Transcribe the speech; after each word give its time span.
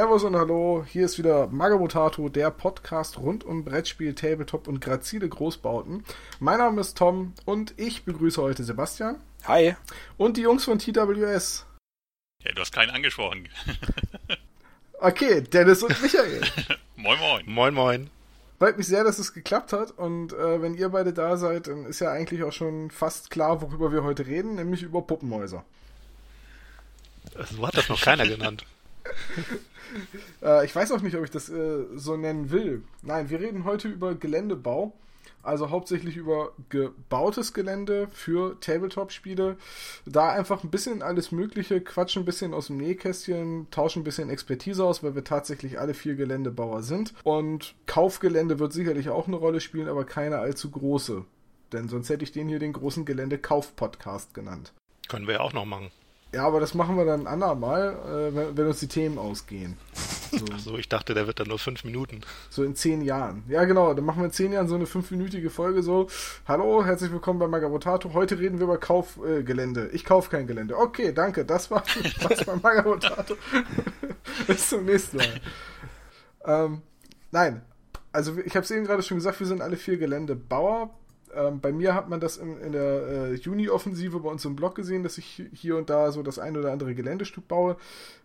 Servus 0.00 0.24
und 0.24 0.34
Hallo, 0.34 0.82
hier 0.88 1.04
ist 1.04 1.18
wieder 1.18 1.48
Magabotato, 1.48 2.30
der 2.30 2.50
Podcast 2.50 3.18
rund 3.18 3.44
um 3.44 3.66
Brettspiel, 3.66 4.14
Tabletop 4.14 4.66
und 4.66 4.80
grazile 4.80 5.28
Großbauten. 5.28 6.06
Mein 6.38 6.56
Name 6.56 6.80
ist 6.80 6.96
Tom 6.96 7.34
und 7.44 7.74
ich 7.76 8.04
begrüße 8.04 8.40
heute 8.40 8.64
Sebastian. 8.64 9.22
Hi. 9.44 9.76
Und 10.16 10.38
die 10.38 10.40
Jungs 10.40 10.64
von 10.64 10.78
TWS. 10.78 11.66
Ja, 12.42 12.52
du 12.52 12.62
hast 12.62 12.72
keinen 12.72 12.88
angesprochen. 12.88 13.50
okay, 15.00 15.42
Dennis 15.42 15.82
und 15.82 16.00
Michael. 16.00 16.40
moin, 16.96 17.18
moin. 17.18 17.44
Moin, 17.44 17.74
moin. 17.74 18.10
Freut 18.58 18.78
mich 18.78 18.86
sehr, 18.86 19.04
dass 19.04 19.18
es 19.18 19.34
geklappt 19.34 19.74
hat 19.74 19.90
und 19.90 20.32
äh, 20.32 20.62
wenn 20.62 20.76
ihr 20.76 20.88
beide 20.88 21.12
da 21.12 21.36
seid, 21.36 21.66
dann 21.66 21.84
ist 21.84 22.00
ja 22.00 22.10
eigentlich 22.10 22.42
auch 22.42 22.54
schon 22.54 22.90
fast 22.90 23.28
klar, 23.28 23.60
worüber 23.60 23.92
wir 23.92 24.02
heute 24.02 24.26
reden, 24.26 24.54
nämlich 24.54 24.82
über 24.82 25.02
Puppenhäuser. 25.02 25.62
So 27.54 27.66
hat 27.66 27.76
das 27.76 27.90
noch 27.90 28.00
keiner 28.00 28.26
genannt. 28.26 28.64
äh, 30.42 30.64
ich 30.64 30.74
weiß 30.74 30.92
auch 30.92 31.02
nicht, 31.02 31.16
ob 31.16 31.24
ich 31.24 31.30
das 31.30 31.48
äh, 31.48 31.84
so 31.94 32.16
nennen 32.16 32.50
will. 32.50 32.82
Nein, 33.02 33.30
wir 33.30 33.40
reden 33.40 33.64
heute 33.64 33.88
über 33.88 34.14
Geländebau. 34.14 34.92
Also 35.42 35.70
hauptsächlich 35.70 36.16
über 36.16 36.52
gebautes 36.68 37.54
Gelände 37.54 38.08
für 38.12 38.60
Tabletop-Spiele. 38.60 39.56
Da 40.04 40.30
einfach 40.30 40.64
ein 40.64 40.70
bisschen 40.70 41.02
alles 41.02 41.32
Mögliche, 41.32 41.80
quatschen 41.80 42.22
ein 42.22 42.26
bisschen 42.26 42.52
aus 42.52 42.66
dem 42.66 42.76
Nähkästchen, 42.76 43.66
tauschen 43.70 44.00
ein 44.00 44.04
bisschen 44.04 44.28
Expertise 44.28 44.84
aus, 44.84 45.02
weil 45.02 45.14
wir 45.14 45.24
tatsächlich 45.24 45.80
alle 45.80 45.94
vier 45.94 46.14
Geländebauer 46.14 46.82
sind. 46.82 47.14
Und 47.24 47.74
Kaufgelände 47.86 48.58
wird 48.58 48.74
sicherlich 48.74 49.08
auch 49.08 49.28
eine 49.28 49.36
Rolle 49.36 49.60
spielen, 49.60 49.88
aber 49.88 50.04
keine 50.04 50.38
allzu 50.38 50.70
große. 50.70 51.24
Denn 51.72 51.88
sonst 51.88 52.10
hätte 52.10 52.24
ich 52.24 52.32
den 52.32 52.48
hier 52.48 52.58
den 52.58 52.74
großen 52.74 53.06
Gelände-Kauf-Podcast 53.06 54.34
genannt. 54.34 54.74
Können 55.08 55.26
wir 55.26 55.34
ja 55.34 55.40
auch 55.40 55.54
noch 55.54 55.64
machen. 55.64 55.90
Ja, 56.32 56.46
aber 56.46 56.60
das 56.60 56.74
machen 56.74 56.96
wir 56.96 57.04
dann 57.04 57.22
ein 57.22 57.26
andermal, 57.26 58.30
äh, 58.32 58.56
wenn, 58.56 58.66
uns 58.66 58.78
die 58.78 58.86
Themen 58.86 59.18
ausgehen. 59.18 59.76
So. 60.30 60.44
Ach 60.52 60.58
so, 60.60 60.78
ich 60.78 60.88
dachte, 60.88 61.12
der 61.12 61.26
wird 61.26 61.40
dann 61.40 61.48
nur 61.48 61.58
fünf 61.58 61.82
Minuten. 61.82 62.20
So 62.50 62.62
in 62.62 62.76
zehn 62.76 63.02
Jahren. 63.02 63.42
Ja, 63.48 63.64
genau, 63.64 63.94
dann 63.94 64.04
machen 64.04 64.20
wir 64.20 64.26
in 64.26 64.32
zehn 64.32 64.52
Jahren 64.52 64.68
so 64.68 64.76
eine 64.76 64.86
fünfminütige 64.86 65.50
Folge 65.50 65.82
so. 65.82 66.06
Hallo, 66.46 66.84
herzlich 66.84 67.10
willkommen 67.10 67.40
bei 67.40 67.48
Magabotato. 67.48 68.14
Heute 68.14 68.38
reden 68.38 68.60
wir 68.60 68.64
über 68.64 68.78
Kaufgelände. 68.78 69.88
Äh, 69.88 69.94
ich 69.94 70.04
kaufe 70.04 70.30
kein 70.30 70.46
Gelände. 70.46 70.76
Okay, 70.76 71.12
danke, 71.12 71.44
das 71.44 71.68
war, 71.68 71.82
das 72.28 72.46
war 72.46 72.60
Magabotato. 72.62 73.34
Bis 74.46 74.68
zum 74.68 74.84
nächsten 74.84 75.16
Mal. 75.16 75.40
Ähm, 76.44 76.82
nein, 77.32 77.62
also 78.12 78.38
ich 78.38 78.54
habe 78.54 78.62
es 78.62 78.70
eben 78.70 78.84
gerade 78.84 79.02
schon 79.02 79.16
gesagt, 79.16 79.40
wir 79.40 79.48
sind 79.48 79.62
alle 79.62 79.76
vier 79.76 79.96
Geländebauer. 79.96 80.90
Ähm, 81.34 81.60
bei 81.60 81.72
mir 81.72 81.94
hat 81.94 82.08
man 82.08 82.20
das 82.20 82.36
in, 82.36 82.58
in 82.60 82.72
der 82.72 83.08
äh, 83.08 83.34
Juni-Offensive 83.34 84.20
bei 84.20 84.28
uns 84.28 84.44
im 84.44 84.56
Blog 84.56 84.74
gesehen, 84.74 85.02
dass 85.02 85.18
ich 85.18 85.42
hier 85.52 85.76
und 85.76 85.90
da 85.90 86.12
so 86.12 86.22
das 86.22 86.38
ein 86.38 86.56
oder 86.56 86.72
andere 86.72 86.94
Geländestück 86.94 87.46
baue. 87.48 87.76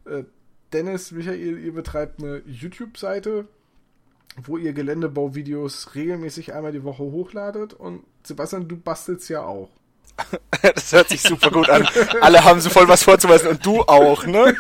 Äh, 0.06 0.24
Dennis, 0.74 1.12
Michael, 1.12 1.60
ihr 1.60 1.74
betreibt 1.74 2.22
eine 2.22 2.42
YouTube-Seite, 2.46 3.48
wo 4.44 4.58
ihr 4.58 4.74
Geländebauvideos 4.74 5.96
regelmäßig 5.96 6.54
einmal 6.54 6.72
die 6.72 6.84
Woche 6.84 7.04
hochladet. 7.04 7.74
Und 7.74 8.04
Sebastian, 8.24 8.68
du 8.68 8.78
bastelst 8.78 9.30
ja 9.30 9.44
auch. 9.44 9.70
das 10.62 10.92
hört 10.94 11.10
sich 11.10 11.22
super 11.22 11.52
gut 11.52 11.70
an. 11.70 11.88
Alle 12.22 12.44
haben 12.44 12.60
so 12.60 12.70
voll 12.70 12.88
was 12.88 13.04
vorzuweisen 13.04 13.50
und 13.50 13.66
du 13.66 13.82
auch, 13.82 14.26
ne? 14.26 14.56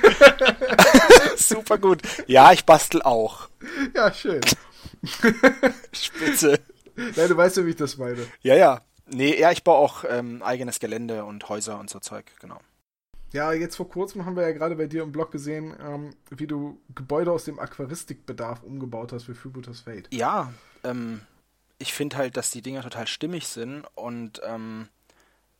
super 1.37 1.77
gut. 1.77 2.01
Ja, 2.27 2.51
ich 2.51 2.65
bastel 2.65 3.01
auch. 3.01 3.49
Ja, 3.95 4.13
schön. 4.13 4.41
Spitze. 5.91 6.59
Nein, 7.15 7.29
du 7.29 7.37
weißt 7.37 7.57
ja, 7.57 7.65
wie 7.65 7.71
ich 7.71 7.75
das 7.75 7.97
meine. 7.97 8.25
Ja, 8.41 8.55
ja. 8.55 8.81
Nee, 9.07 9.39
ja, 9.39 9.51
ich 9.51 9.63
baue 9.63 9.77
auch 9.77 10.03
ähm, 10.07 10.41
eigenes 10.41 10.79
Gelände 10.79 11.25
und 11.25 11.47
Häuser 11.47 11.79
und 11.79 11.89
so 11.89 11.99
Zeug, 11.99 12.25
genau. 12.39 12.59
Ja, 13.33 13.51
jetzt 13.53 13.75
vor 13.75 13.89
kurzem 13.89 14.25
haben 14.25 14.35
wir 14.35 14.43
ja 14.43 14.51
gerade 14.51 14.75
bei 14.75 14.87
dir 14.87 15.03
im 15.03 15.11
Blog 15.11 15.31
gesehen, 15.31 15.75
ähm, 15.79 16.15
wie 16.31 16.47
du 16.47 16.79
Gebäude 16.95 17.31
aus 17.31 17.43
dem 17.43 17.59
Aquaristikbedarf 17.59 18.63
umgebaut 18.63 19.11
hast 19.11 19.25
für 19.25 19.35
Freebooters 19.35 19.81
Fate. 19.81 20.07
Ja, 20.11 20.53
ähm, 20.83 21.21
ich 21.77 21.93
finde 21.93 22.17
halt, 22.17 22.37
dass 22.37 22.49
die 22.49 22.61
Dinger 22.61 22.81
total 22.81 23.07
stimmig 23.07 23.47
sind 23.47 23.83
und 23.93 24.41
ähm, 24.45 24.87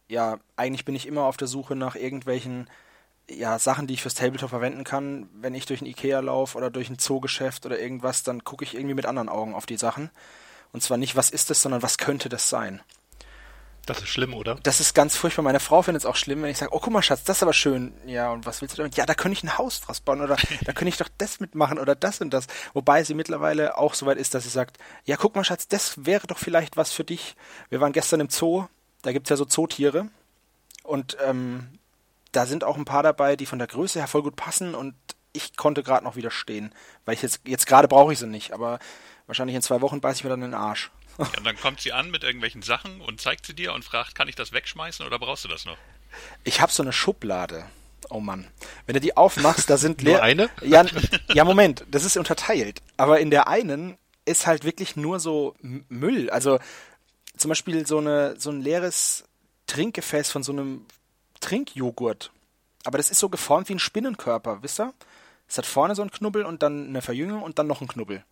ja, 0.08 0.40
eigentlich 0.56 0.86
bin 0.86 0.96
ich 0.96 1.08
immer 1.08 1.24
auf 1.24 1.38
der 1.38 1.48
Suche 1.48 1.76
nach 1.76 1.96
irgendwelchen 1.96 2.70
ja, 3.30 3.58
Sachen, 3.60 3.88
die 3.88 3.96
ich 3.96 4.02
fürs 4.02 4.14
Tabletop 4.14 4.52
verwenden 4.52 4.84
kann. 4.84 5.30
Wenn 5.34 5.56
ich 5.56 5.66
durch 5.66 5.82
ein 5.82 5.88
Ikea 5.88 6.20
laufe 6.20 6.58
oder 6.58 6.70
durch 6.70 6.90
ein 6.90 7.00
Zoogeschäft 7.00 7.66
oder 7.66 7.80
irgendwas, 7.80 8.24
dann 8.24 8.44
gucke 8.44 8.64
ich 8.64 8.76
irgendwie 8.76 8.94
mit 8.94 9.06
anderen 9.06 9.30
Augen 9.30 9.54
auf 9.56 9.66
die 9.66 9.78
Sachen. 9.78 10.12
Und 10.76 10.82
zwar 10.82 10.98
nicht, 10.98 11.16
was 11.16 11.30
ist 11.30 11.50
das, 11.50 11.62
sondern 11.62 11.84
was 11.84 11.98
könnte 11.98 12.28
das 12.28 12.50
sein. 12.50 12.82
Das 13.86 14.00
ist 14.00 14.10
schlimm, 14.10 14.34
oder? 14.34 14.56
Das 14.56 14.82
ist 14.82 14.94
ganz 14.94 15.16
furchtbar. 15.16 15.42
Meine 15.42 15.62
Frau 15.62 15.82
findet 15.82 16.02
es 16.02 16.06
auch 16.06 16.18
schlimm, 16.18 16.44
wenn 16.44 16.50
ich 16.50 16.58
sage, 16.58 16.74
oh 16.74 16.82
guck 16.82 16.92
mal, 16.92 17.02
Schatz, 17.02 17.24
das 17.24 17.38
ist 17.38 17.44
aber 17.44 17.54
schön. 17.54 17.94
Ja, 18.06 18.34
und 18.34 18.46
was 18.46 18.60
willst 18.60 18.74
du 18.74 18.80
damit? 18.80 18.98
Ja, 18.98 19.06
da 19.06 19.14
könnte 19.14 19.38
ich 19.38 19.44
ein 19.46 19.58
Haus 19.58 19.80
draus 19.80 20.02
bauen 20.02 20.20
oder 20.20 20.36
da 20.66 20.74
könnte 20.74 20.90
ich 20.90 20.98
doch 20.98 21.08
das 21.18 21.40
mitmachen 21.40 21.80
oder 21.80 21.96
das 21.96 22.20
und 22.20 22.32
das. 22.32 22.48
Wobei 22.74 23.06
sie 23.06 23.14
mittlerweile 23.14 23.78
auch 23.78 23.94
so 23.94 24.06
weit 24.06 24.18
ist, 24.18 24.34
dass 24.34 24.44
sie 24.44 24.50
sagt, 24.50 24.78
ja, 25.06 25.16
guck 25.16 25.34
mal, 25.34 25.46
Schatz, 25.46 25.70
das 25.70 26.06
wäre 26.06 26.28
doch 26.28 26.40
vielleicht 26.40 26.76
was 26.76 26.92
für 26.92 27.06
dich. 27.06 27.38
Wir 27.70 27.80
waren 27.80 27.94
gestern 27.94 28.20
im 28.20 28.30
Zoo, 28.30 28.66
da 29.02 29.14
gibt 29.14 29.28
es 29.28 29.30
ja 29.30 29.38
so 29.38 29.46
Zootiere. 29.46 30.10
Und 30.84 31.16
ähm, 31.26 31.70
da 32.34 32.46
sind 32.46 32.66
auch 32.66 32.76
ein 32.76 32.84
paar 32.84 33.02
dabei, 33.02 33.38
die 33.38 33.46
von 33.46 33.60
der 33.60 33.70
Größe 33.70 34.00
her 34.00 34.10
voll 34.10 34.24
gut 34.24 34.36
passen 34.36 34.76
und 34.76 34.94
ich 35.32 35.56
konnte 35.56 35.84
gerade 35.84 36.04
noch 36.04 36.18
widerstehen. 36.18 36.74
Weil 37.06 37.16
ich 37.16 37.22
jetzt, 37.22 37.40
jetzt 37.46 37.66
gerade 37.66 37.88
brauche 37.88 38.12
ich 38.12 38.20
sie 38.20 38.28
nicht, 38.28 38.52
aber 38.52 38.80
wahrscheinlich 39.28 39.56
in 39.56 39.62
zwei 39.62 39.82
Wochen 39.82 40.02
beiße 40.02 40.20
ich 40.20 40.24
mir 40.24 40.30
dann 40.30 40.42
in 40.42 40.52
den 40.52 40.60
Arsch. 40.60 40.92
Ja, 41.18 41.26
und 41.38 41.46
dann 41.46 41.58
kommt 41.58 41.80
sie 41.82 41.94
an 41.94 42.12
mit 42.12 42.24
irgendwelchen 42.24 42.62
Sachen 42.62 43.02
und 43.02 43.22
zeigt 43.22 43.46
sie 43.46 43.54
dir 43.54 43.74
und 43.74 43.86
fragt, 43.86 44.16
kann 44.16 44.28
ich 44.28 44.36
das 44.36 44.52
wegschmeißen 44.52 45.06
oder 45.06 45.18
brauchst 45.18 45.46
du 45.46 45.48
das 45.48 45.66
noch? 45.66 45.78
Ich 46.44 46.62
habe 46.62 46.72
so 46.72 46.84
eine 46.84 46.94
Schublade. 46.94 47.66
Oh 48.10 48.20
Mann. 48.20 48.48
Wenn 48.86 48.94
du 48.94 49.00
die 49.00 49.18
aufmachst, 49.18 49.70
da 49.70 49.78
sind 49.78 50.02
leer. 50.02 50.16
Nur 50.16 50.24
eine? 50.24 50.50
Ja, 50.62 50.86
ja, 51.34 51.44
Moment, 51.44 51.86
das 51.90 52.04
ist 52.04 52.18
unterteilt. 52.18 52.82
Aber 52.98 53.20
in 53.20 53.32
der 53.32 53.48
einen 53.48 53.98
ist 54.26 54.48
halt 54.48 54.64
wirklich 54.64 54.96
nur 54.96 55.20
so 55.20 55.56
Müll. 55.62 56.30
Also 56.30 56.60
zum 57.38 57.50
Beispiel 57.50 57.86
so, 57.88 58.00
eine, 58.00 58.40
so 58.40 58.50
ein 58.50 58.62
leeres 58.62 59.24
Trinkgefäß 59.68 60.32
von 60.32 60.44
so 60.44 60.52
einem 60.52 60.86
Trinkjoghurt. 61.40 62.32
Aber 62.84 62.98
das 62.98 63.10
ist 63.10 63.20
so 63.20 63.30
geformt 63.30 63.70
wie 63.70 63.74
ein 63.74 63.80
Spinnenkörper, 63.80 64.62
wisst 64.62 64.80
ihr? 64.80 64.94
Es 65.48 65.58
hat 65.58 65.66
vorne 65.66 65.96
so 65.96 66.02
einen 66.02 66.12
Knubbel 66.12 66.44
und 66.44 66.64
dann 66.64 66.88
eine 66.90 67.02
Verjüngung 67.02 67.42
und 67.42 67.60
dann 67.60 67.68
noch 67.68 67.82
einen 67.82 67.88
Knubbel. 67.88 68.24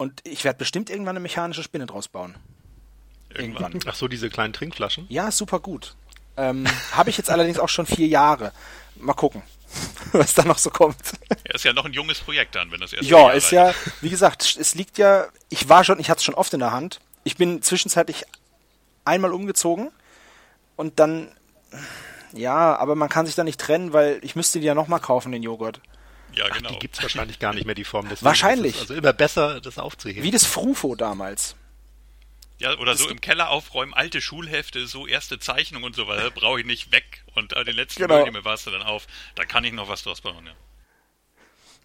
Und 0.00 0.22
ich 0.24 0.44
werde 0.44 0.56
bestimmt 0.56 0.88
irgendwann 0.88 1.16
eine 1.16 1.20
mechanische 1.20 1.62
Spinne 1.62 1.84
draus 1.84 2.08
bauen. 2.08 2.34
Irgendwann. 3.34 3.78
Ach 3.84 3.94
so, 3.94 4.08
diese 4.08 4.30
kleinen 4.30 4.54
Trinkflaschen? 4.54 5.04
Ja, 5.10 5.30
super 5.30 5.60
gut. 5.60 5.94
Ähm, 6.38 6.66
Habe 6.92 7.10
ich 7.10 7.18
jetzt 7.18 7.28
allerdings 7.28 7.58
auch 7.58 7.68
schon 7.68 7.84
vier 7.84 8.06
Jahre. 8.06 8.54
Mal 8.96 9.12
gucken, 9.12 9.42
was 10.12 10.32
da 10.32 10.42
noch 10.42 10.56
so 10.56 10.70
kommt. 10.70 10.96
Ja, 11.46 11.54
ist 11.54 11.66
ja 11.66 11.74
noch 11.74 11.84
ein 11.84 11.92
junges 11.92 12.18
Projekt 12.20 12.54
dann, 12.54 12.72
wenn 12.72 12.80
das 12.80 12.94
erst. 12.94 13.10
Ja, 13.10 13.28
ist 13.28 13.50
ja, 13.50 13.74
wie 14.00 14.08
gesagt, 14.08 14.56
es 14.58 14.74
liegt 14.74 14.96
ja, 14.96 15.26
ich 15.50 15.68
war 15.68 15.84
schon, 15.84 16.00
ich 16.00 16.08
hatte 16.08 16.20
es 16.20 16.24
schon 16.24 16.34
oft 16.34 16.54
in 16.54 16.60
der 16.60 16.72
Hand. 16.72 17.00
Ich 17.24 17.36
bin 17.36 17.60
zwischenzeitlich 17.60 18.24
einmal 19.04 19.34
umgezogen 19.34 19.90
und 20.76 20.98
dann, 20.98 21.30
ja, 22.32 22.74
aber 22.74 22.94
man 22.94 23.10
kann 23.10 23.26
sich 23.26 23.34
da 23.34 23.44
nicht 23.44 23.60
trennen, 23.60 23.92
weil 23.92 24.18
ich 24.22 24.34
müsste 24.34 24.60
die 24.60 24.66
ja 24.66 24.74
nochmal 24.74 25.00
kaufen, 25.00 25.30
den 25.30 25.42
Joghurt. 25.42 25.82
Ja, 26.34 26.48
genau. 26.48 26.68
Ach, 26.68 26.72
die 26.74 26.78
gibt 26.78 26.96
es 26.96 27.02
wahrscheinlich 27.02 27.38
gar 27.38 27.54
nicht 27.54 27.66
mehr, 27.66 27.74
die 27.74 27.84
Form 27.84 28.08
des 28.08 28.22
Wahrscheinlich. 28.22 28.78
Also 28.78 28.94
immer 28.94 29.12
besser, 29.12 29.60
das 29.60 29.78
aufzuheben. 29.78 30.22
Wie 30.22 30.30
das 30.30 30.44
Frufo 30.44 30.94
damals. 30.94 31.56
Ja, 32.58 32.78
oder 32.78 32.92
das 32.92 33.00
so 33.00 33.08
im 33.08 33.20
Keller 33.20 33.48
aufräumen, 33.48 33.94
alte 33.94 34.20
Schulhefte, 34.20 34.86
so 34.86 35.06
erste 35.06 35.38
Zeichnungen 35.38 35.84
und 35.84 35.96
so 35.96 36.06
weiter, 36.06 36.30
brauche 36.34 36.60
ich 36.60 36.66
nicht 36.66 36.92
weg. 36.92 37.24
Und 37.34 37.54
äh, 37.54 37.64
den 37.64 37.74
letzten 37.74 38.02
genau. 38.02 38.20
Volume 38.20 38.44
warst 38.44 38.66
du 38.66 38.70
dann 38.70 38.82
auf. 38.82 39.06
Da 39.34 39.44
kann 39.44 39.64
ich 39.64 39.72
noch 39.72 39.88
was 39.88 40.02
draus 40.02 40.20
bauen, 40.20 40.46
ja. 40.46 40.52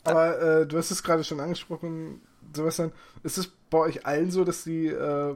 Aber 0.04 0.40
äh, 0.40 0.68
du 0.68 0.78
hast 0.78 0.92
es 0.92 1.02
gerade 1.02 1.24
schon 1.24 1.40
angesprochen, 1.40 2.22
Sebastian. 2.54 2.92
Ist 3.24 3.38
es 3.38 3.52
bei 3.70 3.80
euch 3.80 4.06
allen 4.06 4.30
so, 4.30 4.44
dass 4.44 4.64
die 4.64 4.88
äh, 4.88 5.36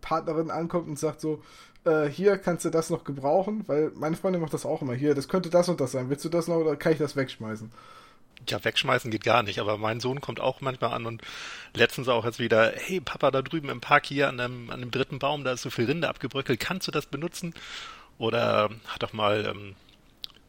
Partnerin 0.00 0.50
ankommt 0.50 0.88
und 0.88 0.98
sagt 0.98 1.20
so, 1.20 1.42
äh, 1.84 2.06
hier 2.06 2.38
kannst 2.38 2.64
du 2.64 2.70
das 2.70 2.90
noch 2.90 3.04
gebrauchen? 3.04 3.64
Weil 3.66 3.90
meine 3.94 4.16
Freundin 4.16 4.40
macht 4.40 4.54
das 4.54 4.64
auch 4.64 4.82
immer. 4.82 4.94
Hier, 4.94 5.14
das 5.14 5.28
könnte 5.28 5.50
das 5.50 5.68
und 5.68 5.80
das 5.80 5.92
sein. 5.92 6.08
Willst 6.08 6.24
du 6.24 6.28
das 6.28 6.48
noch 6.48 6.56
oder 6.56 6.76
kann 6.76 6.92
ich 6.92 6.98
das 6.98 7.16
wegschmeißen? 7.16 7.70
Ja, 8.48 8.62
wegschmeißen 8.64 9.10
geht 9.10 9.24
gar 9.24 9.42
nicht, 9.42 9.58
aber 9.58 9.76
mein 9.76 10.00
Sohn 10.00 10.20
kommt 10.20 10.40
auch 10.40 10.60
manchmal 10.60 10.92
an 10.92 11.06
und 11.06 11.22
letztens 11.74 12.08
auch 12.08 12.24
jetzt 12.24 12.38
wieder, 12.38 12.72
hey 12.74 13.00
Papa, 13.00 13.30
da 13.30 13.42
drüben 13.42 13.68
im 13.68 13.80
Park 13.80 14.06
hier 14.06 14.28
an 14.28 14.40
einem, 14.40 14.70
an 14.70 14.80
dem 14.80 14.90
dritten 14.90 15.18
Baum, 15.18 15.44
da 15.44 15.52
ist 15.52 15.62
so 15.62 15.70
viel 15.70 15.86
Rinde 15.86 16.08
abgebröckelt, 16.08 16.60
kannst 16.60 16.88
du 16.88 16.92
das 16.92 17.06
benutzen? 17.06 17.54
Oder 18.18 18.70
hat 18.88 19.04
auch 19.04 19.12
mal 19.12 19.46
ähm, 19.46 19.76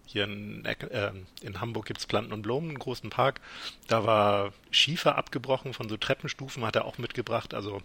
hier 0.05 0.25
in, 0.25 0.65
äh, 0.65 1.11
in 1.41 1.61
Hamburg 1.61 1.85
gibt's 1.85 2.05
Planten 2.05 2.33
und 2.33 2.41
Blumen, 2.41 2.69
einen 2.69 2.79
großen 2.79 3.09
Park, 3.09 3.39
da 3.88 4.05
war 4.05 4.53
Schiefer 4.69 5.17
abgebrochen 5.17 5.73
von 5.73 5.88
so 5.89 5.97
Treppenstufen, 5.97 6.65
hat 6.65 6.75
er 6.75 6.85
auch 6.85 6.97
mitgebracht, 6.97 7.53
also 7.53 7.81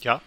ja. 0.00 0.20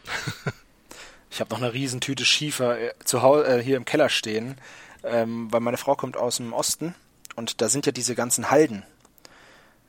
ich 1.31 1.39
habe 1.39 1.49
noch 1.51 1.61
eine 1.61 1.73
Riesentüte 1.73 2.25
Schiefer 2.25 2.79
äh, 2.79 2.94
zu 3.03 3.21
Hause 3.21 3.47
äh, 3.47 3.63
hier 3.63 3.77
im 3.77 3.85
Keller 3.85 4.09
stehen, 4.09 4.57
ähm, 5.03 5.51
weil 5.51 5.59
meine 5.59 5.77
Frau 5.77 5.95
kommt 5.95 6.17
aus 6.17 6.38
dem 6.38 6.53
Osten 6.53 6.94
und 7.38 7.62
da 7.62 7.69
sind 7.69 7.86
ja 7.86 7.92
diese 7.92 8.16
ganzen 8.16 8.51
Halden. 8.51 8.84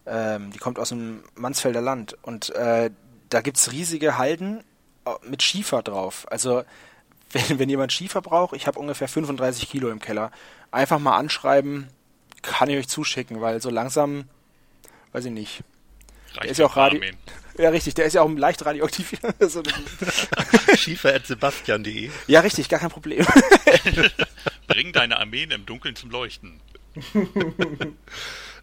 Ähm, 0.06 0.52
die 0.52 0.58
kommt 0.58 0.78
aus 0.78 0.90
dem 0.90 1.24
Mansfelder 1.34 1.80
Land. 1.80 2.16
Und 2.22 2.50
äh, 2.50 2.90
da 3.30 3.40
es 3.40 3.72
riesige 3.72 4.18
Halden 4.18 4.62
äh, 5.06 5.10
mit 5.26 5.42
Schiefer 5.42 5.82
drauf. 5.82 6.26
Also 6.30 6.62
wenn, 7.32 7.58
wenn 7.58 7.68
jemand 7.68 7.92
Schiefer 7.92 8.20
braucht, 8.20 8.54
ich 8.54 8.66
habe 8.66 8.78
ungefähr 8.78 9.08
35 9.08 9.68
Kilo 9.68 9.88
im 9.90 9.98
Keller, 9.98 10.30
einfach 10.70 10.98
mal 10.98 11.16
anschreiben, 11.16 11.88
kann 12.42 12.68
ich 12.68 12.76
euch 12.76 12.88
zuschicken, 12.88 13.40
weil 13.40 13.60
so 13.60 13.70
langsam 13.70 14.28
weiß 15.12 15.24
ich 15.24 15.32
nicht. 15.32 15.62
Reicht 16.34 16.44
Der 16.44 16.50
ist 16.50 16.58
ja 16.58 16.66
auch 16.66 16.76
Radio. 16.76 17.00
Armin. 17.00 17.16
Ja, 17.58 17.70
richtig, 17.70 17.94
der 17.94 18.04
ist 18.04 18.12
ja 18.12 18.22
auch 18.22 18.30
leicht 18.30 18.64
radioaktiv. 18.64 19.14
So, 19.40 19.64
Schiefer.sebastian.de. 20.76 22.08
ja, 22.28 22.38
richtig, 22.38 22.68
gar 22.68 22.78
kein 22.78 22.90
Problem. 22.90 23.26
Bring 24.68 24.92
deine 24.92 25.18
Armeen 25.18 25.50
im 25.50 25.66
Dunkeln 25.66 25.96
zum 25.96 26.10
Leuchten. 26.10 26.60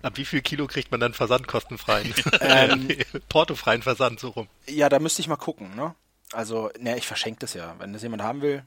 Ab 0.02 0.18
wie 0.18 0.26
viel 0.26 0.42
Kilo 0.42 0.68
kriegt 0.68 0.92
man 0.92 1.00
dann 1.00 1.14
versandkostenfreien? 1.14 2.14
Ähm. 2.42 2.90
Portofreien 3.30 3.82
Versand, 3.82 4.20
so 4.20 4.30
rum. 4.30 4.48
ja, 4.68 4.90
da 4.90 5.00
müsste 5.00 5.22
ich 5.22 5.28
mal 5.28 5.36
gucken, 5.36 5.76
ne? 5.76 5.96
Also, 6.32 6.70
ne, 6.80 6.98
ich 6.98 7.08
verschenke 7.08 7.40
das 7.40 7.54
ja. 7.54 7.76
Wenn 7.80 7.94
das 7.94 8.04
jemand 8.04 8.22
haben 8.22 8.42
will, 8.42 8.64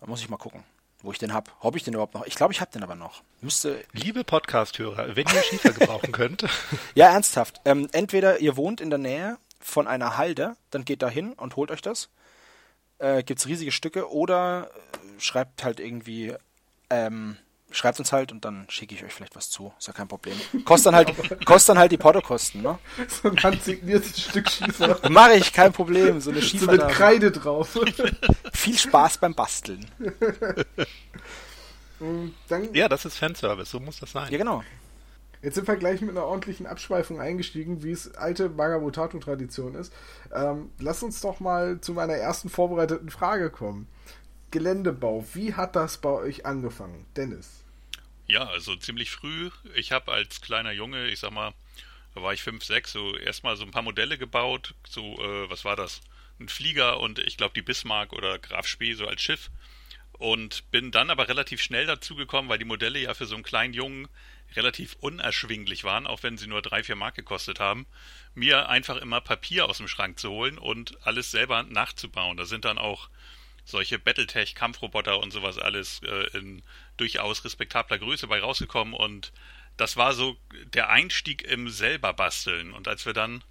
dann 0.00 0.08
muss 0.08 0.20
ich 0.20 0.28
mal 0.28 0.36
gucken, 0.36 0.64
wo 1.02 1.12
ich 1.12 1.18
den 1.18 1.32
hab. 1.32 1.50
Hab 1.62 1.74
ich 1.76 1.82
den 1.84 1.94
überhaupt 1.94 2.14
noch? 2.14 2.26
Ich 2.26 2.34
glaube, 2.34 2.52
ich 2.52 2.60
hab 2.60 2.70
den 2.72 2.82
aber 2.82 2.94
noch. 2.94 3.22
Müsste. 3.40 3.82
Liebe 3.92 4.24
Podcast-Hörer, 4.24 5.16
wenn 5.16 5.26
ihr 5.26 5.42
Schiefer 5.42 5.72
gebrauchen 5.72 6.12
könnt, 6.12 6.44
Ja, 6.94 7.10
ernsthaft. 7.12 7.60
Ähm, 7.64 7.88
entweder 7.92 8.38
ihr 8.40 8.56
wohnt 8.56 8.80
in 8.80 8.90
der 8.90 8.98
Nähe 8.98 9.38
von 9.60 9.86
einer 9.88 10.16
Halde, 10.16 10.56
dann 10.70 10.84
geht 10.84 11.02
da 11.02 11.08
hin 11.08 11.32
und 11.32 11.56
holt 11.56 11.70
euch 11.70 11.82
das. 11.82 12.08
Äh, 12.98 13.22
gibt's 13.22 13.46
riesige 13.46 13.72
Stücke 13.72 14.12
oder 14.12 14.70
äh, 15.16 15.20
schreibt 15.20 15.64
halt 15.64 15.80
irgendwie, 15.80 16.34
ähm, 16.90 17.36
schreibt 17.72 17.98
uns 17.98 18.12
halt 18.12 18.32
und 18.32 18.44
dann 18.44 18.66
schicke 18.68 18.94
ich 18.94 19.04
euch 19.04 19.12
vielleicht 19.12 19.34
was 19.36 19.50
zu. 19.50 19.72
Ist 19.78 19.86
ja 19.88 19.92
kein 19.92 20.08
Problem. 20.08 20.34
Kostet 20.64 20.86
dann 20.86 20.94
halt, 20.96 21.44
kostet 21.44 21.70
dann 21.70 21.78
halt 21.78 21.92
die 21.92 21.96
Portokosten, 21.98 22.62
ne? 22.62 22.78
So 23.22 23.28
ein 23.30 23.42
handsigniertes 23.42 24.20
Stück 24.20 24.50
Schiefer. 24.50 24.98
Mache 25.10 25.34
ich, 25.34 25.52
kein 25.52 25.72
Problem. 25.72 26.20
So 26.20 26.30
eine 26.30 26.40
So 26.40 26.46
Schiefer. 26.46 26.72
mit 26.72 26.88
Kreide 26.88 27.30
drauf. 27.32 27.78
Viel 28.52 28.78
Spaß 28.78 29.18
beim 29.18 29.34
Basteln. 29.34 29.86
Dann, 32.48 32.74
ja, 32.74 32.88
das 32.88 33.04
ist 33.04 33.16
Fanservice, 33.18 33.70
so 33.70 33.78
muss 33.80 34.00
das 34.00 34.12
sein. 34.12 34.30
Ja, 34.30 34.38
genau. 34.38 34.62
Jetzt 35.40 35.56
sind 35.56 35.66
wir 35.66 35.76
gleich 35.76 36.00
mit 36.00 36.10
einer 36.10 36.24
ordentlichen 36.24 36.66
Abschweifung 36.66 37.20
eingestiegen, 37.20 37.82
wie 37.82 37.90
es 37.90 38.14
alte 38.14 38.48
Magabotato-Tradition 38.48 39.74
ist. 39.74 39.92
Ähm, 40.32 40.70
lass 40.78 41.02
uns 41.02 41.20
doch 41.20 41.40
mal 41.40 41.80
zu 41.80 41.94
meiner 41.94 42.14
ersten 42.14 42.48
vorbereiteten 42.48 43.10
Frage 43.10 43.50
kommen. 43.50 43.88
Geländebau, 44.52 45.24
wie 45.32 45.54
hat 45.54 45.74
das 45.76 45.98
bei 45.98 46.10
euch 46.10 46.46
angefangen? 46.46 47.06
Dennis. 47.16 47.61
Ja, 48.32 48.46
also 48.46 48.74
ziemlich 48.76 49.10
früh. 49.10 49.50
Ich 49.74 49.92
habe 49.92 50.10
als 50.10 50.40
kleiner 50.40 50.72
Junge, 50.72 51.06
ich 51.08 51.18
sag 51.18 51.32
mal, 51.32 51.52
da 52.14 52.22
war 52.22 52.32
ich 52.32 52.42
5, 52.42 52.64
6, 52.64 52.90
so 52.90 53.14
erstmal 53.14 53.58
so 53.58 53.62
ein 53.62 53.72
paar 53.72 53.82
Modelle 53.82 54.16
gebaut. 54.16 54.74
So, 54.88 55.22
äh, 55.22 55.50
was 55.50 55.66
war 55.66 55.76
das? 55.76 56.00
Ein 56.40 56.48
Flieger 56.48 56.98
und 57.00 57.18
ich 57.18 57.36
glaube 57.36 57.52
die 57.52 57.60
Bismarck 57.60 58.14
oder 58.14 58.38
Graf 58.38 58.66
Spee 58.66 58.94
so 58.94 59.06
als 59.06 59.20
Schiff. 59.20 59.50
Und 60.12 60.70
bin 60.70 60.90
dann 60.92 61.10
aber 61.10 61.28
relativ 61.28 61.60
schnell 61.60 61.84
dazu 61.84 62.16
gekommen, 62.16 62.48
weil 62.48 62.56
die 62.56 62.64
Modelle 62.64 63.00
ja 63.00 63.12
für 63.12 63.26
so 63.26 63.34
einen 63.34 63.44
kleinen 63.44 63.74
Jungen 63.74 64.08
relativ 64.56 64.96
unerschwinglich 65.00 65.84
waren, 65.84 66.06
auch 66.06 66.22
wenn 66.22 66.38
sie 66.38 66.46
nur 66.46 66.62
drei, 66.62 66.82
vier 66.82 66.96
Mark 66.96 67.16
gekostet 67.16 67.60
haben, 67.60 67.84
mir 68.34 68.70
einfach 68.70 68.96
immer 68.96 69.20
Papier 69.20 69.66
aus 69.68 69.76
dem 69.76 69.88
Schrank 69.88 70.18
zu 70.18 70.30
holen 70.30 70.56
und 70.56 70.96
alles 71.06 71.32
selber 71.32 71.64
nachzubauen. 71.64 72.38
Da 72.38 72.46
sind 72.46 72.64
dann 72.64 72.78
auch 72.78 73.10
solche 73.64 73.98
Battletech, 73.98 74.54
Kampfroboter 74.54 75.20
und 75.20 75.30
sowas 75.32 75.58
alles 75.58 76.00
äh, 76.02 76.36
in 76.36 76.62
durchaus 76.96 77.44
respektabler 77.44 77.98
Größe 77.98 78.26
bei 78.26 78.40
rausgekommen 78.40 78.94
und 78.94 79.32
das 79.76 79.96
war 79.96 80.12
so 80.12 80.36
der 80.64 80.90
Einstieg 80.90 81.42
im 81.42 81.68
selber 81.68 82.12
basteln. 82.12 82.72
Und 82.72 82.88
als 82.88 83.06
wir 83.06 83.12
dann 83.12 83.42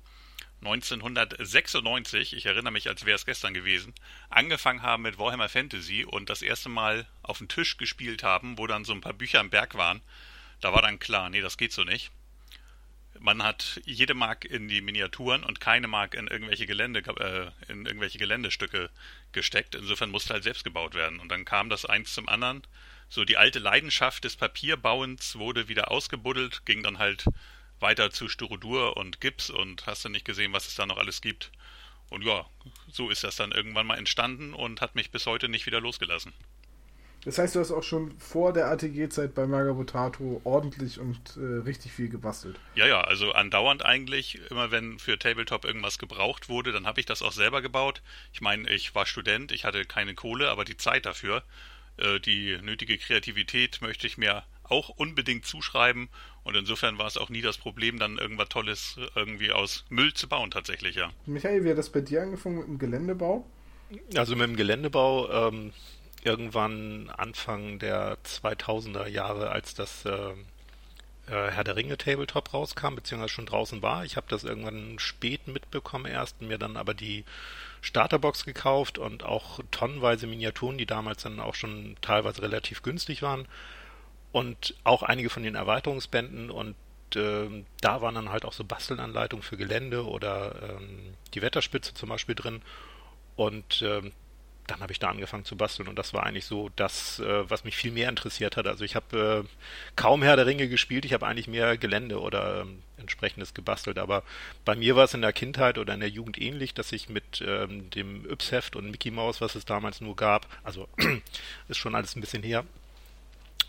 1996, 0.63 2.33
ich 2.33 2.45
erinnere 2.45 2.71
mich, 2.71 2.87
als 2.87 3.05
wäre 3.05 3.15
es 3.15 3.25
gestern 3.25 3.53
gewesen, 3.53 3.95
angefangen 4.29 4.83
haben 4.83 5.03
mit 5.03 5.17
Warhammer 5.17 5.49
Fantasy 5.49 6.05
und 6.05 6.29
das 6.29 6.43
erste 6.43 6.69
Mal 6.69 7.07
auf 7.23 7.39
den 7.39 7.47
Tisch 7.47 7.77
gespielt 7.77 8.21
haben, 8.21 8.57
wo 8.57 8.67
dann 8.67 8.85
so 8.85 8.93
ein 8.93 9.01
paar 9.01 9.13
Bücher 9.13 9.39
am 9.39 9.49
Berg 9.49 9.75
waren, 9.75 10.01
da 10.59 10.71
war 10.73 10.83
dann 10.83 10.99
klar, 10.99 11.29
nee, 11.29 11.41
das 11.41 11.57
geht 11.57 11.73
so 11.73 11.83
nicht. 11.83 12.11
Man 13.23 13.43
hat 13.43 13.79
jede 13.85 14.15
Mark 14.15 14.45
in 14.45 14.67
die 14.67 14.81
Miniaturen 14.81 15.43
und 15.43 15.59
keine 15.59 15.87
Mark 15.87 16.15
in 16.15 16.25
irgendwelche 16.25 16.65
Gelände, 16.65 17.01
äh, 17.01 17.71
in 17.71 17.85
irgendwelche 17.85 18.17
Geländestücke 18.17 18.89
gesteckt. 19.31 19.75
Insofern 19.75 20.09
musste 20.09 20.33
halt 20.33 20.43
selbst 20.43 20.63
gebaut 20.63 20.95
werden. 20.95 21.19
Und 21.19 21.29
dann 21.29 21.45
kam 21.45 21.69
das 21.69 21.85
eins 21.85 22.15
zum 22.15 22.27
anderen. 22.27 22.63
So 23.09 23.23
die 23.23 23.37
alte 23.37 23.59
Leidenschaft 23.59 24.23
des 24.23 24.37
Papierbauens 24.37 25.35
wurde 25.35 25.67
wieder 25.67 25.91
ausgebuddelt, 25.91 26.65
ging 26.65 26.81
dann 26.81 26.97
halt 26.97 27.25
weiter 27.79 28.09
zu 28.09 28.27
Styrodur 28.27 28.97
und 28.97 29.21
Gips 29.21 29.51
und 29.51 29.85
hast 29.85 30.03
du 30.03 30.09
nicht 30.09 30.25
gesehen, 30.25 30.53
was 30.53 30.67
es 30.67 30.73
da 30.73 30.87
noch 30.87 30.97
alles 30.97 31.21
gibt. 31.21 31.51
Und 32.09 32.23
ja, 32.23 32.49
so 32.91 33.11
ist 33.11 33.23
das 33.23 33.35
dann 33.35 33.51
irgendwann 33.51 33.85
mal 33.85 33.99
entstanden 33.99 34.55
und 34.55 34.81
hat 34.81 34.95
mich 34.95 35.11
bis 35.11 35.27
heute 35.27 35.47
nicht 35.47 35.67
wieder 35.67 35.79
losgelassen. 35.79 36.33
Das 37.23 37.37
heißt, 37.37 37.55
du 37.55 37.59
hast 37.59 37.71
auch 37.71 37.83
schon 37.83 38.17
vor 38.17 38.51
der 38.51 38.67
ATG-Zeit 38.67 39.35
bei 39.35 39.45
Magabotato 39.45 40.41
ordentlich 40.43 40.99
und 40.99 41.37
äh, 41.37 41.61
richtig 41.63 41.91
viel 41.91 42.09
gebastelt. 42.09 42.59
Ja, 42.73 42.87
ja, 42.87 43.01
also 43.01 43.31
andauernd 43.31 43.85
eigentlich, 43.85 44.39
immer 44.49 44.71
wenn 44.71 44.97
für 44.97 45.19
Tabletop 45.19 45.63
irgendwas 45.63 45.99
gebraucht 45.99 46.49
wurde, 46.49 46.71
dann 46.71 46.87
habe 46.87 46.99
ich 46.99 47.05
das 47.05 47.21
auch 47.21 47.31
selber 47.31 47.61
gebaut. 47.61 48.01
Ich 48.33 48.41
meine, 48.41 48.67
ich 48.71 48.95
war 48.95 49.05
Student, 49.05 49.51
ich 49.51 49.65
hatte 49.65 49.85
keine 49.85 50.15
Kohle, 50.15 50.49
aber 50.49 50.65
die 50.65 50.77
Zeit 50.77 51.05
dafür, 51.05 51.43
äh, 51.97 52.19
die 52.19 52.57
nötige 52.61 52.97
Kreativität 52.97 53.81
möchte 53.81 54.07
ich 54.07 54.17
mir 54.17 54.43
auch 54.63 54.89
unbedingt 54.89 55.45
zuschreiben 55.45 56.09
und 56.43 56.55
insofern 56.55 56.97
war 56.97 57.05
es 57.05 57.17
auch 57.17 57.29
nie 57.29 57.41
das 57.41 57.57
Problem, 57.57 57.99
dann 57.99 58.17
irgendwas 58.17 58.49
Tolles 58.49 58.95
irgendwie 59.15 59.51
aus 59.51 59.85
Müll 59.89 60.13
zu 60.13 60.27
bauen 60.27 60.49
tatsächlich, 60.49 60.95
ja. 60.95 61.11
Michael, 61.25 61.63
wie 61.63 61.69
hat 61.69 61.77
das 61.77 61.89
bei 61.89 62.01
dir 62.01 62.23
angefangen 62.23 62.57
mit 62.57 62.67
dem 62.67 62.79
Geländebau? 62.79 63.45
Also 64.15 64.35
mit 64.35 64.47
dem 64.47 64.55
Geländebau 64.55 65.49
ähm, 65.49 65.73
irgendwann 66.23 67.09
Anfang 67.09 67.79
der 67.79 68.17
2000er 68.23 69.07
Jahre, 69.07 69.49
als 69.49 69.73
das 69.73 70.05
äh, 70.05 70.33
äh, 71.27 71.51
Herr 71.51 71.63
der 71.63 71.75
Ringe 71.75 71.97
Tabletop 71.97 72.53
rauskam, 72.53 72.95
beziehungsweise 72.95 73.33
schon 73.33 73.45
draußen 73.45 73.81
war. 73.81 74.05
Ich 74.05 74.17
habe 74.17 74.27
das 74.29 74.43
irgendwann 74.43 74.99
spät 74.99 75.47
mitbekommen 75.47 76.05
erst, 76.05 76.41
mir 76.41 76.57
dann 76.57 76.77
aber 76.77 76.93
die 76.93 77.25
Starterbox 77.81 78.45
gekauft 78.45 78.97
und 78.97 79.23
auch 79.23 79.59
tonnenweise 79.71 80.27
Miniaturen, 80.27 80.77
die 80.77 80.85
damals 80.85 81.23
dann 81.23 81.39
auch 81.39 81.55
schon 81.55 81.95
teilweise 82.01 82.41
relativ 82.41 82.83
günstig 82.83 83.21
waren 83.21 83.47
und 84.31 84.75
auch 84.83 85.03
einige 85.03 85.29
von 85.29 85.43
den 85.43 85.55
Erweiterungsbänden 85.55 86.49
und 86.51 86.75
ähm, 87.15 87.65
da 87.81 88.01
waren 88.01 88.15
dann 88.15 88.29
halt 88.29 88.45
auch 88.45 88.53
so 88.53 88.63
Bastelanleitungen 88.63 89.43
für 89.43 89.57
Gelände 89.57 90.05
oder 90.05 90.77
ähm, 90.77 91.15
die 91.33 91.41
Wetterspitze 91.41 91.93
zum 91.93 92.09
Beispiel 92.09 92.35
drin 92.35 92.61
und 93.35 93.81
ähm, 93.81 94.11
dann 94.71 94.81
habe 94.81 94.93
ich 94.93 94.99
da 94.99 95.09
angefangen 95.09 95.43
zu 95.43 95.57
basteln 95.57 95.89
und 95.89 95.99
das 95.99 96.13
war 96.13 96.25
eigentlich 96.25 96.45
so 96.45 96.69
das, 96.77 97.19
äh, 97.19 97.49
was 97.49 97.65
mich 97.65 97.75
viel 97.75 97.91
mehr 97.91 98.07
interessiert 98.07 98.55
hat. 98.55 98.67
Also 98.67 98.85
ich 98.85 98.95
habe 98.95 99.43
äh, 99.45 99.49
kaum 99.97 100.23
Herr 100.23 100.37
der 100.37 100.45
Ringe 100.45 100.69
gespielt, 100.69 101.03
ich 101.03 101.11
habe 101.11 101.27
eigentlich 101.27 101.49
mehr 101.49 101.77
Gelände 101.77 102.21
oder 102.21 102.61
ähm, 102.61 102.81
entsprechendes 102.97 103.53
gebastelt, 103.53 103.97
aber 103.97 104.23
bei 104.63 104.75
mir 104.75 104.95
war 104.95 105.03
es 105.03 105.13
in 105.13 105.21
der 105.21 105.33
Kindheit 105.33 105.77
oder 105.77 105.93
in 105.93 105.99
der 105.99 106.09
Jugend 106.09 106.39
ähnlich, 106.39 106.73
dass 106.73 106.93
ich 106.93 107.09
mit 107.09 107.43
ähm, 107.45 107.89
dem 107.89 108.25
Yps-Heft 108.29 108.77
und 108.77 108.89
Mickey 108.89 109.11
Mouse, 109.11 109.41
was 109.41 109.55
es 109.55 109.65
damals 109.65 109.99
nur 109.99 110.15
gab, 110.15 110.47
also 110.63 110.87
ist 111.67 111.77
schon 111.77 111.95
alles 111.95 112.15
ein 112.15 112.21
bisschen 112.21 112.43
her, 112.43 112.63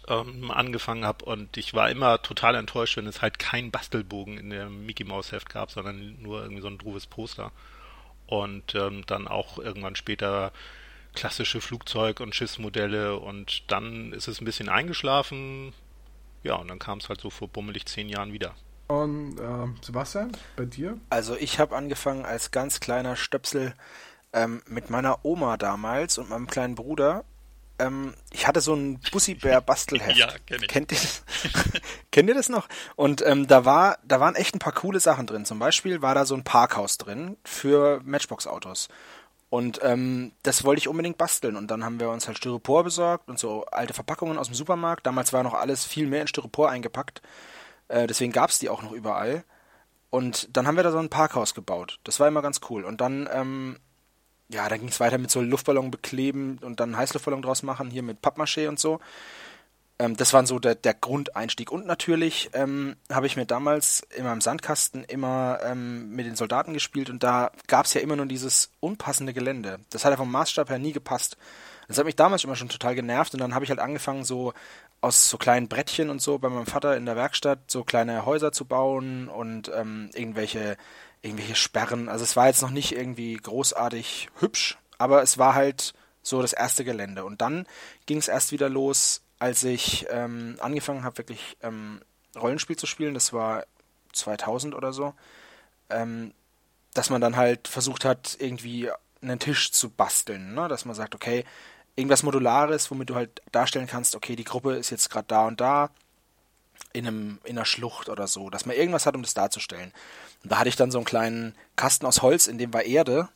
ähm, 0.07 0.53
angefangen 0.53 1.05
habe 1.05 1.25
und 1.25 1.57
ich 1.57 1.75
war 1.75 1.91
immer 1.91 2.23
total 2.23 2.55
enttäuscht, 2.55 2.97
wenn 2.97 3.09
es 3.09 3.23
halt 3.23 3.41
keinen 3.41 3.73
Bastelbogen 3.73 4.39
in 4.39 4.51
dem 4.51 4.87
Mickey 4.87 5.03
Mouse 5.03 5.33
Heft 5.33 5.49
gab, 5.51 5.73
sondern 5.73 6.23
nur 6.23 6.43
irgendwie 6.43 6.63
so 6.63 6.69
ein 6.69 6.79
druves 6.79 7.07
Poster. 7.07 7.51
Und 8.27 8.75
ähm, 8.75 9.05
dann 9.07 9.29
auch 9.29 9.59
irgendwann 9.59 9.95
später 9.95 10.53
klassische 11.15 11.61
Flugzeug- 11.61 12.21
und 12.21 12.35
Schiffsmodelle 12.35 13.17
und 13.19 13.71
dann 13.71 14.13
ist 14.13 14.29
es 14.29 14.41
ein 14.41 14.45
bisschen 14.45 14.69
eingeschlafen. 14.69 15.73
Ja, 16.43 16.55
und 16.57 16.69
dann 16.69 16.79
kam 16.79 16.99
es 16.99 17.09
halt 17.09 17.21
so 17.21 17.31
vor 17.31 17.49
bummelig 17.49 17.87
zehn 17.87 18.09
Jahren 18.09 18.33
wieder. 18.33 18.55
Und 18.89 19.39
äh, 19.39 19.85
Sebastian, 19.85 20.33
bei 20.57 20.65
dir? 20.65 20.99
Also 21.09 21.37
ich 21.37 21.59
habe 21.59 21.77
angefangen 21.77 22.25
als 22.25 22.51
ganz 22.51 22.81
kleiner 22.81 23.17
Stöpsel 23.17 23.75
ähm, 24.33 24.63
mit 24.67 24.91
meiner 24.91 25.25
Oma 25.25 25.57
damals 25.57 26.19
und 26.19 26.29
meinem 26.29 26.47
kleinen 26.47 26.75
Bruder. 26.75 27.25
Ähm, 27.79 28.15
ich 28.31 28.47
hatte 28.47 28.61
so 28.61 28.75
ein 28.75 29.01
Bussi-Bär-Bastelheft. 29.11 30.17
Ja, 30.17 30.29
kenn 30.47 30.63
ich. 30.63 30.69
Kennt 30.69 30.93
ihr 30.93 30.99
das? 30.99 31.23
Kennt 32.11 32.29
ihr 32.29 32.35
das 32.35 32.49
noch? 32.49 32.69
Und 32.97 33.25
ähm, 33.27 33.47
da 33.47 33.65
war, 33.65 33.99
da 34.05 34.21
waren 34.21 34.35
echt 34.35 34.55
ein 34.55 34.59
paar 34.59 34.75
coole 34.75 35.01
Sachen 35.01 35.27
drin. 35.27 35.45
Zum 35.47 35.59
Beispiel 35.59 36.03
war 36.03 36.15
da 36.15 36.27
so 36.27 36.35
ein 36.35 36.45
Parkhaus 36.45 36.99
drin 36.99 37.37
für 37.45 38.01
Matchbox-Autos. 38.05 38.89
Und 39.53 39.81
ähm, 39.83 40.33
das 40.45 40.65
wollte 40.65 40.79
ich 40.79 40.89
unbedingt 40.89 41.19
basteln. 41.19 41.57
Und 41.57 41.71
dann 41.71 41.85
haben 41.85 42.01
wir 42.01 42.09
uns 42.09 42.27
halt 42.27 42.39
Styropor 42.39 42.85
besorgt 42.85 43.29
und 43.29 43.39
so 43.39 43.67
alte 43.67 43.93
Verpackungen 43.93 44.39
aus 44.39 44.47
dem 44.47 44.55
Supermarkt. 44.55 45.07
Damals 45.07 45.35
war 45.35 45.43
noch 45.43 45.53
alles 45.53 45.85
viel 45.85 46.07
mehr 46.07 46.23
in 46.23 46.27
Styropor 46.27 46.71
eingepackt. 46.71 47.21
Äh, 47.89 48.07
deswegen 48.07 48.33
gab's 48.33 48.61
die 48.61 48.71
auch 48.71 48.81
noch 48.81 48.93
überall. 48.93 49.45
Und 50.09 50.57
dann 50.57 50.67
haben 50.67 50.77
wir 50.77 50.83
da 50.83 50.91
so 50.91 50.97
ein 50.97 51.11
Parkhaus 51.11 51.53
gebaut. 51.53 51.99
Das 52.05 52.19
war 52.19 52.29
immer 52.29 52.41
ganz 52.41 52.63
cool. 52.71 52.83
Und 52.83 53.03
dann, 53.03 53.29
ähm, 53.31 53.77
ja, 54.49 54.67
dann 54.71 54.81
ging's 54.81 55.01
weiter 55.01 55.19
mit 55.19 55.31
so 55.31 55.43
Luftballon 55.43 55.91
bekleben 55.91 56.59
und 56.63 56.81
dann 56.81 56.97
Heißluftballon 56.97 57.43
draus 57.43 57.63
machen, 57.63 57.91
hier 57.91 58.03
mit 58.03 58.23
Pappmaché 58.23 58.71
und 58.71 58.81
so. 58.81 59.01
Ähm, 60.03 60.17
das 60.17 60.33
war 60.33 60.45
so 60.47 60.59
der, 60.59 60.75
der 60.75 60.95
Grundeinstieg. 60.95 61.71
Und 61.71 61.87
natürlich 61.87 62.51
ähm, 62.55 62.97
habe 63.11 63.27
ich 63.27 63.37
mir 63.37 63.47
damals 63.47 64.03
in 64.17 64.25
meinem 64.25 64.41
Sandkasten 64.41 65.05
immer 65.05 65.61
ähm, 65.63 66.11
mit 66.11 66.27
den 66.27 66.35
Soldaten 66.35 66.75
gespielt 66.75 67.09
und 67.09 67.23
da 67.23 67.53
gab's 67.69 67.95
ja 67.95 68.01
immer 68.01 68.17
nur 68.17 68.27
dieses 68.27 68.71
unpassende 68.81 69.33
Gelände. 69.33 69.79
Das 69.91 70.05
hat 70.05 70.11
ja 70.11 70.17
vom 70.17 70.31
Maßstab 70.31 70.71
her 70.71 70.79
nie 70.79 70.93
gepasst. 70.93 71.37
Das 71.87 71.99
hat 71.99 72.05
mich 72.05 72.17
damals 72.17 72.43
immer 72.43 72.57
schon 72.57 72.69
total 72.69 72.95
genervt 72.95 73.35
und 73.35 73.41
dann 73.41 73.55
habe 73.55 73.65
ich 73.65 73.71
halt 73.71 73.81
angefangen, 73.81 74.25
so 74.25 74.53
aus 75.01 75.29
so 75.29 75.37
kleinen 75.37 75.69
Brettchen 75.69 76.11
und 76.11 76.21
so 76.21 76.39
bei 76.39 76.49
meinem 76.49 76.67
Vater 76.67 76.97
in 76.97 77.07
der 77.07 77.17
Werkstatt 77.17 77.71
so 77.71 77.85
kleine 77.85 78.25
Häuser 78.25 78.51
zu 78.53 78.65
bauen 78.65 79.29
und 79.29 79.71
ähm, 79.75 80.11
irgendwelche, 80.15 80.77
irgendwelche 81.23 81.55
Sperren. 81.55 82.09
Also 82.09 82.25
es 82.25 82.37
war 82.37 82.49
jetzt 82.49 82.63
noch 82.63 82.71
nicht 82.71 82.93
irgendwie 82.93 83.35
großartig 83.35 84.31
hübsch, 84.41 84.79
aber 84.99 85.23
es 85.23 85.39
war 85.39 85.55
halt 85.55 85.93
so 86.23 86.41
das 86.41 86.53
erste 86.53 86.85
Gelände. 86.85 87.25
Und 87.25 87.41
dann 87.41 87.67
ging 88.07 88.19
es 88.19 88.29
erst 88.29 88.53
wieder 88.53 88.69
los, 88.69 89.22
als 89.43 89.65
ich 89.65 90.07
ähm, 90.09 90.55
angefangen 90.61 91.03
habe, 91.03 91.19
wirklich 91.19 91.57
ähm, 91.63 92.01
Rollenspiel 92.37 92.77
zu 92.77 92.87
spielen. 92.87 93.13
Das 93.13 93.33
war 93.33 93.65
2000 94.13 94.73
oder 94.77 94.93
so. 94.93 95.15
Ähm, 95.91 96.33
dass 96.95 97.11
man 97.11 97.21
dann 97.21 97.37
halt 97.37 97.67
versucht 97.67 98.05
hat, 98.05 98.37
irgendwie 98.39 98.89
einen 99.21 99.41
Tisch 99.41 99.73
zu 99.73 99.91
basteln. 99.91 100.55
Ne? 100.55 100.69
Dass 100.69 100.85
man 100.85 100.95
sagt, 100.95 101.17
okay, 101.17 101.45
irgendwas 101.97 102.23
Modulares, 102.23 102.89
womit 102.93 103.11
du 103.11 103.17
halt 103.17 103.43
darstellen 103.51 103.89
kannst, 103.89 104.15
okay, 104.15 104.37
die 104.37 104.45
Gruppe 104.45 104.77
ist 104.77 104.91
jetzt 104.91 105.11
gerade 105.11 105.27
da 105.27 105.49
und 105.49 105.61
da 105.61 105.91
in, 106.93 107.05
einem, 107.05 107.41
in 107.43 107.59
einer 107.59 107.65
Schlucht 107.65 108.09
oder 108.09 108.29
so, 108.29 108.49
dass 108.49 108.65
man 108.65 108.77
irgendwas 108.77 109.07
hat, 109.07 109.17
um 109.17 109.23
das 109.23 109.35
darzustellen. 109.35 109.93
Und 110.45 110.53
da 110.53 110.61
hatte 110.61 110.69
ich 110.69 110.77
dann 110.77 110.93
so 110.93 110.99
einen 110.99 111.05
kleinen 111.05 111.57
Kasten 111.75 112.07
aus 112.07 112.23
Holz, 112.23 112.47
in 112.47 112.59
dem 112.59 112.73
war 112.73 112.85
Erde 112.85 113.29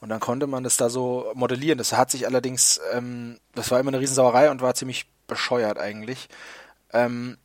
und 0.00 0.08
dann 0.08 0.18
konnte 0.18 0.48
man 0.48 0.64
das 0.64 0.76
da 0.76 0.90
so 0.90 1.30
modellieren. 1.34 1.78
Das 1.78 1.92
hat 1.92 2.10
sich 2.10 2.26
allerdings, 2.26 2.80
ähm, 2.92 3.38
das 3.54 3.70
war 3.70 3.78
immer 3.78 3.90
eine 3.90 4.00
Riesensauerei 4.00 4.50
und 4.50 4.60
war 4.60 4.74
ziemlich 4.74 5.06
bescheuert 5.32 5.78
eigentlich. 5.78 6.28
Ähm, 6.92 7.38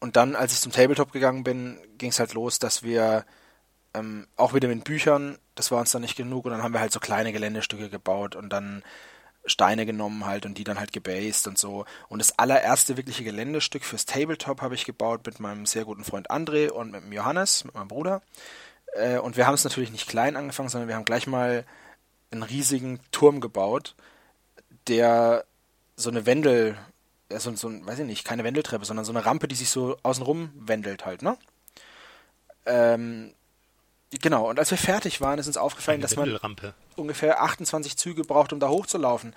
und 0.00 0.16
dann, 0.16 0.36
als 0.36 0.52
ich 0.52 0.60
zum 0.60 0.72
Tabletop 0.72 1.12
gegangen 1.12 1.44
bin, 1.44 1.78
ging 1.98 2.10
es 2.10 2.20
halt 2.20 2.34
los, 2.34 2.58
dass 2.58 2.82
wir 2.82 3.24
ähm, 3.94 4.26
auch 4.36 4.54
wieder 4.54 4.68
mit 4.68 4.84
Büchern, 4.84 5.38
das 5.54 5.70
war 5.70 5.80
uns 5.80 5.90
dann 5.90 6.02
nicht 6.02 6.16
genug 6.16 6.44
und 6.44 6.52
dann 6.52 6.62
haben 6.62 6.72
wir 6.72 6.80
halt 6.80 6.92
so 6.92 7.00
kleine 7.00 7.32
Geländestücke 7.32 7.88
gebaut 7.88 8.36
und 8.36 8.50
dann 8.50 8.82
Steine 9.44 9.86
genommen 9.86 10.26
halt 10.26 10.46
und 10.46 10.58
die 10.58 10.64
dann 10.64 10.78
halt 10.78 10.92
gebased 10.92 11.48
und 11.48 11.58
so. 11.58 11.84
Und 12.08 12.20
das 12.20 12.38
allererste 12.38 12.96
wirkliche 12.96 13.24
Geländestück 13.24 13.84
fürs 13.84 14.04
Tabletop 14.04 14.60
habe 14.60 14.74
ich 14.74 14.84
gebaut 14.84 15.26
mit 15.26 15.40
meinem 15.40 15.66
sehr 15.66 15.84
guten 15.84 16.04
Freund 16.04 16.30
André 16.30 16.70
und 16.70 16.92
mit 16.92 17.02
dem 17.02 17.12
Johannes, 17.12 17.64
mit 17.64 17.74
meinem 17.74 17.88
Bruder. 17.88 18.22
Äh, 18.94 19.18
und 19.18 19.36
wir 19.36 19.46
haben 19.46 19.54
es 19.54 19.64
natürlich 19.64 19.90
nicht 19.90 20.08
klein 20.08 20.36
angefangen, 20.36 20.68
sondern 20.68 20.88
wir 20.88 20.96
haben 20.96 21.04
gleich 21.04 21.26
mal 21.26 21.64
einen 22.30 22.42
riesigen 22.42 23.00
Turm 23.10 23.40
gebaut, 23.40 23.94
der 24.86 25.44
so 25.98 26.10
eine 26.10 26.24
Wendel, 26.26 26.78
so, 27.36 27.54
so 27.54 27.68
weiß 27.86 27.98
ich 27.98 28.06
nicht, 28.06 28.24
keine 28.24 28.44
Wendeltreppe, 28.44 28.84
sondern 28.84 29.04
so 29.04 29.12
eine 29.12 29.26
Rampe, 29.26 29.48
die 29.48 29.54
sich 29.56 29.68
so 29.68 29.96
außenrum 30.02 30.50
wendelt 30.54 31.04
halt, 31.04 31.22
ne? 31.22 31.36
Ähm, 32.64 33.34
Genau, 34.10 34.48
und 34.48 34.58
als 34.58 34.70
wir 34.70 34.78
fertig 34.78 35.20
waren, 35.20 35.38
ist 35.38 35.48
uns 35.48 35.58
aufgefallen, 35.58 36.00
dass 36.00 36.16
man 36.16 36.30
ungefähr 36.96 37.42
28 37.42 37.96
Züge 37.98 38.22
braucht, 38.22 38.54
um 38.54 38.60
da 38.60 38.68
hochzulaufen, 38.68 39.34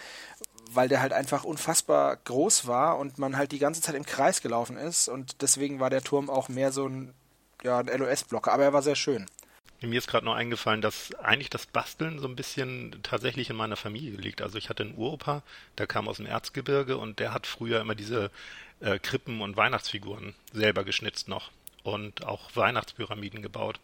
weil 0.72 0.88
der 0.88 1.02
halt 1.02 1.12
einfach 1.12 1.44
unfassbar 1.44 2.16
groß 2.16 2.68
war 2.68 2.98
und 2.98 3.18
man 3.18 3.36
halt 3.36 3.52
die 3.52 3.60
ganze 3.60 3.82
Zeit 3.82 3.96
im 3.96 4.06
Kreis 4.06 4.42
gelaufen 4.42 4.78
ist 4.78 5.10
und 5.10 5.42
deswegen 5.42 5.82
war 5.82 5.90
der 5.90 6.02
Turm 6.02 6.30
auch 6.30 6.48
mehr 6.48 6.72
so 6.72 6.88
ein, 6.88 7.14
ja, 7.64 7.80
ein 7.80 7.88
LOS-Blocker, 7.88 8.54
aber 8.54 8.64
er 8.64 8.72
war 8.72 8.82
sehr 8.82 8.96
schön. 8.96 9.26
Mir 9.82 9.98
ist 9.98 10.08
gerade 10.08 10.26
noch 10.26 10.36
eingefallen, 10.36 10.82
dass 10.82 11.14
eigentlich 11.16 11.50
das 11.50 11.66
Basteln 11.66 12.20
so 12.20 12.28
ein 12.28 12.36
bisschen 12.36 13.00
tatsächlich 13.02 13.50
in 13.50 13.56
meiner 13.56 13.76
Familie 13.76 14.18
liegt. 14.18 14.42
Also 14.42 14.58
ich 14.58 14.70
hatte 14.70 14.84
einen 14.84 14.96
Uropa, 14.96 15.42
der 15.80 15.88
kam 15.88 16.08
aus 16.08 16.18
dem 16.18 16.28
Erzgebirge 16.28 16.98
und 16.98 17.20
der 17.20 17.34
hat 17.34 17.48
früher 17.48 17.82
immer 17.82 17.96
diese 17.96 18.30
äh, 18.80 19.00
Krippen 19.00 19.42
und 19.42 19.58
Weihnachtsfiguren 19.58 20.36
selber 20.54 20.84
geschnitzt 20.84 21.28
noch 21.28 21.50
und 21.84 22.26
auch 22.26 22.56
Weihnachtspyramiden 22.56 23.42
gebaut. 23.42 23.80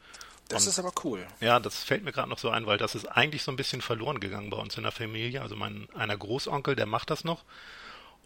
Das 0.50 0.64
und, 0.64 0.70
ist 0.70 0.80
aber 0.80 0.94
cool. 1.04 1.26
Ja, 1.42 1.60
das 1.60 1.84
fällt 1.84 2.04
mir 2.04 2.12
gerade 2.12 2.30
noch 2.30 2.40
so 2.40 2.50
ein, 2.50 2.68
weil 2.68 2.78
das 2.78 2.96
ist 2.96 3.06
eigentlich 3.06 3.44
so 3.44 3.52
ein 3.52 3.58
bisschen 3.58 3.82
verloren 3.82 4.20
gegangen 4.20 4.50
bei 4.50 4.58
uns 4.58 4.78
in 4.78 4.84
der 4.84 4.92
Familie. 4.92 5.42
Also 5.42 5.56
mein 5.56 5.88
einer 5.96 6.16
Großonkel, 6.16 6.76
der 6.76 6.86
macht 6.86 7.10
das 7.10 7.24
noch. 7.24 7.44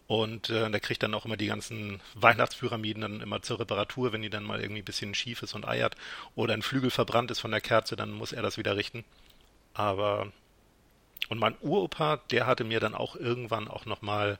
Und 0.06 0.50
äh, 0.50 0.70
der 0.70 0.80
kriegt 0.80 1.02
dann 1.02 1.14
auch 1.14 1.24
immer 1.24 1.36
die 1.36 1.46
ganzen 1.46 2.00
Weihnachtspyramiden 2.14 3.00
dann 3.00 3.20
immer 3.20 3.40
zur 3.42 3.60
Reparatur, 3.60 4.12
wenn 4.12 4.22
die 4.22 4.30
dann 4.30 4.44
mal 4.44 4.60
irgendwie 4.60 4.82
ein 4.82 4.84
bisschen 4.84 5.14
schief 5.14 5.42
ist 5.42 5.54
und 5.54 5.66
eiert 5.66 5.96
oder 6.34 6.54
ein 6.54 6.62
Flügel 6.62 6.90
verbrannt 6.90 7.30
ist 7.30 7.40
von 7.40 7.50
der 7.50 7.60
Kerze, 7.60 7.96
dann 7.96 8.12
muss 8.12 8.32
er 8.32 8.42
das 8.42 8.58
wieder 8.58 8.76
richten. 8.76 9.04
Aber 9.74 10.32
und 11.28 11.38
mein 11.38 11.54
Uropa, 11.62 12.18
der 12.30 12.46
hatte 12.46 12.64
mir 12.64 12.80
dann 12.80 12.94
auch 12.94 13.16
irgendwann 13.16 13.68
auch 13.68 13.86
nochmal 13.86 14.38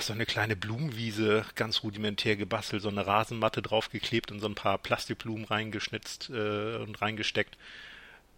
so 0.00 0.12
eine 0.12 0.26
kleine 0.26 0.56
Blumenwiese 0.56 1.44
ganz 1.54 1.82
rudimentär 1.82 2.36
gebastelt, 2.36 2.82
so 2.82 2.88
eine 2.88 3.06
Rasenmatte 3.06 3.62
draufgeklebt 3.62 4.30
und 4.30 4.40
so 4.40 4.48
ein 4.48 4.54
paar 4.54 4.78
Plastikblumen 4.78 5.44
reingeschnitzt 5.44 6.30
äh, 6.30 6.76
und 6.76 7.00
reingesteckt 7.00 7.56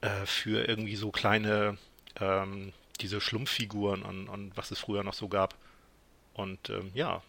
äh, 0.01 0.27
für 0.27 0.69
irgendwie 0.69 0.97
so 0.97 1.11
kleine, 1.11 1.77
ähm, 2.21 2.73
diese 3.01 3.21
Schlumpffiguren 3.21 4.03
und, 4.03 4.29
und 4.29 4.57
was 4.57 4.71
es 4.71 4.79
früher 4.79 5.03
noch 5.03 5.15
so 5.15 5.29
gab. 5.29 5.55
Und 6.35 6.71
ähm, 6.71 6.91
ja, 6.95 7.23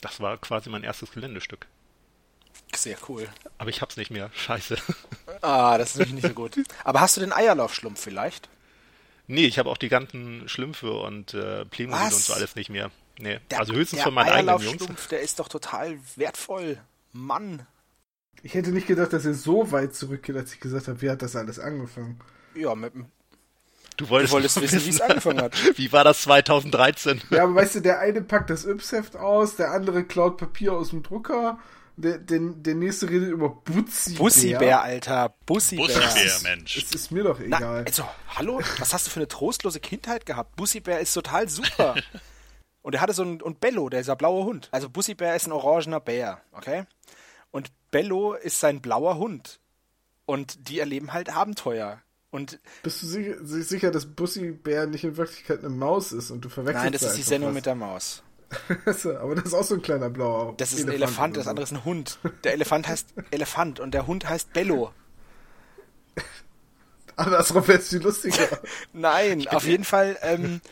das 0.00 0.20
war 0.20 0.36
quasi 0.38 0.70
mein 0.70 0.84
erstes 0.84 1.10
Geländestück. 1.10 1.66
Sehr 2.74 2.96
cool. 3.08 3.28
Aber 3.56 3.70
ich 3.70 3.80
hab's 3.80 3.96
nicht 3.96 4.10
mehr. 4.10 4.30
Scheiße. 4.34 4.76
Ah, 5.40 5.78
das 5.78 5.90
ist 5.90 5.98
natürlich 5.98 6.14
nicht 6.14 6.26
so 6.26 6.34
gut. 6.34 6.56
Aber 6.82 7.00
hast 7.00 7.16
du 7.16 7.20
den 7.20 7.32
Eierlaufschlumpf 7.32 8.00
vielleicht? 8.00 8.48
Nee, 9.28 9.46
ich 9.46 9.56
habe 9.60 9.70
auch 9.70 9.76
die 9.76 9.88
ganzen 9.88 10.48
Schlümpfe 10.48 10.90
und 10.90 11.32
äh, 11.32 11.64
Playmobil 11.66 12.06
und 12.06 12.12
so 12.14 12.32
alles 12.32 12.56
nicht 12.56 12.70
mehr. 12.70 12.90
Nee, 13.18 13.38
der, 13.50 13.60
also 13.60 13.72
höchstens 13.72 14.02
von 14.02 14.14
meinen 14.14 14.30
eigenen 14.30 14.58
Jungs. 14.58 15.08
Der 15.08 15.20
ist 15.20 15.38
doch 15.38 15.48
total 15.48 15.98
wertvoll. 16.16 16.78
Mann. 17.12 17.66
Ich 18.42 18.54
hätte 18.54 18.70
nicht 18.70 18.88
gedacht, 18.88 19.12
dass 19.12 19.24
er 19.26 19.34
so 19.34 19.70
weit 19.70 19.94
zurückgeht, 19.94 20.34
als 20.34 20.54
ich 20.54 20.60
gesagt 20.60 20.88
habe, 20.88 21.00
wie 21.02 21.10
hat 21.10 21.22
das 21.22 21.36
alles 21.36 21.60
angefangen? 21.60 22.20
Ja, 22.56 22.74
mit 22.74 22.94
dem 22.94 23.06
Du 23.98 24.08
wolltest, 24.08 24.32
du 24.32 24.36
wolltest 24.36 24.62
wissen, 24.62 24.84
wie 24.84 24.90
es 24.90 25.00
angefangen 25.00 25.42
hat. 25.42 25.54
Wie 25.76 25.92
war 25.92 26.04
das 26.04 26.22
2013? 26.22 27.20
Ja, 27.30 27.42
aber 27.42 27.56
weißt 27.56 27.74
du, 27.74 27.80
der 27.80 27.98
eine 27.98 28.22
packt 28.22 28.48
das 28.48 28.64
Yps-Heft 28.64 29.16
aus, 29.16 29.56
der 29.56 29.72
andere 29.72 30.04
klaut 30.04 30.36
Papier 30.36 30.72
aus 30.72 30.90
dem 30.90 31.02
Drucker, 31.02 31.58
der, 31.96 32.18
der, 32.18 32.38
der 32.38 32.76
nächste 32.76 33.10
redet 33.10 33.30
über 33.30 33.48
Bussi-Bär. 33.48 34.18
Bussi-Bär, 34.18 34.82
Alter. 34.82 35.34
Bussi-Bär. 35.46 35.86
Bussi-Bär, 35.86 36.38
Mensch. 36.44 36.76
Es 36.76 36.94
ist 36.94 37.10
mir 37.10 37.24
doch 37.24 37.40
egal. 37.40 37.60
Na, 37.60 37.70
also, 37.84 38.08
hallo? 38.36 38.60
Was 38.78 38.94
hast 38.94 39.08
du 39.08 39.10
für 39.10 39.18
eine 39.18 39.26
trostlose 39.26 39.80
Kindheit 39.80 40.24
gehabt? 40.24 40.54
Bussi-Bär 40.54 41.00
ist 41.00 41.12
total 41.12 41.48
super. 41.48 41.96
Und 42.82 42.94
er 42.94 43.00
hatte 43.00 43.12
so 43.12 43.24
ein, 43.24 43.42
und 43.42 43.60
Bello, 43.60 43.88
der 43.88 44.00
ist 44.00 44.08
ein 44.08 44.16
blauer 44.16 44.44
Hund. 44.44 44.68
Also 44.70 44.88
Bussi-Bär 44.88 45.34
ist 45.34 45.46
ein 45.46 45.52
orangener 45.52 46.00
Bär, 46.00 46.40
okay? 46.52 46.84
Und 47.50 47.70
Bello 47.90 48.34
ist 48.34 48.60
sein 48.60 48.80
blauer 48.80 49.18
Hund. 49.18 49.60
Und 50.24 50.68
die 50.68 50.78
erleben 50.78 51.12
halt 51.12 51.34
Abenteuer. 51.34 52.00
Und 52.30 52.60
Bist 52.82 53.02
du 53.02 53.06
sicher, 53.06 53.36
sicher 53.42 53.90
dass 53.90 54.06
Bussi-Bär 54.06 54.86
nicht 54.86 55.04
in 55.04 55.16
Wirklichkeit 55.16 55.60
eine 55.60 55.70
Maus 55.70 56.12
ist 56.12 56.30
und 56.30 56.44
du 56.44 56.48
verwechselst 56.48 56.84
Nein, 56.84 56.92
das 56.92 57.02
ist 57.02 57.16
die 57.16 57.22
Sendung 57.22 57.50
was? 57.50 57.54
mit 57.54 57.66
der 57.66 57.74
Maus. 57.74 58.22
aber 58.86 59.34
das 59.34 59.44
ist 59.46 59.54
auch 59.54 59.64
so 59.64 59.74
ein 59.74 59.82
kleiner 59.82 60.08
blauer 60.08 60.54
Das 60.56 60.72
ist 60.72 60.80
Elefant 60.80 60.90
ein 60.90 61.02
Elefant, 61.02 61.36
das 61.36 61.46
andere 61.48 61.64
ist 61.64 61.72
ein 61.72 61.84
Hund. 61.84 62.18
Der 62.44 62.52
Elefant 62.54 62.88
heißt 62.88 63.14
Elefant 63.30 63.78
und 63.80 63.92
der 63.92 64.06
Hund 64.06 64.26
heißt 64.26 64.54
Bello. 64.54 64.92
Andersrum 67.16 67.66
wäre 67.68 67.78
es 67.78 67.88
viel 67.88 68.00
lustiger. 68.00 68.60
Nein, 68.94 69.46
auf 69.48 69.66
jeden 69.66 69.84
Fall 69.84 70.16
ähm, 70.22 70.62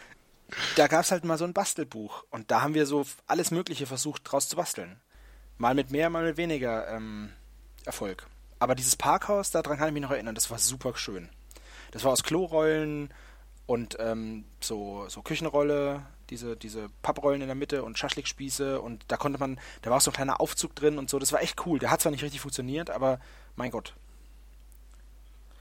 da 0.76 0.86
gab 0.86 1.04
es 1.04 1.10
halt 1.10 1.24
mal 1.24 1.38
so 1.38 1.44
ein 1.44 1.52
Bastelbuch 1.52 2.24
und 2.30 2.50
da 2.50 2.62
haben 2.62 2.74
wir 2.74 2.86
so 2.86 3.04
alles 3.26 3.50
Mögliche 3.50 3.86
versucht 3.86 4.22
draus 4.24 4.48
zu 4.48 4.56
basteln. 4.56 5.00
Mal 5.58 5.74
mit 5.74 5.90
mehr, 5.90 6.10
mal 6.10 6.24
mit 6.24 6.36
weniger 6.36 6.88
ähm, 6.88 7.30
Erfolg. 7.84 8.26
Aber 8.58 8.74
dieses 8.74 8.96
Parkhaus, 8.96 9.50
daran 9.50 9.76
kann 9.78 9.88
ich 9.88 9.94
mich 9.94 10.02
noch 10.02 10.10
erinnern, 10.10 10.34
das 10.34 10.50
war 10.50 10.58
super 10.58 10.96
schön. 10.96 11.28
Das 11.96 12.04
war 12.04 12.12
aus 12.12 12.22
Klorollen 12.22 13.08
und 13.64 13.96
ähm, 14.00 14.44
so, 14.60 15.06
so 15.08 15.22
Küchenrolle, 15.22 16.04
diese, 16.28 16.54
diese 16.54 16.90
Papprollen 17.00 17.40
in 17.40 17.46
der 17.46 17.54
Mitte 17.54 17.82
und 17.84 17.98
Schaschlikspieße 17.98 18.82
und 18.82 19.02
da 19.08 19.16
konnte 19.16 19.38
man, 19.38 19.58
da 19.80 19.88
war 19.88 19.96
auch 19.96 20.02
so 20.02 20.10
ein 20.10 20.14
kleiner 20.14 20.38
Aufzug 20.38 20.74
drin 20.74 20.98
und 20.98 21.08
so, 21.08 21.18
das 21.18 21.32
war 21.32 21.40
echt 21.40 21.64
cool. 21.64 21.78
Der 21.78 21.90
hat 21.90 22.02
zwar 22.02 22.12
nicht 22.12 22.22
richtig 22.22 22.42
funktioniert, 22.42 22.90
aber 22.90 23.18
mein 23.54 23.70
Gott, 23.70 23.94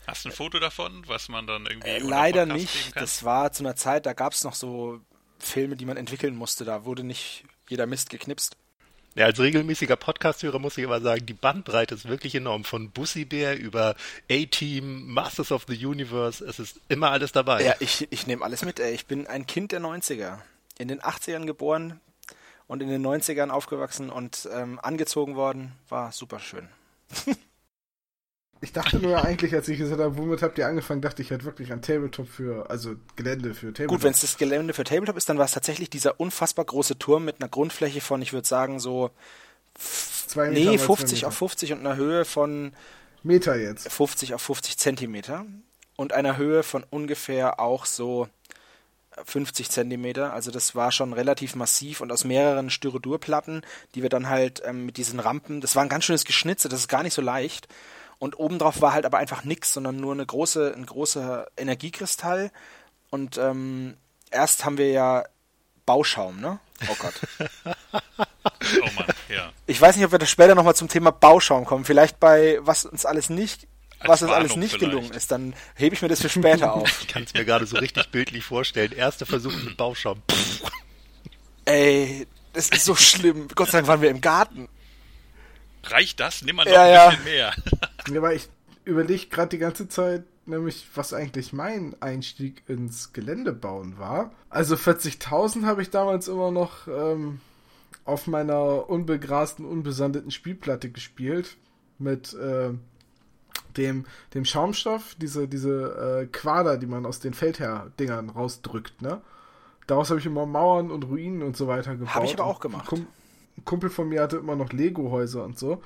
Hast 0.08 0.26
du 0.26 0.30
ein 0.30 0.36
Foto 0.36 0.60
davon, 0.60 1.08
was 1.08 1.30
man 1.30 1.48
dann 1.48 1.68
irgendwie. 1.68 1.88
Äh, 1.88 2.00
leider 2.00 2.46
nicht. 2.46 2.94
Das 2.98 3.24
war 3.24 3.54
zu 3.54 3.64
einer 3.64 3.78
Zeit, 3.78 4.06
da 4.06 4.12
gab 4.12 4.34
es 4.34 4.44
noch 4.44 4.56
so 4.56 5.00
Filme, 5.40 5.78
die 5.78 5.86
man 5.86 5.96
entwickeln 5.96 6.36
musste. 6.36 6.66
Da 6.66 6.84
wurde 6.84 7.06
nicht 7.06 7.46
jeder 7.70 7.86
Mist 7.86 8.10
geknipst. 8.10 8.58
Ja, 9.18 9.28
als 9.28 9.40
regelmäßiger 9.40 9.96
Podcast-Hörer 9.96 10.60
muss 10.60 10.78
ich 10.78 10.84
aber 10.84 11.00
sagen, 11.00 11.26
die 11.26 11.34
Bandbreite 11.34 11.96
ist 11.96 12.06
wirklich 12.06 12.36
enorm. 12.36 12.66
Von 12.66 12.92
Bussi 12.92 13.24
Bär 13.24 13.58
über 13.58 13.96
A-Team, 14.30 15.08
Masters 15.08 15.54
of 15.54 15.64
the 15.70 15.86
Universe, 15.86 16.44
es 16.44 16.60
ist 16.60 16.82
immer 16.90 17.12
alles 17.12 17.32
dabei. 17.32 17.64
Ja, 17.64 17.76
ich, 17.80 18.12
ich 18.12 18.28
nehme 18.28 18.44
alles 18.44 18.66
mit, 18.66 18.82
ey. 18.82 18.94
Ich 18.94 19.06
bin 19.06 19.26
ein 19.26 19.48
Kind 19.48 19.72
der 19.72 19.80
90er. 19.80 20.40
In 20.78 20.90
den 20.90 21.00
80ern 21.00 21.46
geboren 21.46 22.02
und 22.68 22.82
in 22.82 22.90
den 22.90 23.06
90ern 23.06 23.52
aufgewachsen 23.52 24.10
und 24.10 24.50
ähm, 24.52 24.82
angezogen 24.84 25.38
worden. 25.38 25.72
War 25.88 26.12
super 26.12 26.40
schön. 26.40 26.68
Ich 28.62 28.72
dachte 28.72 28.98
nur 28.98 29.24
eigentlich, 29.24 29.54
als 29.54 29.68
ich 29.68 29.78
gesagt 29.78 30.02
habe, 30.02 30.18
womit 30.18 30.42
habt 30.42 30.58
ihr 30.58 30.68
angefangen, 30.68 31.02
dachte 31.02 31.22
ich 31.22 31.32
halt 31.32 31.44
wirklich 31.44 31.72
an 31.72 31.82
Tabletop 31.82 32.28
für, 32.28 32.70
also 32.70 32.96
Gelände 33.16 33.54
für 33.54 33.68
Tabletop. 33.68 33.90
Gut, 33.90 34.04
wenn 34.04 34.12
es 34.12 34.22
das 34.22 34.38
Gelände 34.38 34.74
für 34.74 34.84
Tabletop 34.84 35.18
ist, 35.18 35.30
dann 35.30 35.38
war 35.38 35.46
es 35.46 35.52
tatsächlich 35.52 35.90
dieser 35.90 36.20
unfassbar 36.20 36.66
große 36.66 36.98
Turm 36.98 37.26
mit 37.26 37.42
einer 37.42 37.50
Grundfläche 37.50 38.02
von, 38.02 38.22
ich 38.22 38.34
würde 38.34 38.48
sagen, 38.48 38.80
so 38.80 39.12
zwei 39.78 40.50
Meter 40.50 40.72
nee, 40.72 40.78
50 40.78 41.26
auf 41.26 41.36
50 41.36 41.74
und 41.74 41.80
einer 41.80 41.96
Höhe 41.96 42.26
von 42.26 42.72
Meter 43.24 43.56
jetzt. 43.58 43.92
50 43.92 44.34
auf 44.34 44.42
50 44.42 44.78
Zentimeter 44.78 45.46
und 45.96 46.14
einer 46.14 46.38
Höhe 46.38 46.64
von 46.64 46.86
ungefähr 46.90 47.60
auch 47.60 47.86
so 47.86 48.28
50 49.24 49.70
Zentimeter. 49.70 50.34
Also 50.34 50.52
das 50.52 50.76
war 50.76 50.92
schon 50.92 51.14
relativ 51.14 51.56
massiv 51.56 52.02
und 52.02 52.12
aus 52.12 52.24
mehreren 52.24 52.70
Styrodurplatten, 52.70 53.62
die 53.96 54.02
wir 54.02 54.10
dann 54.10 54.30
halt 54.30 54.62
ähm, 54.66 54.86
mit 54.86 54.98
diesen 54.98 55.20
Rampen, 55.20 55.62
das 55.62 55.76
war 55.76 55.84
ein 55.84 55.90
ganz 55.90 56.06
schönes 56.06 56.26
Geschnitze, 56.26 56.70
das 56.70 56.82
ist 56.82 56.88
gar 56.88 57.04
nicht 57.04 57.14
so 57.14 57.22
leicht. 57.22 57.68
Und 58.18 58.40
obendrauf 58.40 58.82
war 58.82 58.94
halt 58.94 59.06
aber 59.06 59.18
einfach 59.18 59.44
nichts, 59.44 59.74
sondern 59.74 59.98
nur 59.98 60.14
eine 60.14 60.26
große, 60.26 60.74
ein 60.76 60.86
großer 60.86 61.48
Energiekristall. 61.58 62.52
Und 63.10 63.38
ähm, 63.38 63.98
erst 64.32 64.66
haben 64.66 64.78
wir 64.78 64.90
ja 64.92 65.26
Bauschaum, 65.86 66.40
ne? 66.40 66.60
Oh 66.90 66.96
Gott. 67.00 67.14
Oh 68.82 68.90
Mann, 68.96 69.06
ja. 69.30 69.52
Ich 69.68 69.80
weiß 69.80 69.96
nicht, 69.96 70.06
ob 70.06 70.12
wir 70.12 70.20
da 70.20 70.26
später 70.26 70.56
nochmal 70.56 70.76
zum 70.76 70.88
Thema 70.88 71.12
Bauschaum 71.12 71.66
kommen. 71.66 71.86
Vielleicht 71.86 72.20
bei 72.20 72.58
was 72.62 72.86
uns 72.86 73.06
alles 73.06 73.30
nicht, 73.30 73.68
Als 74.00 74.10
was 74.10 74.22
uns 74.24 74.32
alles 74.32 74.56
nicht 74.56 74.76
vielleicht. 74.76 74.92
gelungen 74.92 75.12
ist, 75.14 75.32
dann 75.32 75.54
hebe 75.76 75.94
ich 75.96 76.02
mir 76.02 76.08
das 76.08 76.22
für 76.22 76.30
später 76.30 76.74
auf. 76.74 77.02
Ich 77.02 77.08
kann 77.08 77.24
es 77.24 77.34
mir 77.34 77.46
gerade 77.46 77.66
so 77.66 77.78
richtig 77.78 78.10
bildlich 78.10 78.44
vorstellen. 78.44 78.92
Erster 78.92 79.26
Versuch 79.26 79.52
mit 79.64 79.78
Bauschaum. 79.78 80.22
Ey, 81.66 82.28
das 82.54 82.70
ist 82.70 82.86
so 82.86 82.96
schlimm. 82.96 83.48
Gott 83.56 83.70
sei 83.70 83.80
Dank 83.80 83.88
waren 83.88 84.02
wir 84.02 84.10
im 84.10 84.22
Garten. 84.22 84.68
Reicht 85.84 86.20
das? 86.20 86.42
Nimm 86.42 86.56
mal 86.56 86.66
noch 86.66 86.72
Ja, 86.72 86.84
ein 86.84 86.94
ja. 86.94 87.10
bisschen 87.10 87.24
mehr. 87.26 87.54
Ja, 88.10 88.18
aber 88.18 88.34
ich 88.34 88.50
überlege 88.84 89.28
gerade 89.28 89.50
die 89.50 89.58
ganze 89.58 89.88
Zeit, 89.88 90.24
nämlich 90.46 90.88
was 90.96 91.14
eigentlich 91.14 91.54
mein 91.54 91.96
Einstieg 92.02 92.64
ins 92.68 93.14
Geländebauen 93.14 93.98
war. 93.98 94.32
Also 94.50 94.76
40.000 94.76 95.66
habe 95.66 95.82
ich 95.82 95.90
damals 95.90 96.28
immer 96.28 96.52
noch 96.52 96.88
ähm, 96.88 97.40
auf 98.06 98.28
meiner 98.28 98.90
unbegrasten, 98.90 99.66
unbesandeten 99.66 100.32
Spielplatte 100.32 100.90
gespielt. 100.92 101.58
Mit 101.98 102.34
äh, 102.34 102.72
dem, 103.78 104.06
dem 104.34 104.46
Schaumstoff, 104.46 105.16
diese, 105.20 105.48
diese 105.48 106.24
äh, 106.24 106.26
Quader, 106.28 106.78
die 106.78 106.88
man 106.88 107.06
aus 107.06 107.20
den 107.20 107.34
Feldherr-Dingern 107.34 108.30
rausdrückt, 108.30 109.02
ne? 109.02 109.22
Daraus 109.88 110.10
habe 110.10 110.20
ich 110.20 110.26
immer 110.26 110.46
Mauern 110.46 110.90
und 110.90 111.04
Ruinen 111.04 111.44
und 111.44 111.56
so 111.56 111.68
weiter 111.68 111.96
gebaut. 111.96 112.16
Habe 112.16 112.26
ich 112.26 112.34
aber 112.34 112.46
auch 112.46 112.60
gemacht. 112.60 112.92
Ein 112.92 113.08
Kumpel 113.66 113.90
von 113.90 114.10
mir 114.10 114.24
hatte 114.24 114.38
immer 114.38 114.56
noch 114.56 114.74
Lego-Häuser 114.74 115.44
und 115.44 115.60
so. 115.60 115.82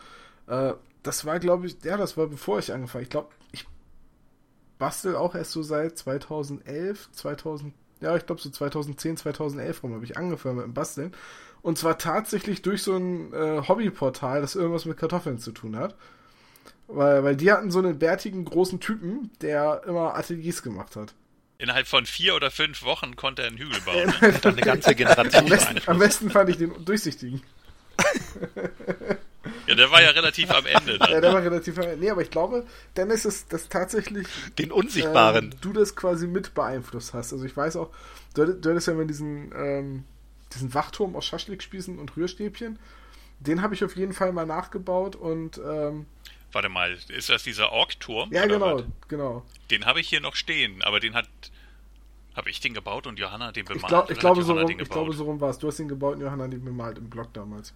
Äh, 0.47 0.73
das 1.03 1.25
war, 1.25 1.39
glaube 1.39 1.67
ich, 1.67 1.77
ja, 1.83 1.97
das 1.97 2.17
war 2.17 2.27
bevor 2.27 2.59
ich 2.59 2.73
angefangen. 2.73 3.03
Ich 3.03 3.09
glaube, 3.09 3.29
ich 3.51 3.65
bastel 4.77 5.15
auch 5.15 5.35
erst 5.35 5.51
so 5.51 5.61
seit 5.63 5.97
2011, 5.97 7.11
2000, 7.11 7.73
ja, 8.01 8.15
ich 8.15 8.25
glaube 8.25 8.41
so 8.41 8.49
2010, 8.49 9.17
2011 9.17 9.83
rum 9.83 9.93
habe 9.93 10.05
ich 10.05 10.17
angefangen 10.17 10.57
mit 10.57 10.65
dem 10.65 10.73
Basteln. 10.73 11.13
Und 11.61 11.77
zwar 11.77 11.97
tatsächlich 11.97 12.61
durch 12.61 12.83
so 12.83 12.95
ein 12.95 13.33
äh, 13.33 13.61
Hobbyportal, 13.67 14.41
das 14.41 14.55
irgendwas 14.55 14.85
mit 14.85 14.97
Kartoffeln 14.97 15.39
zu 15.39 15.51
tun 15.51 15.75
hat. 15.75 15.95
Weil, 16.87 17.23
weil 17.23 17.35
die 17.35 17.51
hatten 17.51 17.69
so 17.69 17.79
einen 17.79 17.99
bärtigen 17.99 18.45
großen 18.45 18.79
Typen, 18.79 19.29
der 19.41 19.83
immer 19.85 20.15
Ateliers 20.15 20.63
gemacht 20.63 20.95
hat. 20.95 21.13
Innerhalb 21.59 21.87
von 21.87 22.05
vier 22.05 22.35
oder 22.35 22.49
fünf 22.51 22.83
Wochen 22.83 23.17
konnte 23.17 23.41
er 23.41 23.49
einen 23.49 23.57
Hügel 23.57 23.81
bauen. 23.81 24.13
Ne? 24.21 24.33
Dann 24.41 24.53
eine 24.53 24.61
ganze 24.61 24.95
Generation 24.95 25.43
Am 25.43 25.49
besten, 25.49 25.77
am 25.87 25.99
besten 25.99 26.29
fand 26.31 26.49
ich 26.49 26.57
den 26.57 26.85
durchsichtigen. 26.85 27.41
Ja, 29.69 29.75
der 29.75 29.91
war 29.91 30.01
ja 30.01 30.09
relativ 30.09 30.49
am 30.51 30.65
Ende. 30.65 30.97
Dann. 30.97 31.11
Ja, 31.11 31.21
der 31.21 31.33
war 31.33 31.41
relativ. 31.43 31.77
Nee, 31.99 32.09
aber 32.09 32.21
ich 32.21 32.31
glaube, 32.31 32.65
dann 32.95 33.09
ist 33.09 33.25
es 33.25 33.47
das 33.47 33.69
tatsächlich 33.69 34.27
Den 34.57 34.71
Unsichtbaren. 34.71 35.51
ähm, 35.51 35.59
du 35.61 35.73
das 35.73 35.95
quasi 35.95 36.27
mit 36.27 36.53
beeinflusst 36.53 37.13
hast. 37.13 37.33
Also 37.33 37.45
ich 37.45 37.55
weiß 37.55 37.75
auch, 37.75 37.89
du, 38.33 38.53
du 38.53 38.69
hattest 38.69 38.87
ja 38.87 38.93
mal 38.93 39.05
diesen, 39.05 39.51
ähm, 39.55 40.03
diesen 40.53 40.73
Wachturm 40.73 41.15
aus 41.15 41.25
Schaschlikspießen 41.25 41.99
und 41.99 42.17
Rührstäbchen. 42.17 42.79
Den 43.39 43.61
habe 43.61 43.73
ich 43.73 43.83
auf 43.83 43.95
jeden 43.95 44.13
Fall 44.13 44.33
mal 44.33 44.45
nachgebaut 44.45 45.15
und 45.15 45.59
ähm, 45.59 46.05
Warte 46.51 46.69
mal, 46.69 46.97
ist 47.09 47.29
das 47.29 47.43
dieser 47.43 47.71
Ork-Turm? 47.71 48.33
ja 48.33 48.45
genau, 48.47 48.79
was? 48.79 48.85
genau. 49.07 49.45
Den 49.69 49.85
habe 49.85 49.99
ich 49.99 50.09
hier 50.09 50.19
noch 50.19 50.35
stehen, 50.35 50.81
aber 50.81 50.99
den 50.99 51.13
hat. 51.13 51.27
Habe 52.35 52.49
ich 52.49 52.59
den 52.61 52.73
gebaut 52.73 53.05
und 53.05 53.19
Johanna 53.19 53.51
den 53.51 53.65
bemalt? 53.65 53.83
Ich, 53.83 53.87
glaub, 53.87 54.11
ich, 54.11 54.19
glaube, 54.19 54.43
so 54.43 54.53
rum, 54.53 54.65
den 54.65 54.79
ich 54.79 54.89
glaube, 54.89 55.13
so 55.13 55.25
rum 55.25 55.41
war 55.41 55.49
es. 55.49 55.57
Du 55.57 55.67
hast 55.67 55.79
ihn 55.79 55.89
gebaut 55.89 56.15
und 56.15 56.21
Johanna 56.21 56.45
hat 56.45 56.53
ihn 56.53 56.63
bemalt 56.63 56.97
im 56.97 57.09
Blog 57.09 57.33
damals. 57.33 57.73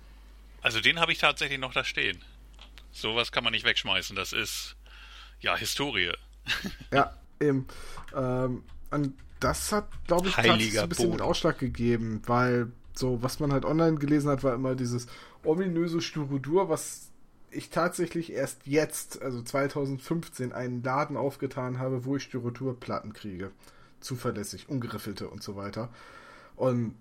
Also 0.64 0.80
den 0.80 1.00
habe 1.00 1.12
ich 1.12 1.20
tatsächlich 1.20 1.60
noch 1.60 1.74
da 1.74 1.84
stehen. 1.84 2.18
Sowas 2.92 3.32
kann 3.32 3.44
man 3.44 3.52
nicht 3.52 3.66
wegschmeißen. 3.66 4.16
Das 4.16 4.34
ist 4.34 4.76
ja 5.40 5.56
Historie. 5.56 6.12
Ja, 6.92 7.16
eben. 7.40 7.68
Ähm, 8.16 8.64
und 8.92 9.14
das 9.40 9.72
hat, 9.72 9.90
glaube 10.08 10.30
ich, 10.30 10.36
tatsächlich 10.36 10.80
ein 10.80 10.90
bisschen 10.90 11.06
den 11.06 11.18
Boden. 11.18 11.24
Ausschlag 11.24 11.60
gegeben, 11.60 12.22
weil 12.26 12.72
so, 12.94 13.22
was 13.22 13.40
man 13.40 13.52
halt 13.52 13.66
online 13.66 13.98
gelesen 13.98 14.30
hat, 14.30 14.44
war 14.44 14.54
immer 14.54 14.76
dieses 14.76 15.08
ominöse 15.44 16.02
Styrodur, 16.02 16.70
was 16.70 17.10
ich 17.52 17.70
tatsächlich 17.70 18.32
erst 18.32 18.66
jetzt, 18.66 19.22
also 19.22 19.42
2015, 19.42 20.54
einen 20.54 20.82
Laden 20.82 21.18
aufgetan 21.18 21.80
habe, 21.80 22.06
wo 22.06 22.16
ich 22.16 22.24
Styrodurplatten 22.24 23.14
kriege. 23.14 23.52
Zuverlässig, 24.00 24.70
ungeriffelte 24.70 25.28
und 25.28 25.44
so 25.44 25.56
weiter. 25.56 25.90
Und 26.56 26.96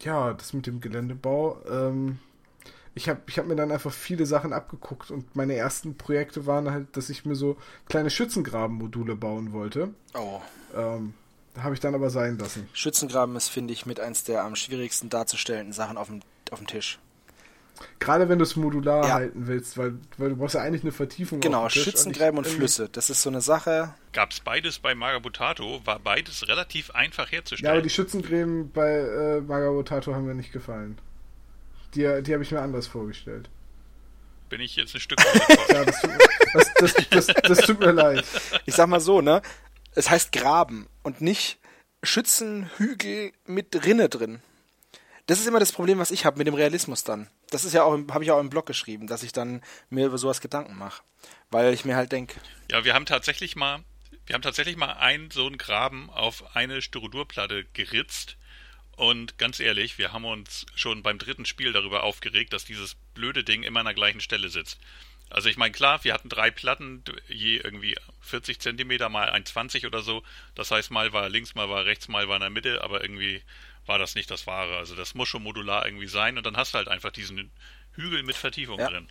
ja, 0.00 0.32
das 0.32 0.52
mit 0.52 0.66
dem 0.66 0.80
Geländebau, 0.80 1.62
ähm, 1.68 2.18
ich 2.94 3.08
habe 3.08 3.20
ich 3.26 3.38
hab 3.38 3.46
mir 3.46 3.56
dann 3.56 3.72
einfach 3.72 3.92
viele 3.92 4.26
Sachen 4.26 4.52
abgeguckt 4.52 5.10
und 5.10 5.34
meine 5.34 5.54
ersten 5.54 5.96
Projekte 5.96 6.46
waren 6.46 6.70
halt, 6.70 6.96
dass 6.96 7.10
ich 7.10 7.24
mir 7.24 7.34
so 7.34 7.56
kleine 7.88 8.10
Schützengrabenmodule 8.10 9.16
bauen 9.16 9.52
wollte. 9.52 9.94
Oh. 10.14 10.40
Ähm, 10.76 11.14
habe 11.58 11.74
ich 11.74 11.80
dann 11.80 11.94
aber 11.94 12.10
sein 12.10 12.38
lassen. 12.38 12.68
Schützengraben 12.72 13.34
ist, 13.36 13.48
finde 13.48 13.72
ich, 13.72 13.86
mit 13.86 14.00
eins 14.00 14.24
der 14.24 14.44
am 14.44 14.56
schwierigsten 14.56 15.08
darzustellenden 15.08 15.72
Sachen 15.72 15.96
auf 15.96 16.08
dem, 16.08 16.20
auf 16.50 16.58
dem 16.58 16.66
Tisch. 16.66 16.98
Gerade 17.98 18.28
wenn 18.28 18.38
du 18.38 18.44
es 18.44 18.54
modular 18.54 19.04
Ja. 19.06 19.14
halten 19.14 19.46
willst, 19.48 19.76
weil, 19.76 19.94
weil 20.16 20.30
du 20.30 20.36
brauchst 20.36 20.54
ja 20.54 20.62
eigentlich 20.62 20.82
eine 20.82 20.92
Vertiefung. 20.92 21.40
Genau. 21.40 21.68
Schützengräben 21.68 22.38
und 22.38 22.46
Flüsse. 22.46 22.88
Das 22.88 23.10
ist 23.10 23.22
so 23.22 23.30
eine 23.30 23.40
Sache. 23.40 23.94
Gab's 24.12 24.40
beides 24.40 24.78
bei 24.78 24.94
Marabutato, 24.94 25.80
war 25.84 25.98
beides 25.98 26.46
relativ 26.46 26.90
einfach 26.92 27.26
Ja, 27.26 27.38
herzustellen. 27.38 27.72
aber 27.72 27.82
die 27.82 27.90
Schützengräben 27.90 28.70
bei 28.70 28.90
äh, 28.98 29.40
Magabotato 29.40 30.14
haben 30.14 30.26
mir 30.26 30.34
nicht 30.34 30.52
gefallen. 30.52 30.98
Die, 31.94 32.22
die 32.22 32.32
habe 32.32 32.42
ich 32.42 32.50
mir 32.50 32.60
anders 32.60 32.86
vorgestellt. 32.86 33.48
Bin 34.48 34.60
ich 34.60 34.76
jetzt 34.76 34.94
ein 34.94 35.00
Stück 35.00 35.18
weit 35.20 35.68
Ja, 35.70 35.84
das 35.84 36.00
tut, 36.00 36.10
mir- 36.10 36.18
das, 36.52 36.74
das, 36.74 36.94
das, 37.10 37.26
das 37.26 37.58
tut 37.66 37.80
mir 37.80 37.92
leid. 37.92 38.24
Ich 38.66 38.74
sag 38.74 38.88
mal 38.88 39.00
so, 39.00 39.20
ne? 39.20 39.42
Es 39.94 40.10
heißt 40.10 40.32
Graben 40.32 40.88
und 41.02 41.20
nicht 41.20 41.58
Schützenhügel 42.02 43.32
mit 43.46 43.84
Rinne 43.84 44.08
drin. 44.08 44.40
Das 45.26 45.40
ist 45.40 45.46
immer 45.46 45.60
das 45.60 45.72
Problem, 45.72 45.98
was 45.98 46.10
ich 46.10 46.24
habe 46.26 46.36
mit 46.38 46.46
dem 46.46 46.54
Realismus 46.54 47.04
dann. 47.04 47.28
Das 47.50 47.64
ist 47.64 47.72
ja 47.72 47.82
auch, 47.84 47.96
habe 48.10 48.24
ich 48.24 48.30
auch 48.30 48.40
im 48.40 48.50
Blog 48.50 48.66
geschrieben, 48.66 49.06
dass 49.06 49.22
ich 49.22 49.32
dann 49.32 49.62
mir 49.88 50.06
über 50.06 50.18
sowas 50.18 50.40
Gedanken 50.40 50.76
mache. 50.76 51.02
Weil 51.50 51.72
ich 51.72 51.84
mir 51.84 51.96
halt 51.96 52.12
denke, 52.12 52.34
Ja, 52.70 52.84
wir 52.84 52.94
haben 52.94 53.06
tatsächlich 53.06 53.56
mal, 53.56 53.80
wir 54.26 54.34
haben 54.34 54.42
tatsächlich 54.42 54.76
mal 54.76 54.92
einen 54.94 55.30
so 55.30 55.46
einen 55.46 55.56
Graben 55.58 56.10
auf 56.10 56.54
eine 56.56 56.82
Styrodurplatte 56.82 57.64
geritzt. 57.72 58.36
Und 58.96 59.38
ganz 59.38 59.60
ehrlich, 59.60 59.98
wir 59.98 60.12
haben 60.12 60.24
uns 60.24 60.66
schon 60.74 61.02
beim 61.02 61.18
dritten 61.18 61.46
Spiel 61.46 61.72
darüber 61.72 62.02
aufgeregt, 62.04 62.52
dass 62.52 62.64
dieses 62.64 62.94
blöde 63.14 63.44
Ding 63.44 63.62
immer 63.62 63.80
an 63.80 63.86
der 63.86 63.94
gleichen 63.94 64.20
Stelle 64.20 64.48
sitzt. 64.48 64.78
Also 65.30 65.48
ich 65.48 65.56
meine, 65.56 65.72
klar, 65.72 66.04
wir 66.04 66.14
hatten 66.14 66.28
drei 66.28 66.50
Platten, 66.50 67.02
je 67.28 67.56
irgendwie 67.56 67.96
40 68.20 68.60
Zentimeter 68.60 69.08
mal 69.08 69.30
1,20 69.30 69.86
oder 69.86 70.02
so. 70.02 70.22
Das 70.54 70.70
heißt, 70.70 70.90
mal 70.90 71.12
war 71.12 71.28
links, 71.28 71.54
mal 71.54 71.68
war 71.68 71.84
rechts, 71.86 72.08
mal 72.08 72.28
war 72.28 72.36
in 72.36 72.42
der 72.42 72.50
Mitte, 72.50 72.84
aber 72.84 73.02
irgendwie 73.02 73.42
war 73.86 73.98
das 73.98 74.14
nicht 74.14 74.30
das 74.30 74.46
Wahre. 74.46 74.76
Also 74.76 74.94
das 74.94 75.14
muss 75.14 75.28
schon 75.28 75.42
modular 75.42 75.86
irgendwie 75.86 76.06
sein 76.06 76.38
und 76.38 76.46
dann 76.46 76.56
hast 76.56 76.74
du 76.74 76.78
halt 76.78 76.88
einfach 76.88 77.10
diesen 77.10 77.50
Hügel 77.92 78.22
mit 78.22 78.36
Vertiefung 78.36 78.78
Ja. 78.78 78.88
drin. 78.88 79.08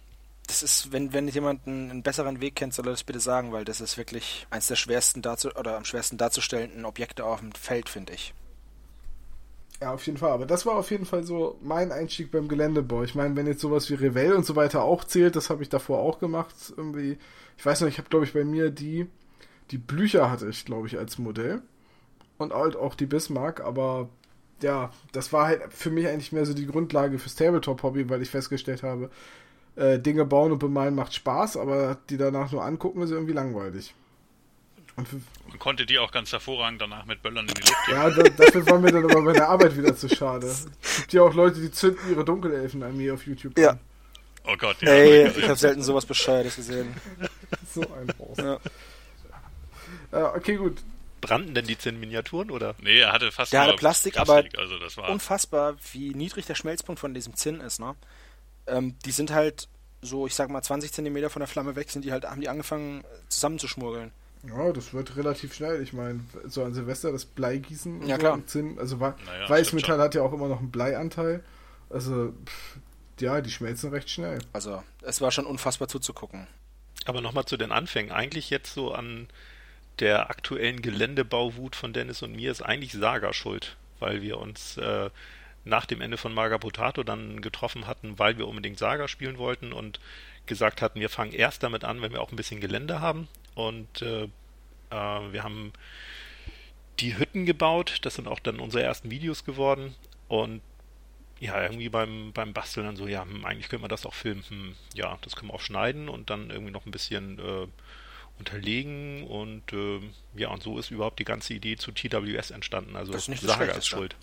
das 0.47 0.61
ist, 0.63 0.91
wenn, 0.91 1.13
wenn 1.13 1.27
jemand 1.27 1.65
einen, 1.67 1.89
einen 1.89 2.03
besseren 2.03 2.41
Weg 2.41 2.55
kennt, 2.55 2.73
soll 2.73 2.87
er 2.87 2.91
das 2.91 3.03
bitte 3.03 3.19
sagen, 3.19 3.51
weil 3.51 3.65
das 3.65 3.81
ist 3.81 3.97
wirklich 3.97 4.45
eins 4.49 4.67
der 4.67 4.75
schwersten 4.75 5.21
darzu 5.21 5.53
oder 5.55 5.77
am 5.77 5.85
schwersten 5.85 6.17
darzustellenden 6.17 6.85
Objekte 6.85 7.25
auf 7.25 7.39
dem 7.39 7.53
Feld, 7.53 7.89
finde 7.89 8.13
ich. 8.13 8.33
Ja, 9.83 9.91
auf 9.91 10.05
jeden 10.05 10.17
Fall. 10.17 10.31
Aber 10.31 10.45
das 10.45 10.65
war 10.65 10.75
auf 10.75 10.91
jeden 10.91 11.05
Fall 11.05 11.25
so 11.25 11.57
mein 11.61 11.91
Einstieg 11.91 12.31
beim 12.31 12.47
Geländebau. 12.47 13.03
Ich 13.03 13.15
meine, 13.15 13.35
wenn 13.35 13.47
jetzt 13.47 13.59
sowas 13.59 13.89
wie 13.89 13.95
Revell 13.95 14.31
und 14.31 14.45
so 14.45 14.55
weiter 14.55 14.81
auch 14.83 15.03
zählt, 15.03 15.35
das 15.35 15.49
habe 15.49 15.61
ich 15.61 15.67
davor 15.67 15.99
auch 15.99 16.19
gemacht. 16.19 16.55
Irgendwie, 16.77 17.17
ich 17.57 17.65
weiß 17.65 17.81
noch, 17.81 17.89
ich 17.89 17.97
habe, 17.97 18.07
glaube 18.07 18.23
ich, 18.23 18.31
bei 18.31 18.45
mir 18.45 18.69
die, 18.69 19.07
die 19.71 19.77
Blücher 19.77 20.31
hatte 20.31 20.47
ich, 20.47 20.63
glaube 20.63 20.87
ich, 20.87 20.97
als 20.97 21.17
Modell. 21.17 21.61
Und 22.37 22.53
halt 22.53 22.77
auch 22.77 22.95
die 22.95 23.05
Bismarck, 23.05 23.59
aber 23.59 24.07
ja, 24.61 24.91
das 25.11 25.33
war 25.33 25.47
halt 25.47 25.73
für 25.73 25.89
mich 25.91 26.07
eigentlich 26.07 26.31
mehr 26.31 26.45
so 26.45 26.53
die 26.53 26.65
Grundlage 26.65 27.19
fürs 27.19 27.35
Tabletop-Hobby, 27.35 28.09
weil 28.09 28.21
ich 28.21 28.29
festgestellt 28.29 28.83
habe, 28.83 29.09
äh, 29.75 29.99
Dinge 29.99 30.23
bauen 30.25 30.53
und 30.53 30.59
bemalen 30.59 30.95
macht 30.95 31.13
Spaß, 31.13 31.57
aber 31.57 31.97
die 32.09 32.17
danach 32.17 32.53
nur 32.53 32.63
angucken 32.63 33.01
ist 33.01 33.11
irgendwie 33.11 33.33
langweilig. 33.33 33.93
Und 34.95 35.07
Man 35.47 35.59
konnte 35.59 35.85
die 35.85 35.97
auch 35.97 36.11
ganz 36.11 36.31
hervorragend 36.31 36.81
danach 36.81 37.05
mit 37.05 37.21
Böllern 37.23 37.47
in 37.47 37.53
die 37.53 37.61
Luft 37.61 37.87
ja, 37.89 38.09
da, 38.09 38.23
dafür 38.23 38.65
war 38.67 38.79
mir 38.79 38.91
dann 38.91 39.09
aber 39.09 39.23
bei 39.23 39.33
der 39.33 39.49
Arbeit 39.49 39.75
wieder 39.75 39.95
zu 39.95 40.07
schade. 40.07 40.47
Es 40.47 40.67
gibt 40.97 41.13
ja 41.13 41.23
auch 41.23 41.33
Leute, 41.33 41.59
die 41.59 41.71
zünden 41.71 42.11
ihre 42.11 42.23
Dunkelelfen-Armee 42.23 43.11
auf 43.11 43.25
YouTube. 43.25 43.57
Ja. 43.57 43.71
an. 43.71 43.79
Oh 44.45 44.55
Gott, 44.57 44.81
ja. 44.81 44.89
Ey, 44.89 45.27
ich 45.29 45.43
habe 45.47 45.55
selten 45.55 45.81
sowas 45.81 46.05
Bescheuertes 46.05 46.55
gesehen. 46.55 46.93
So 47.71 47.81
ein 47.81 48.07
Haus. 48.19 48.37
Ja. 48.37 48.59
Äh, 50.11 50.37
okay, 50.37 50.57
gut. 50.57 50.81
Brannten 51.21 51.55
denn 51.55 51.65
die 51.65 51.77
zehn 51.77 51.99
Miniaturen 51.99 52.51
oder? 52.51 52.75
Nee, 52.81 52.99
er 52.99 53.11
hatte 53.11 53.31
fast 53.31 53.53
Der 53.53 53.61
hatte 53.61 53.75
Plastik, 53.75 54.13
Plastik, 54.13 54.57
also 54.59 54.77
das 54.77 54.97
war 54.97 55.09
Unfassbar, 55.09 55.75
wie 55.93 56.13
niedrig 56.13 56.45
der 56.45 56.55
Schmelzpunkt 56.55 56.99
von 56.99 57.13
diesem 57.13 57.35
Zinn 57.35 57.61
ist, 57.61 57.79
ne? 57.79 57.95
Ähm, 58.67 58.95
die 59.05 59.11
sind 59.11 59.31
halt 59.31 59.69
so, 60.01 60.27
ich 60.27 60.35
sag 60.35 60.49
mal, 60.49 60.61
20 60.61 60.91
Zentimeter 60.91 61.29
von 61.29 61.39
der 61.39 61.47
Flamme 61.47 61.75
weg, 61.75 61.89
sind 61.89 62.03
die 62.05 62.11
halt, 62.11 62.25
haben 62.25 62.41
die 62.41 62.49
angefangen 62.49 63.03
zusammenzuschmuggeln. 63.29 64.11
Ja, 64.47 64.71
das 64.73 64.93
wird 64.93 65.15
relativ 65.15 65.53
schnell. 65.53 65.81
Ich 65.81 65.93
meine, 65.93 66.19
so 66.45 66.63
an 66.63 66.73
Silvester 66.73 67.11
das 67.11 67.25
Blei 67.25 67.57
gießen 67.57 68.01
und 68.01 68.07
Ja, 68.07 68.15
so 68.15 68.19
klar. 68.19 68.33
und 68.33 68.49
Zinn, 68.49 68.77
also 68.77 68.99
Wa- 68.99 69.15
Naja, 69.25 69.49
Weißmetall 69.49 69.99
hat 69.99 70.15
ja 70.15 70.21
auch 70.21 70.33
immer 70.33 70.47
noch 70.49 70.59
einen 70.59 70.71
Bleianteil. 70.71 71.43
Also, 71.89 72.33
pff, 72.45 72.77
ja, 73.19 73.39
die 73.41 73.51
schmelzen 73.51 73.91
recht 73.91 74.09
schnell. 74.09 74.39
Also, 74.51 74.83
es 75.01 75.21
war 75.21 75.31
schon 75.31 75.45
unfassbar 75.45 75.87
zuzugucken. 75.87 76.47
Aber 77.05 77.21
nochmal 77.21 77.45
zu 77.45 77.55
den 77.57 77.71
Anfängen. 77.71 78.11
Eigentlich 78.11 78.49
jetzt 78.49 78.73
so 78.73 78.93
an 78.93 79.27
der 79.99 80.29
aktuellen 80.29 80.81
Geländebauwut 80.81 81.75
von 81.75 81.93
Dennis 81.93 82.21
und 82.21 82.35
mir 82.35 82.51
ist 82.51 82.61
eigentlich 82.63 82.93
Saga 82.93 83.31
schuld, 83.33 83.77
weil 83.99 84.21
wir 84.21 84.39
uns 84.39 84.77
äh, 84.77 85.09
nach 85.65 85.85
dem 85.85 86.01
Ende 86.01 86.17
von 86.17 86.33
Maga 86.33 86.57
Potato 86.57 87.03
dann 87.03 87.41
getroffen 87.41 87.87
hatten, 87.87 88.17
weil 88.19 88.37
wir 88.37 88.47
unbedingt 88.47 88.79
Saga 88.79 89.07
spielen 89.07 89.37
wollten 89.37 89.71
und 89.71 89.99
gesagt 90.47 90.81
hatten, 90.81 90.99
wir 90.99 91.09
fangen 91.09 91.31
erst 91.31 91.61
damit 91.63 91.83
an, 91.85 92.01
wenn 92.01 92.11
wir 92.11 92.21
auch 92.21 92.31
ein 92.31 92.35
bisschen 92.35 92.59
Gelände 92.59 92.99
haben. 93.01 93.27
Und 93.55 94.01
äh, 94.01 94.23
äh, 94.23 94.29
wir 94.89 95.43
haben 95.43 95.73
die 96.99 97.17
Hütten 97.17 97.45
gebaut. 97.45 97.99
Das 98.03 98.15
sind 98.15 98.27
auch 98.27 98.39
dann 98.39 98.59
unsere 98.59 98.83
ersten 98.83 99.11
Videos 99.11 99.43
geworden. 99.45 99.95
Und 100.27 100.61
ja, 101.39 101.61
irgendwie 101.61 101.89
beim, 101.89 102.31
beim 102.33 102.53
Basteln 102.53 102.85
dann 102.85 102.95
so, 102.95 103.07
ja, 103.07 103.23
hm, 103.23 103.45
eigentlich 103.45 103.69
können 103.69 103.83
wir 103.83 103.89
das 103.89 104.05
auch 104.05 104.13
filmen. 104.13 104.43
Hm, 104.47 104.75
ja, 104.93 105.17
das 105.21 105.35
können 105.35 105.51
wir 105.51 105.55
auch 105.55 105.61
schneiden 105.61 106.09
und 106.09 106.29
dann 106.29 106.49
irgendwie 106.49 106.71
noch 106.71 106.85
ein 106.85 106.91
bisschen 106.91 107.39
äh, 107.39 107.67
unterlegen 108.39 109.23
und 109.27 109.73
äh, 109.73 109.99
ja, 110.35 110.49
und 110.49 110.63
so 110.63 110.79
ist 110.79 110.91
überhaupt 110.91 111.19
die 111.19 111.25
ganze 111.25 111.53
Idee 111.53 111.75
zu 111.75 111.91
TWS 111.91 112.51
entstanden. 112.51 112.95
Also 112.95 113.11
Das 113.11 113.23
ist 113.23 113.27
nicht 113.29 113.43
Saga 113.43 113.73
ist 113.73 113.87
schuld. 113.87 114.15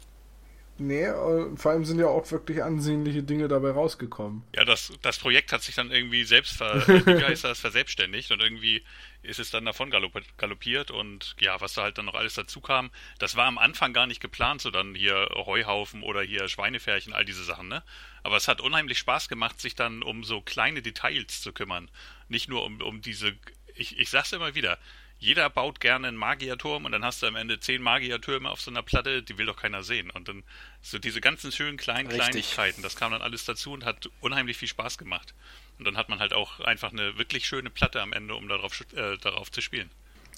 Nee, 0.83 1.05
äh, 1.05 1.57
vor 1.57 1.73
allem 1.73 1.85
sind 1.85 1.99
ja 1.99 2.07
auch 2.07 2.31
wirklich 2.31 2.63
ansehnliche 2.63 3.23
Dinge 3.23 3.49
dabei 3.49 3.73
rausgekommen. 3.73 4.45
Ja, 4.57 4.65
das, 4.65 4.91
das 5.03 5.19
Projekt 5.19 5.53
hat 5.53 5.63
sich 5.63 5.75
dann 5.75 5.91
irgendwie 5.91 6.25
selbst 6.25 6.57
ver, 6.57 6.87
heißt 6.87 7.45
das, 7.45 7.61
verselbstständigt 7.61 8.31
und 8.31 8.41
irgendwie 8.41 8.83
ist 9.23 9.39
es 9.39 9.51
dann 9.51 9.67
davon 9.67 9.93
galopp- 9.93 10.25
galoppiert 10.39 10.91
und 10.91 11.37
ja, 11.39 11.61
was 11.61 11.75
da 11.75 11.83
halt 11.83 11.99
dann 11.99 12.07
noch 12.07 12.15
alles 12.15 12.33
dazu 12.33 12.63
kam, 12.63 12.91
das 13.19 13.37
war 13.37 13.45
am 13.45 13.59
Anfang 13.59 13.93
gar 13.93 14.07
nicht 14.07 14.23
geplant, 14.23 14.63
so 14.63 14.71
dann 14.71 14.95
hier 14.95 15.29
Heuhaufen 15.35 16.03
oder 16.03 16.23
hier 16.23 16.49
Schweinefärchen, 16.49 17.13
all 17.13 17.27
diese 17.27 17.45
Sachen, 17.45 17.69
ne? 17.69 17.83
Aber 18.23 18.39
es 18.39 18.49
hat 18.49 18.63
unheimlich 18.63 18.97
Spaß 18.97 19.29
gemacht, 19.29 19.61
sich 19.61 19.75
dann 19.75 20.03
um 20.03 20.25
so 20.25 20.41
kleine 20.41 20.81
Details 20.81 21.43
zu 21.43 21.53
kümmern. 21.53 21.91
Nicht 22.29 22.49
nur 22.49 22.65
um, 22.65 22.81
um 22.81 23.03
diese, 23.03 23.35
ich, 23.75 23.99
ich 23.99 24.09
sag's 24.09 24.33
immer 24.33 24.55
wieder, 24.55 24.79
jeder 25.21 25.51
baut 25.51 25.81
gerne 25.81 26.09
einen 26.09 26.17
Magierturm 26.17 26.87
und 26.87 26.93
dann 26.93 27.05
hast 27.05 27.23
du 27.23 27.27
am 27.27 27.37
Ende 27.37 27.61
zehn 27.61 27.83
Magiertürme 27.83 28.51
auf 28.51 28.61
so 28.63 28.71
einer 28.71 28.83
Platte, 28.83 29.23
die 29.23 29.37
will 29.37 29.45
doch 29.45 29.57
keiner 29.57 29.83
sehen. 29.83 30.11
Und 30.11 30.29
dann 30.29 30.43
so 30.81 30.99
diese 30.99 31.21
ganzen 31.21 31.53
schönen 31.53 31.77
kleinen 31.77 32.09
Richtig. 32.09 32.25
Kleinigkeiten, 32.27 32.83
das 32.83 32.97
kam 32.97 33.13
dann 33.13 33.21
alles 33.21 33.45
dazu 33.45 33.73
und 33.73 33.85
hat 33.85 34.09
unheimlich 34.21 34.57
viel 34.57 34.69
Spaß 34.69 34.97
gemacht. 34.97 35.35
Und 35.79 35.85
dann 35.85 35.99
hat 35.99 36.09
man 36.09 36.21
halt 36.21 36.33
auch 36.33 36.61
einfach 36.61 36.91
eine 36.91 37.19
wirklich 37.19 37.47
schöne 37.47 37.69
Platte 37.69 38.01
am 38.01 38.15
Ende, 38.15 38.35
um 38.35 38.49
darauf, 38.49 38.81
äh, 38.95 39.19
darauf 39.19 39.53
zu 39.53 39.61
spielen. 39.61 39.91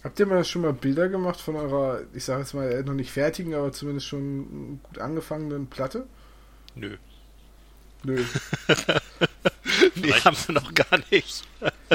Habt 0.03 0.19
ihr 0.19 0.27
mal 0.27 0.45
schon 0.45 0.63
mal 0.63 0.73
Bilder 0.73 1.09
gemacht 1.09 1.41
von 1.41 1.55
eurer, 1.55 2.03
ich 2.13 2.25
sage 2.25 2.41
jetzt 2.41 2.55
mal, 2.55 2.69
äh, 2.71 2.83
noch 2.83 2.95
nicht 2.95 3.13
fertigen, 3.13 3.55
aber 3.55 3.71
zumindest 3.71 4.09
schon 4.09 4.81
gut 4.83 4.99
angefangenen 4.99 5.69
Platte? 5.69 6.09
Nö. 6.75 6.97
Nö. 8.03 8.25
Nee, 10.03 10.09
Vielleicht- 10.09 10.25
haben 10.25 10.37
wir 10.47 10.55
noch 10.55 10.75
gar 10.75 10.99
nicht. 11.11 11.45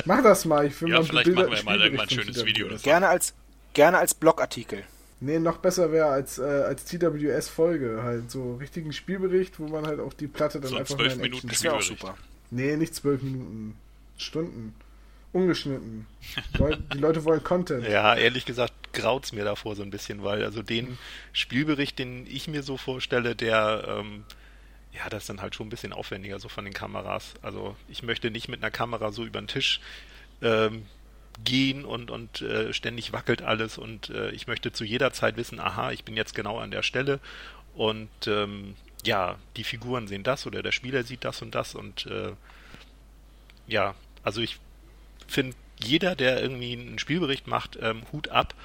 Mach 0.06 0.24
das 0.24 0.46
mal, 0.46 0.65
ich 0.65 0.82
will 0.82 0.89
Ja, 0.89 0.98
mal 1.00 1.06
vielleicht 1.06 1.32
machen 1.32 1.52
wir 1.52 1.63
mal 1.63 1.82
irgendwann 1.82 2.08
ein 2.08 2.10
schönes 2.10 2.46
Video 2.46 2.67
oder 2.67 2.78
so. 2.78 2.84
Gerne 2.84 3.08
als, 3.10 3.34
gerne 3.74 3.98
als 3.98 4.13
Blogartikel. 4.13 4.84
Nee, 5.20 5.39
noch 5.39 5.58
besser 5.58 5.91
wäre 5.91 6.08
als, 6.08 6.38
äh, 6.38 6.43
als 6.43 6.86
TWS-Folge. 6.86 8.02
Halt 8.04 8.30
so 8.30 8.56
richtigen 8.56 8.93
Spielbericht, 8.93 9.60
wo 9.60 9.67
man 9.67 9.86
halt 9.88 10.00
auch 10.00 10.13
die 10.13 10.28
Platte 10.28 10.60
dann 10.60 10.70
So 10.70 10.76
ein 10.76 10.82
einfach 10.82 10.96
12 10.96 11.08
mal 11.10 11.13
in 11.15 11.32
Minuten 11.32 11.48
Action 11.48 11.50
Das 11.50 11.63
wäre 11.63 11.76
auch 11.76 11.82
super. 11.82 12.17
Nee, 12.52 12.76
nicht 12.78 12.93
zwölf 12.96 13.22
Minuten. 13.22 13.76
Stunden. 14.17 14.74
Ungeschnitten. 15.34 16.08
Die 16.93 16.98
Leute 16.98 17.24
wollen 17.26 17.43
Content. 17.43 17.88
Ja, 17.88 18.15
ehrlich 18.15 18.46
gesagt 18.46 18.74
graut's 18.93 19.34
mir 19.34 19.43
davor 19.43 19.76
so 19.76 19.84
ein 19.84 19.91
bisschen, 19.91 20.24
weil 20.24 20.43
also 20.43 20.63
den 20.63 20.98
Spielbericht, 21.34 22.00
den 22.00 22.26
ich 22.26 22.48
mir 22.48 22.63
so 22.63 22.78
vorstelle, 22.78 23.36
der 23.36 23.84
ähm, 24.00 24.24
ja, 24.97 25.10
das 25.10 25.23
ist 25.23 25.29
dann 25.29 25.41
halt 25.41 25.55
schon 25.55 25.67
ein 25.67 25.69
bisschen 25.69 25.93
aufwendiger 25.93 26.39
so 26.39 26.49
von 26.49 26.65
den 26.65 26.73
Kameras. 26.73 27.36
Also 27.41 27.75
ich 27.88 28.03
möchte 28.03 28.31
nicht 28.31 28.47
mit 28.47 28.63
einer 28.63 28.71
Kamera 28.71 29.12
so 29.12 29.25
über 29.25 29.39
den 29.39 29.47
Tisch 29.47 29.79
ähm, 30.41 30.86
gehen 31.43 31.86
und 31.86 32.10
und 32.10 32.41
äh, 32.41 32.73
ständig 32.73 33.13
wackelt 33.13 33.41
alles 33.41 33.77
und 33.77 34.10
äh, 34.10 34.31
ich 34.31 34.47
möchte 34.47 34.71
zu 34.71 34.83
jeder 34.83 35.13
Zeit 35.13 35.38
wissen, 35.38 35.60
aha, 35.60 35.91
ich 35.91 36.03
bin 36.03 36.15
jetzt 36.15 36.33
genau 36.33 36.57
an 36.57 36.71
der 36.71 36.83
Stelle 36.83 37.19
und 37.75 38.10
ähm, 38.25 38.75
ja, 39.05 39.38
die 39.55 39.63
Figuren 39.63 40.07
sehen 40.07 40.23
das 40.23 40.47
oder 40.47 40.63
der 40.63 40.71
Spieler 40.71 41.03
sieht 41.03 41.23
das 41.23 41.41
und 41.41 41.53
das 41.53 41.75
und 41.75 42.07
äh, 42.07 42.31
ja, 43.67 43.93
also 44.23 44.41
ich 44.41 44.60
finde, 45.27 45.55
jeder, 45.79 46.15
der 46.15 46.41
irgendwie 46.41 46.73
einen 46.73 46.97
Spielbericht 46.97 47.45
macht, 47.45 47.77
ähm, 47.79 48.01
Hut 48.12 48.29
ab, 48.29 48.55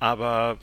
aber 0.00 0.58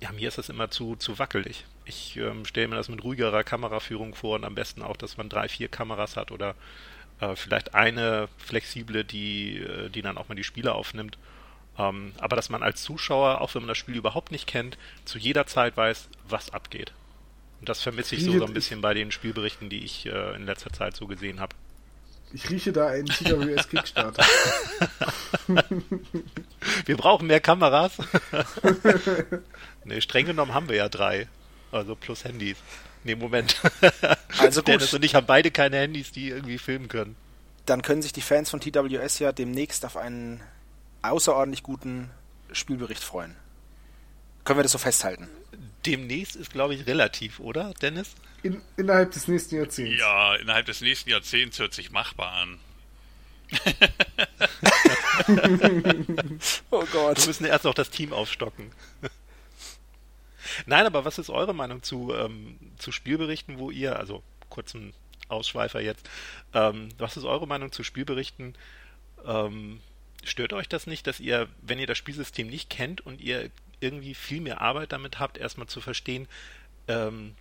ja, 0.00 0.12
mir 0.12 0.28
ist 0.28 0.38
das 0.38 0.48
immer 0.48 0.70
zu, 0.70 0.96
zu 0.96 1.18
wackelig. 1.18 1.64
Ich 1.90 2.16
ähm, 2.16 2.44
stelle 2.44 2.68
mir 2.68 2.76
das 2.76 2.88
mit 2.88 3.02
ruhigerer 3.02 3.42
Kameraführung 3.42 4.14
vor 4.14 4.36
und 4.36 4.44
am 4.44 4.54
besten 4.54 4.80
auch, 4.80 4.96
dass 4.96 5.16
man 5.16 5.28
drei, 5.28 5.48
vier 5.48 5.66
Kameras 5.66 6.16
hat 6.16 6.30
oder 6.30 6.54
äh, 7.20 7.34
vielleicht 7.34 7.74
eine 7.74 8.28
flexible, 8.38 9.02
die, 9.02 9.56
äh, 9.56 9.88
die 9.88 10.00
dann 10.00 10.16
auch 10.16 10.28
mal 10.28 10.36
die 10.36 10.44
Spiele 10.44 10.72
aufnimmt. 10.72 11.18
Ähm, 11.78 12.12
aber 12.18 12.36
dass 12.36 12.48
man 12.48 12.62
als 12.62 12.84
Zuschauer, 12.84 13.40
auch 13.40 13.56
wenn 13.56 13.62
man 13.62 13.68
das 13.68 13.78
Spiel 13.78 13.96
überhaupt 13.96 14.30
nicht 14.30 14.46
kennt, 14.46 14.78
zu 15.04 15.18
jeder 15.18 15.46
Zeit 15.46 15.76
weiß, 15.76 16.08
was 16.28 16.54
abgeht. 16.54 16.92
Und 17.58 17.68
das 17.68 17.82
vermisse 17.82 18.14
ich 18.14 18.22
so, 18.22 18.38
so 18.38 18.44
ein 18.46 18.54
bisschen 18.54 18.80
bei 18.80 18.94
den 18.94 19.10
Spielberichten, 19.10 19.68
die 19.68 19.84
ich 19.84 20.06
äh, 20.06 20.36
in 20.36 20.46
letzter 20.46 20.72
Zeit 20.72 20.94
so 20.94 21.08
gesehen 21.08 21.40
habe. 21.40 21.56
Ich 22.32 22.48
rieche 22.48 22.70
da 22.70 22.86
einen 22.86 23.06
TWS 23.06 23.68
Kickstarter. 23.68 24.24
Wir 26.86 26.96
brauchen 26.96 27.26
mehr 27.26 27.40
Kameras. 27.40 27.98
ne, 29.84 30.00
streng 30.00 30.26
genommen 30.26 30.54
haben 30.54 30.68
wir 30.68 30.76
ja 30.76 30.88
drei. 30.88 31.26
Also 31.72 31.94
plus 31.94 32.24
Handys. 32.24 32.56
Ne, 33.04 33.16
Moment. 33.16 33.60
Also 34.38 34.60
gut. 34.60 34.68
Dennis 34.68 34.94
und 34.94 35.04
ich 35.04 35.14
haben 35.16 35.26
beide 35.26 35.50
keine 35.50 35.76
Handys, 35.76 36.12
die 36.12 36.28
irgendwie 36.28 36.56
filmen 36.56 36.88
können. 36.88 37.16
Dann 37.66 37.82
können 37.82 38.00
sich 38.00 38.12
die 38.12 38.22
Fans 38.22 38.48
von 38.48 38.60
TWS 38.60 39.18
ja 39.18 39.32
demnächst 39.32 39.84
auf 39.84 39.96
einen 39.96 40.40
außerordentlich 41.02 41.62
guten 41.62 42.10
Spielbericht 42.52 43.02
freuen. 43.04 43.34
Können 44.44 44.60
wir 44.60 44.62
das 44.62 44.72
so 44.72 44.78
festhalten? 44.78 45.28
Demnächst 45.84 46.36
ist, 46.36 46.52
glaube 46.52 46.74
ich, 46.74 46.86
relativ, 46.86 47.40
oder, 47.40 47.74
Dennis? 47.82 48.12
In, 48.42 48.62
innerhalb 48.76 49.10
des 49.10 49.28
nächsten 49.28 49.56
Jahrzehnts. 49.56 49.98
Ja, 49.98 50.36
innerhalb 50.36 50.66
des 50.66 50.80
nächsten 50.80 51.10
Jahrzehnts 51.10 51.58
hört 51.58 51.74
sich 51.74 51.90
machbar 51.90 52.32
an. 52.32 52.58
Oh 56.70 56.80
Wir 56.82 56.86
Gott. 56.92 57.26
müssen 57.26 57.44
erst 57.44 57.64
noch 57.64 57.74
das 57.74 57.90
Team 57.90 58.12
aufstocken. 58.12 58.70
Nein, 60.66 60.86
aber 60.86 61.04
was 61.04 61.18
ist 61.18 61.30
eure 61.30 61.54
Meinung 61.54 61.82
zu, 61.82 62.14
ähm, 62.14 62.58
zu 62.78 62.92
Spielberichten, 62.92 63.58
wo 63.58 63.70
ihr, 63.70 63.98
also 63.98 64.22
kurzen 64.48 64.92
Ausschweifer 65.28 65.80
jetzt, 65.80 66.08
ähm, 66.54 66.88
was 66.98 67.16
ist 67.16 67.24
eure 67.24 67.46
Meinung 67.46 67.72
zu 67.72 67.82
Spielberichten? 67.84 68.54
Ähm, 69.24 69.80
stört 70.24 70.52
euch 70.52 70.68
das 70.68 70.86
nicht, 70.86 71.06
dass 71.06 71.20
ihr, 71.20 71.48
wenn 71.62 71.78
ihr 71.78 71.86
das 71.86 71.98
Spielsystem 71.98 72.48
nicht 72.48 72.70
kennt 72.70 73.00
und 73.00 73.20
ihr 73.20 73.50
irgendwie 73.80 74.14
viel 74.14 74.40
mehr 74.40 74.60
Arbeit 74.60 74.92
damit 74.92 75.18
habt, 75.18 75.38
erstmal 75.38 75.66
zu 75.66 75.80
verstehen, 75.80 76.28
ähm, 76.88 77.34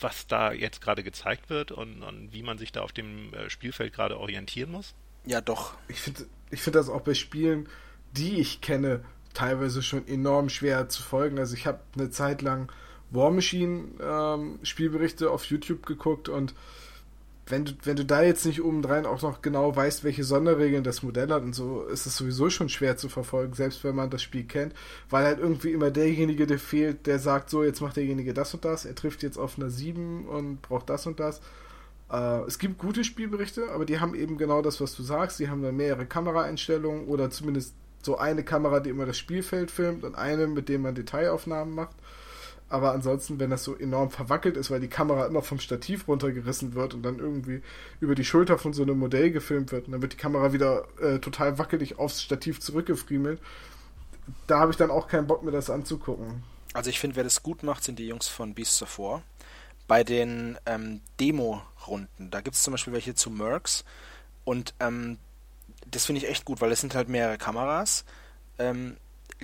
was 0.00 0.26
da 0.26 0.52
jetzt 0.52 0.80
gerade 0.80 1.04
gezeigt 1.04 1.50
wird 1.50 1.70
und, 1.70 2.02
und 2.02 2.32
wie 2.32 2.42
man 2.42 2.58
sich 2.58 2.72
da 2.72 2.82
auf 2.82 2.92
dem 2.92 3.32
äh, 3.32 3.48
Spielfeld 3.48 3.94
gerade 3.94 4.18
orientieren 4.18 4.72
muss? 4.72 4.94
Ja, 5.24 5.40
doch. 5.40 5.74
Ich 5.88 6.00
finde 6.00 6.26
ich 6.50 6.60
find 6.62 6.76
das 6.76 6.88
auch 6.88 7.02
bei 7.02 7.14
Spielen, 7.14 7.68
die 8.12 8.40
ich 8.40 8.60
kenne, 8.60 9.04
teilweise 9.34 9.82
schon 9.82 10.06
enorm 10.06 10.48
schwer 10.48 10.88
zu 10.88 11.02
folgen. 11.02 11.38
Also 11.38 11.54
ich 11.54 11.66
habe 11.66 11.80
eine 11.96 12.10
Zeit 12.10 12.42
lang 12.42 12.70
War 13.10 13.30
Machine 13.30 13.84
ähm, 14.00 14.58
Spielberichte 14.62 15.30
auf 15.30 15.44
YouTube 15.44 15.86
geguckt 15.86 16.28
und 16.28 16.54
wenn 17.50 17.64
du, 17.64 17.72
wenn 17.84 17.96
du 17.96 18.04
da 18.04 18.22
jetzt 18.22 18.44
nicht 18.44 18.62
obendrein 18.62 19.06
auch 19.06 19.22
noch 19.22 19.42
genau 19.42 19.74
weißt, 19.74 20.04
welche 20.04 20.24
Sonderregeln 20.24 20.84
das 20.84 21.02
Modell 21.02 21.30
hat 21.30 21.42
und 21.42 21.54
so, 21.54 21.84
ist 21.84 22.06
es 22.06 22.16
sowieso 22.16 22.50
schon 22.50 22.68
schwer 22.68 22.96
zu 22.96 23.08
verfolgen, 23.08 23.54
selbst 23.54 23.84
wenn 23.84 23.94
man 23.94 24.10
das 24.10 24.22
Spiel 24.22 24.44
kennt, 24.44 24.74
weil 25.08 25.24
halt 25.24 25.38
irgendwie 25.38 25.72
immer 25.72 25.90
derjenige, 25.90 26.46
der 26.46 26.58
fehlt, 26.58 27.06
der 27.06 27.18
sagt, 27.18 27.50
so, 27.50 27.64
jetzt 27.64 27.80
macht 27.80 27.96
derjenige 27.96 28.34
das 28.34 28.52
und 28.54 28.64
das, 28.64 28.84
er 28.84 28.94
trifft 28.94 29.22
jetzt 29.22 29.38
auf 29.38 29.58
einer 29.58 29.70
7 29.70 30.26
und 30.26 30.62
braucht 30.62 30.90
das 30.90 31.06
und 31.06 31.20
das. 31.20 31.40
Äh, 32.10 32.40
es 32.46 32.58
gibt 32.58 32.78
gute 32.78 33.04
Spielberichte, 33.04 33.70
aber 33.70 33.84
die 33.84 34.00
haben 34.00 34.14
eben 34.14 34.38
genau 34.38 34.62
das, 34.62 34.80
was 34.80 34.94
du 34.94 35.02
sagst. 35.02 35.38
Die 35.38 35.48
haben 35.48 35.62
dann 35.62 35.76
mehrere 35.76 36.06
Kameraeinstellungen 36.06 37.06
oder 37.06 37.30
zumindest 37.30 37.74
so 38.02 38.18
eine 38.18 38.44
Kamera, 38.44 38.80
die 38.80 38.90
immer 38.90 39.06
das 39.06 39.18
Spielfeld 39.18 39.70
filmt 39.70 40.04
und 40.04 40.14
eine, 40.14 40.46
mit 40.46 40.68
dem 40.68 40.82
man 40.82 40.94
Detailaufnahmen 40.94 41.74
macht. 41.74 41.96
Aber 42.70 42.92
ansonsten, 42.92 43.40
wenn 43.40 43.50
das 43.50 43.64
so 43.64 43.74
enorm 43.74 44.10
verwackelt 44.10 44.56
ist, 44.56 44.70
weil 44.70 44.80
die 44.80 44.88
Kamera 44.88 45.26
immer 45.26 45.40
vom 45.42 45.58
Stativ 45.58 46.06
runtergerissen 46.06 46.74
wird 46.74 46.92
und 46.92 47.02
dann 47.02 47.18
irgendwie 47.18 47.62
über 48.00 48.14
die 48.14 48.24
Schulter 48.24 48.58
von 48.58 48.74
so 48.74 48.82
einem 48.82 48.98
Modell 48.98 49.30
gefilmt 49.30 49.72
wird 49.72 49.86
und 49.86 49.92
dann 49.92 50.02
wird 50.02 50.12
die 50.12 50.18
Kamera 50.18 50.52
wieder 50.52 50.86
äh, 51.00 51.18
total 51.18 51.58
wackelig 51.58 51.98
aufs 51.98 52.22
Stativ 52.22 52.60
zurückgefriemelt, 52.60 53.40
da 54.46 54.58
habe 54.60 54.70
ich 54.70 54.76
dann 54.76 54.90
auch 54.90 55.08
keinen 55.08 55.26
Bock 55.26 55.42
mir 55.42 55.50
das 55.50 55.70
anzugucken. 55.70 56.42
Also 56.74 56.90
ich 56.90 57.00
finde, 57.00 57.16
wer 57.16 57.24
das 57.24 57.42
gut 57.42 57.62
macht, 57.62 57.84
sind 57.84 57.98
die 57.98 58.06
Jungs 58.06 58.28
von 58.28 58.54
Beasts 58.54 58.82
of 58.82 58.98
War. 58.98 59.22
Bei 59.86 60.04
den 60.04 60.58
ähm, 60.66 61.00
Demo-Runden, 61.18 62.30
da 62.30 62.42
gibt 62.42 62.56
es 62.56 62.62
zum 62.62 62.72
Beispiel 62.72 62.92
welche 62.92 63.14
zu 63.14 63.30
Mercs 63.30 63.84
und 64.44 64.74
ähm, 64.80 65.16
das 65.90 66.06
finde 66.06 66.22
ich 66.22 66.28
echt 66.28 66.44
gut, 66.44 66.60
weil 66.60 66.72
es 66.72 66.80
sind 66.80 66.94
halt 66.94 67.08
mehrere 67.08 67.38
Kameras. 67.38 68.04
Ähm, 68.58 68.96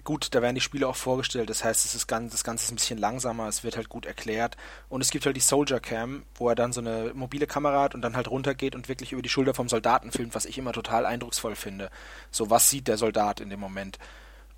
gut, 0.02 0.34
da 0.34 0.42
werden 0.42 0.54
die 0.54 0.60
Spiele 0.60 0.88
auch 0.88 0.96
vorgestellt, 0.96 1.50
das 1.50 1.62
heißt, 1.62 1.84
es 1.84 1.94
ist 1.94 2.06
ganz, 2.06 2.32
das 2.32 2.42
Ganze 2.42 2.64
ist 2.64 2.72
ein 2.72 2.76
bisschen 2.76 2.98
langsamer, 2.98 3.46
es 3.46 3.62
wird 3.62 3.76
halt 3.76 3.88
gut 3.88 4.06
erklärt. 4.06 4.56
Und 4.88 5.00
es 5.00 5.10
gibt 5.10 5.24
halt 5.26 5.36
die 5.36 5.40
Soldier 5.40 5.80
Cam, 5.80 6.24
wo 6.34 6.48
er 6.48 6.54
dann 6.54 6.72
so 6.72 6.80
eine 6.80 7.12
mobile 7.14 7.46
Kamera 7.46 7.82
hat 7.82 7.94
und 7.94 8.02
dann 8.02 8.16
halt 8.16 8.28
runtergeht 8.28 8.74
und 8.74 8.88
wirklich 8.88 9.12
über 9.12 9.22
die 9.22 9.28
Schulter 9.28 9.54
vom 9.54 9.68
Soldaten 9.68 10.10
filmt, 10.10 10.34
was 10.34 10.46
ich 10.46 10.58
immer 10.58 10.72
total 10.72 11.06
eindrucksvoll 11.06 11.54
finde. 11.54 11.90
So, 12.30 12.50
was 12.50 12.70
sieht 12.70 12.88
der 12.88 12.96
Soldat 12.96 13.40
in 13.40 13.50
dem 13.50 13.60
Moment? 13.60 13.98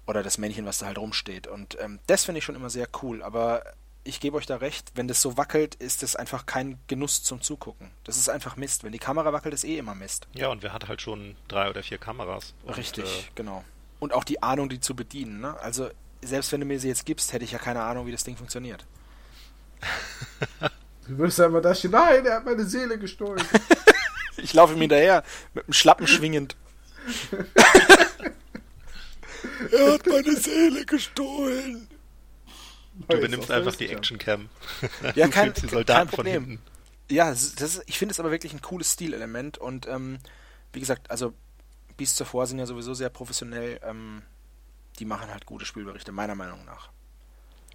Oder 0.07 0.23
das 0.23 0.39
Männchen, 0.39 0.67
was 0.67 0.79
da 0.79 0.87
halt 0.87 0.99
rumsteht. 0.99 1.47
Und 1.47 1.77
ähm, 1.81 1.99
das 2.07 2.25
finde 2.25 2.39
ich 2.39 2.45
schon 2.45 2.55
immer 2.55 2.71
sehr 2.71 2.89
cool, 3.03 3.23
aber 3.23 3.65
ich 4.07 4.21
gebe 4.21 4.37
euch 4.37 4.47
da 4.47 4.57
recht, 4.57 4.93
wenn 4.95 5.09
das 5.09 5.21
so 5.21 5.37
wackelt, 5.37 5.75
ist 5.75 6.03
das 6.03 6.17
einfach 6.17 6.47
kein 6.47 6.79
Genuss 6.87 7.23
zum 7.23 7.41
Zugucken. 7.43 7.91
Das 8.05 8.17
ist 8.17 8.29
einfach 8.29 8.57
Mist. 8.57 8.85
Wenn 8.85 8.93
die 8.93 8.99
Kamera 8.99 9.33
wackelt, 9.33 9.55
ist 9.55 9.65
eh 9.65 9.79
immer 9.79 9.95
Mist. 9.95 10.29
Ja, 10.35 10.49
und 10.49 10.63
wer 10.63 10.73
hat 10.73 10.89
halt 10.89 11.03
schon 11.03 11.37
drei 11.49 11.69
oder 11.69 11.83
vier 11.83 11.99
Kameras. 11.99 12.55
Und, 12.65 12.77
Richtig, 12.77 13.05
äh, 13.05 13.31
genau 13.35 13.65
und 13.99 14.13
auch 14.13 14.25
die 14.25 14.43
Ahnung, 14.43 14.69
die 14.69 14.81
zu 14.81 14.95
bedienen. 14.95 15.41
Ne? 15.41 15.59
Also 15.61 15.89
selbst 16.23 16.53
wenn 16.53 16.61
du 16.61 16.67
mir 16.67 16.79
sie 16.81 16.89
jetzt 16.89 17.07
gibst, 17.07 17.33
hätte 17.33 17.45
ich 17.45 17.53
ja 17.53 17.59
keine 17.59 17.83
Ahnung, 17.83 18.07
wie 18.07 18.13
das 18.13 18.25
Ding 18.25 18.37
funktioniert. 18.37 18.85
du 21.07 21.19
würdest 21.19 21.39
ja 21.39 21.47
immer 21.47 21.61
da 21.61 21.75
stehen, 21.75 21.93
nein, 21.93 22.25
er 22.27 22.37
hat 22.37 22.45
meine 22.45 22.65
Seele 22.65 22.99
gestohlen. 22.99 23.43
ich 24.37 24.55
laufe 24.55 24.75
ihm 24.75 24.81
hinterher, 24.81 25.23
mit 25.55 25.67
dem 25.67 25.73
Schlappen 25.73 26.07
schwingend. 26.07 26.57
er 29.71 29.93
hat 29.93 30.07
meine 30.07 30.37
Seele 30.37 30.85
gestohlen. 30.85 31.89
Du 33.09 33.21
benimmst 33.21 33.51
einfach 33.51 33.75
die 33.77 33.89
Actioncam. 33.89 34.49
Ja, 35.15 35.29
kein, 35.29 35.53
kein 35.53 36.09
Problem. 36.09 36.59
Ja, 37.09 37.31
das, 37.31 37.83
ich 37.87 37.99
finde 37.99 38.13
es 38.13 38.21
aber 38.21 38.31
wirklich 38.31 38.53
ein 38.53 38.63
cooles 38.63 38.93
Stilelement 38.93 39.59
und 39.59 39.87
ähm, 39.87 40.19
wie 40.73 40.81
gesagt, 40.81 41.11
also 41.11 41.35
Beasts 41.97 42.21
of 42.21 42.35
War 42.35 42.47
sind 42.47 42.59
ja 42.59 42.67
sowieso 42.67 42.95
sehr 42.95 43.09
professionell. 43.09 43.81
Ähm, 43.85 44.23
die 44.99 45.05
machen 45.05 45.31
halt 45.31 45.47
gute 45.47 45.65
Spielberichte, 45.65 46.13
meiner 46.13 46.35
Meinung 46.35 46.65
nach. 46.65 46.91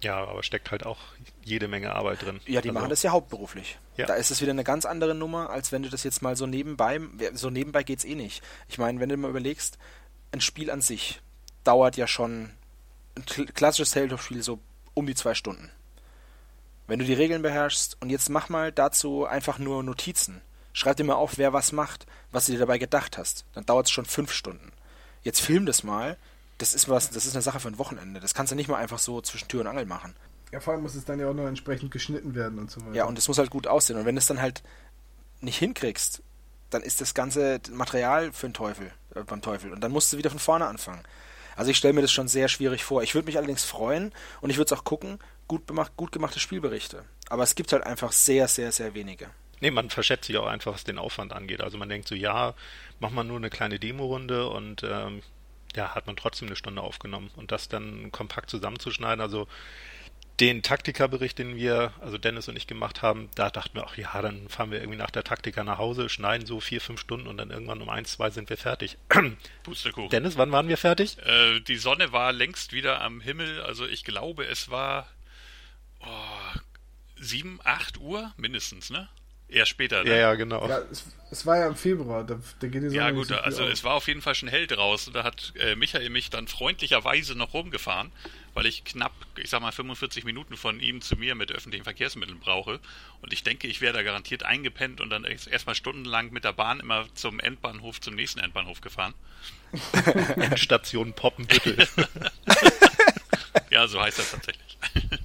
Ja, 0.02 0.16
aber 0.24 0.42
steckt 0.42 0.72
halt 0.72 0.84
auch 0.84 0.98
jede 1.44 1.68
Menge 1.68 1.94
Arbeit 1.94 2.22
drin. 2.22 2.40
Ja, 2.46 2.60
die 2.60 2.70
also, 2.70 2.80
machen 2.80 2.90
das 2.90 3.02
ja 3.04 3.12
hauptberuflich. 3.12 3.78
Ja. 3.96 4.06
Da 4.06 4.14
ist 4.14 4.32
es 4.32 4.40
wieder 4.40 4.50
eine 4.50 4.64
ganz 4.64 4.84
andere 4.84 5.14
Nummer, 5.14 5.50
als 5.50 5.70
wenn 5.70 5.84
du 5.84 5.88
das 5.88 6.02
jetzt 6.02 6.22
mal 6.22 6.36
so 6.36 6.46
nebenbei, 6.46 7.00
so 7.34 7.50
nebenbei 7.50 7.84
geht's 7.84 8.04
eh 8.04 8.16
nicht. 8.16 8.42
Ich 8.68 8.78
meine, 8.78 8.98
wenn 8.98 9.08
du 9.08 9.16
mal 9.16 9.30
überlegst, 9.30 9.78
ein 10.32 10.40
Spiel 10.40 10.70
an 10.70 10.80
sich 10.80 11.20
dauert 11.62 11.96
ja 11.96 12.08
schon, 12.08 12.50
ein 13.16 13.24
klassisches 13.54 13.92
Tabletop-Spiel 13.92 14.42
so 14.42 14.58
um 14.94 15.06
die 15.06 15.14
zwei 15.14 15.34
Stunden. 15.34 15.70
Wenn 16.86 16.98
du 16.98 17.04
die 17.04 17.14
Regeln 17.14 17.42
beherrschst 17.42 17.96
und 18.00 18.10
jetzt 18.10 18.28
mach 18.28 18.48
mal 18.48 18.72
dazu 18.72 19.24
einfach 19.24 19.58
nur 19.58 19.82
Notizen. 19.82 20.40
Schreib 20.72 20.96
dir 20.96 21.04
mal 21.04 21.14
auf, 21.14 21.38
wer 21.38 21.52
was 21.52 21.72
macht, 21.72 22.06
was 22.30 22.46
du 22.46 22.52
dir 22.52 22.58
dabei 22.58 22.78
gedacht 22.78 23.18
hast. 23.18 23.44
Dann 23.54 23.66
dauert 23.66 23.86
es 23.86 23.92
schon 23.92 24.04
fünf 24.04 24.32
Stunden. 24.32 24.72
Jetzt 25.22 25.40
film 25.40 25.66
das 25.66 25.84
mal. 25.84 26.16
Das 26.58 26.74
ist 26.74 26.88
was, 26.88 27.10
das 27.10 27.26
ist 27.26 27.34
eine 27.34 27.42
Sache 27.42 27.60
für 27.60 27.68
ein 27.68 27.78
Wochenende. 27.78 28.20
Das 28.20 28.34
kannst 28.34 28.52
du 28.52 28.56
nicht 28.56 28.68
mal 28.68 28.76
einfach 28.76 28.98
so 28.98 29.20
zwischen 29.20 29.48
Tür 29.48 29.60
und 29.62 29.66
Angel 29.66 29.86
machen. 29.86 30.14
Ja, 30.52 30.60
vor 30.60 30.74
allem 30.74 30.82
muss 30.82 30.94
es 30.94 31.04
dann 31.04 31.18
ja 31.18 31.28
auch 31.28 31.34
noch 31.34 31.46
entsprechend 31.46 31.90
geschnitten 31.90 32.34
werden 32.34 32.58
und 32.58 32.70
so 32.70 32.80
weiter. 32.82 32.94
Ja, 32.94 33.04
und 33.04 33.18
es 33.18 33.26
muss 33.26 33.38
halt 33.38 33.50
gut 33.50 33.66
aussehen. 33.66 33.98
Und 33.98 34.04
wenn 34.04 34.14
du 34.14 34.18
es 34.18 34.26
dann 34.26 34.40
halt 34.40 34.62
nicht 35.40 35.58
hinkriegst, 35.58 36.22
dann 36.70 36.82
ist 36.82 37.00
das 37.00 37.14
ganze 37.14 37.60
Material 37.72 38.32
für 38.32 38.48
den 38.48 38.54
Teufel, 38.54 38.92
äh, 39.14 39.22
beim 39.22 39.40
Teufel. 39.40 39.72
Und 39.72 39.80
dann 39.80 39.92
musst 39.92 40.12
du 40.12 40.18
wieder 40.18 40.30
von 40.30 40.38
vorne 40.38 40.66
anfangen. 40.66 41.02
Also 41.56 41.70
ich 41.70 41.76
stelle 41.76 41.94
mir 41.94 42.02
das 42.02 42.12
schon 42.12 42.28
sehr 42.28 42.48
schwierig 42.48 42.84
vor. 42.84 43.02
Ich 43.02 43.14
würde 43.14 43.26
mich 43.26 43.36
allerdings 43.36 43.64
freuen 43.64 44.12
und 44.40 44.50
ich 44.50 44.56
würde 44.56 44.74
es 44.74 44.78
auch 44.78 44.84
gucken, 44.84 45.18
gut, 45.48 45.66
gemacht, 45.66 45.92
gut 45.96 46.12
gemachte 46.12 46.40
Spielberichte. 46.40 47.04
Aber 47.28 47.42
es 47.42 47.54
gibt 47.54 47.72
halt 47.72 47.84
einfach 47.84 48.12
sehr, 48.12 48.48
sehr, 48.48 48.72
sehr 48.72 48.94
wenige. 48.94 49.30
Nee, 49.60 49.70
man 49.70 49.90
verschätzt 49.90 50.26
sich 50.26 50.36
auch 50.38 50.46
einfach, 50.46 50.74
was 50.74 50.84
den 50.84 50.98
Aufwand 50.98 51.32
angeht. 51.32 51.60
Also 51.60 51.78
man 51.78 51.88
denkt 51.88 52.08
so, 52.08 52.14
ja, 52.14 52.54
mach 52.98 53.10
mal 53.10 53.22
nur 53.22 53.36
eine 53.36 53.50
kleine 53.50 53.78
Demo-Runde 53.78 54.48
und 54.48 54.82
ähm, 54.82 55.22
ja, 55.76 55.94
hat 55.94 56.06
man 56.06 56.16
trotzdem 56.16 56.48
eine 56.48 56.56
Stunde 56.56 56.82
aufgenommen. 56.82 57.30
Und 57.36 57.52
das 57.52 57.68
dann 57.68 58.10
kompakt 58.12 58.50
zusammenzuschneiden, 58.50 59.20
also 59.20 59.46
den 60.40 60.62
Taktikerbericht, 60.62 61.38
den 61.38 61.56
wir, 61.56 61.92
also 62.00 62.18
Dennis 62.18 62.48
und 62.48 62.56
ich 62.56 62.66
gemacht 62.66 63.02
haben, 63.02 63.28
da 63.34 63.50
dachten 63.50 63.74
wir 63.74 63.84
auch, 63.84 63.96
ja, 63.96 64.20
dann 64.22 64.48
fahren 64.48 64.70
wir 64.70 64.80
irgendwie 64.80 64.98
nach 64.98 65.10
der 65.10 65.24
Taktika 65.24 65.62
nach 65.62 65.78
Hause, 65.78 66.08
schneiden 66.08 66.46
so 66.46 66.60
vier, 66.60 66.80
fünf 66.80 67.00
Stunden 67.00 67.26
und 67.26 67.36
dann 67.36 67.50
irgendwann 67.50 67.82
um 67.82 67.88
eins, 67.88 68.12
zwei 68.12 68.30
sind 68.30 68.48
wir 68.48 68.56
fertig. 68.56 68.98
Pustekuchen. 69.62 70.10
Dennis, 70.10 70.36
wann 70.36 70.50
waren 70.50 70.68
wir 70.68 70.78
fertig? 70.78 71.18
Äh, 71.18 71.60
die 71.60 71.76
Sonne 71.76 72.12
war 72.12 72.32
längst 72.32 72.72
wieder 72.72 73.02
am 73.02 73.20
Himmel, 73.20 73.60
also 73.60 73.86
ich 73.86 74.04
glaube, 74.04 74.44
es 74.46 74.70
war 74.70 75.06
oh, 76.00 76.58
sieben, 77.20 77.60
acht 77.62 77.98
Uhr 77.98 78.32
mindestens, 78.36 78.90
ne? 78.90 79.08
Eher 79.48 79.66
später, 79.66 80.02
ne? 80.02 80.10
Ja, 80.10 80.16
ja, 80.16 80.34
genau. 80.34 80.66
Ja, 80.66 80.78
es, 80.90 81.04
es, 81.30 81.44
war 81.44 81.58
ja 81.58 81.66
im 81.66 81.76
Februar, 81.76 82.24
da, 82.24 82.40
da 82.60 82.66
geht 82.68 82.82
die 82.82 82.88
Sonne 82.88 82.96
Ja, 82.96 83.10
gut, 83.10 83.28
so 83.28 83.34
also 83.34 83.64
auf. 83.64 83.70
es 83.70 83.84
war 83.84 83.94
auf 83.94 84.08
jeden 84.08 84.22
Fall 84.22 84.34
schon 84.34 84.48
hell 84.48 84.66
draußen. 84.66 85.12
Da 85.12 85.24
hat 85.24 85.52
äh, 85.56 85.76
Michael 85.76 86.08
mich 86.08 86.30
dann 86.30 86.48
freundlicherweise 86.48 87.36
noch 87.36 87.52
rumgefahren, 87.52 88.12
weil 88.54 88.66
ich 88.66 88.84
knapp, 88.84 89.12
ich 89.36 89.50
sag 89.50 89.60
mal, 89.60 89.72
45 89.72 90.24
Minuten 90.24 90.56
von 90.56 90.80
ihm 90.80 91.00
zu 91.00 91.16
mir 91.16 91.34
mit 91.34 91.50
öffentlichen 91.52 91.84
Verkehrsmitteln 91.84 92.38
brauche. 92.38 92.80
Und 93.20 93.32
ich 93.32 93.42
denke, 93.42 93.66
ich 93.66 93.80
wäre 93.80 93.94
da 93.94 94.02
garantiert 94.02 94.42
eingepennt 94.42 95.00
und 95.00 95.10
dann 95.10 95.24
erstmal 95.24 95.74
stundenlang 95.74 96.32
mit 96.32 96.44
der 96.44 96.52
Bahn 96.52 96.80
immer 96.80 97.06
zum 97.14 97.40
Endbahnhof, 97.40 98.00
zum 98.00 98.14
nächsten 98.14 98.40
Endbahnhof 98.40 98.80
gefahren. 98.80 99.14
Endstation 100.36 101.12
Poppenbüttel. 101.14 101.88
ja, 103.70 103.88
so 103.88 104.00
heißt 104.00 104.18
das 104.18 104.32
tatsächlich. 104.32 104.78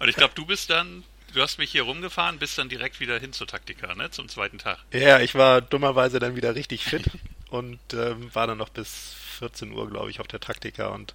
Und 0.00 0.08
ich 0.08 0.16
glaube, 0.16 0.32
du 0.34 0.46
bist 0.46 0.70
dann 0.70 1.04
du 1.32 1.42
hast 1.42 1.58
mich 1.58 1.70
hier 1.70 1.82
rumgefahren, 1.82 2.38
bist 2.38 2.58
dann 2.58 2.68
direkt 2.68 3.00
wieder 3.00 3.18
hin 3.18 3.32
zur 3.32 3.46
Taktika, 3.46 3.94
ne? 3.94 4.10
Zum 4.10 4.28
zweiten 4.28 4.58
Tag. 4.58 4.78
Ja, 4.92 5.20
ich 5.20 5.34
war 5.34 5.60
dummerweise 5.60 6.18
dann 6.18 6.36
wieder 6.36 6.54
richtig 6.54 6.84
fit 6.84 7.04
und 7.50 7.80
ähm, 7.92 8.34
war 8.34 8.46
dann 8.46 8.58
noch 8.58 8.68
bis 8.68 9.14
14 9.38 9.72
Uhr, 9.72 9.88
glaube 9.90 10.10
ich, 10.10 10.20
auf 10.20 10.26
der 10.26 10.40
Taktika 10.40 10.88
und 10.88 11.14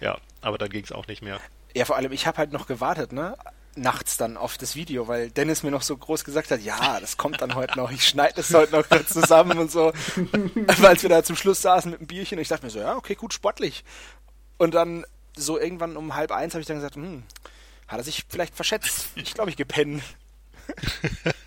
ja, 0.00 0.18
aber 0.40 0.58
dann 0.58 0.70
ging 0.70 0.84
es 0.84 0.92
auch 0.92 1.06
nicht 1.06 1.22
mehr. 1.22 1.40
Ja, 1.74 1.84
vor 1.84 1.96
allem, 1.96 2.12
ich 2.12 2.26
habe 2.26 2.38
halt 2.38 2.52
noch 2.52 2.66
gewartet, 2.66 3.12
ne? 3.12 3.36
Nachts 3.74 4.16
dann 4.16 4.38
auf 4.38 4.56
das 4.56 4.74
Video, 4.74 5.06
weil 5.08 5.30
Dennis 5.30 5.62
mir 5.62 5.70
noch 5.70 5.82
so 5.82 5.94
groß 5.96 6.24
gesagt 6.24 6.50
hat, 6.50 6.62
ja, 6.62 6.98
das 6.98 7.18
kommt 7.18 7.42
dann 7.42 7.54
heute 7.54 7.76
noch, 7.76 7.90
ich 7.90 8.08
schneide 8.08 8.36
das 8.36 8.52
heute 8.54 8.72
noch 8.72 8.86
zusammen 9.06 9.58
und 9.58 9.70
so. 9.70 9.92
weil 10.78 11.02
wir 11.02 11.08
da 11.10 11.22
zum 11.22 11.36
Schluss 11.36 11.60
saßen 11.60 11.90
mit 11.90 12.00
einem 12.00 12.06
Bierchen 12.06 12.38
und 12.38 12.42
ich 12.42 12.48
dachte 12.48 12.64
mir 12.64 12.70
so, 12.70 12.78
ja, 12.78 12.96
okay, 12.96 13.14
gut, 13.14 13.34
sportlich. 13.34 13.84
Und 14.56 14.72
dann 14.72 15.04
so 15.36 15.58
irgendwann 15.58 15.98
um 15.98 16.14
halb 16.14 16.32
eins 16.32 16.54
habe 16.54 16.62
ich 16.62 16.66
dann 16.66 16.76
gesagt, 16.76 16.94
hm, 16.94 17.24
hat 17.86 17.98
er 17.98 18.04
sich 18.04 18.24
vielleicht 18.28 18.56
verschätzt. 18.56 19.10
Ich 19.14 19.34
glaube, 19.34 19.50
ich 19.50 19.56
gepennt. 19.56 20.02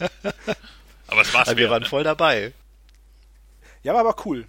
aber 1.07 1.21
es 1.21 1.33
war's 1.33 1.47
also 1.47 1.57
wir 1.57 1.69
waren 1.69 1.83
ne? 1.83 1.89
voll 1.89 2.03
dabei. 2.03 2.53
Ja, 3.83 3.93
war 3.93 4.01
aber 4.01 4.15
cool. 4.25 4.47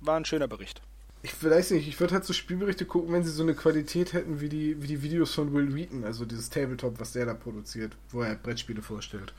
War 0.00 0.16
ein 0.16 0.24
schöner 0.24 0.48
Bericht. 0.48 0.82
Ich 1.22 1.44
weiß 1.44 1.72
nicht, 1.72 1.86
ich 1.86 2.00
würde 2.00 2.14
halt 2.14 2.24
so 2.24 2.32
Spielberichte 2.32 2.86
gucken, 2.86 3.12
wenn 3.12 3.22
sie 3.22 3.30
so 3.30 3.42
eine 3.42 3.54
Qualität 3.54 4.14
hätten 4.14 4.40
wie 4.40 4.48
die, 4.48 4.82
wie 4.82 4.86
die 4.86 5.02
Videos 5.02 5.34
von 5.34 5.52
Will 5.52 5.74
Wheaton, 5.74 6.04
also 6.04 6.24
dieses 6.24 6.48
Tabletop, 6.48 6.98
was 6.98 7.12
der 7.12 7.26
da 7.26 7.34
produziert, 7.34 7.92
wo 8.10 8.22
er 8.22 8.34
Brettspiele 8.36 8.80
vorstellt. 8.80 9.34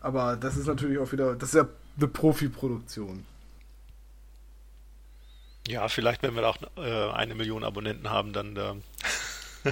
Aber 0.00 0.36
das 0.36 0.56
ist 0.56 0.66
natürlich 0.66 0.98
auch 0.98 1.10
wieder, 1.10 1.34
das 1.34 1.48
ist 1.48 1.56
ja 1.56 1.68
eine 1.96 2.08
Profi-Produktion. 2.08 3.24
Ja, 5.66 5.88
vielleicht, 5.88 6.22
wenn 6.22 6.36
wir 6.36 6.46
auch 6.46 6.58
äh, 6.76 7.10
eine 7.12 7.34
Million 7.34 7.64
Abonnenten 7.64 8.10
haben, 8.10 8.32
dann 8.32 8.56
äh, 8.56 8.74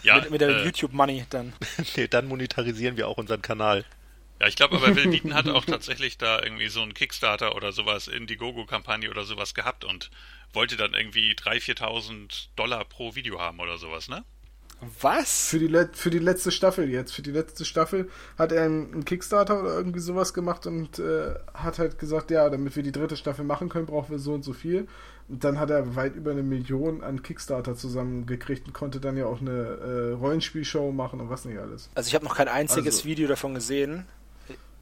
ja, 0.02 0.16
mit, 0.16 0.30
mit 0.30 0.40
der 0.40 0.48
äh, 0.48 0.64
YouTube-Money 0.64 1.26
dann. 1.30 1.52
nee, 1.96 2.08
dann 2.08 2.26
monetarisieren 2.26 2.96
wir 2.96 3.08
auch 3.08 3.18
unseren 3.18 3.42
Kanal. 3.42 3.85
Ja, 4.42 4.48
ich 4.48 4.57
glaube 4.57 4.74
aber 4.74 4.96
Will 4.96 5.05
Wheaton 5.12 5.35
hat 5.35 5.48
auch 5.48 5.64
tatsächlich 5.64 6.18
da 6.18 6.42
irgendwie 6.42 6.66
so 6.66 6.83
einen 6.83 6.94
Kickstarter 6.94 7.55
oder 7.55 7.70
sowas, 7.70 8.09
Indiegogo-Kampagne 8.09 9.09
oder 9.09 9.22
sowas 9.22 9.55
gehabt 9.55 9.85
und 9.85 10.11
wollte 10.52 10.76
dann 10.76 10.94
irgendwie 10.94 11.35
3.000, 11.35 11.78
4.000 11.78 12.48
Dollar 12.57 12.85
pro 12.85 13.14
Video 13.14 13.38
haben 13.38 13.61
oder 13.61 13.78
sowas, 13.78 14.09
ne? 14.09 14.24
Was? 15.00 15.50
Für 15.50 15.61
die, 15.61 15.87
für 15.92 16.11
die 16.11 16.18
letzte 16.18 16.50
Staffel 16.50 16.90
jetzt. 16.90 17.12
Für 17.12 17.22
die 17.22 17.31
letzte 17.31 17.64
Staffel 17.64 18.11
hat 18.37 18.50
er 18.50 18.64
einen, 18.64 18.92
einen 18.92 19.05
Kickstarter 19.05 19.61
oder 19.61 19.76
irgendwie 19.76 20.00
sowas 20.00 20.35
gemacht 20.35 20.66
und 20.66 20.98
äh, 20.98 21.37
hat 21.55 21.78
halt 21.78 22.00
gesagt, 22.00 22.33
ja, 22.33 22.50
damit 22.50 22.74
wir 22.74 22.83
die 22.83 22.90
dritte 22.90 23.16
Staffel 23.16 23.44
machen 23.44 23.68
können, 23.68 23.87
brauchen 23.87 24.11
wir 24.11 24.18
so 24.18 24.35
und 24.35 24.42
so 24.42 24.52
viel. 24.52 24.88
Und 25.28 25.44
dann 25.44 25.61
hat 25.61 25.70
er 25.70 25.94
weit 25.94 26.16
über 26.16 26.33
eine 26.33 26.42
Million 26.42 27.05
an 27.05 27.22
Kickstarter 27.22 27.76
zusammengekriegt 27.76 28.66
und 28.66 28.72
konnte 28.72 28.98
dann 28.98 29.16
ja 29.16 29.26
auch 29.26 29.40
eine 29.40 29.52
äh, 29.52 30.12
Rollenspielshow 30.14 30.90
machen 30.90 31.20
und 31.20 31.31
was 31.31 31.44
nicht 31.44 31.61
alles. 31.61 31.90
Also 31.94 32.09
ich 32.09 32.16
habe 32.16 32.24
noch 32.24 32.35
kein 32.35 32.48
einziges 32.48 32.96
also, 32.96 33.09
Video 33.09 33.28
davon 33.28 33.55
gesehen. 33.55 34.05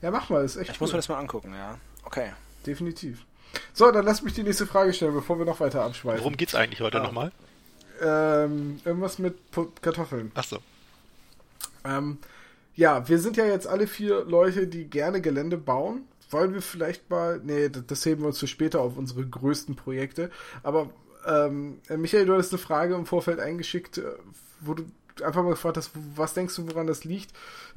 Ja, 0.02 0.10
mach 0.10 0.28
mal, 0.30 0.44
ist 0.44 0.56
echt 0.56 0.70
Ich 0.70 0.76
cool. 0.76 0.84
muss 0.84 0.92
mir 0.92 0.98
das 0.98 1.08
mal 1.08 1.18
angucken, 1.18 1.52
ja. 1.54 1.78
Okay. 2.04 2.32
Definitiv. 2.66 3.24
So, 3.72 3.90
dann 3.90 4.04
lass 4.04 4.22
mich 4.22 4.34
die 4.34 4.42
nächste 4.42 4.66
Frage 4.66 4.92
stellen, 4.92 5.14
bevor 5.14 5.38
wir 5.38 5.46
noch 5.46 5.60
weiter 5.60 5.82
abschweifen. 5.82 6.20
Worum 6.20 6.36
geht's 6.36 6.54
eigentlich 6.54 6.80
heute 6.80 7.00
ah. 7.00 7.02
nochmal? 7.02 7.32
Ähm, 8.00 8.80
irgendwas 8.84 9.18
mit 9.18 9.36
Kartoffeln. 9.82 10.32
Ach 10.34 10.44
so. 10.44 10.58
Ähm, 11.84 12.18
ja, 12.76 13.08
wir 13.08 13.18
sind 13.18 13.36
ja 13.36 13.46
jetzt 13.46 13.66
alle 13.66 13.86
vier 13.86 14.24
Leute, 14.24 14.66
die 14.66 14.84
gerne 14.84 15.20
Gelände 15.20 15.56
bauen 15.56 16.06
wollen 16.30 16.54
wir 16.54 16.62
vielleicht 16.62 17.10
mal, 17.10 17.40
nee, 17.42 17.68
das 17.68 18.06
heben 18.06 18.22
wir 18.22 18.28
uns 18.28 18.38
für 18.38 18.46
später 18.46 18.80
auf 18.80 18.96
unsere 18.96 19.26
größten 19.26 19.76
Projekte. 19.76 20.30
Aber 20.62 20.90
ähm, 21.26 21.80
Michael, 21.88 22.26
du 22.26 22.34
hattest 22.34 22.52
eine 22.52 22.58
Frage 22.58 22.94
im 22.94 23.06
Vorfeld 23.06 23.40
eingeschickt, 23.40 23.98
äh, 23.98 24.04
wo 24.60 24.74
du 24.74 24.84
einfach 25.24 25.42
mal 25.42 25.50
gefragt 25.50 25.76
hast, 25.76 25.90
was 26.16 26.34
denkst 26.34 26.56
du, 26.56 26.68
woran 26.68 26.86
das 26.86 27.04
liegt, 27.04 27.32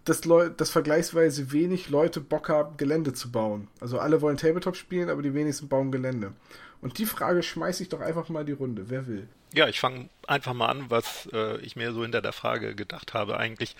dass, 0.05 0.21
dass 0.21 0.69
vergleichsweise 0.69 1.51
wenig 1.51 1.89
Leute 1.89 2.19
Bock 2.19 2.49
haben, 2.49 2.77
Gelände 2.77 3.13
zu 3.13 3.31
bauen. 3.31 3.67
Also 3.79 3.99
alle 3.99 4.21
wollen 4.21 4.37
Tabletop 4.37 4.75
spielen, 4.75 5.09
aber 5.09 5.21
die 5.21 5.33
wenigsten 5.33 5.67
bauen 5.67 5.91
Gelände. 5.91 6.33
Und 6.81 6.97
die 6.97 7.05
Frage 7.05 7.43
schmeiße 7.43 7.83
ich 7.83 7.89
doch 7.89 8.01
einfach 8.01 8.27
mal 8.29 8.41
in 8.41 8.47
die 8.47 8.51
Runde. 8.53 8.89
Wer 8.89 9.07
will? 9.07 9.27
Ja, 9.53 9.67
ich 9.69 9.79
fange 9.79 10.09
einfach 10.27 10.53
mal 10.53 10.67
an, 10.67 10.85
was 10.89 11.29
äh, 11.31 11.57
ich 11.61 11.75
mir 11.75 11.93
so 11.93 12.01
hinter 12.01 12.21
der 12.21 12.33
Frage 12.33 12.75
gedacht 12.75 13.13
habe. 13.13 13.37
Eigentlich 13.37 13.75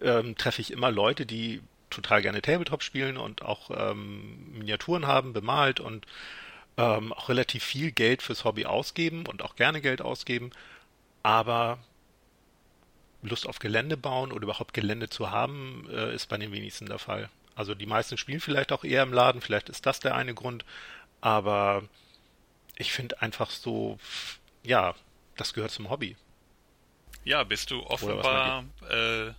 ähm, 0.00 0.36
treffe 0.36 0.60
ich 0.60 0.72
immer 0.72 0.92
Leute, 0.92 1.26
die 1.26 1.60
total 1.90 2.22
gerne 2.22 2.42
Tabletop 2.42 2.82
spielen 2.82 3.16
und 3.16 3.42
auch 3.42 3.70
ähm, 3.74 4.52
Miniaturen 4.52 5.06
haben, 5.06 5.32
bemalt 5.32 5.80
und 5.80 6.06
ähm, 6.76 7.12
auch 7.12 7.28
relativ 7.28 7.64
viel 7.64 7.90
Geld 7.90 8.22
fürs 8.22 8.44
Hobby 8.44 8.66
ausgeben 8.66 9.26
und 9.26 9.42
auch 9.42 9.56
gerne 9.56 9.80
Geld 9.80 10.00
ausgeben, 10.00 10.50
aber 11.22 11.78
Lust 13.22 13.46
auf 13.46 13.58
Gelände 13.58 13.96
bauen 13.96 14.32
oder 14.32 14.44
überhaupt 14.44 14.74
Gelände 14.74 15.08
zu 15.08 15.30
haben, 15.30 15.88
äh, 15.90 16.14
ist 16.14 16.28
bei 16.28 16.36
den 16.36 16.52
wenigsten 16.52 16.86
der 16.86 16.98
Fall. 16.98 17.28
Also 17.54 17.74
die 17.74 17.86
meisten 17.86 18.16
spielen 18.16 18.40
vielleicht 18.40 18.70
auch 18.70 18.84
eher 18.84 19.02
im 19.02 19.12
Laden, 19.12 19.40
vielleicht 19.40 19.68
ist 19.68 19.86
das 19.86 19.98
der 19.98 20.14
eine 20.14 20.34
Grund, 20.34 20.64
aber 21.20 21.82
ich 22.76 22.92
finde 22.92 23.20
einfach 23.20 23.50
so, 23.50 23.98
ja, 24.62 24.94
das 25.36 25.54
gehört 25.54 25.72
zum 25.72 25.90
Hobby. 25.90 26.16
Ja, 27.24 27.42
bist 27.42 27.70
du 27.72 27.82
offenbar 27.82 28.64
äh, 28.88 29.32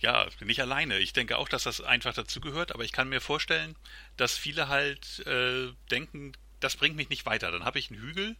ja 0.00 0.26
nicht 0.40 0.60
alleine. 0.60 0.98
Ich 0.98 1.12
denke 1.12 1.38
auch, 1.38 1.48
dass 1.48 1.62
das 1.62 1.80
einfach 1.80 2.14
dazugehört, 2.14 2.72
aber 2.72 2.84
ich 2.84 2.92
kann 2.92 3.08
mir 3.08 3.20
vorstellen, 3.20 3.76
dass 4.16 4.36
viele 4.36 4.68
halt 4.68 5.24
äh, 5.26 5.72
denken, 5.90 6.32
das 6.60 6.76
bringt 6.76 6.96
mich 6.96 7.08
nicht 7.08 7.26
weiter. 7.26 7.50
Dann 7.50 7.64
habe 7.64 7.78
ich 7.78 7.90
einen 7.90 8.00
Hügel 8.00 8.36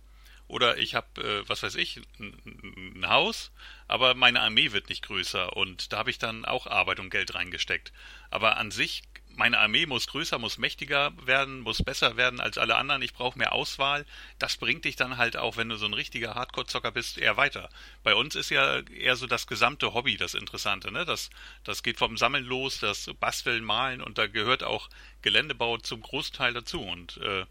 oder 0.48 0.78
ich 0.78 0.94
habe, 0.94 1.20
äh, 1.22 1.48
was 1.48 1.62
weiß 1.62 1.76
ich, 1.76 2.00
ein, 2.18 3.06
Haus, 3.06 3.52
aber 3.86 4.14
meine 4.14 4.40
Armee 4.40 4.72
wird 4.72 4.88
nicht 4.88 5.02
größer 5.02 5.56
und 5.56 5.92
da 5.92 5.98
habe 5.98 6.10
ich 6.10 6.18
dann 6.18 6.44
auch 6.44 6.66
Arbeit 6.66 7.00
und 7.00 7.10
Geld 7.10 7.34
reingesteckt. 7.34 7.92
Aber 8.30 8.56
an 8.56 8.70
sich, 8.70 9.02
meine 9.36 9.58
Armee 9.58 9.86
muss 9.86 10.08
größer, 10.08 10.38
muss 10.38 10.58
mächtiger 10.58 11.12
werden, 11.24 11.60
muss 11.60 11.82
besser 11.82 12.16
werden 12.16 12.40
als 12.40 12.58
alle 12.58 12.76
anderen, 12.76 13.02
ich 13.02 13.12
brauche 13.12 13.38
mehr 13.38 13.52
Auswahl. 13.52 14.04
Das 14.38 14.56
bringt 14.56 14.84
dich 14.84 14.96
dann 14.96 15.16
halt 15.16 15.36
auch, 15.36 15.56
wenn 15.56 15.68
du 15.68 15.76
so 15.76 15.86
ein 15.86 15.94
richtiger 15.94 16.34
Hardcore-Zocker 16.34 16.90
bist, 16.90 17.18
eher 17.18 17.36
weiter. 17.36 17.68
Bei 18.02 18.14
uns 18.14 18.34
ist 18.34 18.50
ja 18.50 18.80
eher 18.80 19.16
so 19.16 19.26
das 19.26 19.46
gesamte 19.46 19.94
Hobby 19.94 20.16
das 20.16 20.34
Interessante, 20.34 20.90
ne? 20.90 21.04
Das, 21.04 21.30
das 21.62 21.82
geht 21.82 21.98
vom 21.98 22.16
Sammeln 22.16 22.44
los, 22.44 22.80
das 22.80 23.10
Basteln, 23.20 23.64
Malen 23.64 24.02
und 24.02 24.18
da 24.18 24.26
gehört 24.26 24.64
auch 24.64 24.88
Geländebau 25.22 25.78
zum 25.78 26.00
Großteil 26.00 26.52
dazu 26.52 26.82
und 26.82 27.18
äh, 27.18 27.46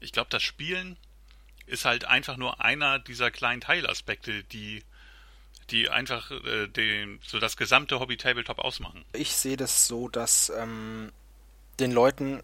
ich 0.00 0.12
glaube, 0.12 0.30
das 0.30 0.42
Spielen 0.42 0.96
ist 1.70 1.84
halt 1.84 2.04
einfach 2.04 2.36
nur 2.36 2.60
einer 2.60 2.98
dieser 2.98 3.30
kleinen 3.30 3.60
Teilaspekte, 3.60 4.44
die 4.44 4.82
die 5.70 5.88
einfach 5.88 6.30
äh, 6.32 6.66
den, 6.66 7.20
so 7.24 7.38
das 7.38 7.56
gesamte 7.56 8.00
Hobby 8.00 8.16
Tabletop 8.16 8.58
ausmachen. 8.58 9.04
Ich 9.12 9.32
sehe 9.36 9.56
das 9.56 9.86
so, 9.86 10.08
dass 10.08 10.50
ähm, 10.58 11.12
den 11.78 11.92
Leuten 11.92 12.42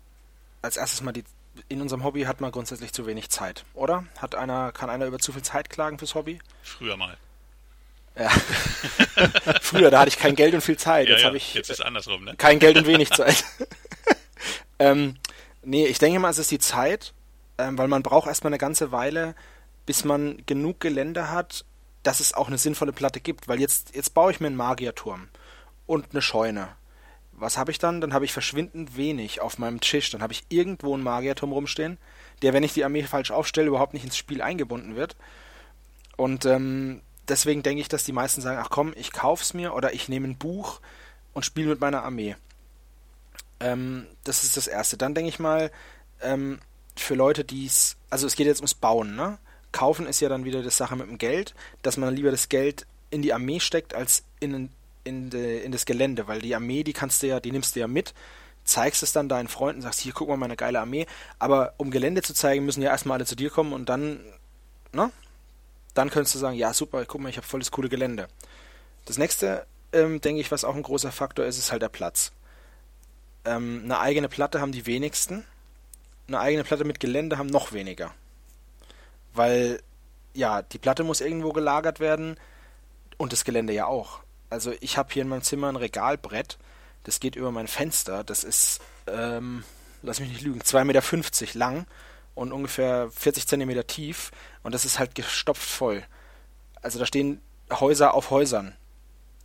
als 0.63 0.77
erstes 0.77 1.01
mal 1.01 1.13
die 1.13 1.25
in 1.69 1.81
unserem 1.81 2.05
Hobby 2.05 2.23
hat 2.23 2.41
man 2.41 2.53
grundsätzlich 2.53 2.93
zu 2.93 3.07
wenig 3.07 3.31
Zeit, 3.31 3.65
oder? 3.73 4.05
Hat 4.19 4.35
einer, 4.35 4.73
kann 4.73 4.91
einer 4.91 5.07
über 5.07 5.19
zu 5.19 5.33
viel 5.33 5.43
Zeit 5.43 5.71
klagen 5.71 5.99
fürs 5.99 6.15
Hobby? 6.15 6.39
Früher 6.63 6.97
mal. 6.99 7.17
Ja. 8.15 8.29
Früher, 9.63 9.91
da 9.91 10.01
hatte 10.01 10.09
ich 10.09 10.19
kein 10.19 10.37
Geld 10.37 10.55
und 10.55 10.61
viel 10.61 10.77
Zeit. 10.77 11.07
Ja, 11.07 11.13
jetzt 11.13 11.23
ja. 11.23 11.29
habe 11.29 11.37
ich 11.37 11.55
jetzt 11.55 11.71
ist 11.71 11.81
andersrum, 11.81 12.25
ne? 12.25 12.35
kein 12.37 12.59
Geld 12.59 12.77
und 12.77 12.87
wenig 12.87 13.11
Zeit. 13.11 13.45
ähm, 14.79 15.17
nee, 15.63 15.87
ich 15.87 15.99
denke 15.99 16.19
mal, 16.19 16.31
es 16.31 16.39
ist 16.39 16.51
die 16.51 16.59
Zeit, 16.59 17.13
ähm, 17.59 17.79
weil 17.79 17.89
man 17.89 18.03
braucht 18.03 18.29
erstmal 18.29 18.51
eine 18.51 18.59
ganze 18.59 18.93
Weile, 18.93 19.35
bis 19.87 20.05
man 20.05 20.43
genug 20.47 20.81
Gelände 20.81 21.31
hat, 21.31 21.65
dass 22.03 22.21
es 22.21 22.35
auch 22.35 22.49
eine 22.49 22.59
sinnvolle 22.59 22.93
Platte 22.93 23.21
gibt. 23.21 23.49
Weil 23.49 23.61
jetzt, 23.61 23.95
jetzt 23.95 24.15
baue 24.15 24.31
ich 24.31 24.41
mir 24.41 24.49
einen 24.49 24.57
Magierturm 24.57 25.29
und 25.87 26.07
eine 26.11 26.23
Scheune. 26.23 26.69
Was 27.33 27.59
habe 27.59 27.71
ich 27.71 27.79
dann? 27.79 28.01
Dann 28.01 28.15
habe 28.15 28.25
ich 28.25 28.33
verschwindend 28.33 28.97
wenig 28.97 29.41
auf 29.41 29.59
meinem 29.59 29.81
Tisch. 29.81 30.11
Dann 30.11 30.23
habe 30.23 30.33
ich 30.33 30.45
irgendwo 30.49 30.95
einen 30.95 31.03
Magierturm 31.03 31.53
rumstehen, 31.53 31.99
der, 32.43 32.53
wenn 32.53 32.63
ich 32.63 32.75
die 32.75 32.85
Armee 32.85 33.03
falsch 33.03 33.31
aufstelle, 33.31 33.69
überhaupt 33.69 33.95
nicht 33.95 34.05
ins 34.05 34.17
Spiel 34.17 34.41
eingebunden 34.41 34.97
wird. 34.97 35.17
Und 36.17 36.47
ähm, 36.47 37.03
deswegen 37.29 37.63
denke 37.63 37.83
ich, 37.83 37.89
dass 37.89 38.05
die 38.05 38.13
meisten 38.13 38.41
sagen, 38.41 38.59
ach 38.63 38.71
komm, 38.71 38.95
ich 38.97 39.13
kauf's 39.13 39.53
mir 39.53 39.75
oder 39.75 39.93
ich 39.93 40.09
nehme 40.09 40.29
ein 40.29 40.39
Buch 40.39 40.81
und 41.35 41.45
spiele 41.45 41.69
mit 41.69 41.81
meiner 41.81 42.03
Armee. 42.03 42.37
Ähm, 43.61 44.07
das 44.25 44.45
ist 44.45 44.57
das 44.57 44.67
Erste. 44.67 44.97
Dann 44.97 45.15
denke 45.15 45.29
ich 45.29 45.39
mal, 45.39 45.71
ähm, 46.23 46.59
für 46.97 47.15
Leute, 47.15 47.45
die 47.45 47.67
es, 47.67 47.97
also 48.11 48.27
es 48.27 48.37
geht 48.37 48.47
jetzt 48.47 48.61
ums 48.61 48.75
Bauen, 48.75 49.17
ne? 49.17 49.39
Kaufen 49.73 50.07
ist 50.07 50.21
ja 50.21 50.29
dann 50.29 50.45
wieder 50.45 50.63
das 50.63 50.77
Sache 50.77 50.97
mit 50.97 51.07
dem 51.07 51.19
Geld, 51.19 51.55
dass 51.83 51.97
man 51.97 52.15
lieber 52.15 52.31
das 52.31 52.49
Geld 52.49 52.87
in 53.11 53.23
die 53.23 53.33
Armee 53.33 53.61
steckt 53.61 53.95
als 53.95 54.25
in, 54.41 54.71
in, 55.05 55.31
de, 55.31 55.63
in 55.63 55.73
das 55.73 55.85
Gelände, 55.85 56.29
weil 56.29 56.41
die 56.41 56.55
Armee, 56.55 56.83
die 56.83 56.93
kannst 56.93 57.23
du 57.23 57.27
ja, 57.27 57.41
die 57.41 57.53
nimmst 57.53 57.77
du 57.77 57.81
ja 57.81 57.87
mit, 57.87 58.15
zeigst 58.65 59.03
es 59.03 59.13
dann 59.13 59.29
deinen 59.29 59.49
Freunden, 59.49 59.83
sagst, 59.83 60.01
hier, 60.01 60.13
guck 60.13 60.29
mal, 60.29 60.37
meine 60.37 60.57
geile 60.57 60.81
Armee, 60.81 61.07
aber 61.39 61.75
um 61.77 61.91
Gelände 61.91 62.23
zu 62.23 62.35
zeigen, 62.35 62.65
müssen 62.65 62.83
ja 62.83 62.91
erstmal 62.91 63.17
alle 63.17 63.27
zu 63.27 63.37
dir 63.37 63.51
kommen 63.51 63.73
und 63.73 63.89
dann, 63.89 64.21
ne? 64.93 65.11
Dann 65.95 66.11
könntest 66.11 66.35
du 66.35 66.39
sagen, 66.39 66.57
ja, 66.57 66.75
super, 66.75 67.05
guck 67.07 67.21
mal, 67.21 67.29
ich 67.29 67.37
habe 67.37 67.47
volles 67.47 67.71
coole 67.71 67.89
Gelände. 67.89 68.29
Das 69.05 69.19
nächste, 69.19 69.67
ähm, 69.93 70.21
denke 70.21 70.41
ich, 70.41 70.51
was 70.51 70.65
auch 70.65 70.75
ein 70.75 70.83
großer 70.83 71.13
Faktor 71.13 71.47
ist, 71.47 71.59
ist 71.59 71.73
halt 71.73 71.83
der 71.83 71.89
Platz. 71.89 72.33
Ähm, 73.45 73.83
eine 73.85 74.01
eigene 74.01 74.29
Platte 74.29 74.61
haben 74.61 74.73
die 74.73 74.87
wenigsten 74.87 75.45
eine 76.29 76.41
eigene 76.41 76.65
Platte 76.65 76.85
mit 76.85 77.01
Gelände 77.01 77.39
haben 77.39 77.47
noch 77.47 77.73
weniger. 77.73 78.15
Weil, 79.33 79.83
ja, 80.35 80.63
die 80.63 80.79
Platte 80.79 81.05
muss 81.05 81.21
irgendwo 81.21 81.53
gelagert 81.53 82.01
werden 82.01 82.37
und 83.17 83.33
das 83.33 83.45
Gelände 83.45 83.73
ja 83.73 83.87
auch. 83.87 84.21
Also 84.51 84.73
ich 84.81 84.97
habe 84.97 85.13
hier 85.13 85.23
in 85.23 85.29
meinem 85.29 85.43
Zimmer 85.43 85.69
ein 85.69 85.77
Regalbrett, 85.77 86.59
das 87.05 87.21
geht 87.21 87.37
über 87.37 87.51
mein 87.51 87.69
Fenster, 87.69 88.25
das 88.25 88.45
ist, 88.45 88.81
ähm, 89.07 89.65
lass 90.03 90.21
mich 90.21 90.29
nicht 90.29 90.43
lügen, 90.43 90.61
2,50 90.61 90.85
Meter 90.85 91.59
lang 91.59 91.87
und 92.35 92.53
ungefähr 92.53 93.11
40 93.11 93.47
Zentimeter 93.47 93.87
tief 93.87 94.31
und 94.63 94.75
das 94.75 94.85
ist 94.85 94.99
halt 94.99 95.15
gestopft 95.15 95.69
voll. 95.69 96.05
Also 96.83 96.99
da 96.99 97.07
stehen 97.07 97.41
Häuser 97.71 98.15
auf 98.15 98.31
Häusern 98.31 98.77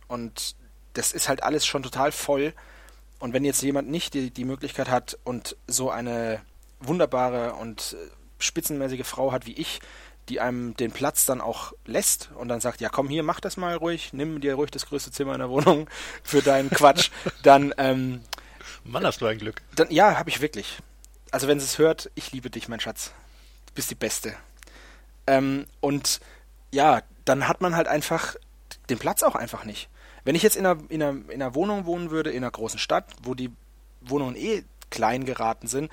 und 0.08 0.54
das 0.92 1.12
ist 1.12 1.28
halt 1.28 1.42
alles 1.42 1.66
schon 1.66 1.82
total 1.82 2.12
voll. 2.12 2.52
Und 3.18 3.32
wenn 3.32 3.44
jetzt 3.44 3.62
jemand 3.62 3.88
nicht 3.88 4.14
die, 4.14 4.30
die 4.30 4.44
Möglichkeit 4.44 4.90
hat 4.90 5.18
und 5.24 5.56
so 5.66 5.90
eine 5.90 6.42
wunderbare 6.86 7.54
und 7.54 7.96
äh, 7.98 8.10
spitzenmäßige 8.38 9.06
Frau 9.06 9.32
hat 9.32 9.46
wie 9.46 9.54
ich, 9.54 9.80
die 10.28 10.40
einem 10.40 10.74
den 10.76 10.92
Platz 10.92 11.26
dann 11.26 11.40
auch 11.40 11.72
lässt 11.84 12.30
und 12.34 12.48
dann 12.48 12.60
sagt, 12.60 12.80
ja 12.80 12.88
komm 12.88 13.08
hier, 13.08 13.22
mach 13.22 13.40
das 13.40 13.56
mal 13.56 13.74
ruhig, 13.74 14.12
nimm 14.12 14.40
dir 14.40 14.54
ruhig 14.54 14.70
das 14.70 14.86
größte 14.86 15.10
Zimmer 15.10 15.34
in 15.34 15.40
der 15.40 15.50
Wohnung 15.50 15.88
für 16.22 16.42
deinen 16.42 16.70
Quatsch, 16.70 17.10
dann 17.42 17.74
ähm, 17.78 18.22
Mann, 18.84 19.04
hast 19.04 19.20
du 19.20 19.26
ein 19.26 19.38
Glück. 19.38 19.62
Dann, 19.76 19.90
ja, 19.90 20.18
habe 20.18 20.30
ich 20.30 20.40
wirklich. 20.40 20.78
Also 21.30 21.48
wenn 21.48 21.60
sie 21.60 21.66
es 21.66 21.78
hört, 21.78 22.10
ich 22.14 22.32
liebe 22.32 22.50
dich, 22.50 22.68
mein 22.68 22.80
Schatz. 22.80 23.12
Du 23.66 23.74
bist 23.74 23.90
die 23.90 23.96
Beste. 23.96 24.34
Ähm, 25.26 25.66
und 25.80 26.20
ja, 26.72 27.02
dann 27.24 27.46
hat 27.48 27.60
man 27.60 27.76
halt 27.76 27.86
einfach 27.86 28.34
den 28.90 28.98
Platz 28.98 29.22
auch 29.22 29.36
einfach 29.36 29.64
nicht. 29.64 29.88
Wenn 30.24 30.34
ich 30.34 30.42
jetzt 30.42 30.56
in 30.56 30.66
einer, 30.66 30.80
in, 30.88 31.02
einer, 31.02 31.30
in 31.30 31.42
einer 31.42 31.54
Wohnung 31.54 31.86
wohnen 31.86 32.10
würde, 32.10 32.30
in 32.30 32.38
einer 32.38 32.50
großen 32.50 32.78
Stadt, 32.78 33.06
wo 33.22 33.34
die 33.34 33.50
Wohnungen 34.00 34.36
eh 34.36 34.64
klein 34.90 35.24
geraten 35.24 35.68
sind, 35.68 35.90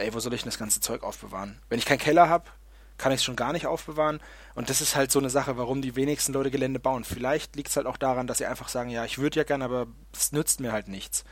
ey, 0.00 0.12
wo 0.14 0.20
soll 0.20 0.34
ich 0.34 0.42
denn 0.42 0.50
das 0.50 0.58
ganze 0.58 0.80
Zeug 0.80 1.02
aufbewahren? 1.02 1.60
Wenn 1.68 1.78
ich 1.78 1.84
keinen 1.84 1.98
Keller 1.98 2.28
habe, 2.28 2.50
kann 2.98 3.12
ich 3.12 3.18
es 3.18 3.24
schon 3.24 3.36
gar 3.36 3.52
nicht 3.52 3.66
aufbewahren. 3.66 4.20
Und 4.54 4.68
das 4.68 4.80
ist 4.80 4.94
halt 4.94 5.10
so 5.10 5.18
eine 5.18 5.30
Sache, 5.30 5.56
warum 5.56 5.80
die 5.80 5.96
wenigsten 5.96 6.32
Leute 6.32 6.50
Gelände 6.50 6.78
bauen. 6.78 7.04
Vielleicht 7.04 7.56
liegt 7.56 7.70
es 7.70 7.76
halt 7.76 7.86
auch 7.86 7.96
daran, 7.96 8.26
dass 8.26 8.38
sie 8.38 8.46
einfach 8.46 8.68
sagen, 8.68 8.90
ja, 8.90 9.04
ich 9.04 9.18
würde 9.18 9.36
ja 9.38 9.44
gerne, 9.44 9.64
aber 9.64 9.86
es 10.12 10.32
nützt 10.32 10.60
mir 10.60 10.72
halt 10.72 10.88
nichts. 10.88 11.24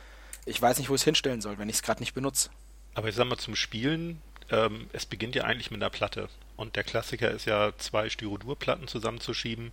Ich 0.45 0.59
weiß 0.61 0.79
nicht, 0.79 0.89
wo 0.89 0.95
ich 0.95 1.01
es 1.01 1.05
hinstellen 1.05 1.41
soll, 1.41 1.59
wenn 1.59 1.69
ich 1.69 1.75
es 1.75 1.81
gerade 1.83 1.99
nicht 1.99 2.13
benutze. 2.13 2.49
Aber 2.95 3.07
ich 3.07 3.15
sag 3.15 3.27
mal, 3.27 3.37
zum 3.37 3.55
Spielen, 3.55 4.21
ähm, 4.49 4.89
es 4.93 5.05
beginnt 5.05 5.35
ja 5.35 5.43
eigentlich 5.43 5.69
mit 5.69 5.81
einer 5.81 5.91
Platte. 5.91 6.27
Und 6.55 6.75
der 6.75 6.83
Klassiker 6.83 7.29
ist 7.29 7.45
ja, 7.45 7.71
zwei 7.77 8.09
Styrodurplatten 8.09 8.87
zusammenzuschieben, 8.87 9.71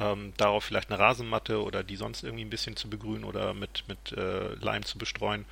ähm, 0.00 0.32
darauf 0.36 0.64
vielleicht 0.64 0.90
eine 0.90 0.98
Rasenmatte 0.98 1.62
oder 1.62 1.84
die 1.84 1.96
sonst 1.96 2.24
irgendwie 2.24 2.44
ein 2.44 2.50
bisschen 2.50 2.76
zu 2.76 2.88
begrünen 2.88 3.24
oder 3.24 3.54
mit, 3.54 3.84
mit 3.86 4.12
äh, 4.12 4.54
Leim 4.54 4.84
zu 4.84 4.98
bestreuen 4.98 5.44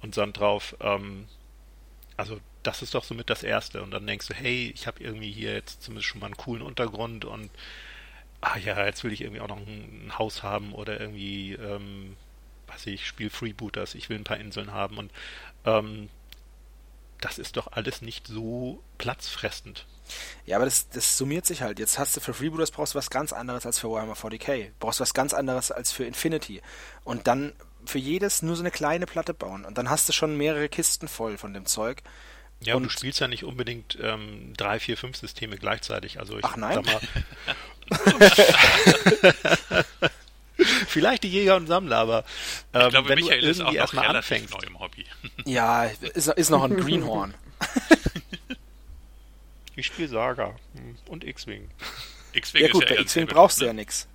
und 0.00 0.14
Sand 0.14 0.40
drauf. 0.40 0.76
Ähm, 0.80 1.28
also 2.16 2.40
das 2.62 2.82
ist 2.82 2.94
doch 2.94 3.04
somit 3.04 3.30
das 3.30 3.42
Erste. 3.42 3.82
Und 3.82 3.90
dann 3.90 4.06
denkst 4.06 4.28
du, 4.28 4.34
hey, 4.34 4.72
ich 4.74 4.86
habe 4.86 5.02
irgendwie 5.02 5.30
hier 5.30 5.52
jetzt 5.52 5.82
zumindest 5.82 6.08
schon 6.08 6.20
mal 6.20 6.26
einen 6.26 6.36
coolen 6.36 6.62
Untergrund 6.62 7.24
und 7.24 7.50
ah 8.40 8.58
ja, 8.58 8.84
jetzt 8.84 9.04
will 9.04 9.12
ich 9.12 9.22
irgendwie 9.22 9.40
auch 9.40 9.48
noch 9.48 9.58
ein, 9.58 10.06
ein 10.06 10.18
Haus 10.18 10.42
haben 10.42 10.72
oder 10.72 11.00
irgendwie, 11.00 11.54
ähm, 11.54 12.16
weiß 12.68 12.86
ich, 12.86 13.06
spiele 13.06 13.30
Freebooters, 13.30 13.94
ich 13.94 14.08
will 14.08 14.18
ein 14.18 14.24
paar 14.24 14.36
Inseln 14.38 14.72
haben 14.72 14.98
und 14.98 15.10
ähm, 15.64 16.08
das 17.20 17.38
ist 17.38 17.56
doch 17.56 17.72
alles 17.72 18.02
nicht 18.02 18.26
so 18.26 18.82
platzfressend. 18.98 19.86
Ja, 20.44 20.56
aber 20.56 20.66
das, 20.66 20.88
das 20.90 21.16
summiert 21.16 21.46
sich 21.46 21.62
halt. 21.62 21.78
Jetzt 21.78 21.98
hast 21.98 22.16
du 22.16 22.20
für 22.20 22.34
Freebooters 22.34 22.70
brauchst 22.70 22.94
du 22.94 22.98
was 22.98 23.10
ganz 23.10 23.32
anderes 23.32 23.66
als 23.66 23.78
für 23.78 23.90
Warhammer 23.90 24.14
40k. 24.14 24.70
Brauchst 24.78 25.00
was 25.00 25.14
ganz 25.14 25.34
anderes 25.34 25.72
als 25.72 25.90
für 25.92 26.04
Infinity. 26.04 26.62
Und 27.04 27.26
dann 27.26 27.54
für 27.86 27.98
jedes 27.98 28.42
nur 28.42 28.56
so 28.56 28.62
eine 28.62 28.70
kleine 28.70 29.06
Platte 29.06 29.34
bauen. 29.34 29.64
Und 29.64 29.78
dann 29.78 29.90
hast 29.90 30.08
du 30.08 30.12
schon 30.12 30.36
mehrere 30.36 30.68
Kisten 30.68 31.08
voll 31.08 31.38
von 31.38 31.54
dem 31.54 31.66
Zeug. 31.66 32.02
Ja, 32.60 32.74
und 32.74 32.84
du 32.84 32.88
spielst 32.90 33.20
ja 33.20 33.28
nicht 33.28 33.44
unbedingt 33.44 33.98
ähm, 34.00 34.54
drei, 34.56 34.80
vier, 34.80 34.96
fünf 34.96 35.16
Systeme 35.16 35.56
gleichzeitig. 35.56 36.18
Also 36.18 36.38
ich 36.38 36.44
Ach 36.44 36.56
nein. 36.56 36.82
sag 36.82 36.86
mal. 36.86 37.00
Vielleicht 40.88 41.22
die 41.22 41.30
Jäger 41.30 41.56
und 41.56 41.66
Sammler, 41.66 41.98
aber 41.98 42.24
ähm, 42.72 42.86
ich 42.86 42.88
glaube, 42.90 43.08
wenn 43.10 43.18
Michael 43.18 43.40
du 43.42 43.46
ist 43.46 43.60
auch 43.60 43.66
irgendwie 43.66 43.76
noch 43.76 43.82
erstmal 43.82 44.06
relativ 44.06 44.32
anfängst. 44.32 44.54
neu 44.54 44.66
im 44.66 44.78
Hobby. 44.80 45.04
Ja, 45.44 45.84
ist, 45.84 46.28
ist 46.28 46.50
noch 46.50 46.64
ein 46.64 46.76
Greenhorn. 46.76 47.34
Ich 49.76 49.86
spiele 49.86 50.08
Saga 50.08 50.56
und 51.08 51.22
X-Wing. 51.24 51.68
X-Wing 52.32 52.62
Ja 52.62 52.68
ist 52.68 52.72
gut, 52.72 52.88
ja 52.88 52.96
bei 52.96 53.02
X-Wing 53.02 53.26
brauchst 53.26 53.58
du 53.60 53.64
ne? 53.64 53.66
ja 53.68 53.72
nix. 53.74 54.08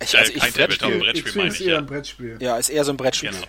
Ich, 0.00 0.12
Ja, 0.12 0.20
also 0.20 0.32
ich, 0.32 0.40
kein 0.40 0.52
Tabletop, 0.54 0.92
ein 0.92 0.98
Brettspiel 1.00 1.20
X-Wing 1.20 1.36
meine 1.42 1.48
ist 1.48 1.60
ich, 1.60 1.66
eher 1.66 1.72
ja. 1.72 1.78
ein 1.78 1.86
Brettspiel. 1.86 2.36
ja, 2.40 2.56
ist 2.56 2.68
eher 2.68 2.84
so 2.84 2.92
ein 2.92 2.96
Brettspiel. 2.96 3.30
Genau. 3.30 3.46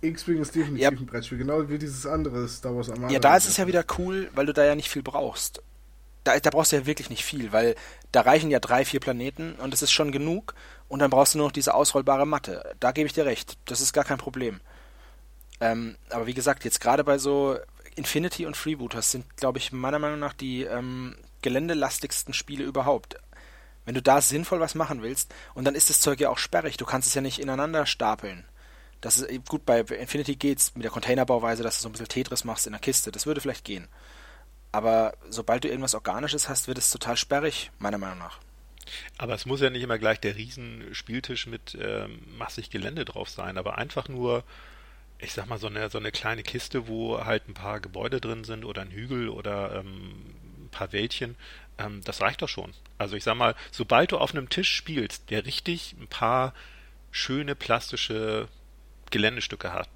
X-Wing 0.00 0.40
ist 0.40 0.54
definitiv 0.54 0.82
Ja. 0.82 0.90
ein 0.90 1.06
Brettspiel, 1.06 1.38
genau 1.38 1.68
wie 1.68 1.78
dieses 1.78 2.06
andere 2.06 2.48
Star 2.48 2.74
Wars 2.74 2.88
Armada. 2.90 3.12
Ja, 3.12 3.18
da 3.18 3.36
ist 3.36 3.48
es 3.48 3.56
ja 3.56 3.66
wieder 3.66 3.84
cool, 3.98 4.30
weil 4.34 4.46
du 4.46 4.52
da 4.52 4.64
ja 4.64 4.74
nicht 4.74 4.88
viel 4.88 5.02
brauchst. 5.02 5.62
Da, 6.24 6.38
da 6.38 6.50
brauchst 6.50 6.72
du 6.72 6.76
ja 6.76 6.86
wirklich 6.86 7.10
nicht 7.10 7.24
viel, 7.24 7.52
weil 7.52 7.74
da 8.12 8.20
reichen 8.22 8.50
ja 8.50 8.60
drei, 8.60 8.84
vier 8.84 9.00
Planeten 9.00 9.54
und 9.54 9.72
das 9.72 9.82
ist 9.82 9.92
schon 9.92 10.12
genug 10.12 10.54
und 10.88 11.00
dann 11.00 11.10
brauchst 11.10 11.34
du 11.34 11.38
nur 11.38 11.48
noch 11.48 11.52
diese 11.52 11.74
ausrollbare 11.74 12.26
Matte. 12.26 12.74
Da 12.80 12.92
gebe 12.92 13.06
ich 13.06 13.12
dir 13.12 13.26
recht. 13.26 13.58
Das 13.64 13.80
ist 13.80 13.92
gar 13.92 14.04
kein 14.04 14.18
Problem. 14.18 14.60
Ähm, 15.60 15.96
aber 16.10 16.26
wie 16.26 16.34
gesagt, 16.34 16.64
jetzt 16.64 16.80
gerade 16.80 17.02
bei 17.04 17.18
so 17.18 17.56
Infinity 17.96 18.46
und 18.46 18.56
Freebooters 18.56 19.10
sind, 19.10 19.36
glaube 19.36 19.58
ich, 19.58 19.72
meiner 19.72 19.98
Meinung 19.98 20.20
nach 20.20 20.32
die 20.32 20.62
ähm, 20.62 21.16
geländelastigsten 21.42 22.32
Spiele 22.32 22.64
überhaupt. 22.64 23.16
Wenn 23.88 23.94
du 23.94 24.02
da 24.02 24.20
sinnvoll 24.20 24.60
was 24.60 24.74
machen 24.74 25.00
willst, 25.00 25.34
und 25.54 25.64
dann 25.64 25.74
ist 25.74 25.88
das 25.88 26.02
Zeug 26.02 26.20
ja 26.20 26.28
auch 26.28 26.36
sperrig, 26.36 26.76
du 26.76 26.84
kannst 26.84 27.08
es 27.08 27.14
ja 27.14 27.22
nicht 27.22 27.38
ineinander 27.38 27.86
stapeln. 27.86 28.44
Das 29.00 29.16
ist 29.16 29.30
äh, 29.30 29.38
gut, 29.38 29.64
bei 29.64 29.80
Infinity 29.80 30.36
geht's 30.36 30.74
mit 30.74 30.84
der 30.84 30.90
Containerbauweise, 30.90 31.62
dass 31.62 31.76
du 31.76 31.84
so 31.84 31.88
ein 31.88 31.92
bisschen 31.92 32.08
Tetris 32.08 32.44
machst 32.44 32.66
in 32.66 32.74
der 32.74 32.82
Kiste. 32.82 33.12
Das 33.12 33.24
würde 33.24 33.40
vielleicht 33.40 33.64
gehen. 33.64 33.88
Aber 34.72 35.14
sobald 35.30 35.64
du 35.64 35.68
irgendwas 35.68 35.94
Organisches 35.94 36.50
hast, 36.50 36.68
wird 36.68 36.76
es 36.76 36.90
total 36.90 37.16
sperrig, 37.16 37.70
meiner 37.78 37.96
Meinung 37.96 38.18
nach. 38.18 38.40
Aber 39.16 39.32
es 39.32 39.46
muss 39.46 39.62
ja 39.62 39.70
nicht 39.70 39.84
immer 39.84 39.98
gleich 39.98 40.20
der 40.20 40.36
riesen 40.36 40.94
Spieltisch 40.94 41.46
mit 41.46 41.74
ähm, 41.80 42.20
massig 42.36 42.68
Gelände 42.68 43.06
drauf 43.06 43.30
sein, 43.30 43.56
aber 43.56 43.78
einfach 43.78 44.06
nur, 44.06 44.44
ich 45.18 45.32
sag 45.32 45.46
mal, 45.46 45.58
so 45.58 45.68
eine, 45.68 45.88
so 45.88 45.96
eine 45.96 46.12
kleine 46.12 46.42
Kiste, 46.42 46.88
wo 46.88 47.24
halt 47.24 47.48
ein 47.48 47.54
paar 47.54 47.80
Gebäude 47.80 48.20
drin 48.20 48.44
sind 48.44 48.66
oder 48.66 48.82
ein 48.82 48.90
Hügel 48.90 49.30
oder 49.30 49.76
ähm, 49.76 50.34
ein 50.64 50.68
paar 50.70 50.92
Wäldchen, 50.92 51.36
ähm, 51.78 52.02
das 52.04 52.20
reicht 52.20 52.42
doch 52.42 52.48
schon. 52.48 52.74
Also 52.98 53.16
ich 53.16 53.24
sag 53.24 53.36
mal, 53.36 53.54
sobald 53.70 54.12
du 54.12 54.18
auf 54.18 54.32
einem 54.32 54.48
Tisch 54.48 54.72
spielst, 54.72 55.30
der 55.30 55.46
richtig 55.46 55.94
ein 56.00 56.08
paar 56.08 56.54
schöne 57.10 57.54
plastische 57.54 58.48
Geländestücke 59.10 59.72
hat, 59.72 59.88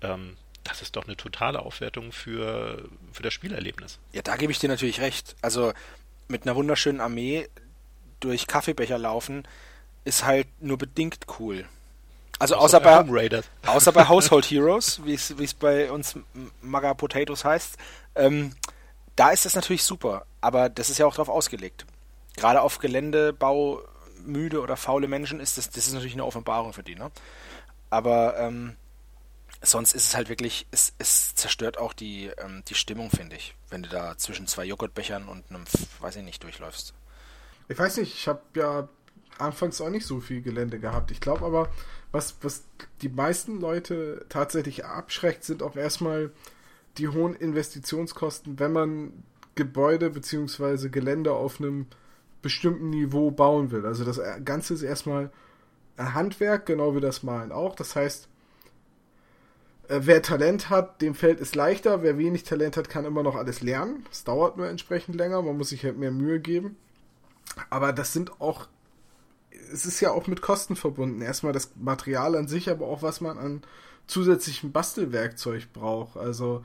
ähm, 0.00 0.36
das 0.64 0.80
ist 0.80 0.96
doch 0.96 1.04
eine 1.04 1.16
totale 1.16 1.60
Aufwertung 1.60 2.10
für, 2.10 2.88
für 3.12 3.22
das 3.22 3.34
Spielerlebnis. 3.34 3.98
Ja, 4.12 4.22
da 4.22 4.36
gebe 4.36 4.50
ich 4.50 4.58
dir 4.58 4.68
natürlich 4.68 5.00
recht. 5.00 5.36
Also 5.42 5.72
mit 6.26 6.44
einer 6.44 6.56
wunderschönen 6.56 7.00
Armee 7.00 7.48
durch 8.20 8.46
Kaffeebecher 8.46 8.96
laufen 8.96 9.46
ist 10.04 10.24
halt 10.24 10.46
nur 10.60 10.78
bedingt 10.78 11.26
cool. 11.38 11.66
Also 12.38 12.56
außer 12.56 12.80
bei, 12.80 12.98
Home 12.98 13.12
Raiders. 13.12 13.46
außer 13.66 13.92
bei 13.92 14.04
Household 14.08 14.50
Heroes, 14.50 15.00
wie 15.04 15.14
es 15.14 15.38
wie 15.38 15.44
es 15.44 15.54
bei 15.54 15.90
uns 15.90 16.18
Maga 16.62 16.94
Potatoes 16.94 17.44
heißt, 17.44 17.76
ähm, 18.16 18.54
da 19.16 19.30
ist 19.30 19.44
das 19.44 19.54
natürlich 19.54 19.84
super, 19.84 20.26
aber 20.40 20.68
das 20.68 20.90
ist 20.90 20.98
ja 20.98 21.06
auch 21.06 21.14
darauf 21.14 21.28
ausgelegt. 21.28 21.86
Gerade 22.36 22.60
auf 22.62 22.78
Geländebau 22.78 23.80
müde 24.24 24.60
oder 24.60 24.76
faule 24.76 25.08
Menschen 25.08 25.40
ist 25.40 25.58
das, 25.58 25.70
das 25.70 25.86
ist 25.86 25.92
natürlich 25.92 26.14
eine 26.14 26.24
Offenbarung 26.24 26.72
für 26.72 26.82
die, 26.82 26.94
ne? 26.94 27.10
Aber 27.90 28.38
ähm, 28.38 28.76
sonst 29.62 29.94
ist 29.94 30.06
es 30.06 30.16
halt 30.16 30.28
wirklich, 30.28 30.66
es, 30.70 30.94
es 30.98 31.34
zerstört 31.34 31.78
auch 31.78 31.92
die, 31.92 32.30
ähm, 32.38 32.62
die 32.66 32.74
Stimmung, 32.74 33.10
finde 33.10 33.36
ich, 33.36 33.54
wenn 33.70 33.82
du 33.82 33.88
da 33.88 34.16
zwischen 34.16 34.46
zwei 34.46 34.64
Joghurtbechern 34.64 35.28
und 35.28 35.44
einem, 35.50 35.64
weiß 36.00 36.16
ich 36.16 36.24
nicht, 36.24 36.42
durchläufst. 36.42 36.94
Ich 37.68 37.78
weiß 37.78 37.98
nicht, 37.98 38.14
ich 38.14 38.28
habe 38.28 38.42
ja 38.56 38.88
anfangs 39.38 39.80
auch 39.80 39.90
nicht 39.90 40.06
so 40.06 40.20
viel 40.20 40.42
Gelände 40.42 40.78
gehabt. 40.78 41.10
Ich 41.10 41.20
glaube 41.20 41.44
aber, 41.44 41.70
was, 42.12 42.36
was 42.42 42.64
die 43.02 43.08
meisten 43.08 43.60
Leute 43.60 44.26
tatsächlich 44.28 44.84
abschreckt, 44.84 45.44
sind 45.44 45.62
auch 45.62 45.76
erstmal 45.76 46.30
die 46.98 47.08
hohen 47.08 47.34
Investitionskosten, 47.34 48.58
wenn 48.58 48.72
man 48.72 49.24
Gebäude 49.54 50.10
bzw. 50.10 50.88
Gelände 50.88 51.32
auf 51.32 51.60
einem 51.60 51.86
bestimmten 52.42 52.90
Niveau 52.90 53.30
bauen 53.30 53.70
will. 53.70 53.86
Also 53.86 54.04
das 54.04 54.20
Ganze 54.44 54.74
ist 54.74 54.82
erstmal 54.82 55.30
Handwerk, 55.96 56.66
genau 56.66 56.94
wie 56.94 57.00
das 57.00 57.22
Malen 57.22 57.52
auch. 57.52 57.74
Das 57.74 57.96
heißt, 57.96 58.28
äh, 59.88 60.00
wer 60.02 60.22
Talent 60.22 60.70
hat, 60.70 61.00
dem 61.02 61.14
fällt 61.14 61.40
es 61.40 61.54
leichter. 61.54 62.02
Wer 62.02 62.18
wenig 62.18 62.44
Talent 62.44 62.76
hat, 62.76 62.88
kann 62.88 63.04
immer 63.04 63.22
noch 63.22 63.36
alles 63.36 63.62
lernen. 63.62 64.04
Es 64.10 64.24
dauert 64.24 64.56
nur 64.56 64.68
entsprechend 64.68 65.16
länger. 65.16 65.42
Man 65.42 65.56
muss 65.56 65.70
sich 65.70 65.84
halt 65.84 65.98
mehr 65.98 66.10
Mühe 66.10 66.40
geben. 66.40 66.76
Aber 67.70 67.92
das 67.92 68.12
sind 68.12 68.40
auch, 68.40 68.68
es 69.72 69.86
ist 69.86 70.00
ja 70.00 70.10
auch 70.10 70.26
mit 70.26 70.42
Kosten 70.42 70.76
verbunden. 70.76 71.22
Erstmal 71.22 71.52
das 71.52 71.72
Material 71.76 72.36
an 72.36 72.48
sich, 72.48 72.70
aber 72.70 72.86
auch 72.86 73.02
was 73.02 73.20
man 73.20 73.38
an 73.38 73.62
zusätzlichem 74.06 74.72
Bastelwerkzeug 74.72 75.72
braucht. 75.72 76.16
Also 76.16 76.64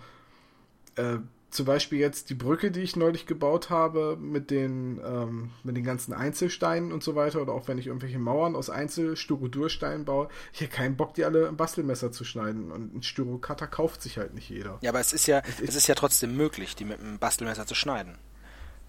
äh, 1.00 1.20
zum 1.50 1.66
Beispiel 1.66 2.00
jetzt 2.00 2.30
die 2.30 2.36
Brücke, 2.36 2.70
die 2.70 2.82
ich 2.82 2.95
neulich 2.95 3.26
gebaut 3.26 3.70
habe, 3.70 4.18
mit 4.20 4.52
den, 4.52 5.02
ähm, 5.04 5.50
mit 5.64 5.76
den 5.76 5.84
ganzen 5.84 6.14
Einzelsteinen 6.14 6.91
und 6.91 7.04
so 7.04 7.16
weiter, 7.16 7.41
oder 7.41 7.54
auch 7.54 7.68
wenn 7.68 7.80
ich 7.80 7.88
irgendwelche 7.88 8.20
Mauern 8.20 8.56
aus 8.56 8.70
Einzel-Styrodursteinen 8.70 10.06
baue, 10.06 10.30
ich 10.54 10.62
habe 10.62 10.72
keinen 10.72 10.95
Bock, 10.95 11.16
die 11.16 11.26
alle 11.26 11.47
im 11.47 11.58
Bastelmesser 11.58 12.12
zu 12.12 12.24
schneiden. 12.24 12.72
Und 12.72 12.95
ein 12.95 13.04
Styrocutter 13.04 13.68
kauft 13.68 14.04
sich 14.04 14.18
halt 14.18 14.36
nicht 14.36 14.50
jeder. 14.50 14.78
Ja, 14.82 14.91
aber 14.91 15.00
es 15.00 15.12
ist 15.12 15.26
ja, 15.26 15.41
es 15.62 15.76
ist 15.76 15.88
ja 15.88 15.95
trotzdem 15.95 16.38
möglich, 16.38 16.76
die 16.76 16.86
mit 16.86 17.00
einem 17.00 17.18
Bastelmesser 17.18 17.66
zu 17.66 17.74
schneiden. 17.74 18.18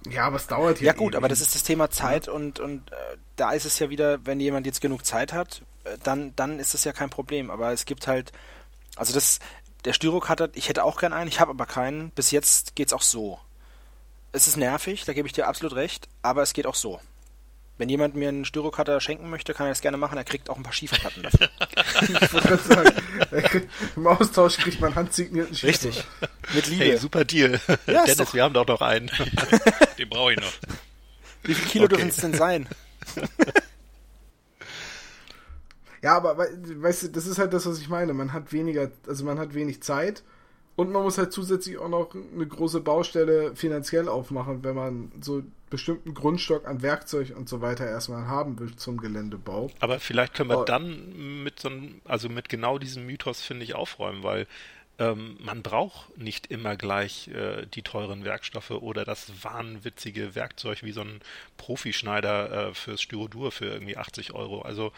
Ja, 0.08 0.26
aber 0.26 0.36
es 0.36 0.46
dauert 0.46 0.80
Ja 0.80 0.92
gut, 0.92 1.14
aber 1.14 1.28
das 1.28 1.40
ist 1.40 1.54
das 1.54 1.62
Thema 1.62 1.90
Zeit 1.90 2.28
und, 2.28 2.58
und 2.58 2.90
äh, 2.90 3.16
da 3.36 3.52
ist 3.52 3.66
es 3.66 3.78
ja 3.78 3.90
wieder, 3.90 4.24
wenn 4.24 4.40
jemand 4.40 4.66
jetzt 4.66 4.80
genug 4.80 5.04
Zeit 5.04 5.32
hat, 5.32 5.62
äh, 5.84 5.96
dann, 6.02 6.34
dann 6.36 6.58
ist 6.58 6.74
das 6.74 6.84
ja 6.84 6.92
kein 6.92 7.10
Problem. 7.10 7.50
Aber 7.50 7.72
es 7.72 7.84
gibt 7.84 8.06
halt, 8.06 8.32
also 8.96 9.12
das, 9.12 9.40
der 9.84 9.92
Styrocutter, 9.92 10.50
ich 10.54 10.68
hätte 10.68 10.84
auch 10.84 10.98
gern 10.98 11.12
einen, 11.12 11.28
ich 11.28 11.40
habe 11.40 11.50
aber 11.50 11.66
keinen. 11.66 12.10
Bis 12.10 12.30
jetzt 12.30 12.74
geht's 12.76 12.92
auch 12.92 13.02
so. 13.02 13.38
Es 14.32 14.46
ist 14.46 14.56
nervig, 14.56 15.04
da 15.04 15.12
gebe 15.12 15.26
ich 15.26 15.32
dir 15.32 15.48
absolut 15.48 15.74
recht, 15.76 16.08
aber 16.22 16.42
es 16.42 16.52
geht 16.52 16.66
auch 16.66 16.74
so. 16.74 17.00
Wenn 17.78 17.88
jemand 17.88 18.14
mir 18.14 18.28
einen 18.28 18.44
Styrocutter 18.44 19.00
schenken 19.00 19.30
möchte, 19.30 19.54
kann 19.54 19.66
er 19.66 19.70
das 19.70 19.80
gerne 19.80 19.96
machen, 19.96 20.18
er 20.18 20.24
kriegt 20.24 20.50
auch 20.50 20.56
ein 20.58 20.62
paar 20.62 20.72
Schieferplatten 20.72 21.22
dafür. 21.22 21.48
Ich 22.02 22.32
wollte 22.32 22.48
gerade 22.48 22.62
sagen, 22.62 23.46
kriegt- 23.48 23.70
im 23.96 24.06
Austausch 24.06 24.58
kriegt 24.58 24.80
man 24.80 24.94
handsignierten 24.94 25.54
Schiefer. 25.56 25.68
Richtig. 25.88 26.04
Mit 26.54 26.66
Liebe. 26.66 26.84
Hey, 26.84 26.96
super 26.98 27.24
Deal. 27.24 27.58
Ja, 27.68 27.74
ist 27.76 27.86
Dennis, 27.86 28.16
doch- 28.18 28.34
wir 28.34 28.42
haben 28.44 28.52
doch 28.54 28.66
noch 28.66 28.80
einen. 28.82 29.10
Den 29.98 30.08
brauche 30.10 30.32
ich 30.34 30.40
noch. 30.40 30.52
Wie 31.42 31.54
viel 31.54 31.68
Kilo 31.68 31.84
Okay. 31.86 31.94
dürfen 31.96 32.10
es 32.10 32.16
denn 32.16 32.34
sein? 32.34 32.68
Ja, 36.02 36.16
aber 36.16 36.38
wei- 36.38 36.50
weißt 36.54 37.04
du, 37.04 37.08
das 37.08 37.26
ist 37.26 37.38
halt 37.38 37.52
das, 37.52 37.66
was 37.66 37.78
ich 37.80 37.88
meine. 37.88 38.12
Man 38.14 38.32
hat 38.32 38.52
weniger, 38.52 38.90
also 39.06 39.24
man 39.24 39.38
hat 39.38 39.54
wenig 39.54 39.82
Zeit 39.82 40.22
und 40.76 40.90
man 40.92 41.02
muss 41.02 41.18
halt 41.18 41.32
zusätzlich 41.32 41.76
auch 41.78 41.88
noch 41.88 42.14
eine 42.14 42.46
große 42.46 42.80
Baustelle 42.80 43.54
finanziell 43.54 44.08
aufmachen, 44.08 44.64
wenn 44.64 44.74
man 44.74 45.12
so 45.20 45.42
bestimmten 45.68 46.14
Grundstock 46.14 46.66
an 46.66 46.82
Werkzeug 46.82 47.34
und 47.36 47.48
so 47.48 47.60
weiter 47.60 47.86
erstmal 47.86 48.26
haben 48.26 48.58
will 48.58 48.74
zum 48.76 48.96
Geländebau. 48.96 49.70
Aber 49.80 50.00
vielleicht 50.00 50.34
können 50.34 50.50
wir 50.50 50.60
Oh. 50.60 50.64
dann 50.64 51.42
mit 51.44 51.60
so 51.60 51.68
einem, 51.68 52.00
also 52.06 52.28
mit 52.28 52.48
genau 52.48 52.78
diesem 52.78 53.06
Mythos, 53.06 53.40
finde 53.42 53.64
ich, 53.64 53.74
aufräumen, 53.74 54.22
weil 54.24 54.46
ähm, 54.98 55.38
man 55.40 55.62
braucht 55.62 56.18
nicht 56.18 56.48
immer 56.48 56.76
gleich 56.76 57.28
äh, 57.28 57.66
die 57.72 57.82
teuren 57.82 58.24
Werkstoffe 58.24 58.70
oder 58.72 59.04
das 59.04 59.30
wahnwitzige 59.44 60.34
Werkzeug 60.34 60.82
wie 60.82 60.92
so 60.92 61.02
ein 61.02 61.20
Profischneider 61.56 62.68
äh, 62.70 62.74
fürs 62.74 63.00
Styrodur 63.00 63.52
für 63.52 63.66
irgendwie 63.66 63.96
80 63.96 64.34
Euro. 64.34 64.62
Also 64.62 64.92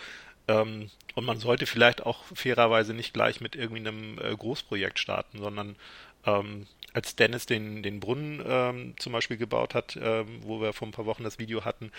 ähm, 0.60 0.90
und 1.14 1.24
man 1.24 1.38
sollte 1.38 1.66
vielleicht 1.66 2.04
auch 2.04 2.24
fairerweise 2.34 2.94
nicht 2.94 3.12
gleich 3.12 3.40
mit 3.40 3.54
irgendwie 3.54 3.86
einem 3.86 4.18
äh, 4.18 4.34
Großprojekt 4.34 4.98
starten, 4.98 5.38
sondern 5.38 5.76
ähm, 6.24 6.66
als 6.94 7.16
Dennis 7.16 7.46
den, 7.46 7.82
den 7.82 8.00
Brunnen 8.00 8.42
ähm, 8.46 8.94
zum 8.98 9.12
Beispiel 9.12 9.36
gebaut 9.36 9.74
hat, 9.74 9.98
ähm, 10.00 10.40
wo 10.42 10.60
wir 10.60 10.72
vor 10.72 10.88
ein 10.88 10.92
paar 10.92 11.06
Wochen 11.06 11.24
das 11.24 11.38
Video 11.38 11.64
hatten, 11.64 11.90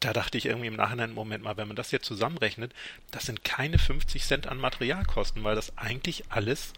da 0.00 0.12
dachte 0.12 0.36
ich 0.36 0.46
irgendwie 0.46 0.66
im 0.66 0.76
Nachhinein, 0.76 1.14
Moment 1.14 1.44
mal, 1.44 1.56
wenn 1.56 1.68
man 1.68 1.76
das 1.76 1.92
jetzt 1.92 2.06
zusammenrechnet, 2.06 2.72
das 3.10 3.24
sind 3.24 3.44
keine 3.44 3.78
50 3.78 4.24
Cent 4.24 4.46
an 4.48 4.58
Materialkosten, 4.58 5.44
weil 5.44 5.54
das 5.54 5.76
eigentlich 5.78 6.24
alles 6.28 6.72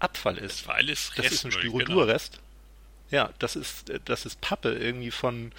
Abfall 0.00 0.38
ist. 0.38 0.66
Das 0.66 0.74
alles 0.74 1.12
Das 1.14 1.26
ist 1.26 1.44
ein 1.44 1.52
Restmüll, 1.52 1.72
genau. 1.72 1.84
Styrodurrest. 1.84 2.40
Ja, 3.10 3.30
das 3.38 3.54
ist, 3.54 3.92
das 4.06 4.24
ist 4.24 4.40
Pappe 4.40 4.74
irgendwie 4.74 5.10
von, 5.10 5.52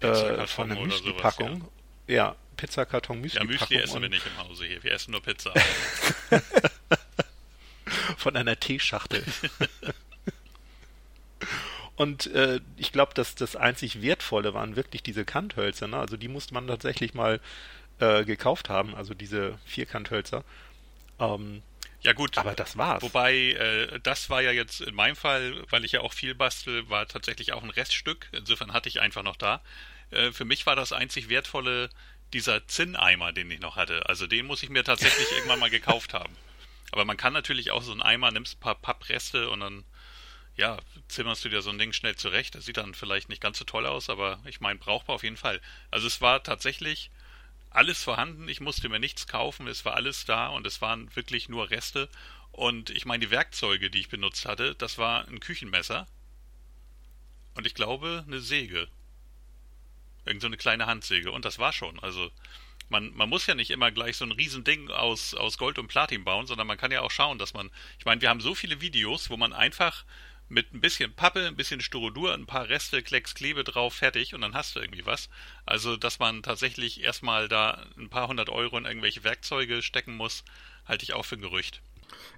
äh, 0.00 0.46
von 0.46 0.70
einer 0.70 0.80
Müsli-Packung. 0.80 1.68
Ja. 2.06 2.36
Pizzakarton, 2.60 3.16
Ja, 3.16 3.22
Müsli-Packung. 3.22 3.46
Müsli 3.46 3.76
essen 3.78 4.02
wir 4.02 4.08
nicht 4.10 4.26
im 4.26 4.36
Hause 4.36 4.66
hier. 4.66 4.82
Wir 4.82 4.92
essen 4.92 5.12
nur 5.12 5.22
Pizza. 5.22 5.54
von 8.18 8.36
einer 8.36 8.60
Teeschachtel. 8.60 9.24
Und 11.96 12.26
äh, 12.28 12.60
ich 12.76 12.92
glaube, 12.92 13.14
dass 13.14 13.34
das 13.34 13.56
einzig 13.56 14.02
Wertvolle 14.02 14.54
waren 14.54 14.76
wirklich 14.76 15.02
diese 15.02 15.24
Kanthölzer. 15.24 15.86
Ne? 15.88 15.98
Also 15.98 16.16
die 16.16 16.28
musste 16.28 16.54
man 16.54 16.66
tatsächlich 16.66 17.14
mal 17.14 17.40
äh, 17.98 18.24
gekauft 18.24 18.68
haben, 18.68 18.94
also 18.94 19.14
diese 19.14 19.58
Vierkanthölzer. 19.66 20.44
Ähm, 21.18 21.62
Ja 22.02 22.12
gut, 22.12 22.38
aber 22.38 22.54
das 22.54 22.76
war's. 22.76 23.02
Wobei, 23.02 23.34
äh, 23.52 24.00
das 24.02 24.30
war 24.30 24.40
ja 24.42 24.50
jetzt 24.50 24.80
in 24.80 24.94
meinem 24.94 25.16
Fall, 25.16 25.62
weil 25.70 25.84
ich 25.84 25.92
ja 25.92 26.00
auch 26.00 26.12
viel 26.12 26.34
bastel, 26.34 26.88
war 26.88 27.06
tatsächlich 27.06 27.52
auch 27.52 27.62
ein 27.62 27.70
Reststück. 27.70 28.28
Insofern 28.32 28.72
hatte 28.72 28.88
ich 28.88 29.00
einfach 29.00 29.22
noch 29.22 29.36
da. 29.36 29.62
Äh, 30.10 30.32
für 30.32 30.44
mich 30.44 30.66
war 30.66 30.76
das 30.76 30.92
einzig 30.92 31.28
Wertvolle 31.28 31.90
dieser 32.32 32.66
Zinneimer, 32.66 33.32
den 33.32 33.50
ich 33.50 33.60
noch 33.60 33.76
hatte. 33.76 34.08
Also 34.08 34.26
den 34.26 34.46
muss 34.46 34.62
ich 34.62 34.70
mir 34.70 34.84
tatsächlich 34.84 35.30
irgendwann 35.32 35.58
mal 35.58 35.70
gekauft 35.70 36.14
haben. 36.14 36.36
Aber 36.92 37.04
man 37.04 37.16
kann 37.16 37.32
natürlich 37.32 37.70
auch 37.70 37.82
so 37.82 37.92
einen 37.92 38.02
Eimer, 38.02 38.30
nimmst 38.30 38.56
ein 38.56 38.60
paar 38.60 38.74
Pappreste 38.74 39.50
und 39.50 39.60
dann, 39.60 39.84
ja, 40.56 40.78
zimmerst 41.08 41.44
du 41.44 41.48
dir 41.48 41.62
so 41.62 41.70
ein 41.70 41.78
Ding 41.78 41.92
schnell 41.92 42.16
zurecht. 42.16 42.54
Das 42.54 42.64
sieht 42.64 42.76
dann 42.76 42.94
vielleicht 42.94 43.28
nicht 43.28 43.42
ganz 43.42 43.58
so 43.58 43.64
toll 43.64 43.86
aus, 43.86 44.10
aber 44.10 44.40
ich 44.46 44.60
meine, 44.60 44.78
brauchbar 44.78 45.16
auf 45.16 45.22
jeden 45.22 45.36
Fall. 45.36 45.60
Also 45.90 46.06
es 46.06 46.20
war 46.20 46.42
tatsächlich 46.42 47.10
alles 47.70 48.02
vorhanden. 48.02 48.48
Ich 48.48 48.60
musste 48.60 48.88
mir 48.88 48.98
nichts 48.98 49.26
kaufen. 49.26 49.68
Es 49.68 49.84
war 49.84 49.94
alles 49.94 50.24
da 50.24 50.48
und 50.48 50.66
es 50.66 50.80
waren 50.80 51.14
wirklich 51.14 51.48
nur 51.48 51.70
Reste. 51.70 52.08
Und 52.52 52.90
ich 52.90 53.04
meine, 53.04 53.24
die 53.24 53.30
Werkzeuge, 53.30 53.90
die 53.90 54.00
ich 54.00 54.08
benutzt 54.08 54.44
hatte, 54.44 54.74
das 54.74 54.98
war 54.98 55.26
ein 55.28 55.40
Küchenmesser. 55.40 56.06
Und 57.54 57.66
ich 57.66 57.74
glaube, 57.74 58.24
eine 58.26 58.40
Säge. 58.40 58.88
Irgend 60.24 60.42
so 60.42 60.46
eine 60.46 60.56
kleine 60.56 60.86
Handsäge. 60.86 61.32
Und 61.32 61.44
das 61.44 61.58
war 61.58 61.72
schon. 61.72 61.98
Also, 62.00 62.30
man, 62.88 63.14
man 63.14 63.28
muss 63.28 63.46
ja 63.46 63.54
nicht 63.54 63.70
immer 63.70 63.90
gleich 63.90 64.16
so 64.16 64.24
ein 64.24 64.32
Riesending 64.32 64.90
aus, 64.90 65.34
aus 65.34 65.58
Gold 65.58 65.78
und 65.78 65.88
Platin 65.88 66.24
bauen, 66.24 66.46
sondern 66.46 66.66
man 66.66 66.78
kann 66.78 66.92
ja 66.92 67.02
auch 67.02 67.10
schauen, 67.10 67.38
dass 67.38 67.54
man. 67.54 67.70
Ich 67.98 68.04
meine, 68.04 68.20
wir 68.20 68.28
haben 68.28 68.40
so 68.40 68.54
viele 68.54 68.80
Videos, 68.80 69.30
wo 69.30 69.36
man 69.36 69.52
einfach 69.52 70.04
mit 70.48 70.74
ein 70.74 70.80
bisschen 70.80 71.14
Pappe, 71.14 71.46
ein 71.46 71.56
bisschen 71.56 71.80
Styrodur, 71.80 72.34
ein 72.34 72.44
paar 72.44 72.68
Reste, 72.68 73.02
Klecks, 73.02 73.34
Klebe 73.34 73.62
drauf, 73.62 73.94
fertig 73.94 74.34
und 74.34 74.40
dann 74.40 74.54
hast 74.54 74.74
du 74.74 74.80
irgendwie 74.80 75.06
was. 75.06 75.30
Also, 75.64 75.96
dass 75.96 76.18
man 76.18 76.42
tatsächlich 76.42 77.02
erstmal 77.02 77.48
da 77.48 77.86
ein 77.96 78.10
paar 78.10 78.26
hundert 78.26 78.50
Euro 78.50 78.76
in 78.76 78.84
irgendwelche 78.84 79.22
Werkzeuge 79.22 79.80
stecken 79.80 80.16
muss, 80.16 80.44
halte 80.86 81.04
ich 81.04 81.12
auch 81.12 81.24
für 81.24 81.36
ein 81.36 81.40
Gerücht. 81.40 81.82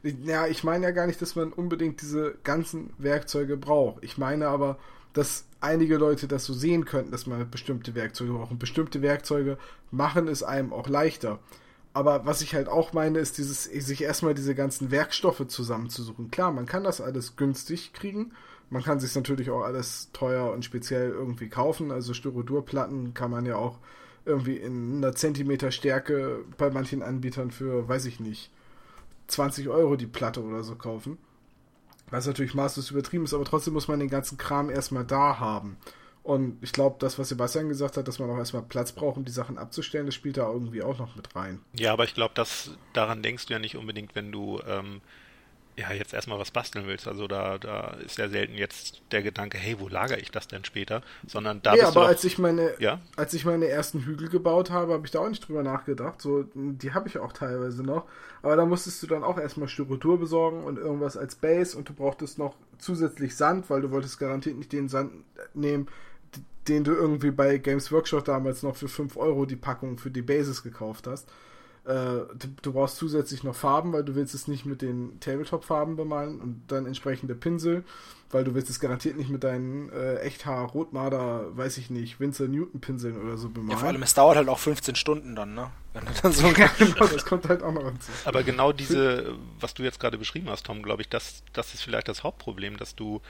Ja, 0.03 0.47
ich 0.47 0.63
meine 0.63 0.85
ja 0.85 0.91
gar 0.91 1.07
nicht, 1.07 1.23
dass 1.23 1.35
man 1.35 1.53
unbedingt 1.53 2.03
diese 2.03 2.37
ganzen 2.45 2.93
Werkzeuge 2.99 3.57
braucht. 3.57 4.05
Ich 4.05 4.19
meine 4.19 4.49
aber, 4.49 4.79
dass 5.13 5.45
einige 5.61 5.97
Leute 5.97 6.27
das 6.29 6.45
so 6.45 6.53
sehen 6.53 6.85
könnten, 6.85 7.13
dass 7.13 7.27
man 7.27 7.49
bestimmte 7.51 7.95
Werkzeuge 7.95 8.33
braucht. 8.33 8.51
Und 8.51 8.59
bestimmte 8.59 9.03
Werkzeuge 9.03 9.59
machen 9.91 10.29
es 10.29 10.43
einem 10.43 10.73
auch 10.73 10.89
leichter. 10.89 11.39
Aber 11.95 12.25
was 12.25 12.41
ich 12.41 12.55
halt 12.55 12.69
auch 12.69 12.93
meine, 12.93 13.19
ist 13.19 13.39
dieses, 13.39 13.65
sich 13.65 14.03
erstmal 14.03 14.35
diese 14.35 14.55
ganzen 14.55 14.91
Werkstoffe 14.91 15.47
zusammenzusuchen. 15.47 16.31
Klar, 16.31 16.51
man 16.51 16.67
kann 16.67 16.85
das 16.85 17.01
alles 17.01 17.37
günstig 17.37 17.93
kriegen. 17.93 18.33
Man 18.71 18.83
kann 18.83 19.01
sich 19.01 19.15
natürlich 19.15 19.51
auch 19.51 19.63
alles 19.63 20.09
teuer 20.15 20.51
und 20.51 20.65
speziell 20.65 21.11
irgendwie 21.11 21.49
kaufen. 21.49 21.91
Also 21.91 22.15
Styrodurplatten 22.15 23.13
kann 23.13 23.31
man 23.31 23.45
ja 23.45 23.57
auch 23.57 23.79
irgendwie 24.25 24.57
in 24.57 24.97
einer 24.97 25.15
Zentimeter 25.15 25.71
Stärke 25.71 26.45
bei 26.57 26.71
manchen 26.71 27.03
Anbietern 27.03 27.51
für, 27.51 27.89
weiß 27.89 28.07
ich 28.07 28.21
nicht, 28.21 28.51
20 29.27 29.69
Euro 29.69 29.97
die 29.97 30.07
Platte 30.07 30.43
oder 30.43 30.63
so 30.63 30.77
kaufen. 30.77 31.19
Was 32.13 32.27
natürlich 32.27 32.53
maßlos 32.53 32.91
übertrieben 32.91 33.25
ist, 33.25 33.33
aber 33.33 33.45
trotzdem 33.45 33.73
muss 33.73 33.89
man 33.89 33.99
den 33.99 34.11
ganzen 34.11 34.37
Kram 34.37 34.69
erstmal 34.69 35.05
da 35.05 35.41
haben. 35.41 35.79
Und 36.23 36.63
ich 36.63 36.73
glaube, 36.73 36.97
das, 37.01 37.19
was 37.19 37.31
Sebastian 37.31 37.69
gesagt 37.69 37.97
hat, 37.97 38.07
dass 38.07 38.19
man 38.19 38.31
auch 38.31 38.37
erstmal 38.37 38.63
Platz 38.63 38.93
braucht, 38.93 39.17
um 39.17 39.25
die 39.25 39.33
Sachen 39.33 39.57
abzustellen, 39.57 40.07
das 40.07 40.15
spielt 40.15 40.37
da 40.37 40.49
irgendwie 40.49 40.83
auch 40.83 40.99
noch 40.99 41.17
mit 41.17 41.35
rein. 41.35 41.61
Ja, 41.73 41.93
aber 41.93 42.05
ich 42.05 42.15
glaube, 42.15 42.35
daran 42.93 43.23
denkst 43.23 43.47
du 43.47 43.55
ja 43.55 43.59
nicht 43.59 43.77
unbedingt, 43.77 44.15
wenn 44.15 44.31
du 44.31 44.61
ähm, 44.69 45.01
ja 45.77 45.93
jetzt 45.93 46.13
erstmal 46.13 46.39
was 46.39 46.51
basteln 46.51 46.87
willst. 46.87 47.09
Also 47.09 47.27
da, 47.27 47.59
da 47.59 47.97
ist 48.05 48.19
ja 48.19 48.29
selten 48.29 48.55
jetzt 48.55 49.03
der 49.11 49.23
Gedanke, 49.23 49.59
hey, 49.59 49.77
wo 49.79 49.89
lagere 49.89 50.21
ich 50.21 50.31
das 50.31 50.49
denn 50.49 50.65
später? 50.65 51.03
Sondern 51.27 51.63
da 51.63 51.75
ja, 51.75 51.85
bist 51.85 51.97
aber 51.97 52.07
du 52.07 52.09
als 52.09 52.25
ich 52.25 52.39
meine, 52.39 52.75
ja? 52.79 53.01
als 53.17 53.33
ich 53.35 53.45
meine 53.45 53.67
ersten 53.69 54.01
Hügel 54.01 54.29
gebaut 54.29 54.71
habe, 54.71 54.93
habe 54.93 55.07
ich 55.07 55.13
da 55.13 55.21
auch 55.21 55.29
nicht 55.29 55.47
drüber 55.47 55.63
nachgedacht. 55.63 56.21
So, 56.21 56.45
die 56.55 56.93
habe 56.93 57.09
ich 57.09 57.19
auch 57.19 57.33
teilweise 57.33 57.83
noch. 57.83 58.05
Aber 58.43 58.57
da 58.57 58.67
musstest 58.67 59.03
du 59.03 59.07
dann 59.07 59.25
auch 59.25 59.39
erstmal 59.39 59.69
Styrodur 59.69 60.19
besorgen 60.19 60.65
und 60.65 60.79
irgendwas 60.79 61.17
als 61.17 61.37
Base 61.37 61.77
und 61.77 61.89
du 61.89 61.95
brauchtest 61.95 62.39
noch 62.39 62.55
zusätzlich 62.79 63.37
Sand, 63.37 63.71
weil 63.71 63.81
du 63.81 63.91
wolltest 63.91 64.19
garantiert 64.19 64.59
nicht 64.59 64.73
den 64.73 64.89
Sand 64.89 65.13
nehmen, 65.55 65.89
den 66.69 66.85
du 66.85 66.93
irgendwie 66.93 67.31
bei 67.31 67.59
Games 67.59 67.91
Workshop 67.91 68.25
damals 68.25 68.63
noch 68.63 68.77
für 68.77 68.89
5 68.89 69.17
Euro 69.17 69.47
die 69.47 69.57
Packung 69.57 69.99
für 69.99 70.11
die 70.11 70.23
Bases 70.23 70.63
gekauft 70.63 71.07
hast. 71.07 71.29
Äh, 71.85 71.91
du, 71.91 72.49
du, 72.63 72.73
brauchst 72.73 72.97
zusätzlich 72.97 73.43
noch 73.43 73.57
Farben, 73.57 73.93
weil 73.93 74.05
du 74.05 74.15
willst 74.15 74.35
es 74.35 74.47
nicht 74.47 74.65
mit 74.65 74.83
den 74.83 75.19
Tabletop-Farben 75.19 75.97
bemalen 75.97 76.41
und 76.41 76.63
dann 76.69 76.87
entsprechende 76.87 77.35
Pinsel, 77.35 77.83
weil 78.31 78.45
du 78.45 78.55
willst 78.55 78.71
es 78.71 78.79
garantiert 78.79 79.17
nicht 79.17 79.31
mit 79.31 79.43
deinen 79.43 79.91
äh, 79.91 80.19
Echthaar, 80.19 80.69
Rotmarder, 80.69 81.57
weiß 81.57 81.79
ich 81.79 81.91
nicht, 81.91 82.21
Winzer 82.21 82.47
Newton 82.47 82.81
Pinseln 82.81 83.21
oder 83.21 83.37
so 83.37 83.49
bemalen. 83.49 83.71
Ja, 83.73 83.77
vor 83.79 83.89
allem, 83.89 84.03
es 84.05 84.15
dauert 84.15 84.37
halt 84.37 84.49
auch 84.49 84.61
15 84.61 84.95
Stunden 84.95 85.35
dann, 85.35 85.55
ne? 85.55 85.73
Wenn 85.93 86.05
du 86.05 86.13
dann 86.23 86.33
so 86.33 86.47
ja, 86.47 86.69
genau, 86.79 87.07
das 87.07 87.25
kommt 87.25 87.49
halt 87.49 87.65
auch 87.65 87.73
noch 87.73 87.85
hinzu. 87.85 88.13
Aber 88.27 88.45
genau 88.45 88.73
diese, 88.73 89.35
was 89.59 89.75
du 89.75 89.83
jetzt 89.83 89.99
gerade 89.99 90.19
beschrieben 90.19 90.51
hast, 90.51 90.67
Tom, 90.67 90.85
glaube 90.85 91.03
ich, 91.03 91.09
das, 91.09 91.43
das 91.53 91.75
ist 91.75 91.83
vielleicht 91.83 92.07
das 92.07 92.23
Hauptproblem, 92.23 92.77
dass 92.77 92.95
du 92.95 93.21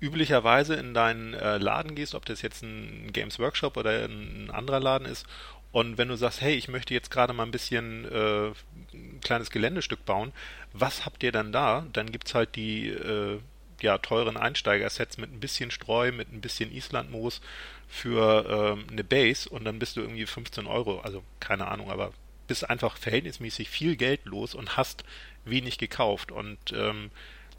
üblicherweise 0.00 0.76
in 0.76 0.94
deinen 0.94 1.34
äh, 1.34 1.58
Laden 1.58 1.94
gehst, 1.94 2.14
ob 2.14 2.24
das 2.24 2.40
jetzt 2.40 2.62
ein 2.62 3.10
Games 3.12 3.38
Workshop 3.38 3.76
oder 3.76 4.06
ein 4.06 4.50
anderer 4.50 4.80
Laden 4.80 5.06
ist 5.06 5.26
und 5.72 5.98
wenn 5.98 6.08
du 6.08 6.16
sagst, 6.16 6.40
hey, 6.40 6.54
ich 6.54 6.68
möchte 6.68 6.94
jetzt 6.94 7.10
gerade 7.10 7.32
mal 7.32 7.44
ein 7.44 7.52
bisschen 7.52 8.04
äh, 8.04 8.48
ein 8.92 9.20
kleines 9.22 9.50
Geländestück 9.50 10.04
bauen, 10.04 10.32
was 10.72 11.04
habt 11.04 11.22
ihr 11.22 11.32
dann 11.32 11.52
da? 11.52 11.86
Dann 11.92 12.10
gibt's 12.10 12.34
halt 12.34 12.56
die 12.56 12.88
äh, 12.88 13.38
ja, 13.80 13.98
teuren 13.98 14.36
Einsteiger-Sets 14.36 15.18
mit 15.18 15.32
ein 15.32 15.40
bisschen 15.40 15.70
Streu, 15.70 16.12
mit 16.12 16.32
ein 16.32 16.40
bisschen 16.40 16.72
Islandmoos 16.72 17.40
für 17.88 18.76
äh, 18.88 18.92
eine 18.92 19.04
Base 19.04 19.48
und 19.48 19.64
dann 19.64 19.78
bist 19.78 19.96
du 19.96 20.00
irgendwie 20.00 20.26
15 20.26 20.66
Euro, 20.66 21.00
also 21.00 21.22
keine 21.38 21.68
Ahnung, 21.68 21.90
aber 21.90 22.12
bist 22.46 22.68
einfach 22.68 22.96
verhältnismäßig 22.96 23.70
viel 23.70 23.96
Geld 23.96 24.24
los 24.24 24.54
und 24.54 24.76
hast 24.76 25.04
wenig 25.44 25.78
gekauft 25.78 26.32
und 26.32 26.58
ähm, 26.72 27.10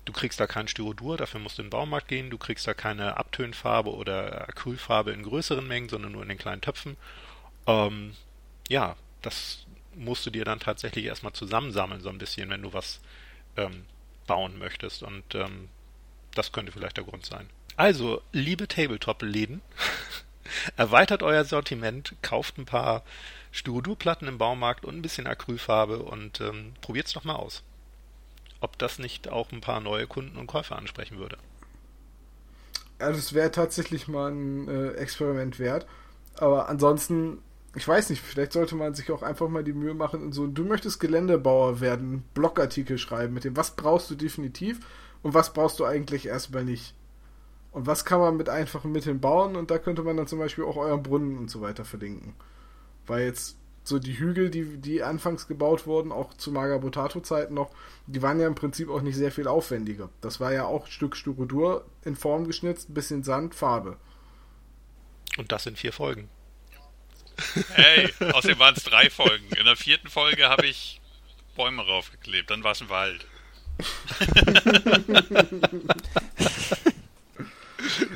du 0.03 0.11
kriegst 0.11 0.39
da 0.39 0.47
kein 0.47 0.67
Styrodur, 0.67 1.17
dafür 1.17 1.39
musst 1.39 1.57
du 1.57 1.61
in 1.61 1.67
den 1.67 1.71
Baumarkt 1.71 2.09
gehen, 2.09 2.29
du 2.29 2.37
kriegst 2.37 2.67
da 2.67 2.73
keine 2.73 3.17
Abtönfarbe 3.17 3.91
oder 3.93 4.49
Acrylfarbe 4.49 5.11
in 5.11 5.23
größeren 5.23 5.65
Mengen, 5.65 5.89
sondern 5.89 6.11
nur 6.11 6.23
in 6.23 6.29
den 6.29 6.37
kleinen 6.37 6.61
Töpfen 6.61 6.97
ähm, 7.67 8.15
ja, 8.67 8.95
das 9.21 9.65
musst 9.95 10.25
du 10.25 10.29
dir 10.29 10.45
dann 10.45 10.59
tatsächlich 10.59 11.05
erstmal 11.05 11.33
zusammensammeln, 11.33 12.01
so 12.01 12.09
ein 12.09 12.17
bisschen, 12.17 12.49
wenn 12.49 12.61
du 12.61 12.73
was 12.73 13.01
ähm, 13.57 13.85
bauen 14.27 14.57
möchtest. 14.57 15.03
Und 15.03 15.35
ähm, 15.35 15.69
das 16.33 16.51
könnte 16.51 16.71
vielleicht 16.71 16.97
der 16.97 17.03
Grund 17.03 17.25
sein. 17.25 17.49
Also, 17.75 18.21
liebe 18.31 18.67
Tabletop-Läden, 18.67 19.61
erweitert 20.77 21.23
euer 21.23 21.45
Sortiment, 21.45 22.15
kauft 22.21 22.57
ein 22.57 22.65
paar 22.65 23.03
Styrodurplatten 23.51 24.27
im 24.27 24.37
Baumarkt 24.37 24.85
und 24.85 24.95
ein 24.95 25.01
bisschen 25.01 25.27
Acrylfarbe 25.27 25.99
und 25.99 26.39
ähm, 26.41 26.73
probiert 26.81 27.07
es 27.07 27.13
doch 27.13 27.23
mal 27.23 27.35
aus. 27.35 27.63
Ob 28.59 28.77
das 28.77 28.99
nicht 28.99 29.27
auch 29.27 29.51
ein 29.51 29.61
paar 29.61 29.79
neue 29.79 30.07
Kunden 30.07 30.37
und 30.37 30.47
Käufer 30.47 30.77
ansprechen 30.77 31.17
würde. 31.17 31.37
Ja, 32.99 33.11
das 33.11 33.33
wäre 33.33 33.51
tatsächlich 33.51 34.07
mal 34.07 34.31
ein 34.31 34.67
äh, 34.67 34.91
Experiment 34.91 35.57
wert. 35.57 35.87
Aber 36.35 36.69
ansonsten 36.69 37.39
ich 37.75 37.87
weiß 37.87 38.09
nicht, 38.09 38.21
vielleicht 38.21 38.53
sollte 38.53 38.75
man 38.75 38.93
sich 38.93 39.11
auch 39.11 39.23
einfach 39.23 39.47
mal 39.47 39.63
die 39.63 39.73
Mühe 39.73 39.93
machen 39.93 40.21
und 40.21 40.33
so, 40.33 40.47
du 40.47 40.65
möchtest 40.65 40.99
Geländebauer 40.99 41.79
werden, 41.79 42.23
Blogartikel 42.33 42.97
schreiben 42.97 43.33
mit 43.33 43.45
dem, 43.45 43.55
was 43.55 43.75
brauchst 43.75 44.09
du 44.11 44.15
definitiv 44.15 44.79
und 45.23 45.33
was 45.33 45.53
brauchst 45.53 45.79
du 45.79 45.85
eigentlich 45.85 46.25
erstmal 46.25 46.65
nicht. 46.65 46.93
Und 47.71 47.87
was 47.87 48.03
kann 48.03 48.19
man 48.19 48.35
mit 48.35 48.49
einfachen 48.49 48.91
Mitteln 48.91 49.21
bauen 49.21 49.55
und 49.55 49.71
da 49.71 49.77
könnte 49.77 50.03
man 50.03 50.17
dann 50.17 50.27
zum 50.27 50.39
Beispiel 50.39 50.65
auch 50.65 50.75
euren 50.75 51.03
Brunnen 51.03 51.37
und 51.37 51.49
so 51.49 51.61
weiter 51.61 51.85
verlinken. 51.85 52.33
Weil 53.07 53.25
jetzt 53.25 53.57
so 53.83 53.97
die 53.97 54.19
Hügel, 54.19 54.49
die, 54.49 54.77
die 54.77 55.03
anfangs 55.03 55.47
gebaut 55.47 55.87
wurden, 55.87 56.11
auch 56.11 56.33
zu 56.33 56.51
Magabotato-Zeiten 56.51 57.53
noch, 57.53 57.71
die 58.07 58.21
waren 58.21 58.39
ja 58.41 58.47
im 58.47 58.55
Prinzip 58.55 58.89
auch 58.89 59.01
nicht 59.01 59.15
sehr 59.15 59.31
viel 59.31 59.47
aufwendiger. 59.47 60.09
Das 60.19 60.41
war 60.41 60.51
ja 60.51 60.65
auch 60.65 60.87
Stück 60.87 61.15
Styrodur 61.15 61.85
in 62.03 62.17
Form 62.17 62.45
geschnitzt, 62.45 62.93
bisschen 62.93 63.23
Sand, 63.23 63.55
Farbe. 63.55 63.95
Und 65.37 65.53
das 65.53 65.65
in 65.65 65.77
vier 65.77 65.93
Folgen. 65.93 66.29
Hey, 67.73 68.13
außerdem 68.33 68.59
waren 68.59 68.75
es 68.75 68.83
drei 68.83 69.09
Folgen. 69.09 69.47
In 69.57 69.65
der 69.65 69.75
vierten 69.75 70.09
Folge 70.09 70.49
habe 70.49 70.65
ich 70.67 70.99
Bäume 71.55 71.85
raufgeklebt, 71.85 72.49
dann 72.49 72.63
war 72.63 72.71
es 72.71 72.81
ein 72.81 72.89
Wald. 72.89 73.25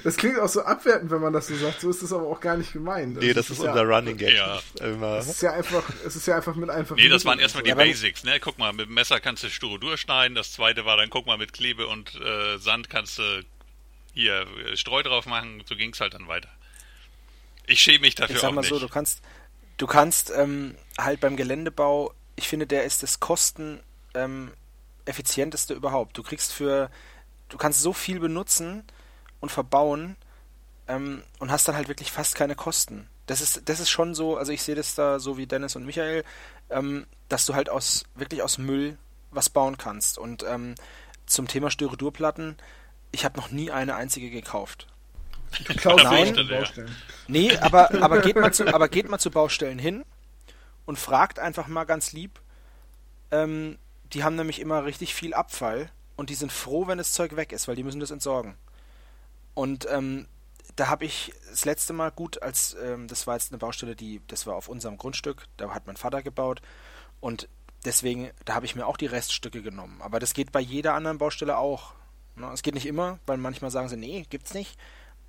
Das 0.03 0.17
klingt 0.17 0.39
auch 0.39 0.47
so 0.47 0.61
abwertend, 0.61 1.11
wenn 1.11 1.21
man 1.21 1.33
das 1.33 1.47
so 1.47 1.55
sagt. 1.55 1.81
So 1.81 1.89
ist 1.89 2.01
es 2.01 2.13
aber 2.13 2.27
auch 2.27 2.39
gar 2.39 2.57
nicht 2.57 2.73
gemeint. 2.73 3.17
Nee, 3.17 3.33
das, 3.33 3.47
das 3.47 3.57
ist, 3.57 3.63
ist, 3.63 3.67
unser 3.67 3.83
ja, 3.83 3.95
Running 3.95 4.17
Gag. 4.17 4.35
Ja. 4.35 4.61
Es 5.17 5.27
ist 5.27 5.41
ja 5.41 5.53
einfach, 5.53 5.83
es 6.05 6.15
ist 6.15 6.27
ja 6.27 6.35
einfach 6.35 6.55
mit 6.55 6.69
einfach. 6.69 6.95
Nee, 6.95 7.09
das 7.09 7.25
waren 7.25 7.39
erstmal 7.39 7.63
die 7.63 7.69
ja, 7.69 7.75
Basics, 7.75 8.23
ne? 8.23 8.39
Guck 8.39 8.57
mal, 8.57 8.73
mit 8.73 8.87
dem 8.87 8.93
Messer 8.93 9.19
kannst 9.19 9.43
du 9.43 9.49
Styrodur 9.49 9.97
schneiden. 9.97 10.35
Das 10.35 10.51
zweite 10.51 10.85
war 10.85 10.97
dann, 10.97 11.09
guck 11.09 11.25
mal, 11.25 11.37
mit 11.37 11.53
Klebe 11.53 11.87
und 11.87 12.13
äh, 12.15 12.57
Sand 12.57 12.89
kannst 12.89 13.17
du 13.17 13.43
hier 14.13 14.45
äh, 14.67 14.77
Streu 14.77 15.01
drauf 15.01 15.25
machen. 15.25 15.63
So 15.67 15.75
ging 15.75 15.91
es 15.91 15.99
halt 15.99 16.13
dann 16.13 16.27
weiter. 16.27 16.49
Ich 17.67 17.79
schäme 17.79 17.99
mich 17.99 18.15
dafür 18.15 18.35
ich 18.35 18.41
sag 18.41 18.53
mal 18.53 18.63
so, 18.63 18.79
du 18.79 18.87
kannst, 18.87 19.21
du 19.77 19.87
kannst 19.87 20.31
ähm, 20.35 20.75
halt 20.97 21.19
beim 21.19 21.35
Geländebau, 21.35 22.13
ich 22.35 22.47
finde, 22.47 22.67
der 22.67 22.83
ist 22.83 23.03
das 23.03 23.19
Kosten 23.19 23.79
ähm, 24.13 24.51
überhaupt. 25.69 26.17
Du 26.17 26.23
kriegst 26.23 26.51
für, 26.51 26.89
du 27.49 27.57
kannst 27.57 27.81
so 27.81 27.93
viel 27.93 28.19
benutzen 28.19 28.83
und 29.39 29.51
verbauen 29.51 30.15
ähm, 30.87 31.23
und 31.39 31.51
hast 31.51 31.67
dann 31.67 31.75
halt 31.75 31.87
wirklich 31.87 32.11
fast 32.11 32.35
keine 32.35 32.55
Kosten. 32.55 33.07
Das 33.27 33.41
ist, 33.41 33.67
das 33.69 33.79
ist 33.79 33.89
schon 33.89 34.13
so, 34.13 34.37
also 34.37 34.51
ich 34.51 34.61
sehe 34.61 34.75
das 34.75 34.95
da 34.95 35.19
so 35.19 35.37
wie 35.37 35.47
Dennis 35.47 35.75
und 35.75 35.85
Michael, 35.85 36.23
ähm, 36.69 37.07
dass 37.29 37.45
du 37.45 37.55
halt 37.55 37.69
aus 37.69 38.03
wirklich 38.15 38.43
aus 38.43 38.57
Müll 38.57 38.97
was 39.31 39.49
bauen 39.49 39.77
kannst. 39.77 40.17
Und 40.17 40.43
ähm, 40.47 40.75
zum 41.25 41.47
Thema 41.47 41.71
Styrodurplatten, 41.71 42.57
ich 43.11 43.25
habe 43.25 43.37
noch 43.37 43.49
nie 43.51 43.71
eine 43.71 43.95
einzige 43.95 44.29
gekauft. 44.29 44.87
Du 45.65 45.73
klaust 45.73 46.03
Nein. 46.03 46.25
Baustellen. 46.25 46.49
Baustellen. 46.49 46.95
Nee, 47.27 47.57
aber, 47.57 47.93
aber, 48.01 48.21
geht 48.21 48.35
mal 48.35 48.53
zu, 48.53 48.67
aber 48.73 48.87
geht 48.89 49.09
mal 49.09 49.19
zu 49.19 49.31
Baustellen 49.31 49.79
hin 49.79 50.05
und 50.85 50.99
fragt 50.99 51.39
einfach 51.39 51.67
mal 51.67 51.85
ganz 51.85 52.11
lieb. 52.13 52.39
Ähm, 53.31 53.77
die 54.13 54.23
haben 54.23 54.35
nämlich 54.35 54.59
immer 54.59 54.85
richtig 54.85 55.15
viel 55.15 55.33
Abfall 55.33 55.89
und 56.15 56.29
die 56.29 56.35
sind 56.35 56.51
froh, 56.51 56.87
wenn 56.87 56.97
das 56.97 57.11
Zeug 57.11 57.35
weg 57.35 57.51
ist, 57.51 57.67
weil 57.67 57.75
die 57.75 57.83
müssen 57.83 57.99
das 57.99 58.11
entsorgen. 58.11 58.55
Und 59.53 59.87
ähm, 59.89 60.27
da 60.75 60.87
habe 60.87 61.05
ich 61.05 61.33
das 61.49 61.65
letzte 61.65 61.93
Mal 61.93 62.11
gut, 62.11 62.41
als 62.41 62.75
ähm, 62.83 63.07
das 63.07 63.27
war 63.27 63.35
jetzt 63.35 63.51
eine 63.51 63.57
Baustelle, 63.57 63.95
die, 63.95 64.21
das 64.27 64.45
war 64.45 64.55
auf 64.55 64.67
unserem 64.67 64.97
Grundstück, 64.97 65.45
da 65.57 65.73
hat 65.73 65.87
mein 65.87 65.97
Vater 65.97 66.21
gebaut 66.21 66.61
und 67.21 67.47
deswegen, 67.85 68.31
da 68.43 68.55
habe 68.55 68.65
ich 68.65 68.75
mir 68.75 68.85
auch 68.85 68.97
die 68.97 69.05
Reststücke 69.05 69.61
genommen. 69.61 70.01
Aber 70.01 70.19
das 70.19 70.33
geht 70.33 70.51
bei 70.51 70.59
jeder 70.59 70.93
anderen 70.93 71.17
Baustelle 71.17 71.57
auch. 71.57 71.93
Ne? 72.35 72.49
Es 72.53 72.61
geht 72.61 72.73
nicht 72.73 72.85
immer, 72.85 73.19
weil 73.25 73.37
manchmal 73.37 73.71
sagen 73.71 73.89
sie, 73.89 73.97
nee, 73.97 74.25
gibt's 74.29 74.53
nicht. 74.53 74.77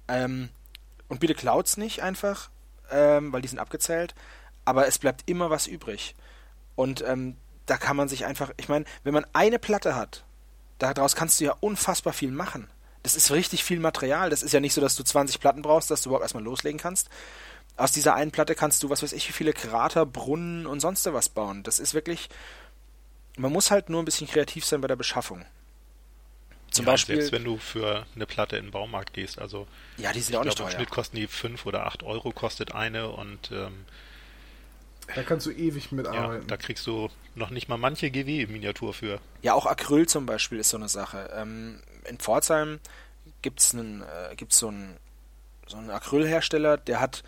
Ähm, 0.08 0.50
und 1.08 1.20
bitte 1.20 1.34
klaut's 1.34 1.76
nicht 1.76 2.02
einfach, 2.02 2.50
ähm, 2.90 3.32
weil 3.32 3.42
die 3.42 3.48
sind 3.48 3.58
abgezählt. 3.58 4.14
Aber 4.64 4.86
es 4.86 4.98
bleibt 4.98 5.22
immer 5.26 5.50
was 5.50 5.66
übrig. 5.66 6.14
Und 6.74 7.02
ähm, 7.06 7.36
da 7.66 7.76
kann 7.76 7.96
man 7.96 8.08
sich 8.08 8.24
einfach, 8.26 8.52
ich 8.56 8.68
meine, 8.68 8.84
wenn 9.04 9.14
man 9.14 9.26
eine 9.32 9.58
Platte 9.58 9.94
hat, 9.94 10.24
daraus 10.78 11.16
kannst 11.16 11.40
du 11.40 11.44
ja 11.44 11.56
unfassbar 11.60 12.12
viel 12.12 12.30
machen. 12.30 12.68
Das 13.02 13.14
ist 13.14 13.30
richtig 13.30 13.62
viel 13.62 13.78
Material. 13.78 14.30
Das 14.30 14.42
ist 14.42 14.52
ja 14.52 14.60
nicht 14.60 14.74
so, 14.74 14.80
dass 14.80 14.96
du 14.96 15.04
20 15.04 15.40
Platten 15.40 15.62
brauchst, 15.62 15.90
dass 15.90 16.02
du 16.02 16.08
überhaupt 16.08 16.24
erstmal 16.24 16.42
loslegen 16.42 16.80
kannst. 16.80 17.08
Aus 17.76 17.92
dieser 17.92 18.14
einen 18.14 18.30
Platte 18.30 18.54
kannst 18.54 18.82
du, 18.82 18.90
was 18.90 19.02
weiß 19.02 19.12
ich, 19.12 19.28
wie 19.28 19.32
viele 19.32 19.52
Krater, 19.52 20.06
Brunnen 20.06 20.66
und 20.66 20.80
sonst 20.80 21.06
was 21.12 21.28
bauen. 21.28 21.62
Das 21.62 21.78
ist 21.78 21.94
wirklich. 21.94 22.28
Man 23.36 23.52
muss 23.52 23.70
halt 23.70 23.90
nur 23.90 24.02
ein 24.02 24.06
bisschen 24.06 24.26
kreativ 24.26 24.64
sein 24.64 24.80
bei 24.80 24.88
der 24.88 24.96
Beschaffung. 24.96 25.44
Zum 26.76 26.86
ja, 26.86 26.92
Beispiel. 26.92 27.16
Selbst 27.16 27.32
wenn 27.32 27.44
du 27.44 27.58
für 27.58 28.06
eine 28.14 28.26
Platte 28.26 28.56
in 28.56 28.66
den 28.66 28.70
Baumarkt 28.70 29.12
gehst, 29.12 29.38
also 29.38 29.66
Ja, 29.96 30.12
die 30.12 30.20
sind 30.20 30.34
ich 30.34 30.34
ja 30.34 30.40
auch 30.40 30.44
glaube 30.44 30.50
nicht 30.50 30.60
im 30.60 30.66
teuer. 30.66 30.70
Schnitt 30.70 30.90
kosten 30.90 31.16
die 31.16 31.26
5 31.26 31.66
oder 31.66 31.86
8 31.86 32.02
Euro 32.02 32.32
kostet 32.32 32.72
eine 32.74 33.08
und 33.10 33.50
ähm, 33.52 33.86
Da 35.14 35.22
kannst 35.22 35.46
du 35.46 35.50
ewig 35.52 35.90
ja, 35.90 35.96
mitarbeiten. 35.96 36.46
da 36.48 36.56
kriegst 36.56 36.86
du 36.86 37.10
noch 37.34 37.50
nicht 37.50 37.68
mal 37.68 37.76
manche 37.78 38.10
GW-Miniatur 38.10 38.94
für. 38.94 39.20
Ja, 39.42 39.54
auch 39.54 39.66
Acryl 39.66 40.06
zum 40.06 40.26
Beispiel 40.26 40.58
ist 40.58 40.70
so 40.70 40.76
eine 40.76 40.88
Sache. 40.88 41.30
Ähm, 41.34 41.82
in 42.04 42.18
Pforzheim 42.18 42.80
gibt's 43.42 43.74
einen, 43.74 44.02
äh, 44.02 44.34
gibt's 44.36 44.58
so 44.58 44.68
einen, 44.68 44.96
so 45.66 45.76
einen 45.76 45.90
Acrylhersteller, 45.90 46.76
der 46.76 47.00
hat 47.00 47.22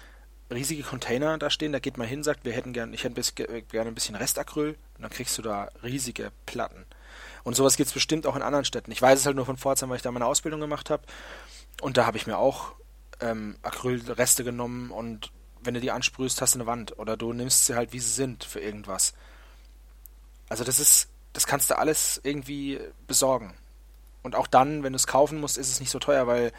riesige 0.50 0.82
Container 0.82 1.36
da 1.38 1.50
stehen, 1.50 1.72
da 1.72 1.78
geht 1.78 1.98
man 1.98 2.06
hin, 2.08 2.22
sagt, 2.22 2.44
wir 2.44 2.52
hätten 2.52 2.72
gern, 2.72 2.92
ich 2.94 3.04
hätte 3.04 3.22
gerne 3.68 3.90
ein 3.90 3.94
bisschen 3.94 4.14
Restacryl 4.16 4.70
und 4.96 5.02
dann 5.02 5.10
kriegst 5.10 5.36
du 5.38 5.42
da 5.42 5.70
riesige 5.82 6.32
Platten. 6.46 6.86
Und 7.48 7.54
sowas 7.54 7.78
gibt's 7.78 7.94
bestimmt 7.94 8.26
auch 8.26 8.36
in 8.36 8.42
anderen 8.42 8.66
Städten. 8.66 8.92
Ich 8.92 9.00
weiß 9.00 9.18
es 9.18 9.24
halt 9.24 9.34
nur 9.34 9.46
von 9.46 9.56
Pforzheim, 9.56 9.88
weil 9.88 9.96
ich 9.96 10.02
da 10.02 10.12
meine 10.12 10.26
Ausbildung 10.26 10.60
gemacht 10.60 10.90
habe. 10.90 11.04
Und 11.80 11.96
da 11.96 12.04
habe 12.04 12.18
ich 12.18 12.26
mir 12.26 12.36
auch 12.36 12.74
ähm, 13.20 13.56
Acrylreste 13.62 14.44
genommen 14.44 14.90
und 14.90 15.32
wenn 15.62 15.72
du 15.72 15.80
die 15.80 15.90
ansprühst, 15.90 16.42
hast 16.42 16.54
du 16.54 16.58
eine 16.58 16.66
Wand. 16.66 16.98
Oder 16.98 17.16
du 17.16 17.32
nimmst 17.32 17.64
sie 17.64 17.74
halt, 17.74 17.94
wie 17.94 18.00
sie 18.00 18.10
sind, 18.10 18.44
für 18.44 18.60
irgendwas. 18.60 19.14
Also 20.50 20.62
das 20.62 20.78
ist, 20.78 21.08
das 21.32 21.46
kannst 21.46 21.70
du 21.70 21.78
alles 21.78 22.20
irgendwie 22.22 22.80
besorgen. 23.06 23.54
Und 24.22 24.34
auch 24.34 24.46
dann, 24.46 24.82
wenn 24.82 24.92
du 24.92 24.96
es 24.98 25.06
kaufen 25.06 25.40
musst, 25.40 25.56
ist 25.56 25.70
es 25.70 25.80
nicht 25.80 25.90
so 25.90 25.98
teuer, 25.98 26.26
weil, 26.26 26.52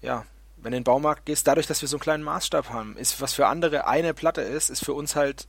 ja, 0.00 0.24
wenn 0.56 0.70
du 0.72 0.78
in 0.78 0.80
den 0.80 0.84
Baumarkt 0.84 1.26
gehst, 1.26 1.46
dadurch, 1.46 1.66
dass 1.66 1.82
wir 1.82 1.88
so 1.90 1.96
einen 1.98 2.02
kleinen 2.02 2.24
Maßstab 2.24 2.70
haben, 2.70 2.96
ist, 2.96 3.20
was 3.20 3.34
für 3.34 3.48
andere 3.48 3.86
eine 3.86 4.14
Platte 4.14 4.40
ist, 4.40 4.70
ist 4.70 4.82
für 4.82 4.94
uns 4.94 5.14
halt 5.14 5.46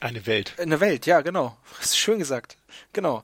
Eine 0.00 0.24
Welt. 0.24 0.54
eine 0.58 0.80
Welt, 0.80 1.04
ja, 1.04 1.20
genau. 1.20 1.58
Schön 1.82 2.18
gesagt. 2.18 2.56
Genau. 2.94 3.22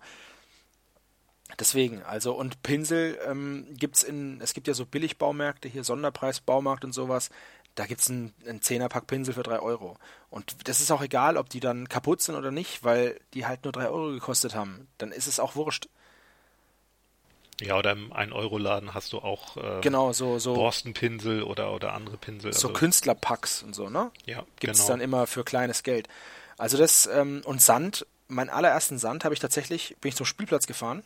Deswegen, 1.59 2.03
also, 2.03 2.35
und 2.35 2.63
Pinsel 2.63 3.19
ähm, 3.27 3.67
gibt's 3.79 4.03
in, 4.03 4.41
es 4.41 4.53
gibt 4.53 4.69
ja 4.69 4.75
so 4.75 4.85
Billigbaumärkte, 4.85 5.69
hier 5.69 5.85
Sonderpreisbaumarkt 5.85 6.85
und 6.85 6.93
sowas, 6.93 7.31
da 7.77 7.87
gibt's 7.87 8.11
einen, 8.11 8.35
einen 8.47 8.63
Zehnerpack 8.63 9.07
Pinsel 9.07 9.35
für 9.35 9.43
drei 9.43 9.61
Euro. 9.61 9.97
Und 10.31 10.69
das 10.69 10.81
ist 10.81 10.91
auch 10.91 11.03
egal, 11.03 11.37
ob 11.37 11.49
die 11.49 11.61
dann 11.61 11.89
kaputt 11.89 12.23
sind 12.23 12.35
oder 12.35 12.51
nicht, 12.51 12.85
weil 12.85 13.21
die 13.35 13.47
halt 13.47 13.65
nur 13.65 13.73
drei 13.73 13.89
Euro 13.89 14.11
gekostet 14.13 14.55
haben. 14.55 14.89
Dann 14.99 15.13
ist 15.13 15.27
es 15.27 15.41
auch 15.41 15.57
wurscht. 15.57 15.89
Ja, 17.61 17.79
oder 17.79 17.93
im 17.93 18.13
1-Euro-Laden 18.13 18.93
hast 18.93 19.13
du 19.13 19.19
auch 19.19 19.57
ähm, 19.57 19.81
Genau, 19.81 20.13
so, 20.13 20.39
so, 20.39 20.55
Borstenpinsel 20.55 21.43
oder, 21.43 21.73
oder 21.73 21.95
andere 21.95 22.19
Pinsel. 22.19 22.53
so 22.53 22.69
also, 22.69 22.79
Künstlerpacks 22.79 23.63
und 23.63 23.75
so, 23.75 23.89
ne? 23.89 24.11
ja, 24.27 24.45
Gibt's 24.61 24.81
genau. 24.81 24.89
dann 24.89 25.01
immer 25.01 25.27
für 25.27 25.43
kleines 25.43 25.83
Geld. 25.83 26.09
Also 26.59 26.77
das, 26.77 27.07
ähm, 27.07 27.43
und 27.45 27.63
Sand, 27.63 28.07
meinen 28.29 28.51
allerersten 28.51 28.99
Sand 28.99 29.25
habe 29.25 29.35
ich 29.35 29.41
tatsächlich, 29.41 29.97
bin 30.01 30.11
ich 30.11 30.17
zum 30.17 30.27
Spielplatz 30.27 30.67
gefahren, 30.67 31.03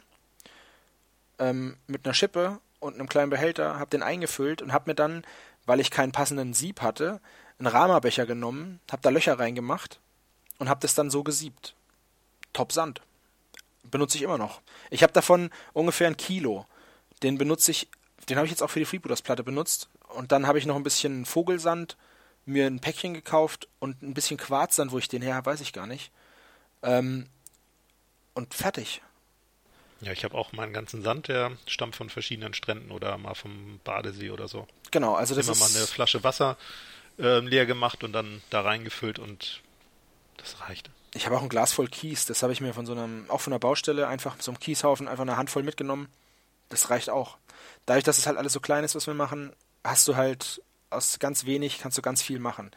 ähm, 1.41 1.77
mit 1.89 2.05
einer 2.05 2.15
Schippe 2.15 2.61
und 2.79 2.95
einem 2.95 3.09
kleinen 3.09 3.31
Behälter, 3.31 3.81
habe 3.81 3.91
den 3.91 4.03
eingefüllt 4.03 4.63
und 4.63 4.73
habe 4.73 4.91
mir 4.91 4.95
dann, 4.95 5.25
weil 5.67 5.81
ich 5.81 5.91
keinen 5.91 6.13
passenden 6.13 6.55
Sieb 6.55 6.81
hatte, 6.83 7.21
einen 7.59 7.67
Rama-Becher 7.67 8.27
genommen, 8.27 8.81
habe 8.91 9.03
da 9.03 9.11
Löcher 9.11 9.39
reingemacht 9.39 9.99
und 10.59 10.69
habe 10.69 10.81
das 10.81 10.95
dann 10.95 11.11
so 11.11 11.23
gesiebt. 11.23 11.75
Top 12.53 12.73
Sand. 12.73 13.01
Benutze 13.83 14.17
ich 14.17 14.23
immer 14.23 14.39
noch. 14.39 14.61
Ich 14.91 15.03
habe 15.03 15.13
davon 15.13 15.51
ungefähr 15.73 16.07
ein 16.07 16.17
Kilo. 16.17 16.67
Den 17.23 17.39
benutze 17.39 17.71
ich, 17.71 17.89
den 18.29 18.37
habe 18.37 18.47
ich 18.47 18.51
jetzt 18.51 18.63
auch 18.63 18.71
für 18.71 18.79
die 18.79 18.85
Freebooters-Platte 18.85 19.43
benutzt. 19.43 19.89
Und 20.09 20.33
dann 20.33 20.47
habe 20.47 20.59
ich 20.59 20.67
noch 20.67 20.77
ein 20.77 20.83
bisschen 20.83 21.25
Vogelsand, 21.27 21.97
mir 22.45 22.67
ein 22.67 22.81
Päckchen 22.81 23.15
gekauft 23.15 23.69
und 23.79 24.03
ein 24.03 24.15
bisschen 24.15 24.37
Quarzsand, 24.37 24.93
wo 24.93 24.99
ich 24.99 25.09
den 25.09 25.23
her 25.23 25.35
habe, 25.35 25.51
weiß 25.51 25.61
ich 25.61 25.73
gar 25.73 25.87
nicht. 25.87 26.11
Ähm, 26.83 27.27
und 28.35 28.55
fertig. 28.55 29.03
Ja, 30.01 30.13
ich 30.13 30.25
habe 30.25 30.35
auch 30.35 30.53
meinen 30.53 30.73
ganzen 30.73 31.03
Sand, 31.03 31.29
der 31.29 31.53
stammt 31.67 31.97
von 31.97 32.09
verschiedenen 32.09 32.55
Stränden 32.55 32.91
oder 32.91 33.19
mal 33.19 33.35
vom 33.35 33.81
Badesee 33.85 34.31
oder 34.31 34.49
so. 34.49 34.67
Genau, 34.91 35.15
also 35.15 35.35
das 35.35 35.47
Immer 35.47 35.59
mal 35.59 35.69
eine 35.69 35.79
ist 35.81 35.91
Flasche 35.91 36.25
Wasser 36.25 36.57
ähm, 37.19 37.47
leer 37.47 37.67
gemacht 37.67 38.03
und 38.03 38.13
dann 38.13 38.43
da 38.51 38.63
reingefüllt 38.63 39.19
und 39.19 39.61
das 40.39 40.61
reicht. 40.61 40.91
Ich 41.13 41.27
habe 41.27 41.37
auch 41.37 41.43
ein 41.43 41.49
Glas 41.49 41.73
voll 41.73 41.89
Kies. 41.89 42.25
Das 42.25 42.43
habe 42.43 42.53
ich 42.53 42.61
mir 42.61 42.73
von 42.73 42.87
so 42.87 42.93
einem, 42.93 43.29
auch 43.29 43.41
von 43.41 43.51
der 43.51 43.59
Baustelle, 43.59 44.07
einfach 44.07 44.37
so 44.41 44.51
einem 44.51 44.61
Kieshaufen, 44.61 45.09
einfach 45.09 45.23
eine 45.23 45.37
Handvoll 45.37 45.63
mitgenommen. 45.63 46.09
Das 46.69 46.89
reicht 46.89 47.11
auch. 47.11 47.37
Dadurch, 47.85 48.05
dass 48.05 48.19
es 48.19 48.27
halt 48.27 48.39
alles 48.39 48.53
so 48.53 48.61
klein 48.61 48.85
ist, 48.85 48.95
was 48.95 49.07
wir 49.07 49.15
machen, 49.15 49.53
hast 49.85 50.07
du 50.09 50.17
halt 50.17 50.63
aus 50.89 51.19
ganz 51.19 51.47
wenig 51.47 51.79
kannst 51.79 51.99
du 51.99 52.03
ganz 52.03 52.23
viel 52.23 52.39
machen. 52.39 52.71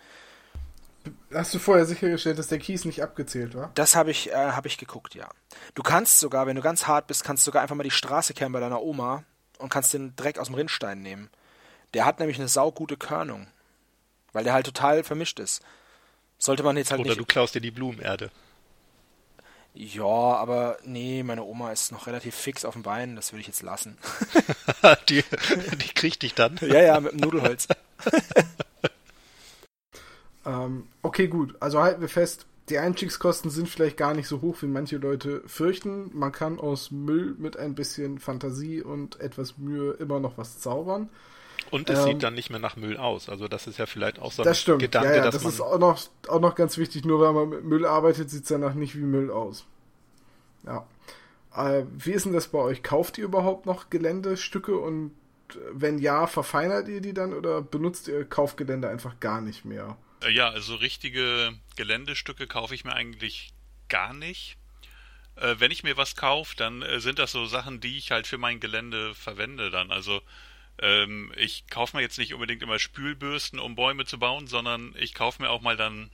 Hast 1.33 1.53
du 1.53 1.59
vorher 1.59 1.85
sichergestellt, 1.85 2.37
dass 2.37 2.47
der 2.47 2.59
Kies 2.59 2.85
nicht 2.85 3.01
abgezählt 3.01 3.55
war? 3.55 3.71
Das 3.75 3.95
habe 3.95 4.11
ich, 4.11 4.31
äh, 4.31 4.35
habe 4.35 4.67
ich 4.67 4.77
geguckt, 4.77 5.15
ja. 5.15 5.29
Du 5.73 5.83
kannst 5.83 6.19
sogar, 6.19 6.47
wenn 6.47 6.55
du 6.55 6.61
ganz 6.61 6.87
hart 6.87 7.07
bist, 7.07 7.23
kannst 7.23 7.43
du 7.43 7.45
sogar 7.45 7.61
einfach 7.61 7.75
mal 7.75 7.83
die 7.83 7.91
Straße 7.91 8.33
kehren 8.33 8.51
bei 8.51 8.59
deiner 8.59 8.81
Oma 8.81 9.23
und 9.57 9.69
kannst 9.69 9.93
den 9.93 10.15
Dreck 10.15 10.39
aus 10.39 10.47
dem 10.47 10.55
Rinnstein 10.55 11.01
nehmen. 11.01 11.29
Der 11.93 12.05
hat 12.05 12.19
nämlich 12.19 12.39
eine 12.39 12.47
saugute 12.47 12.97
Körnung. 12.97 13.47
Weil 14.31 14.43
der 14.43 14.53
halt 14.53 14.65
total 14.65 15.03
vermischt 15.03 15.39
ist. 15.39 15.61
Sollte 16.37 16.63
man 16.63 16.75
jetzt 16.75 16.91
halt 16.91 17.01
Oder 17.01 17.09
nicht. 17.09 17.19
du 17.19 17.25
klaust 17.25 17.55
dir 17.55 17.61
die 17.61 17.71
Blumenerde. 17.71 18.31
Ja, 19.75 20.03
aber 20.03 20.77
nee, 20.83 21.23
meine 21.23 21.43
Oma 21.43 21.71
ist 21.71 21.91
noch 21.91 22.05
relativ 22.05 22.35
fix 22.35 22.63
auf 22.63 22.73
dem 22.73 22.83
Bein, 22.83 23.15
das 23.15 23.33
will 23.33 23.39
ich 23.39 23.47
jetzt 23.47 23.63
lassen. 23.63 23.97
die, 25.09 25.23
die 25.81 25.93
kriegt 25.93 26.21
dich 26.21 26.35
dann. 26.35 26.59
ja, 26.61 26.81
ja, 26.81 26.99
mit 26.99 27.13
dem 27.13 27.21
Nudelholz. 27.21 27.67
Ähm, 30.45 30.87
okay, 31.01 31.27
gut. 31.27 31.55
Also 31.59 31.79
halten 31.81 32.01
wir 32.01 32.09
fest, 32.09 32.45
die 32.69 32.77
Einstiegskosten 32.77 33.51
sind 33.51 33.67
vielleicht 33.67 33.97
gar 33.97 34.13
nicht 34.13 34.27
so 34.27 34.41
hoch, 34.41 34.57
wie 34.61 34.67
manche 34.67 34.97
Leute 34.97 35.41
fürchten. 35.47 36.09
Man 36.13 36.31
kann 36.31 36.59
aus 36.59 36.91
Müll 36.91 37.35
mit 37.37 37.57
ein 37.57 37.75
bisschen 37.75 38.19
Fantasie 38.19 38.81
und 38.81 39.19
etwas 39.19 39.57
Mühe 39.57 39.93
immer 39.93 40.19
noch 40.19 40.37
was 40.37 40.59
zaubern. 40.59 41.09
Und 41.71 41.89
es 41.89 41.99
Ähm, 41.99 42.05
sieht 42.05 42.23
dann 42.23 42.35
nicht 42.35 42.49
mehr 42.49 42.59
nach 42.59 42.75
Müll 42.75 42.97
aus. 42.97 43.29
Also 43.29 43.47
das 43.47 43.67
ist 43.67 43.79
ja 43.79 43.85
vielleicht 43.85 44.19
auch 44.19 44.31
so 44.31 44.43
ein 44.43 44.45
Das 44.45 44.59
stimmt. 44.61 44.79
Gedanke, 44.79 45.09
ja, 45.09 45.15
ja, 45.17 45.23
dass 45.23 45.35
das 45.35 45.43
man 45.43 45.53
ist 45.53 45.61
auch 45.61 45.79
noch, 45.79 45.99
auch 46.27 46.39
noch 46.39 46.55
ganz 46.55 46.77
wichtig. 46.77 47.03
Nur 47.05 47.19
weil 47.19 47.33
man 47.33 47.49
mit 47.49 47.63
Müll 47.65 47.85
arbeitet, 47.85 48.29
sieht 48.29 48.43
es 48.43 48.49
danach 48.49 48.73
nicht 48.75 48.95
wie 48.95 49.01
Müll 49.01 49.31
aus. 49.31 49.65
Ja. 50.65 50.85
Äh, 51.55 51.83
wie 51.97 52.11
ist 52.11 52.25
denn 52.25 52.33
das 52.33 52.47
bei 52.47 52.59
euch? 52.59 52.83
Kauft 52.83 53.17
ihr 53.17 53.25
überhaupt 53.25 53.65
noch 53.65 53.89
Geländestücke 53.89 54.77
und 54.77 55.11
äh, 55.51 55.55
wenn 55.73 55.99
ja, 55.99 56.27
verfeinert 56.27 56.87
ihr 56.87 57.01
die 57.01 57.13
dann 57.13 57.33
oder 57.33 57.61
benutzt 57.61 58.07
ihr 58.07 58.23
Kaufgelände 58.25 58.87
einfach 58.89 59.19
gar 59.19 59.41
nicht 59.41 59.65
mehr? 59.65 59.97
Äh, 60.23 60.31
Ja, 60.31 60.49
also 60.49 60.75
richtige 60.75 61.53
Geländestücke 61.75 62.47
kaufe 62.47 62.75
ich 62.75 62.83
mir 62.83 62.93
eigentlich 62.93 63.53
gar 63.89 64.13
nicht. 64.13 64.57
Äh, 65.35 65.55
wenn 65.59 65.71
ich 65.71 65.83
mir 65.83 65.97
was 65.97 66.15
kaufe, 66.15 66.55
dann 66.55 66.81
äh, 66.81 66.99
sind 66.99 67.19
das 67.19 67.31
so 67.31 67.45
Sachen, 67.45 67.79
die 67.81 67.97
ich 67.97 68.11
halt 68.11 68.27
für 68.27 68.37
mein 68.37 68.59
Gelände 68.59 69.15
verwende 69.15 69.69
dann. 69.69 69.91
Also 69.91 70.21
ähm, 70.79 71.31
ich 71.37 71.67
kaufe 71.69 71.97
mir 71.97 72.03
jetzt 72.03 72.17
nicht 72.17 72.33
unbedingt 72.33 72.63
immer 72.63 72.79
Spülbürsten, 72.79 73.59
um 73.59 73.75
Bäume 73.75 74.05
zu 74.05 74.19
bauen, 74.19 74.47
sondern 74.47 74.95
ich 74.97 75.13
kaufe 75.13 75.41
mir 75.41 75.49
auch 75.49 75.61
mal 75.61 75.77
dann 75.77 76.11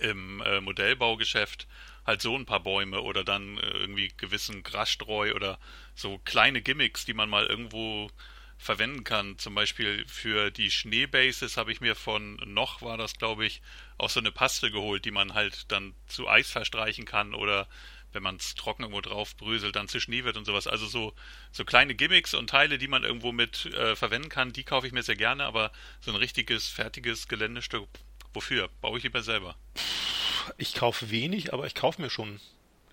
im 0.00 0.42
Modellbaugeschäft 0.62 1.68
halt 2.06 2.20
so 2.20 2.36
ein 2.36 2.46
paar 2.46 2.60
Bäume 2.60 3.02
oder 3.02 3.24
dann 3.24 3.58
irgendwie 3.58 4.12
gewissen 4.16 4.62
Grasstreu 4.62 5.34
oder 5.34 5.58
so 5.94 6.18
kleine 6.24 6.62
Gimmicks, 6.62 7.04
die 7.04 7.14
man 7.14 7.30
mal 7.30 7.46
irgendwo 7.46 8.10
verwenden 8.64 9.04
kann. 9.04 9.38
Zum 9.38 9.54
Beispiel 9.54 10.04
für 10.08 10.50
die 10.50 10.70
Schneebases 10.70 11.56
habe 11.56 11.70
ich 11.70 11.80
mir 11.80 11.94
von 11.94 12.36
noch 12.46 12.80
war 12.80 12.96
das 12.96 13.14
glaube 13.18 13.44
ich 13.44 13.60
auch 13.98 14.10
so 14.10 14.20
eine 14.20 14.32
Paste 14.32 14.70
geholt, 14.70 15.04
die 15.04 15.10
man 15.10 15.34
halt 15.34 15.70
dann 15.70 15.94
zu 16.06 16.28
Eis 16.28 16.50
verstreichen 16.50 17.04
kann 17.04 17.34
oder 17.34 17.68
wenn 18.12 18.22
man 18.22 18.36
es 18.36 18.54
trocken 18.54 18.82
irgendwo 18.82 19.00
drauf 19.00 19.36
bröselt, 19.36 19.76
dann 19.76 19.88
zu 19.88 20.00
Schnee 20.00 20.24
wird 20.24 20.36
und 20.36 20.44
sowas. 20.44 20.66
Also 20.66 20.86
so, 20.86 21.12
so 21.52 21.64
kleine 21.64 21.94
Gimmicks 21.94 22.32
und 22.32 22.48
Teile, 22.48 22.78
die 22.78 22.88
man 22.88 23.04
irgendwo 23.04 23.32
mit 23.32 23.66
äh, 23.66 23.96
verwenden 23.96 24.28
kann, 24.28 24.52
die 24.52 24.64
kaufe 24.64 24.86
ich 24.86 24.92
mir 24.92 25.02
sehr 25.02 25.16
gerne, 25.16 25.44
aber 25.44 25.72
so 26.00 26.12
ein 26.12 26.16
richtiges, 26.16 26.68
fertiges 26.68 27.28
Geländestück, 27.28 27.88
wofür? 28.32 28.70
Baue 28.80 28.98
ich 28.98 29.04
lieber 29.04 29.22
selber. 29.22 29.56
Ich 30.58 30.74
kaufe 30.74 31.10
wenig, 31.10 31.52
aber 31.52 31.66
ich 31.66 31.74
kaufe 31.74 32.00
mir 32.00 32.10
schon 32.10 32.40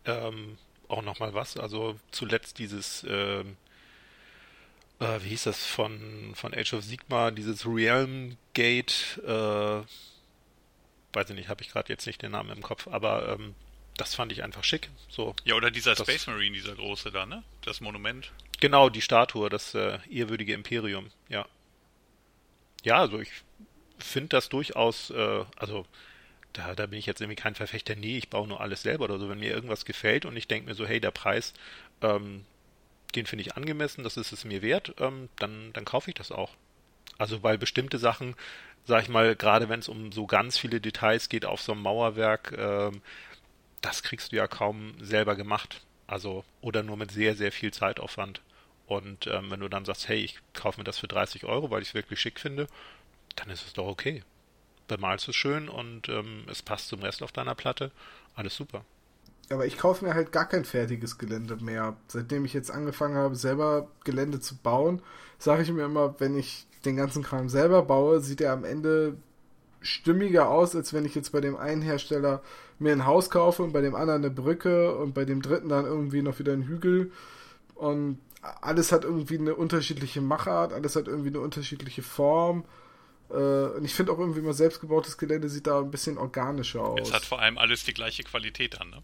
ähm, 0.05 0.57
auch 0.87 1.03
nochmal 1.03 1.33
was. 1.33 1.55
Also 1.55 1.99
zuletzt 2.09 2.57
dieses, 2.57 3.05
ähm, 3.07 3.57
äh, 5.01 5.19
wie 5.23 5.29
hieß 5.29 5.43
das 5.43 5.65
von, 5.65 6.31
von 6.35 6.53
Age 6.53 6.73
of 6.73 6.83
Sigma, 6.85 7.31
dieses 7.31 7.65
Realm 7.65 8.37
Gate, 8.53 9.19
äh, 9.25 9.81
weiß 11.13 11.29
ich 11.29 11.35
nicht, 11.35 11.49
habe 11.49 11.61
ich 11.61 11.69
gerade 11.69 11.91
jetzt 11.91 12.07
nicht 12.07 12.21
den 12.21 12.31
Namen 12.31 12.51
im 12.51 12.61
Kopf, 12.61 12.87
aber 12.87 13.27
ähm, 13.33 13.53
das 13.97 14.15
fand 14.15 14.31
ich 14.31 14.43
einfach 14.43 14.63
schick. 14.63 14.89
So, 15.09 15.35
Ja, 15.43 15.55
oder 15.55 15.69
dieser 15.71 15.95
Das- 15.95 16.07
Space 16.07 16.27
Marine, 16.27 16.55
dieser 16.55 16.75
große 16.75 17.11
da, 17.11 17.25
ne? 17.25 17.43
Das 17.65 17.81
Monument. 17.81 18.31
Genau, 18.61 18.89
die 18.89 19.01
Statue, 19.01 19.49
das 19.49 19.73
äh, 19.75 19.99
ehrwürdige 20.09 20.53
Imperium, 20.53 21.07
ja. 21.27 21.45
Ja, 22.83 22.99
also 22.99 23.19
ich 23.19 23.29
finde 23.99 24.29
das 24.29 24.49
durchaus, 24.49 25.09
äh, 25.11 25.45
also 25.57 25.85
da, 26.53 26.73
da 26.75 26.85
bin 26.85 26.97
ich 26.99 27.05
jetzt 27.05 27.21
irgendwie 27.21 27.35
kein 27.41 27.55
Verfechter, 27.55 27.95
nee, 27.95 28.17
ich 28.17 28.29
baue 28.29 28.47
nur 28.47 28.59
alles 28.61 28.81
selber 28.83 29.05
oder 29.05 29.19
so. 29.19 29.29
Wenn 29.29 29.39
mir 29.39 29.51
irgendwas 29.51 29.85
gefällt 29.85 30.25
und 30.25 30.35
ich 30.35 30.47
denke 30.47 30.69
mir 30.69 30.75
so, 30.75 30.85
hey, 30.85 30.99
der 30.99 31.11
Preis, 31.11 31.53
ähm, 32.01 32.45
den 33.11 33.25
finde 33.25 33.43
ich 33.43 33.55
angemessen, 33.55 34.03
das 34.03 34.17
ist 34.17 34.31
es 34.31 34.45
mir 34.45 34.61
wert, 34.61 34.93
ähm, 34.99 35.29
dann, 35.37 35.71
dann 35.73 35.85
kaufe 35.85 36.09
ich 36.09 36.15
das 36.15 36.31
auch. 36.31 36.51
Also 37.17 37.43
weil 37.43 37.57
bestimmte 37.57 37.97
Sachen, 37.97 38.35
sag 38.85 39.03
ich 39.03 39.09
mal, 39.09 39.35
gerade 39.35 39.69
wenn 39.69 39.79
es 39.79 39.89
um 39.89 40.11
so 40.11 40.25
ganz 40.25 40.57
viele 40.57 40.81
Details 40.81 41.29
geht 41.29 41.45
auf 41.45 41.61
so 41.61 41.73
einem 41.73 41.81
Mauerwerk, 41.81 42.53
ähm, 42.57 43.01
das 43.81 44.03
kriegst 44.03 44.31
du 44.31 44.37
ja 44.37 44.47
kaum 44.47 44.93
selber 44.99 45.35
gemacht. 45.35 45.81
Also, 46.07 46.43
oder 46.61 46.83
nur 46.83 46.97
mit 46.97 47.11
sehr, 47.11 47.35
sehr 47.35 47.51
viel 47.51 47.71
Zeitaufwand. 47.71 48.41
Und 48.87 49.27
ähm, 49.27 49.49
wenn 49.49 49.61
du 49.61 49.69
dann 49.69 49.85
sagst, 49.85 50.09
hey, 50.09 50.17
ich 50.17 50.37
kaufe 50.53 50.79
mir 50.79 50.83
das 50.83 50.99
für 50.99 51.07
30 51.07 51.45
Euro, 51.45 51.71
weil 51.71 51.81
ich 51.81 51.89
es 51.89 51.93
wirklich 51.93 52.19
schick 52.19 52.39
finde, 52.39 52.67
dann 53.35 53.49
ist 53.49 53.65
es 53.65 53.73
doch 53.73 53.87
okay. 53.87 54.23
Bemalst 54.87 55.29
es 55.29 55.35
schön 55.35 55.69
und 55.69 56.09
ähm, 56.09 56.43
es 56.49 56.61
passt 56.61 56.89
zum 56.89 57.01
Rest 57.01 57.23
auf 57.23 57.31
deiner 57.31 57.55
Platte. 57.55 57.91
Alles 58.35 58.55
super. 58.55 58.83
Aber 59.51 59.65
ich 59.65 59.77
kaufe 59.77 60.05
mir 60.05 60.13
halt 60.13 60.31
gar 60.31 60.47
kein 60.47 60.65
fertiges 60.65 61.17
Gelände 61.17 61.57
mehr. 61.57 61.95
Seitdem 62.07 62.45
ich 62.45 62.53
jetzt 62.53 62.71
angefangen 62.71 63.15
habe, 63.15 63.35
selber 63.35 63.87
Gelände 64.03 64.39
zu 64.39 64.55
bauen, 64.57 65.01
sage 65.37 65.63
ich 65.63 65.71
mir 65.71 65.85
immer, 65.85 66.19
wenn 66.19 66.37
ich 66.37 66.67
den 66.85 66.95
ganzen 66.95 67.23
Kram 67.23 67.49
selber 67.49 67.83
baue, 67.83 68.21
sieht 68.21 68.41
er 68.41 68.53
am 68.53 68.63
Ende 68.63 69.17
stimmiger 69.81 70.49
aus, 70.49 70.75
als 70.75 70.93
wenn 70.93 71.05
ich 71.05 71.15
jetzt 71.15 71.31
bei 71.31 71.41
dem 71.41 71.57
einen 71.57 71.81
Hersteller 71.81 72.41
mir 72.79 72.91
ein 72.91 73.05
Haus 73.05 73.29
kaufe 73.29 73.63
und 73.63 73.73
bei 73.73 73.81
dem 73.81 73.95
anderen 73.95 74.23
eine 74.23 74.31
Brücke 74.33 74.95
und 74.95 75.13
bei 75.13 75.25
dem 75.25 75.41
dritten 75.41 75.69
dann 75.69 75.85
irgendwie 75.85 76.21
noch 76.21 76.39
wieder 76.39 76.53
einen 76.53 76.63
Hügel. 76.63 77.11
Und 77.75 78.19
alles 78.61 78.91
hat 78.91 79.03
irgendwie 79.03 79.37
eine 79.37 79.55
unterschiedliche 79.55 80.21
Machart, 80.21 80.73
alles 80.73 80.95
hat 80.95 81.07
irgendwie 81.07 81.29
eine 81.29 81.39
unterschiedliche 81.39 82.01
Form. 82.01 82.63
Äh, 83.29 83.33
Und 83.33 83.85
ich 83.85 83.93
finde 83.93 84.11
auch 84.11 84.19
irgendwie 84.19 84.41
mal 84.41 84.53
selbstgebautes 84.53 85.17
Gelände 85.17 85.49
sieht 85.49 85.67
da 85.67 85.79
ein 85.79 85.91
bisschen 85.91 86.17
organischer 86.17 86.83
aus. 86.83 86.99
Es 87.01 87.13
hat 87.13 87.23
vor 87.23 87.39
allem 87.39 87.57
alles 87.57 87.83
die 87.83 87.93
gleiche 87.93 88.23
Qualität 88.23 88.79
an, 88.79 88.89
ne? 88.89 89.03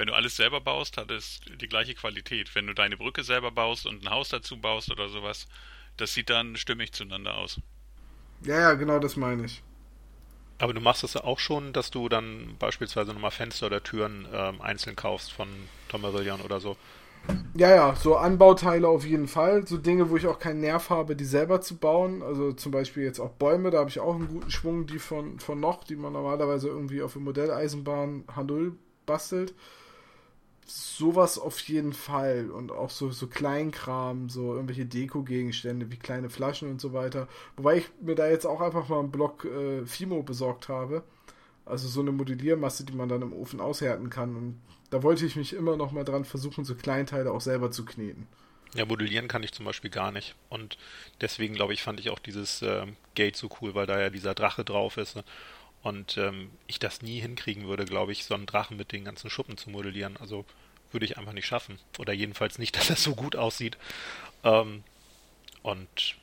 Wenn 0.00 0.06
du 0.06 0.14
alles 0.14 0.34
selber 0.34 0.62
baust, 0.62 0.96
hat 0.96 1.10
es 1.10 1.42
die 1.60 1.68
gleiche 1.68 1.94
Qualität. 1.94 2.54
Wenn 2.54 2.66
du 2.66 2.72
deine 2.72 2.96
Brücke 2.96 3.22
selber 3.22 3.50
baust 3.50 3.84
und 3.84 4.02
ein 4.02 4.08
Haus 4.08 4.30
dazu 4.30 4.58
baust 4.58 4.90
oder 4.90 5.10
sowas, 5.10 5.46
das 5.98 6.14
sieht 6.14 6.30
dann 6.30 6.56
stimmig 6.56 6.92
zueinander 6.92 7.36
aus. 7.36 7.60
Ja, 8.42 8.58
ja, 8.60 8.72
genau 8.72 8.98
das 8.98 9.18
meine 9.18 9.44
ich. 9.44 9.62
Aber 10.56 10.72
du 10.72 10.80
machst 10.80 11.04
es 11.04 11.12
ja 11.12 11.24
auch 11.24 11.38
schon, 11.38 11.74
dass 11.74 11.90
du 11.90 12.08
dann 12.08 12.56
beispielsweise 12.58 13.12
nochmal 13.12 13.30
Fenster 13.30 13.66
oder 13.66 13.82
Türen 13.82 14.26
ähm, 14.32 14.62
einzeln 14.62 14.96
kaufst 14.96 15.34
von 15.34 15.48
Tomarillion 15.90 16.40
oder 16.40 16.60
so. 16.60 16.78
Ja, 17.52 17.68
ja, 17.68 17.94
so 17.94 18.16
Anbauteile 18.16 18.88
auf 18.88 19.04
jeden 19.04 19.28
Fall. 19.28 19.66
So 19.66 19.76
Dinge, 19.76 20.08
wo 20.08 20.16
ich 20.16 20.26
auch 20.26 20.38
keinen 20.38 20.62
Nerv 20.62 20.88
habe, 20.88 21.14
die 21.14 21.26
selber 21.26 21.60
zu 21.60 21.76
bauen. 21.76 22.22
Also 22.22 22.54
zum 22.54 22.72
Beispiel 22.72 23.02
jetzt 23.02 23.20
auch 23.20 23.32
Bäume, 23.32 23.70
da 23.70 23.80
habe 23.80 23.90
ich 23.90 24.00
auch 24.00 24.14
einen 24.14 24.28
guten 24.28 24.50
Schwung, 24.50 24.86
die 24.86 24.98
von, 24.98 25.38
von 25.40 25.60
noch, 25.60 25.84
die 25.84 25.96
man 25.96 26.14
normalerweise 26.14 26.68
irgendwie 26.68 27.02
auf 27.02 27.12
der 27.12 27.20
Modelleisenbahn 27.20 28.24
H0 28.34 28.72
bastelt. 29.04 29.52
Sowas 30.72 31.36
auf 31.36 31.58
jeden 31.60 31.92
Fall. 31.92 32.50
Und 32.50 32.70
auch 32.70 32.90
so, 32.90 33.10
so 33.10 33.26
Kleinkram, 33.26 34.28
so 34.28 34.54
irgendwelche 34.54 34.86
Deko-Gegenstände 34.86 35.90
wie 35.90 35.96
kleine 35.96 36.30
Flaschen 36.30 36.70
und 36.70 36.80
so 36.80 36.92
weiter. 36.92 37.26
Wobei 37.56 37.78
ich 37.78 37.90
mir 38.00 38.14
da 38.14 38.28
jetzt 38.28 38.46
auch 38.46 38.60
einfach 38.60 38.88
mal 38.88 39.00
einen 39.00 39.10
Block 39.10 39.44
äh, 39.44 39.84
Fimo 39.84 40.22
besorgt 40.22 40.68
habe. 40.68 41.02
Also 41.66 41.88
so 41.88 42.00
eine 42.00 42.12
Modelliermasse, 42.12 42.84
die 42.84 42.92
man 42.92 43.08
dann 43.08 43.22
im 43.22 43.32
Ofen 43.32 43.60
aushärten 43.60 44.10
kann. 44.10 44.36
Und 44.36 44.60
da 44.90 45.02
wollte 45.02 45.26
ich 45.26 45.34
mich 45.34 45.54
immer 45.54 45.76
noch 45.76 45.90
mal 45.90 46.04
dran 46.04 46.24
versuchen, 46.24 46.64
so 46.64 46.76
Kleinteile 46.76 47.32
auch 47.32 47.40
selber 47.40 47.72
zu 47.72 47.84
kneten. 47.84 48.28
Ja, 48.74 48.84
modellieren 48.84 49.26
kann 49.26 49.42
ich 49.42 49.52
zum 49.52 49.64
Beispiel 49.64 49.90
gar 49.90 50.12
nicht. 50.12 50.36
Und 50.48 50.78
deswegen, 51.20 51.54
glaube 51.54 51.72
ich, 51.72 51.82
fand 51.82 51.98
ich 51.98 52.10
auch 52.10 52.20
dieses 52.20 52.62
ähm, 52.62 52.96
Gate 53.16 53.34
so 53.34 53.48
cool, 53.60 53.74
weil 53.74 53.86
da 53.86 53.98
ja 53.98 54.10
dieser 54.10 54.34
Drache 54.34 54.64
drauf 54.64 54.96
ist. 54.96 55.16
ne? 55.16 55.24
Und 55.82 56.16
ähm, 56.18 56.50
ich 56.68 56.78
das 56.78 57.02
nie 57.02 57.20
hinkriegen 57.20 57.66
würde, 57.66 57.84
glaube 57.84 58.12
ich, 58.12 58.24
so 58.24 58.34
einen 58.34 58.46
Drachen 58.46 58.76
mit 58.76 58.92
den 58.92 59.04
ganzen 59.04 59.30
Schuppen 59.30 59.56
zu 59.56 59.70
modellieren. 59.70 60.16
Also 60.18 60.44
würde 60.92 61.06
ich 61.06 61.18
einfach 61.18 61.32
nicht 61.32 61.46
schaffen. 61.46 61.78
Oder 61.98 62.12
jedenfalls 62.12 62.58
nicht, 62.58 62.76
dass 62.76 62.88
das 62.88 63.02
so 63.02 63.14
gut 63.14 63.36
aussieht. 63.36 63.76
Ähm, 64.44 64.84
und 65.62 66.16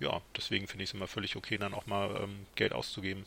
ja, 0.00 0.20
deswegen 0.36 0.66
finde 0.66 0.84
ich 0.84 0.90
es 0.90 0.94
immer 0.94 1.06
völlig 1.06 1.36
okay, 1.36 1.58
dann 1.58 1.74
auch 1.74 1.86
mal 1.86 2.22
ähm, 2.22 2.46
Geld 2.54 2.72
auszugeben. 2.72 3.24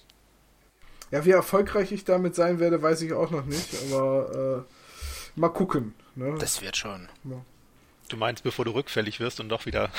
Ja, 1.12 1.24
wie 1.26 1.32
erfolgreich 1.32 1.92
ich 1.92 2.04
damit 2.04 2.36
sein 2.36 2.60
werde, 2.60 2.82
weiß 2.82 3.02
ich 3.04 3.14
auch 3.14 3.32
noch 3.32 3.46
nicht, 3.46 3.70
aber 3.86 4.66
äh, 4.66 5.40
mal 5.40 5.50
gucken. 5.50 5.94
Ne? 6.16 6.36
Das 6.40 6.62
wird 6.62 6.78
schon. 6.78 7.08
Du 8.10 8.18
meinst, 8.18 8.44
bevor 8.44 8.66
du 8.66 8.72
rückfällig 8.72 9.20
wirst 9.20 9.40
und 9.40 9.50
doch 9.50 9.66
wieder 9.66 9.90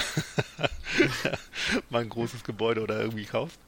mal 1.90 2.02
ein 2.02 2.08
großes 2.08 2.44
Gebäude 2.44 2.82
oder 2.82 3.00
irgendwie 3.00 3.24
kaufst? 3.24 3.58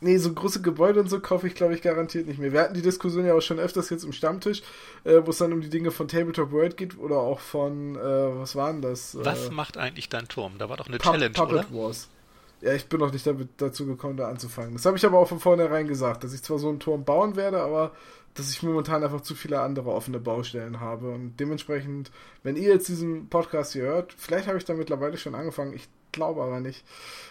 Nee, 0.00 0.16
so 0.18 0.32
große 0.32 0.62
Gebäude 0.62 1.00
und 1.00 1.10
so 1.10 1.18
kaufe 1.18 1.48
ich, 1.48 1.54
glaube 1.54 1.74
ich, 1.74 1.82
garantiert 1.82 2.28
nicht 2.28 2.38
mehr. 2.38 2.52
Wir 2.52 2.60
hatten 2.60 2.74
die 2.74 2.82
Diskussion 2.82 3.26
ja 3.26 3.34
auch 3.34 3.40
schon 3.40 3.58
öfters 3.58 3.90
jetzt 3.90 4.04
im 4.04 4.12
Stammtisch, 4.12 4.62
äh, 5.04 5.20
wo 5.24 5.30
es 5.30 5.38
dann 5.38 5.52
um 5.52 5.60
die 5.60 5.70
Dinge 5.70 5.90
von 5.90 6.06
Tabletop 6.06 6.52
World 6.52 6.76
geht 6.76 6.96
oder 6.98 7.18
auch 7.18 7.40
von, 7.40 7.96
äh, 7.96 7.98
was 7.98 8.54
waren 8.54 8.80
das? 8.80 9.16
Was 9.20 9.48
äh, 9.48 9.50
macht 9.50 9.76
eigentlich 9.76 10.08
dein 10.08 10.28
Turm? 10.28 10.54
Da 10.58 10.68
war 10.68 10.76
doch 10.76 10.86
eine 10.86 10.98
Pup- 10.98 11.12
Challenge, 11.14 11.32
Puppet 11.34 11.52
oder? 11.52 11.66
Wars. 11.72 12.08
Ja, 12.60 12.74
ich 12.74 12.86
bin 12.86 13.00
noch 13.00 13.12
nicht 13.12 13.26
damit, 13.26 13.48
dazu 13.56 13.86
gekommen, 13.86 14.16
da 14.16 14.28
anzufangen. 14.28 14.72
Das 14.74 14.84
habe 14.84 14.96
ich 14.96 15.06
aber 15.06 15.18
auch 15.18 15.28
von 15.28 15.40
vornherein 15.40 15.86
gesagt, 15.86 16.24
dass 16.24 16.32
ich 16.32 16.42
zwar 16.42 16.58
so 16.58 16.68
einen 16.68 16.80
Turm 16.80 17.04
bauen 17.04 17.36
werde, 17.36 17.60
aber 17.60 17.92
dass 18.34 18.50
ich 18.50 18.62
momentan 18.62 19.02
einfach 19.02 19.20
zu 19.20 19.34
viele 19.34 19.60
andere 19.60 19.90
offene 19.90 20.20
Baustellen 20.20 20.80
habe. 20.80 21.10
Und 21.10 21.38
dementsprechend, 21.38 22.10
wenn 22.42 22.56
ihr 22.56 22.68
jetzt 22.68 22.88
diesen 22.88 23.28
Podcast 23.28 23.72
hier 23.72 23.82
hört, 23.82 24.12
vielleicht 24.16 24.46
habe 24.46 24.58
ich 24.58 24.64
da 24.64 24.74
mittlerweile 24.74 25.16
schon 25.16 25.34
angefangen, 25.34 25.72
ich 25.72 25.88
glaube 26.18 26.42
aber 26.42 26.60
nicht. 26.60 26.84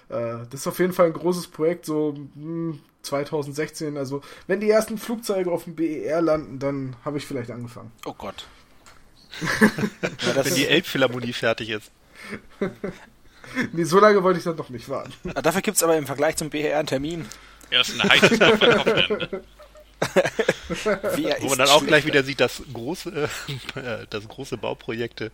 Äh, 0.10 0.46
das 0.50 0.62
ist 0.62 0.68
auf 0.68 0.80
jeden 0.80 0.94
Fall 0.94 1.08
ein 1.08 1.14
großes 1.14 1.48
Projekt, 1.48 1.86
so 1.86 2.16
hm, 2.16 2.80
2016. 3.04 3.98
Also, 3.98 4.22
wenn 4.48 4.60
die 4.60 4.70
ersten 4.70 4.98
Flugzeuge 4.98 5.52
auf 5.52 5.66
dem 5.66 5.76
BER 5.76 6.22
landen, 6.22 6.60
dann 6.60 6.96
habe 7.04 7.18
ich 7.18 7.26
vielleicht 7.26 7.52
angefangen. 7.52 7.92
Oh 8.06 8.14
Gott. 8.18 8.48
ja, 10.26 10.44
Wenn 10.44 10.56
die 10.56 10.68
Elbphilharmonie 10.68 11.34
fertig 11.34 11.70
ist. 11.70 11.92
Nee, 13.72 13.86
so 13.86 13.98
lange 14.02 14.22
wollte 14.24 14.40
ich 14.40 14.44
dann 14.44 14.58
doch 14.58 14.70
nicht 14.70 14.90
warten. 14.90 15.14
Ah, 15.34 15.42
dafür 15.42 15.62
gibt 15.62 15.78
es 15.78 15.84
aber 15.84 15.96
im 15.96 16.06
Vergleich 16.06 16.36
zum 16.36 16.50
BR 16.50 16.78
einen 16.78 16.88
Termin. 16.88 17.26
Erst 17.70 17.94
ein 17.94 18.10
heißes 18.10 18.40
Wo 21.39 21.50
man 21.50 21.58
dann 21.58 21.70
auch 21.70 21.86
gleich 21.86 22.06
wieder 22.06 22.24
sieht, 22.24 22.39
dass 22.39 22.62
große, 22.72 23.30
äh, 23.76 24.06
dass 24.10 24.28
große 24.28 24.58
Bauprojekte 24.58 25.32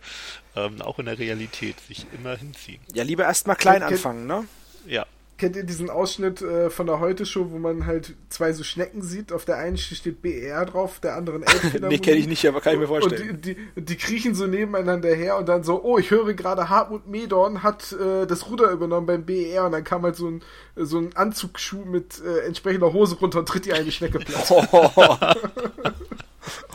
ähm, 0.56 0.80
auch 0.80 0.98
in 0.98 1.06
der 1.06 1.18
Realität 1.18 1.76
sich 1.80 2.06
immer 2.12 2.36
hinziehen. 2.36 2.80
Ja, 2.94 3.04
lieber 3.04 3.24
erst 3.24 3.46
mal 3.46 3.54
klein 3.54 3.82
anfangen, 3.82 4.26
ne? 4.26 4.46
Ja, 4.86 5.06
Kennt 5.36 5.56
ihr 5.56 5.64
diesen 5.64 5.90
Ausschnitt 5.90 6.42
äh, 6.42 6.70
von 6.70 6.86
der 6.86 7.00
Heute-Show, 7.00 7.50
wo 7.50 7.58
man 7.58 7.86
halt 7.86 8.14
zwei 8.28 8.52
so 8.52 8.62
Schnecken 8.62 9.02
sieht? 9.02 9.32
Auf 9.32 9.44
der 9.44 9.56
einen 9.56 9.76
steht 9.76 10.22
BER 10.22 10.64
drauf, 10.64 11.00
der 11.00 11.16
anderen 11.16 11.42
Elbphilharmonie. 11.42 11.86
Nee, 11.96 11.98
kenne 11.98 12.18
ich 12.18 12.28
nicht, 12.28 12.46
aber 12.46 12.60
kann 12.60 12.74
ich 12.74 12.78
mir 12.78 12.86
vorstellen. 12.86 13.30
Und 13.30 13.44
die, 13.44 13.56
die, 13.56 13.82
die 13.82 13.96
kriechen 13.96 14.36
so 14.36 14.46
nebeneinander 14.46 15.12
her 15.12 15.36
und 15.36 15.48
dann 15.48 15.64
so, 15.64 15.82
oh, 15.82 15.98
ich 15.98 16.12
höre 16.12 16.34
gerade, 16.34 16.68
Hartmut 16.68 17.08
Medorn 17.08 17.64
hat 17.64 17.90
äh, 17.92 18.26
das 18.26 18.48
Ruder 18.48 18.70
übernommen 18.70 19.06
beim 19.06 19.24
BER 19.24 19.66
und 19.66 19.72
dann 19.72 19.82
kam 19.82 20.04
halt 20.04 20.14
so 20.14 20.28
ein, 20.28 20.42
so 20.76 20.98
ein 20.98 21.16
Anzugsschuh 21.16 21.84
mit 21.84 22.22
äh, 22.24 22.46
entsprechender 22.46 22.92
Hose 22.92 23.16
runter 23.16 23.40
und 23.40 23.48
tritt 23.48 23.64
die 23.64 23.72
eine 23.72 23.90
Schnecke 23.90 24.20
platt. 24.20 24.50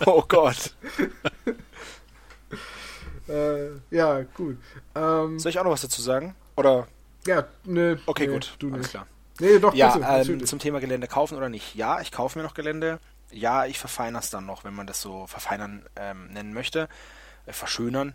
Oh, 0.06 0.08
oh 0.08 0.24
Gott. 0.28 0.74
äh, 3.30 3.70
ja, 3.92 4.22
gut. 4.22 4.58
Ähm, 4.96 5.40
Soll 5.40 5.52
ich 5.52 5.60
auch 5.60 5.64
noch 5.64 5.72
was 5.72 5.82
dazu 5.82 6.02
sagen? 6.02 6.36
Oder? 6.56 6.88
Ja, 7.26 7.48
ne. 7.64 8.00
Okay, 8.06 8.28
nee, 8.28 8.34
gut. 8.34 8.56
Du 8.60 8.74
Alles 8.74 8.90
klar. 8.90 9.08
Nee, 9.40 9.60
doch, 9.60 9.74
Ja, 9.74 9.96
bitte, 9.96 10.32
ähm, 10.32 10.46
zum 10.46 10.60
Thema 10.60 10.80
Gelände 10.80 11.08
kaufen 11.08 11.38
oder 11.38 11.50
nicht. 11.50 11.76
Ja, 11.76 12.02
ich 12.02 12.12
kaufe 12.12 12.38
mir 12.38 12.44
noch 12.44 12.54
Gelände. 12.54 13.00
Ja, 13.32 13.66
ich 13.66 13.80
verfeinere 13.80 14.22
es 14.22 14.30
dann 14.30 14.46
noch, 14.46 14.64
wenn 14.64 14.74
man 14.74 14.88
das 14.88 15.02
so 15.02 15.28
verfeinern 15.28 15.86
ähm, 15.96 16.28
nennen 16.28 16.54
möchte. 16.54 16.90
Äh, 17.46 17.54
verschönern. 17.54 18.14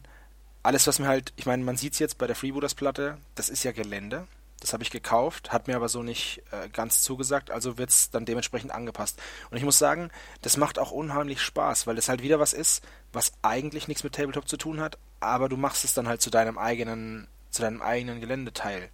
Alles, 0.63 0.87
was 0.87 0.99
mir 0.99 1.09
halt, 1.09 1.33
ich 1.37 1.47
meine, 1.47 1.63
man 1.65 1.77
sieht 1.77 1.95
es 1.95 1.99
jetzt 1.99 2.19
bei 2.19 2.27
der 2.27 2.37
Freebooters-Platte, 2.37 3.19
das 3.35 3.49
ist 3.49 3.65
ja 3.65 3.73
Gelände. 3.73 4.27
Das 4.61 4.73
habe 4.73 4.83
ich 4.83 4.91
gekauft, 4.91 5.53
hat 5.53 5.67
mir 5.67 5.77
aber 5.77 5.91
so 5.91 6.03
nicht 6.03 6.43
äh, 6.51 6.71
ganz 6.71 7.03
zugesagt, 7.03 7.51
also 7.51 7.77
wird 7.77 7.91
es 7.91 8.09
dann 8.11 8.25
dementsprechend 8.25 8.71
angepasst. 8.71 9.21
Und 9.51 9.59
ich 9.59 9.63
muss 9.63 9.79
sagen, 9.79 10.11
das 10.41 10.57
macht 10.57 10.79
auch 10.79 10.91
unheimlich 10.91 11.43
Spaß, 11.43 11.87
weil 11.87 11.97
das 11.97 12.09
halt 12.09 12.23
wieder 12.23 12.41
was 12.41 12.55
ist, 12.55 12.83
was 13.13 13.33
eigentlich 13.43 13.89
nichts 13.89 14.05
mit 14.05 14.15
Tabletop 14.15 14.49
zu 14.49 14.57
tun 14.57 14.81
hat, 14.81 14.97
aber 15.21 15.51
du 15.51 15.59
machst 15.59 15.85
es 15.85 15.93
dann 15.93 16.09
halt 16.09 16.23
zu 16.23 16.31
deinem 16.31 16.57
eigenen, 16.57 17.29
zu 17.55 17.63
deinem 17.63 17.83
eigenen 17.83 18.21
Geländeteil. 18.21 18.91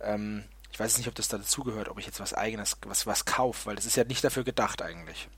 Ähm, 0.00 0.44
ich 0.72 0.78
weiß 0.78 0.98
nicht, 0.98 1.08
ob 1.08 1.14
das 1.14 1.28
da 1.28 1.38
dazugehört, 1.38 1.88
ob 1.88 1.98
ich 1.98 2.06
jetzt 2.06 2.20
was 2.20 2.34
eigenes, 2.34 2.76
was, 2.86 3.06
was 3.06 3.24
kaufe, 3.24 3.66
weil 3.66 3.76
das 3.76 3.86
ist 3.86 3.96
ja 3.96 4.04
nicht 4.04 4.22
dafür 4.24 4.44
gedacht 4.44 4.82
eigentlich. 4.82 5.28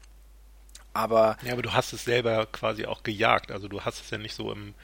Aber. 0.94 1.38
Ja, 1.42 1.52
aber 1.52 1.62
du 1.62 1.72
hast 1.72 1.92
es 1.92 2.04
selber 2.04 2.46
quasi 2.46 2.86
auch 2.86 3.02
gejagt. 3.02 3.50
Also 3.50 3.68
du 3.68 3.82
hast 3.82 4.00
es 4.00 4.10
ja 4.10 4.18
nicht 4.18 4.34
so 4.34 4.52
im 4.52 4.74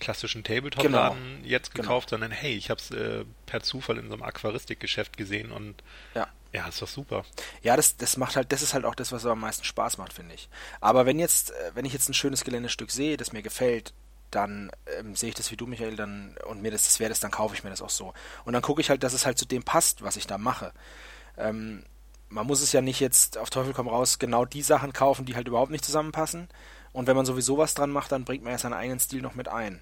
klassischen 0.00 0.42
Tabletop-Laden 0.42 1.36
genau. 1.36 1.48
jetzt 1.48 1.72
genau. 1.72 1.82
gekauft, 1.82 2.08
genau. 2.08 2.22
sondern 2.22 2.32
hey, 2.32 2.54
ich 2.54 2.70
habe 2.70 2.80
es 2.80 2.90
äh, 2.90 3.24
per 3.46 3.62
Zufall 3.62 3.98
in 3.98 4.08
so 4.08 4.14
einem 4.14 4.24
Aquaristikgeschäft 4.24 5.16
gesehen 5.16 5.52
und 5.52 5.82
ja. 6.14 6.28
Ja, 6.52 6.68
ist 6.68 6.80
doch 6.80 6.88
super. 6.88 7.24
Ja, 7.62 7.76
das, 7.76 7.96
das 7.96 8.16
macht 8.16 8.36
halt, 8.36 8.52
das 8.52 8.62
ist 8.62 8.74
halt 8.74 8.84
auch 8.84 8.94
das, 8.94 9.10
was 9.10 9.26
am 9.26 9.40
meisten 9.40 9.64
Spaß 9.64 9.98
macht, 9.98 10.12
finde 10.12 10.36
ich. 10.36 10.48
Aber 10.80 11.04
wenn 11.04 11.18
jetzt, 11.18 11.50
äh, 11.50 11.72
wenn 11.74 11.84
ich 11.84 11.92
jetzt 11.92 12.08
ein 12.08 12.14
schönes 12.14 12.44
Geländestück 12.44 12.92
sehe, 12.92 13.16
das 13.16 13.32
mir 13.32 13.42
gefällt, 13.42 13.92
dann 14.34 14.70
ähm, 14.98 15.14
sehe 15.14 15.28
ich 15.28 15.34
das 15.34 15.50
wie 15.50 15.56
du, 15.56 15.66
Michael, 15.66 15.96
dann 15.96 16.36
und 16.46 16.62
mir 16.62 16.70
das, 16.70 16.84
das 16.84 17.00
wäre 17.00 17.08
das, 17.08 17.20
dann 17.20 17.30
kaufe 17.30 17.54
ich 17.54 17.64
mir 17.64 17.70
das 17.70 17.82
auch 17.82 17.90
so. 17.90 18.12
Und 18.44 18.52
dann 18.52 18.62
gucke 18.62 18.80
ich 18.80 18.90
halt, 18.90 19.02
dass 19.02 19.12
es 19.12 19.26
halt 19.26 19.38
zu 19.38 19.46
dem 19.46 19.62
passt, 19.62 20.02
was 20.02 20.16
ich 20.16 20.26
da 20.26 20.38
mache. 20.38 20.72
Ähm, 21.36 21.84
man 22.28 22.46
muss 22.46 22.62
es 22.62 22.72
ja 22.72 22.80
nicht 22.80 23.00
jetzt 23.00 23.38
auf 23.38 23.50
Teufel 23.50 23.72
komm 23.72 23.88
raus 23.88 24.18
genau 24.18 24.44
die 24.44 24.62
Sachen 24.62 24.92
kaufen, 24.92 25.24
die 25.24 25.36
halt 25.36 25.48
überhaupt 25.48 25.70
nicht 25.70 25.84
zusammenpassen. 25.84 26.48
Und 26.92 27.06
wenn 27.06 27.16
man 27.16 27.26
sowieso 27.26 27.58
was 27.58 27.74
dran 27.74 27.90
macht, 27.90 28.12
dann 28.12 28.24
bringt 28.24 28.44
man 28.44 28.52
ja 28.52 28.58
seinen 28.58 28.72
eigenen 28.72 29.00
Stil 29.00 29.22
noch 29.22 29.34
mit 29.34 29.48
ein. 29.48 29.80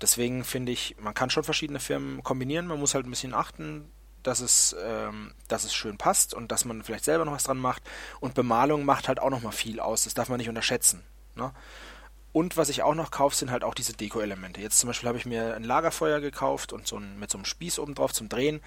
Deswegen 0.00 0.44
finde 0.44 0.72
ich, 0.72 0.96
man 0.98 1.14
kann 1.14 1.30
schon 1.30 1.44
verschiedene 1.44 1.80
Firmen 1.80 2.22
kombinieren, 2.22 2.66
man 2.66 2.78
muss 2.78 2.94
halt 2.94 3.06
ein 3.06 3.10
bisschen 3.10 3.34
achten, 3.34 3.90
dass 4.22 4.40
es, 4.40 4.74
ähm, 4.82 5.32
dass 5.48 5.64
es 5.64 5.74
schön 5.74 5.98
passt 5.98 6.34
und 6.34 6.50
dass 6.50 6.64
man 6.64 6.82
vielleicht 6.82 7.04
selber 7.04 7.24
noch 7.24 7.32
was 7.32 7.44
dran 7.44 7.58
macht. 7.58 7.82
Und 8.20 8.34
Bemalung 8.34 8.84
macht 8.84 9.08
halt 9.08 9.20
auch 9.20 9.30
noch 9.30 9.42
mal 9.42 9.52
viel 9.52 9.80
aus, 9.80 10.04
das 10.04 10.14
darf 10.14 10.28
man 10.28 10.38
nicht 10.38 10.48
unterschätzen. 10.48 11.02
Ne? 11.34 11.52
Und 12.32 12.56
was 12.56 12.70
ich 12.70 12.82
auch 12.82 12.94
noch 12.94 13.10
kaufe, 13.10 13.36
sind 13.36 13.50
halt 13.50 13.62
auch 13.62 13.74
diese 13.74 13.92
Deko-Elemente. 13.92 14.60
Jetzt 14.60 14.78
zum 14.78 14.88
Beispiel 14.88 15.08
habe 15.08 15.18
ich 15.18 15.26
mir 15.26 15.54
ein 15.54 15.64
Lagerfeuer 15.64 16.20
gekauft 16.20 16.72
und 16.72 16.86
so 16.86 16.96
ein, 16.96 17.18
mit 17.18 17.30
so 17.30 17.38
einem 17.38 17.44
Spieß 17.44 17.78
oben 17.78 17.94
drauf 17.94 18.12
zum 18.12 18.28
Drehen, 18.28 18.62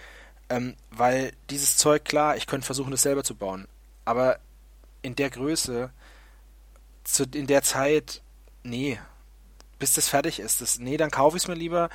ähm, 0.49 0.75
weil 0.91 1.33
dieses 1.49 1.77
Zeug, 1.77 2.05
klar, 2.05 2.37
ich 2.37 2.45
könnte 2.45 2.65
versuchen, 2.65 2.91
das 2.91 3.01
selber 3.01 3.23
zu 3.23 3.35
bauen. 3.35 3.67
Aber 4.05 4.37
in 5.01 5.15
der 5.15 5.31
Größe, 5.31 5.91
zu, 7.03 7.23
in 7.23 7.47
der 7.47 7.63
Zeit, 7.63 8.21
nee, 8.63 8.99
bis 9.79 9.93
das 9.93 10.09
fertig 10.09 10.39
ist. 10.39 10.61
Das, 10.61 10.79
nee, 10.79 10.97
dann 10.97 11.11
kaufe 11.11 11.37
ich 11.37 11.43
es 11.43 11.47
mir 11.47 11.55
lieber. 11.55 11.89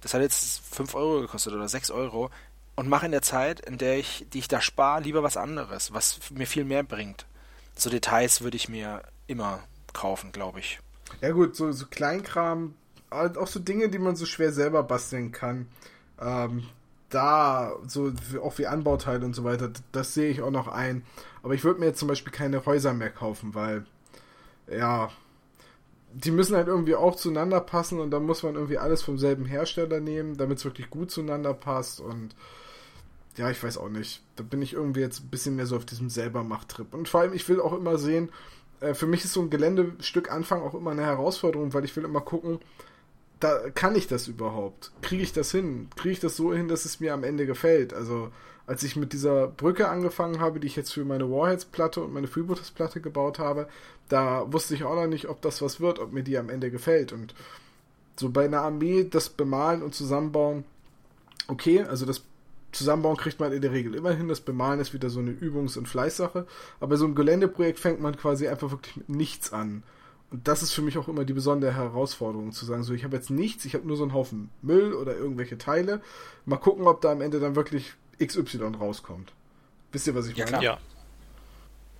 Das 0.00 0.14
hat 0.14 0.20
jetzt 0.20 0.60
5 0.72 0.94
Euro 0.94 1.20
gekostet 1.20 1.52
oder 1.52 1.68
6 1.68 1.90
Euro 1.90 2.30
und 2.76 2.88
mache 2.88 3.06
in 3.06 3.12
der 3.12 3.22
Zeit, 3.22 3.60
in 3.60 3.78
der 3.78 3.98
ich, 3.98 4.26
die 4.32 4.38
ich 4.38 4.48
da 4.48 4.60
spare, 4.60 5.02
lieber 5.02 5.24
was 5.24 5.36
anderes, 5.36 5.92
was 5.92 6.20
mir 6.30 6.46
viel 6.46 6.64
mehr 6.64 6.84
bringt. 6.84 7.26
So 7.74 7.90
Details 7.90 8.40
würde 8.40 8.56
ich 8.56 8.68
mir 8.68 9.02
immer 9.26 9.64
kaufen, 9.92 10.30
glaube 10.30 10.60
ich. 10.60 10.78
Ja 11.20 11.32
gut, 11.32 11.56
so, 11.56 11.72
so 11.72 11.86
Kleinkram, 11.86 12.74
auch 13.10 13.46
so 13.46 13.60
Dinge, 13.60 13.88
die 13.88 13.98
man 13.98 14.16
so 14.16 14.26
schwer 14.26 14.52
selber 14.52 14.82
basteln 14.82 15.32
kann. 15.32 15.66
Ähm, 16.20 16.64
da, 17.10 17.72
so 17.86 18.12
auch 18.42 18.58
wie 18.58 18.66
Anbauteile 18.66 19.24
und 19.24 19.34
so 19.34 19.44
weiter, 19.44 19.70
das 19.92 20.14
sehe 20.14 20.30
ich 20.30 20.42
auch 20.42 20.50
noch 20.50 20.68
ein. 20.68 21.02
Aber 21.42 21.54
ich 21.54 21.64
würde 21.64 21.80
mir 21.80 21.86
jetzt 21.86 21.98
zum 22.00 22.08
Beispiel 22.08 22.32
keine 22.32 22.64
Häuser 22.66 22.92
mehr 22.92 23.10
kaufen, 23.10 23.54
weil, 23.54 23.86
ja, 24.70 25.10
die 26.12 26.30
müssen 26.30 26.56
halt 26.56 26.68
irgendwie 26.68 26.94
auch 26.94 27.16
zueinander 27.16 27.60
passen 27.60 28.00
und 28.00 28.10
dann 28.10 28.24
muss 28.24 28.42
man 28.42 28.54
irgendwie 28.54 28.78
alles 28.78 29.02
vom 29.02 29.18
selben 29.18 29.44
Hersteller 29.44 30.00
nehmen, 30.00 30.36
damit 30.36 30.58
es 30.58 30.64
wirklich 30.64 30.90
gut 30.90 31.10
zueinander 31.10 31.54
passt 31.54 32.00
und 32.00 32.34
ja, 33.36 33.50
ich 33.50 33.62
weiß 33.62 33.78
auch 33.78 33.88
nicht. 33.88 34.22
Da 34.36 34.42
bin 34.42 34.62
ich 34.62 34.72
irgendwie 34.72 35.00
jetzt 35.00 35.20
ein 35.20 35.28
bisschen 35.28 35.56
mehr 35.56 35.66
so 35.66 35.76
auf 35.76 35.86
diesem 35.86 36.10
selbermacht 36.10 36.80
Und 36.90 37.08
vor 37.08 37.20
allem, 37.20 37.32
ich 37.34 37.48
will 37.48 37.60
auch 37.60 37.72
immer 37.72 37.96
sehen, 37.96 38.30
äh, 38.80 38.94
für 38.94 39.06
mich 39.06 39.24
ist 39.24 39.32
so 39.32 39.40
ein 39.42 39.50
Geländestück 39.50 40.30
Anfang 40.30 40.62
auch 40.62 40.74
immer 40.74 40.90
eine 40.90 41.04
Herausforderung, 41.04 41.74
weil 41.74 41.84
ich 41.84 41.96
will 41.96 42.04
immer 42.04 42.20
gucken, 42.20 42.60
da 43.40 43.70
kann 43.70 43.94
ich 43.94 44.08
das 44.08 44.28
überhaupt? 44.28 44.90
Kriege 45.00 45.22
ich 45.22 45.32
das 45.32 45.50
hin? 45.52 45.88
Kriege 45.96 46.12
ich 46.12 46.20
das 46.20 46.36
so 46.36 46.52
hin, 46.52 46.68
dass 46.68 46.84
es 46.84 47.00
mir 47.00 47.14
am 47.14 47.24
Ende 47.24 47.46
gefällt? 47.46 47.94
Also, 47.94 48.30
als 48.66 48.82
ich 48.82 48.96
mit 48.96 49.12
dieser 49.12 49.46
Brücke 49.46 49.88
angefangen 49.88 50.40
habe, 50.40 50.60
die 50.60 50.66
ich 50.66 50.76
jetzt 50.76 50.92
für 50.92 51.04
meine 51.04 51.30
Warheads-Platte 51.30 52.02
und 52.02 52.12
meine 52.12 52.26
Freebooters-Platte 52.26 53.00
gebaut 53.00 53.38
habe, 53.38 53.68
da 54.08 54.52
wusste 54.52 54.74
ich 54.74 54.84
auch 54.84 54.96
noch 54.96 55.06
nicht, 55.06 55.28
ob 55.28 55.40
das 55.42 55.62
was 55.62 55.80
wird, 55.80 55.98
ob 55.98 56.12
mir 56.12 56.22
die 56.22 56.36
am 56.36 56.50
Ende 56.50 56.70
gefällt. 56.70 57.12
Und 57.12 57.34
so 58.16 58.30
bei 58.30 58.46
einer 58.46 58.62
Armee 58.62 59.04
das 59.08 59.28
Bemalen 59.28 59.82
und 59.82 59.94
Zusammenbauen, 59.94 60.64
okay, 61.46 61.82
also 61.82 62.04
das 62.06 62.22
Zusammenbauen 62.72 63.16
kriegt 63.16 63.40
man 63.40 63.52
in 63.52 63.62
der 63.62 63.72
Regel 63.72 63.94
immer 63.94 64.12
hin. 64.12 64.28
Das 64.28 64.40
Bemalen 64.40 64.80
ist 64.80 64.92
wieder 64.92 65.10
so 65.10 65.20
eine 65.20 65.30
Übungs- 65.30 65.78
und 65.78 65.88
Fleißsache. 65.88 66.46
Aber 66.80 66.96
so 66.96 67.06
ein 67.06 67.14
Geländeprojekt 67.14 67.78
fängt 67.78 68.00
man 68.00 68.16
quasi 68.16 68.48
einfach 68.48 68.70
wirklich 68.70 68.96
mit 68.96 69.08
nichts 69.08 69.52
an. 69.52 69.82
Und 70.30 70.46
das 70.46 70.62
ist 70.62 70.72
für 70.72 70.82
mich 70.82 70.98
auch 70.98 71.08
immer 71.08 71.24
die 71.24 71.32
besondere 71.32 71.74
Herausforderung, 71.74 72.52
zu 72.52 72.66
sagen, 72.66 72.82
so, 72.82 72.92
ich 72.92 73.04
habe 73.04 73.16
jetzt 73.16 73.30
nichts, 73.30 73.64
ich 73.64 73.74
habe 73.74 73.86
nur 73.86 73.96
so 73.96 74.02
einen 74.02 74.12
Haufen 74.12 74.50
Müll 74.60 74.92
oder 74.92 75.16
irgendwelche 75.16 75.56
Teile. 75.56 76.02
Mal 76.44 76.58
gucken, 76.58 76.86
ob 76.86 77.00
da 77.00 77.12
am 77.12 77.22
Ende 77.22 77.40
dann 77.40 77.56
wirklich 77.56 77.94
XY 78.22 78.74
rauskommt. 78.78 79.32
Wisst 79.92 80.06
ihr, 80.06 80.14
was 80.14 80.26
ich 80.26 80.36
ja, 80.36 80.44
meine? 80.50 80.62
Ja. 80.62 80.78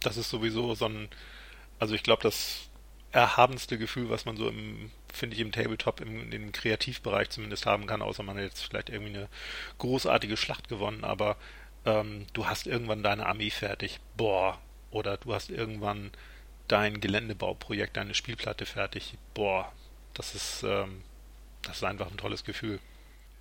Das 0.00 0.18
ist 0.18 0.28
sowieso 0.28 0.74
so 0.74 0.84
ein, 0.84 1.08
also 1.78 1.94
ich 1.94 2.02
glaube, 2.02 2.22
das 2.22 2.68
erhabenste 3.12 3.78
Gefühl, 3.78 4.10
was 4.10 4.26
man 4.26 4.36
so 4.36 4.48
im, 4.48 4.90
finde 5.18 5.36
ich, 5.36 5.42
im 5.42 5.52
Tabletop, 5.52 6.00
im, 6.00 6.32
im 6.32 6.52
Kreativbereich 6.52 7.30
zumindest 7.30 7.66
haben 7.66 7.86
kann, 7.86 8.02
außer 8.02 8.22
man 8.22 8.36
hat 8.36 8.44
jetzt 8.44 8.64
vielleicht 8.64 8.90
irgendwie 8.90 9.16
eine 9.16 9.28
großartige 9.78 10.36
Schlacht 10.36 10.68
gewonnen, 10.68 11.04
aber 11.04 11.36
ähm, 11.84 12.26
du 12.32 12.46
hast 12.46 12.66
irgendwann 12.66 13.02
deine 13.02 13.26
Armee 13.26 13.50
fertig, 13.50 14.00
boah, 14.16 14.58
oder 14.90 15.16
du 15.16 15.34
hast 15.34 15.50
irgendwann 15.50 16.10
dein 16.68 17.00
Geländebauprojekt, 17.00 17.96
deine 17.96 18.14
Spielplatte 18.14 18.66
fertig, 18.66 19.18
boah, 19.34 19.72
das 20.14 20.34
ist, 20.34 20.62
ähm, 20.62 21.02
das 21.62 21.78
ist 21.78 21.84
einfach 21.84 22.10
ein 22.10 22.16
tolles 22.16 22.44
Gefühl. 22.44 22.80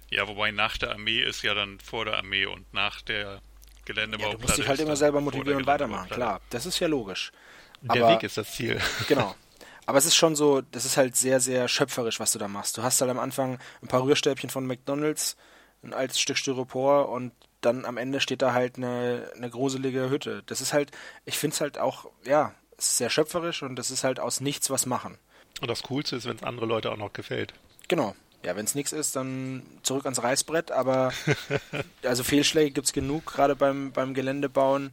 Ja, 0.09 0.28
wobei 0.28 0.51
nach 0.51 0.78
der 0.78 0.91
Armee 0.91 1.19
ist 1.19 1.41
ja 1.41 1.53
dann 1.53 1.80
vor 1.80 2.05
der 2.05 2.17
Armee 2.17 2.45
und 2.45 2.73
nach 2.73 3.01
der 3.01 3.41
Geländebauplatte. 3.86 4.34
Ja, 4.34 4.38
du 4.38 4.47
musst 4.47 4.57
dich 4.57 4.67
halt 4.67 4.80
immer 4.80 4.95
selber 4.95 5.21
motivieren 5.21 5.59
und 5.59 5.67
weitermachen, 5.67 6.09
klar, 6.09 6.41
das 6.49 6.65
ist 6.65 6.80
ja 6.80 6.88
logisch. 6.88 7.32
Der 7.82 8.03
Aber, 8.03 8.15
Weg 8.15 8.23
ist 8.23 8.38
das 8.38 8.53
Ziel. 8.53 8.80
Genau. 9.07 9.36
Aber 9.88 9.97
es 9.97 10.05
ist 10.05 10.15
schon 10.15 10.35
so, 10.35 10.61
das 10.61 10.83
ist 10.83 10.97
halt 10.97 11.15
sehr, 11.15 11.39
sehr 11.39 11.69
schöpferisch, 11.69 12.19
was 12.19 12.33
du 12.33 12.39
da 12.39 12.49
machst. 12.49 12.77
Du 12.77 12.83
hast 12.83 12.99
halt 12.99 13.09
am 13.09 13.19
Anfang 13.19 13.57
ein 13.81 13.88
paar 13.88 14.03
Rührstäbchen 14.03 14.49
von 14.49 14.67
McDonalds, 14.67 15.38
ein 15.81 15.93
altes 15.93 16.19
Stück 16.19 16.38
Styropor 16.38 17.07
und 17.07 17.31
dann 17.61 17.85
am 17.85 17.95
Ende 17.95 18.19
steht 18.19 18.41
da 18.41 18.51
halt 18.53 18.75
eine, 18.75 19.31
eine 19.35 19.49
gruselige 19.49 20.09
Hütte. 20.09 20.43
Das 20.45 20.59
ist 20.59 20.73
halt, 20.73 20.91
ich 21.23 21.38
finde 21.38 21.53
es 21.53 21.61
halt 21.61 21.77
auch, 21.77 22.11
ja, 22.25 22.53
sehr 22.77 23.09
schöpferisch 23.09 23.63
und 23.63 23.77
das 23.77 23.89
ist 23.89 24.03
halt 24.03 24.19
aus 24.19 24.41
nichts 24.41 24.69
was 24.69 24.85
machen. 24.85 25.17
Und 25.61 25.69
das 25.69 25.83
Coolste 25.83 26.17
ist, 26.17 26.25
wenn 26.25 26.35
es 26.35 26.43
andere 26.43 26.65
Leute 26.65 26.91
auch 26.91 26.97
noch 26.97 27.13
gefällt. 27.13 27.53
Genau. 27.88 28.13
Ja, 28.43 28.57
wenn 28.57 28.65
es 28.65 28.75
nichts 28.75 28.91
ist, 28.91 29.15
dann 29.15 29.63
zurück 29.83 30.05
ans 30.05 30.21
Reißbrett, 30.21 30.71
aber 30.71 31.13
also 32.03 32.25
Fehlschläge 32.25 32.71
gibt 32.71 32.88
es 32.88 32.93
genug, 32.93 33.25
gerade 33.25 33.55
beim, 33.55 33.93
beim 33.93 34.13
Geländebauen 34.13 34.91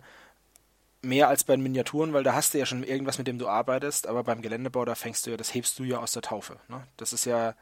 mehr 1.04 1.28
als 1.28 1.44
bei 1.44 1.54
den 1.54 1.62
Miniaturen, 1.62 2.12
weil 2.12 2.24
da 2.24 2.34
hast 2.34 2.54
du 2.54 2.58
ja 2.58 2.66
schon 2.66 2.82
irgendwas, 2.82 3.18
mit 3.18 3.26
dem 3.26 3.38
du 3.38 3.48
arbeitest, 3.48 4.06
aber 4.06 4.24
beim 4.24 4.42
Geländebau, 4.42 4.84
da 4.84 4.94
fängst 4.94 5.26
du 5.26 5.30
ja, 5.30 5.36
das 5.36 5.54
hebst 5.54 5.78
du 5.78 5.84
ja 5.84 5.98
aus 5.98 6.12
der 6.12 6.22
Taufe. 6.22 6.56
Ne? 6.68 6.82
Das 6.96 7.12
ist 7.12 7.24
ja 7.24 7.54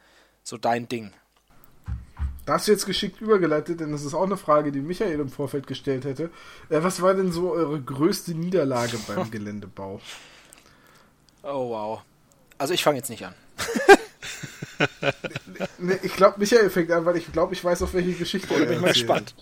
so 0.42 0.56
dein 0.56 0.88
Ding. 0.88 1.12
Da 2.44 2.54
hast 2.54 2.66
du 2.66 2.72
jetzt 2.72 2.86
geschickt 2.86 3.20
übergeleitet, 3.20 3.80
denn 3.80 3.92
das 3.92 4.04
ist 4.04 4.14
auch 4.14 4.24
eine 4.24 4.36
Frage, 4.36 4.72
die 4.72 4.80
Michael 4.80 5.20
im 5.20 5.28
Vorfeld 5.28 5.66
gestellt 5.66 6.04
hätte. 6.04 6.30
Äh, 6.68 6.82
was 6.82 7.00
war 7.00 7.14
denn 7.14 7.30
so 7.30 7.52
eure 7.52 7.80
größte 7.80 8.34
Niederlage 8.34 8.98
beim 9.06 9.30
Geländebau? 9.30 10.00
Oh 11.44 11.70
wow. 11.70 12.02
Also 12.58 12.74
ich 12.74 12.82
fange 12.82 12.98
jetzt 12.98 13.10
nicht 13.10 13.24
an. 13.24 13.34
nee, 15.78 15.98
ich 16.02 16.14
glaube, 16.14 16.38
Michael 16.38 16.70
fängt 16.70 16.90
an, 16.90 17.04
weil 17.04 17.16
ich 17.16 17.30
glaube, 17.30 17.54
ich 17.54 17.64
weiß, 17.64 17.82
auf 17.82 17.94
welche 17.94 18.12
Geschichte. 18.12 18.48
Da 18.48 18.54
bin 18.64 18.72
ich 18.72 18.80
mal 18.80 18.92
gespannt. 18.92 19.34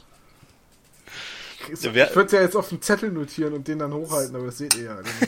Ich, 1.69 1.85
ich 1.85 1.95
würde 1.95 2.25
es 2.25 2.33
ja 2.33 2.41
jetzt 2.41 2.57
auf 2.57 2.69
den 2.69 2.81
Zettel 2.81 3.11
notieren 3.11 3.53
und 3.53 3.69
den 3.69 3.79
dann 3.79 3.93
hochhalten, 3.93 4.35
aber 4.35 4.47
das 4.47 4.59
seht 4.59 4.75
ihr 4.77 4.85
ja 4.85 5.01
nicht. 5.01 5.19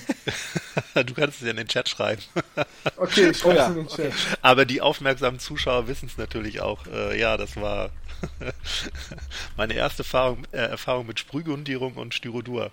du 1.09 1.15
kannst 1.15 1.39
es 1.39 1.45
ja 1.45 1.51
in 1.51 1.57
den 1.57 1.69
Chat 1.69 1.89
schreiben. 1.89 2.23
okay, 2.97 3.31
ich 3.31 3.39
schreibe 3.39 3.55
oh, 3.55 3.59
ja. 3.59 3.65
es 3.65 3.69
in 3.71 3.77
den 3.77 3.89
Chat. 3.89 4.07
Okay. 4.07 4.37
Aber 4.41 4.65
die 4.65 4.81
aufmerksamen 4.81 5.39
Zuschauer 5.39 5.89
wissen 5.89 6.07
es 6.07 6.17
natürlich 6.17 6.61
auch. 6.61 6.87
Äh, 6.87 7.19
ja, 7.19 7.37
das 7.37 7.57
war 7.57 7.91
meine 9.57 9.75
erste 9.75 10.03
Erfahrung, 10.03 10.47
äh, 10.53 10.59
Erfahrung 10.59 11.07
mit 11.07 11.19
Sprühgrundierung 11.19 11.95
und 11.95 12.15
Styrodur, 12.15 12.71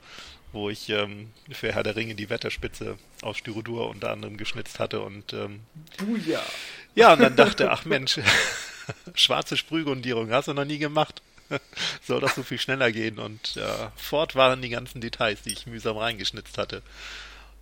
wo 0.51 0.69
ich 0.69 0.89
ähm, 0.89 1.31
für 1.51 1.73
Herr 1.73 1.83
der 1.83 1.95
Ringe 1.95 2.15
die 2.15 2.29
Wetterspitze 2.29 2.97
aus 3.21 3.37
Styrodur 3.37 3.89
unter 3.89 4.11
anderem 4.11 4.37
geschnitzt 4.37 4.79
hatte 4.79 5.01
und 5.01 5.33
ähm, 5.33 5.61
ja. 6.25 6.41
ja, 6.95 7.13
und 7.13 7.21
dann 7.21 7.35
dachte, 7.35 7.71
ach 7.71 7.85
Mensch, 7.85 8.19
schwarze 9.13 9.57
Sprühgrundierung 9.57 10.31
hast 10.31 10.47
du 10.47 10.53
noch 10.53 10.65
nie 10.65 10.79
gemacht. 10.79 11.21
soll 12.01 12.21
das 12.21 12.35
so 12.35 12.43
viel 12.43 12.59
schneller 12.59 12.91
gehen. 12.91 13.19
Und 13.19 13.57
äh, 13.57 13.89
fort 13.95 14.35
waren 14.35 14.61
die 14.61 14.69
ganzen 14.69 15.01
Details, 15.01 15.41
die 15.41 15.53
ich 15.53 15.67
mühsam 15.67 15.97
reingeschnitzt 15.97 16.57
hatte. 16.57 16.81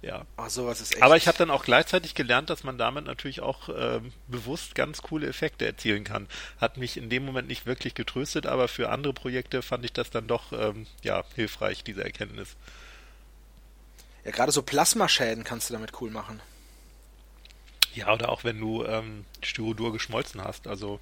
Ja. 0.02 0.26
Oh, 0.38 0.48
sowas 0.48 0.80
ist 0.80 0.94
echt. 0.94 1.04
Aber 1.04 1.18
ich 1.18 1.28
habe 1.28 1.38
dann 1.38 1.50
auch 1.50 1.64
gleichzeitig 1.64 2.14
gelernt, 2.14 2.50
dass 2.50 2.64
man 2.64 2.78
damit 2.78 3.06
natürlich 3.06 3.42
auch 3.42 3.70
ähm, 3.76 4.14
bewusst 4.28 4.76
ganz 4.76 5.02
coole 5.02 5.28
Effekte 5.28 5.66
erzielen 5.66 6.04
kann. 6.04 6.28
Hat 6.62 6.78
mich 6.78 6.98
in 6.98 7.10
dem 7.10 7.26
Moment 7.26 7.48
nicht 7.48 7.66
wirklich 7.66 7.96
getröstet, 7.96 8.46
aber 8.46 8.68
für 8.68 8.90
andere 8.90 9.14
Projekte 9.14 9.62
fand 9.62 9.86
ich 9.86 9.94
das 9.94 10.12
dann 10.12 10.28
doch 10.28 10.52
ähm, 10.54 10.86
ja 11.04 11.24
hilfreich, 11.36 11.84
diese 11.84 12.04
Erkenntnis. 12.04 12.56
Ja, 14.24 14.32
gerade 14.32 14.52
so 14.52 14.62
Plasmaschäden 14.62 15.44
kannst 15.44 15.70
du 15.70 15.74
damit 15.74 16.00
cool 16.00 16.12
machen. 16.12 16.42
Ja, 17.96 18.14
oder 18.14 18.30
auch 18.30 18.44
wenn 18.44 18.60
du 18.60 18.86
ähm, 18.86 19.26
Styrodur 19.42 19.92
geschmolzen 19.92 20.44
hast. 20.44 20.68
Also 20.68 21.00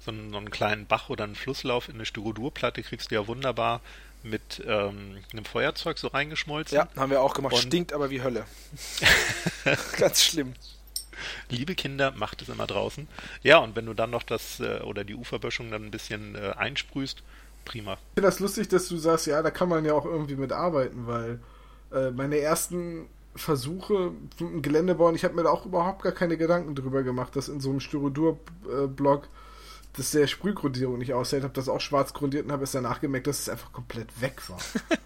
so 0.00 0.10
einen, 0.10 0.30
so 0.30 0.36
einen 0.36 0.50
kleinen 0.50 0.86
Bach 0.86 1.08
oder 1.08 1.24
einen 1.24 1.34
Flusslauf 1.34 1.88
in 1.88 1.94
eine 1.96 2.06
Styrodurplatte 2.06 2.82
kriegst 2.82 3.10
du 3.10 3.14
ja 3.16 3.26
wunderbar 3.26 3.80
mit 4.22 4.62
ähm, 4.66 5.18
einem 5.32 5.44
Feuerzeug 5.44 5.98
so 5.98 6.08
reingeschmolzen. 6.08 6.76
Ja, 6.76 6.88
haben 6.96 7.10
wir 7.10 7.20
auch 7.20 7.34
gemacht. 7.34 7.54
Und- 7.54 7.62
Stinkt 7.62 7.92
aber 7.92 8.10
wie 8.10 8.22
Hölle. 8.22 8.44
Ganz 9.98 10.22
schlimm. 10.22 10.54
Liebe 11.48 11.74
Kinder, 11.74 12.12
macht 12.12 12.42
es 12.42 12.48
immer 12.48 12.66
draußen. 12.66 13.08
Ja, 13.42 13.58
und 13.58 13.74
wenn 13.76 13.86
du 13.86 13.94
dann 13.94 14.10
noch 14.10 14.22
das 14.22 14.60
äh, 14.60 14.80
oder 14.82 15.04
die 15.04 15.14
Uferböschung 15.14 15.70
dann 15.70 15.84
ein 15.84 15.90
bisschen 15.90 16.34
äh, 16.34 16.52
einsprühst, 16.56 17.22
prima. 17.64 17.94
Ich 17.94 17.98
finde 18.14 18.28
das 18.28 18.38
lustig, 18.40 18.68
dass 18.68 18.88
du 18.88 18.96
sagst, 18.96 19.26
ja, 19.26 19.42
da 19.42 19.50
kann 19.50 19.68
man 19.68 19.84
ja 19.84 19.94
auch 19.94 20.04
irgendwie 20.04 20.36
mit 20.36 20.52
arbeiten, 20.52 21.06
weil 21.06 21.40
äh, 21.92 22.10
meine 22.10 22.38
ersten 22.38 23.06
Versuche 23.34 24.12
mit 24.12 24.40
dem 24.40 24.62
Gelände 24.62 24.94
bauen, 24.94 25.14
ich 25.14 25.24
habe 25.24 25.34
mir 25.34 25.42
da 25.44 25.50
auch 25.50 25.66
überhaupt 25.66 26.02
gar 26.02 26.12
keine 26.12 26.36
Gedanken 26.36 26.74
drüber 26.74 27.02
gemacht, 27.02 27.34
dass 27.36 27.48
in 27.48 27.60
so 27.60 27.70
einem 27.70 27.80
Styrodur-Block 27.80 29.28
dass 29.96 30.10
der 30.10 30.26
Sprühgrundierung 30.26 30.98
nicht 30.98 31.14
aushält, 31.14 31.42
habe 31.42 31.54
das 31.54 31.68
auch 31.68 31.80
schwarz 31.80 32.12
grundiert 32.12 32.46
und 32.46 32.52
habe 32.52 32.64
es 32.64 32.72
danach 32.72 33.00
gemerkt, 33.00 33.26
dass 33.26 33.40
es 33.40 33.48
einfach 33.48 33.72
komplett 33.72 34.20
weg 34.20 34.42
war. 34.48 34.58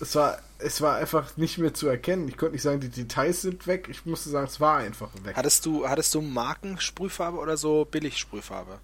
es 0.00 0.14
war 0.14 0.38
es 0.58 0.80
war 0.80 0.96
einfach 0.96 1.36
nicht 1.36 1.58
mehr 1.58 1.72
zu 1.72 1.88
erkennen. 1.88 2.28
Ich 2.28 2.36
konnte 2.36 2.52
nicht 2.54 2.62
sagen, 2.62 2.80
die 2.80 2.88
Details 2.88 3.42
sind 3.42 3.66
weg. 3.66 3.88
Ich 3.88 4.06
musste 4.06 4.28
sagen, 4.28 4.46
es 4.46 4.60
war 4.60 4.78
einfach 4.78 5.10
weg. 5.22 5.36
Hattest 5.36 5.64
du, 5.66 5.88
hattest 5.88 6.14
du 6.14 6.20
Markensprühfarbe 6.20 7.38
oder 7.38 7.56
so 7.56 7.84
Billigsprühfarbe? 7.84 8.80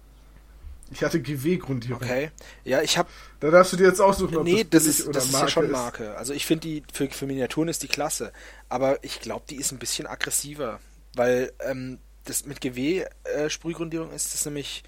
Ich 0.91 1.03
hatte 1.03 1.19
GW-Grundierung. 1.19 2.01
Okay. 2.01 2.31
Ja, 2.63 2.81
ich 2.81 2.97
habe 2.97 3.09
Da 3.39 3.49
darfst 3.49 3.73
du 3.73 3.77
dir 3.77 3.87
jetzt 3.87 3.99
aussuchen, 3.99 4.37
ob 4.37 4.43
Nee, 4.43 4.63
das 4.63 4.85
das 4.85 4.99
ist, 4.99 5.15
das 5.15 5.25
ist 5.25 5.33
ja 5.33 5.39
Marke 5.39 5.51
schon 5.51 5.65
ist. 5.65 5.71
Marke. 5.71 6.15
Also 6.15 6.33
ich 6.33 6.45
finde 6.45 6.67
die, 6.67 6.83
für, 6.93 7.09
für 7.09 7.25
Miniaturen 7.25 7.69
ist 7.69 7.81
die 7.81 7.87
klasse. 7.87 8.31
Aber 8.69 9.03
ich 9.03 9.19
glaube, 9.19 9.45
die 9.49 9.55
ist 9.55 9.71
ein 9.71 9.79
bisschen 9.79 10.05
aggressiver. 10.05 10.79
Weil 11.15 11.51
ähm, 11.59 11.97
das 12.25 12.45
mit 12.45 12.61
GW-Sprühgrundierung 12.61 14.11
ist 14.11 14.33
das 14.33 14.45
nämlich, 14.45 14.83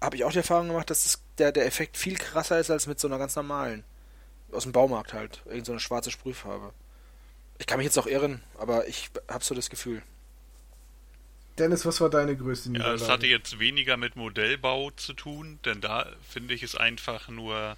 habe 0.00 0.16
ich 0.16 0.24
auch 0.24 0.32
die 0.32 0.38
Erfahrung 0.38 0.68
gemacht, 0.68 0.90
dass 0.90 1.04
das, 1.04 1.22
der, 1.38 1.52
der 1.52 1.66
Effekt 1.66 1.96
viel 1.96 2.16
krasser 2.16 2.58
ist 2.58 2.70
als 2.70 2.86
mit 2.86 2.98
so 2.98 3.08
einer 3.08 3.18
ganz 3.18 3.36
normalen. 3.36 3.84
Aus 4.50 4.64
dem 4.64 4.72
Baumarkt 4.72 5.12
halt. 5.14 5.42
Irgend 5.46 5.66
so 5.66 5.72
eine 5.72 5.80
schwarze 5.80 6.10
Sprühfarbe. 6.10 6.72
Ich 7.58 7.66
kann 7.66 7.78
mich 7.78 7.86
jetzt 7.86 7.98
auch 7.98 8.06
irren, 8.06 8.42
aber 8.58 8.86
ich 8.88 9.10
habe 9.28 9.44
so 9.44 9.54
das 9.54 9.70
Gefühl. 9.70 10.02
Dennis, 11.58 11.84
was 11.86 12.00
war 12.00 12.10
deine 12.10 12.36
größte 12.36 12.68
Ja, 12.68 12.72
Niederlage? 12.72 13.02
es 13.02 13.08
hatte 13.08 13.26
jetzt 13.26 13.58
weniger 13.58 13.96
mit 13.96 14.16
Modellbau 14.16 14.90
zu 14.90 15.12
tun, 15.12 15.58
denn 15.64 15.80
da 15.80 16.10
finde 16.28 16.54
ich 16.54 16.62
es 16.62 16.74
einfach 16.74 17.28
nur 17.28 17.76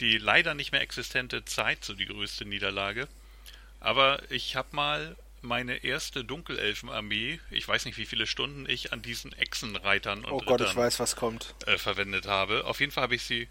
die 0.00 0.16
leider 0.16 0.54
nicht 0.54 0.72
mehr 0.72 0.80
existente 0.80 1.44
Zeit 1.44 1.84
so 1.84 1.92
die 1.92 2.06
größte 2.06 2.44
Niederlage. 2.46 3.06
Aber 3.80 4.20
ich 4.30 4.56
habe 4.56 4.68
mal 4.72 5.16
meine 5.42 5.84
erste 5.84 6.24
Dunkelelfenarmee, 6.24 7.40
ich 7.50 7.66
weiß 7.66 7.84
nicht 7.86 7.98
wie 7.98 8.06
viele 8.06 8.26
Stunden 8.26 8.66
ich 8.68 8.92
an 8.92 9.02
diesen 9.02 9.32
Echsenreitern 9.32 10.24
und 10.24 10.32
Oh 10.32 10.38
Gott, 10.38 10.60
ich 10.60 10.68
Rittern 10.68 10.82
weiß, 10.84 11.00
was 11.00 11.16
kommt. 11.16 11.54
äh, 11.66 11.78
verwendet 11.78 12.26
habe. 12.26 12.64
Auf 12.66 12.80
jeden 12.80 12.92
Fall 12.92 13.02
habe 13.04 13.14
ich 13.14 13.22
sie, 13.22 13.48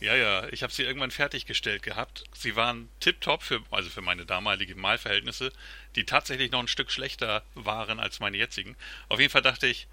ja, 0.00 0.14
ja, 0.14 0.48
ich 0.50 0.62
habe 0.62 0.72
sie 0.72 0.84
irgendwann 0.84 1.10
fertiggestellt 1.10 1.82
gehabt. 1.82 2.24
Sie 2.34 2.56
waren 2.56 2.88
tipptopp 3.00 3.42
für, 3.42 3.60
also 3.70 3.90
für 3.90 4.00
meine 4.00 4.24
damaligen 4.26 4.80
Malverhältnisse, 4.80 5.52
die 5.96 6.04
tatsächlich 6.04 6.50
noch 6.50 6.60
ein 6.60 6.68
Stück 6.68 6.90
schlechter 6.90 7.42
waren 7.54 8.00
als 8.00 8.20
meine 8.20 8.36
jetzigen. 8.36 8.76
Auf 9.08 9.18
jeden 9.20 9.30
Fall 9.30 9.42
dachte 9.42 9.66
ich, 9.66 9.86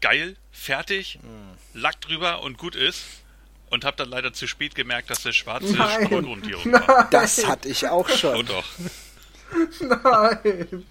geil, 0.00 0.36
fertig, 0.52 1.18
Lack 1.72 2.00
drüber 2.00 2.42
und 2.42 2.58
gut 2.58 2.74
ist. 2.76 3.04
Und 3.70 3.84
habe 3.84 3.96
dann 3.96 4.10
leider 4.10 4.32
zu 4.32 4.46
spät 4.46 4.74
gemerkt, 4.76 5.10
dass 5.10 5.22
das 5.22 5.34
schwarze 5.34 5.72
Nein. 5.74 6.04
Sprunggrundierung 6.04 6.70
war. 6.72 7.08
Das 7.10 7.44
hatte 7.46 7.68
ich 7.68 7.88
auch 7.88 8.08
Oh 8.08 8.16
schon. 8.16 8.46
doch. 8.46 8.64
Nein! 9.80 10.84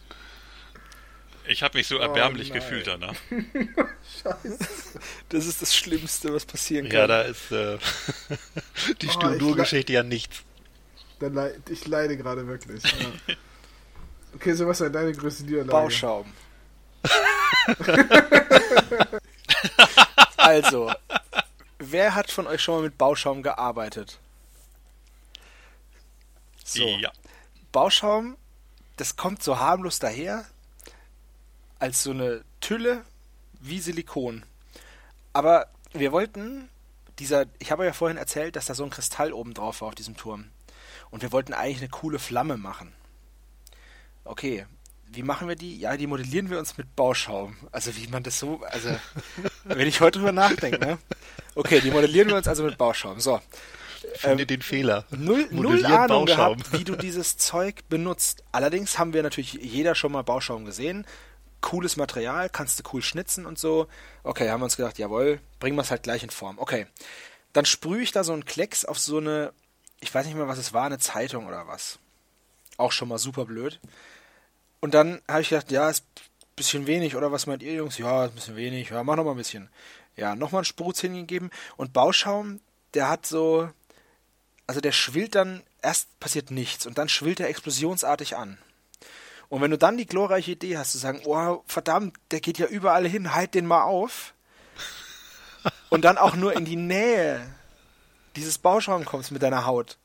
Ich 1.46 1.62
habe 1.62 1.78
mich 1.78 1.88
so 1.88 1.98
erbärmlich 1.98 2.50
nein. 2.50 2.60
gefühlt 2.60 2.88
danach. 2.88 3.16
Scheiße. 4.24 4.58
Das 5.30 5.46
ist 5.46 5.62
das 5.62 5.76
Schlimmste, 5.76 6.34
was 6.34 6.46
passieren 6.46 6.88
kann. 6.88 7.00
Ja, 7.00 7.08
da 7.08 7.22
ist 7.24 7.52
äh, 7.52 7.78
die 9.02 9.08
Oh, 9.08 9.12
Styrodur-Geschichte 9.12 9.92
ja 9.92 10.04
nichts. 10.04 10.44
Dann 11.20 11.34
leid, 11.34 11.60
ich 11.70 11.86
leide 11.86 12.16
gerade 12.16 12.48
wirklich. 12.48 12.84
Ja. 12.84 13.36
Okay, 14.36 14.54
Sebastian, 14.54 14.94
deine 14.94 15.12
größte 15.12 15.44
Niederlage. 15.44 15.70
Bauschaum. 15.72 16.34
also, 20.38 20.92
wer 21.80 22.16
hat 22.16 22.32
von 22.32 22.48
euch 22.48 22.62
schon 22.62 22.76
mal 22.76 22.84
mit 22.84 22.98
Bauschaum 22.98 23.44
gearbeitet? 23.44 24.20
So, 26.64 26.88
Ja. 26.88 27.12
Bauschaum, 27.72 28.38
das 28.98 29.16
kommt 29.16 29.44
so 29.44 29.60
harmlos 29.60 30.00
daher, 30.00 30.46
als 31.80 32.04
so 32.04 32.12
eine 32.12 32.44
Tülle 32.62 33.04
wie 33.60 33.80
Silikon. 33.80 34.46
Aber 35.34 35.68
wir 35.94 36.12
wollten, 36.12 36.70
dieser, 37.20 37.46
ich 37.60 37.72
habe 37.72 37.86
ja 37.86 37.94
vorhin 37.94 38.18
erzählt, 38.18 38.56
dass 38.56 38.68
da 38.68 38.76
so 38.76 38.84
ein 38.84 38.90
Kristall 38.90 39.34
oben 39.34 39.54
drauf 39.54 39.82
war 39.82 39.90
auf 39.90 39.96
diesem 39.96 40.16
Turm. 40.16 40.50
Und 41.10 41.22
wir 41.22 41.32
wollten 41.32 41.54
eigentlich 41.54 41.80
eine 41.80 41.90
coole 41.90 42.20
Flamme 42.20 42.58
machen. 42.58 42.94
Okay, 44.24 44.66
wie 45.08 45.24
machen 45.24 45.48
wir 45.48 45.56
die? 45.56 45.78
Ja, 45.78 45.96
die 45.98 46.08
modellieren 46.08 46.50
wir 46.50 46.58
uns 46.58 46.78
mit 46.78 46.96
Bauschaum. 46.96 47.56
Also 47.72 47.96
wie 47.96 48.08
man 48.08 48.24
das 48.24 48.40
so, 48.40 48.62
also 48.64 48.90
wenn 49.64 49.88
ich 49.88 50.02
heute 50.02 50.20
drüber 50.20 50.32
nachdenke, 50.32 50.80
ne? 50.80 50.98
Okay, 51.56 51.82
die 51.82 51.92
modellieren 51.92 52.30
wir 52.30 52.36
uns 52.36 52.48
also 52.48 52.64
mit 52.64 52.78
Bauschaum. 52.78 53.20
So, 53.20 53.40
Finde 54.16 54.46
den 54.46 54.62
Fehler. 54.62 55.06
null, 55.12 55.48
null 55.52 55.86
Ahnung 55.86 56.26
Bauschaum. 56.26 56.58
gehabt, 56.58 56.74
wie 56.74 56.84
du 56.84 56.96
dieses 56.96 57.38
Zeug 57.38 57.88
benutzt. 57.90 58.44
Allerdings 58.52 59.00
haben 59.00 59.14
wir 59.14 59.24
natürlich 59.24 59.54
jeder 59.54 59.96
schon 59.96 60.12
mal 60.12 60.24
Bauschaum 60.24 60.66
gesehen. 60.66 61.06
Cooles 61.62 61.96
Material, 61.96 62.50
kannst 62.50 62.80
du 62.80 62.84
cool 62.94 63.02
schnitzen 63.02 63.46
und 63.46 63.58
so. 63.58 63.88
Okay, 64.24 64.50
haben 64.50 64.60
wir 64.60 64.66
uns 64.66 64.76
gedacht, 64.78 64.98
jawohl, 65.00 65.40
bringen 65.60 65.78
wir 65.78 65.82
es 65.82 65.92
halt 65.92 66.04
gleich 66.04 66.24
in 66.24 66.30
Form. 66.30 66.60
Okay, 66.60 66.88
dann 67.54 67.66
sprühe 67.66 68.02
ich 68.02 68.12
da 68.12 68.24
so 68.24 68.34
einen 68.34 68.46
Klecks 68.46 68.84
auf 68.84 69.00
so 69.00 69.18
eine, 69.18 69.54
ich 70.02 70.14
weiß 70.14 70.26
nicht 70.26 70.36
mehr, 70.36 70.48
was 70.48 70.58
es 70.58 70.74
war, 70.74 70.86
eine 70.86 71.00
Zeitung 71.00 71.48
oder 71.48 71.68
was. 71.68 72.00
Auch 72.78 72.92
schon 72.92 73.08
mal 73.08 73.18
super 73.18 73.46
blöd. 73.46 73.80
Und 74.82 74.94
dann 74.94 75.22
habe 75.30 75.42
ich 75.42 75.50
gedacht, 75.50 75.72
ja, 75.72 75.90
ist 75.90 76.04
ein 76.04 76.56
bisschen 76.58 76.88
wenig, 76.88 77.16
oder 77.16 77.32
was 77.32 77.46
meint 77.48 77.64
ihr, 77.64 77.74
Jungs? 77.74 77.98
Ja, 77.98 78.26
ist 78.26 78.32
ein 78.32 78.36
bisschen 78.36 78.56
wenig, 78.58 78.90
ja, 78.90 79.02
mach 79.04 79.16
noch 79.16 79.24
mal 79.24 79.32
ein 79.32 79.38
bisschen. 79.38 79.70
Ja, 80.18 80.36
nochmal 80.36 80.60
einen 80.60 80.66
Sprutz 80.66 81.00
hingegeben. 81.00 81.50
Und 81.78 81.94
Bauschaum, 81.94 82.60
der 82.94 83.08
hat 83.08 83.26
so, 83.26 83.70
also 84.74 84.82
der 84.82 84.92
schwillt 84.92 85.36
dann, 85.36 85.62
erst 85.84 86.20
passiert 86.20 86.50
nichts 86.50 86.88
und 86.88 86.98
dann 86.98 87.08
schwillt 87.08 87.40
er 87.40 87.48
explosionsartig 87.48 88.36
an. 88.36 88.58
Und 89.48 89.62
wenn 89.62 89.70
du 89.70 89.78
dann 89.78 89.98
die 89.98 90.08
glorreiche 90.08 90.54
Idee 90.54 90.80
hast, 90.80 90.94
zu 90.94 90.98
sagen, 90.98 91.22
oh, 91.26 91.62
verdammt, 91.68 92.18
der 92.32 92.40
geht 92.40 92.58
ja 92.58 92.66
überall 92.66 93.08
hin, 93.08 93.36
halt 93.36 93.54
den 93.54 93.68
mal 93.68 93.84
auf. 93.84 94.34
Und 95.92 96.06
dann 96.06 96.18
auch 96.18 96.34
nur 96.36 96.54
in 96.54 96.66
die 96.66 96.76
Nähe 96.76 97.40
dieses 98.36 98.58
Bauschaum 98.58 99.06
kommst 99.06 99.32
mit 99.32 99.44
deiner 99.44 99.68
Haut. 99.68 100.00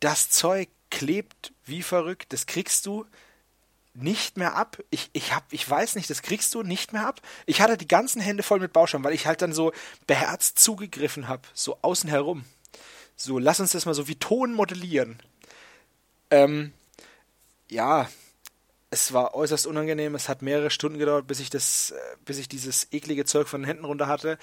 Das 0.00 0.28
Zeug 0.28 0.68
klebt 0.90 1.54
wie 1.64 1.82
verrückt, 1.82 2.34
das 2.34 2.44
kriegst 2.44 2.84
du 2.84 3.06
nicht 3.94 4.36
mehr 4.36 4.56
ab. 4.56 4.76
Ich, 4.90 5.08
ich 5.14 5.34
hab, 5.34 5.50
ich 5.54 5.68
weiß 5.68 5.94
nicht, 5.94 6.10
das 6.10 6.20
kriegst 6.20 6.52
du 6.54 6.62
nicht 6.62 6.92
mehr 6.92 7.06
ab. 7.06 7.22
Ich 7.46 7.62
hatte 7.62 7.78
die 7.78 7.88
ganzen 7.88 8.20
Hände 8.20 8.42
voll 8.42 8.60
mit 8.60 8.74
Bauschaum, 8.74 9.04
weil 9.04 9.14
ich 9.14 9.26
halt 9.26 9.40
dann 9.40 9.54
so 9.54 9.72
beherzt 10.06 10.58
zugegriffen 10.58 11.28
habe, 11.28 11.48
so 11.54 11.78
außen 11.80 12.10
herum. 12.10 12.44
So, 13.16 13.38
lass 13.38 13.60
uns 13.60 13.72
das 13.72 13.86
mal 13.86 13.94
so 13.94 14.08
wie 14.08 14.16
Ton 14.16 14.52
modellieren. 14.52 15.20
Ähm, 16.30 16.72
ja, 17.68 18.08
es 18.90 19.12
war 19.12 19.34
äußerst 19.34 19.66
unangenehm. 19.66 20.14
Es 20.14 20.28
hat 20.28 20.42
mehrere 20.42 20.70
Stunden 20.70 20.98
gedauert, 20.98 21.26
bis 21.26 21.40
ich 21.40 21.50
das, 21.50 21.92
äh, 21.92 22.16
bis 22.24 22.38
ich 22.38 22.48
dieses 22.48 22.92
eklige 22.92 23.24
Zeug 23.24 23.48
von 23.48 23.62
den 23.62 23.66
Händen 23.66 23.84
runter 23.84 24.06
hatte. 24.06 24.38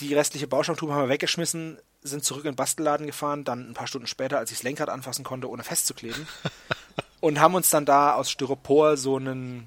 Die 0.00 0.14
restliche 0.14 0.46
Bauschaumtube 0.46 0.92
haben 0.92 1.02
wir 1.02 1.08
weggeschmissen, 1.08 1.78
sind 2.02 2.24
zurück 2.24 2.44
in 2.44 2.52
den 2.52 2.56
Bastelladen 2.56 3.06
gefahren, 3.06 3.44
dann 3.44 3.70
ein 3.70 3.74
paar 3.74 3.86
Stunden 3.86 4.06
später, 4.06 4.38
als 4.38 4.50
ich 4.50 4.58
das 4.58 4.62
Lenkrad 4.64 4.88
anfassen 4.88 5.24
konnte, 5.24 5.48
ohne 5.50 5.64
festzukleben. 5.64 6.26
und 7.20 7.40
haben 7.40 7.54
uns 7.54 7.70
dann 7.70 7.84
da 7.84 8.14
aus 8.14 8.30
Styropor 8.30 8.96
so 8.96 9.16
einen 9.16 9.66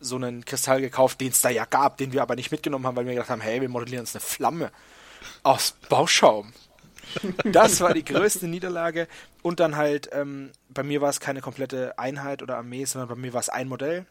so 0.00 0.16
einen 0.16 0.44
Kristall 0.44 0.80
gekauft, 0.80 1.20
den 1.20 1.28
es 1.32 1.40
da 1.40 1.48
ja 1.48 1.64
gab, 1.64 1.96
den 1.96 2.12
wir 2.12 2.22
aber 2.22 2.36
nicht 2.36 2.52
mitgenommen 2.52 2.86
haben, 2.86 2.96
weil 2.96 3.06
wir 3.06 3.14
gedacht 3.14 3.30
haben, 3.30 3.40
hey, 3.40 3.60
wir 3.60 3.68
modellieren 3.68 4.02
uns 4.02 4.14
eine 4.14 4.20
Flamme 4.20 4.70
aus 5.42 5.74
Bauschaum. 5.88 6.52
Das 7.44 7.80
war 7.80 7.94
die 7.94 8.04
größte 8.04 8.48
Niederlage. 8.48 9.08
Und 9.42 9.60
dann 9.60 9.76
halt, 9.76 10.10
ähm, 10.12 10.50
bei 10.68 10.82
mir 10.82 11.00
war 11.00 11.10
es 11.10 11.20
keine 11.20 11.40
komplette 11.40 11.98
Einheit 11.98 12.42
oder 12.42 12.56
Armee, 12.56 12.84
sondern 12.84 13.08
bei 13.08 13.14
mir 13.14 13.32
war 13.32 13.40
es 13.40 13.48
ein 13.48 13.68
Modell, 13.68 14.06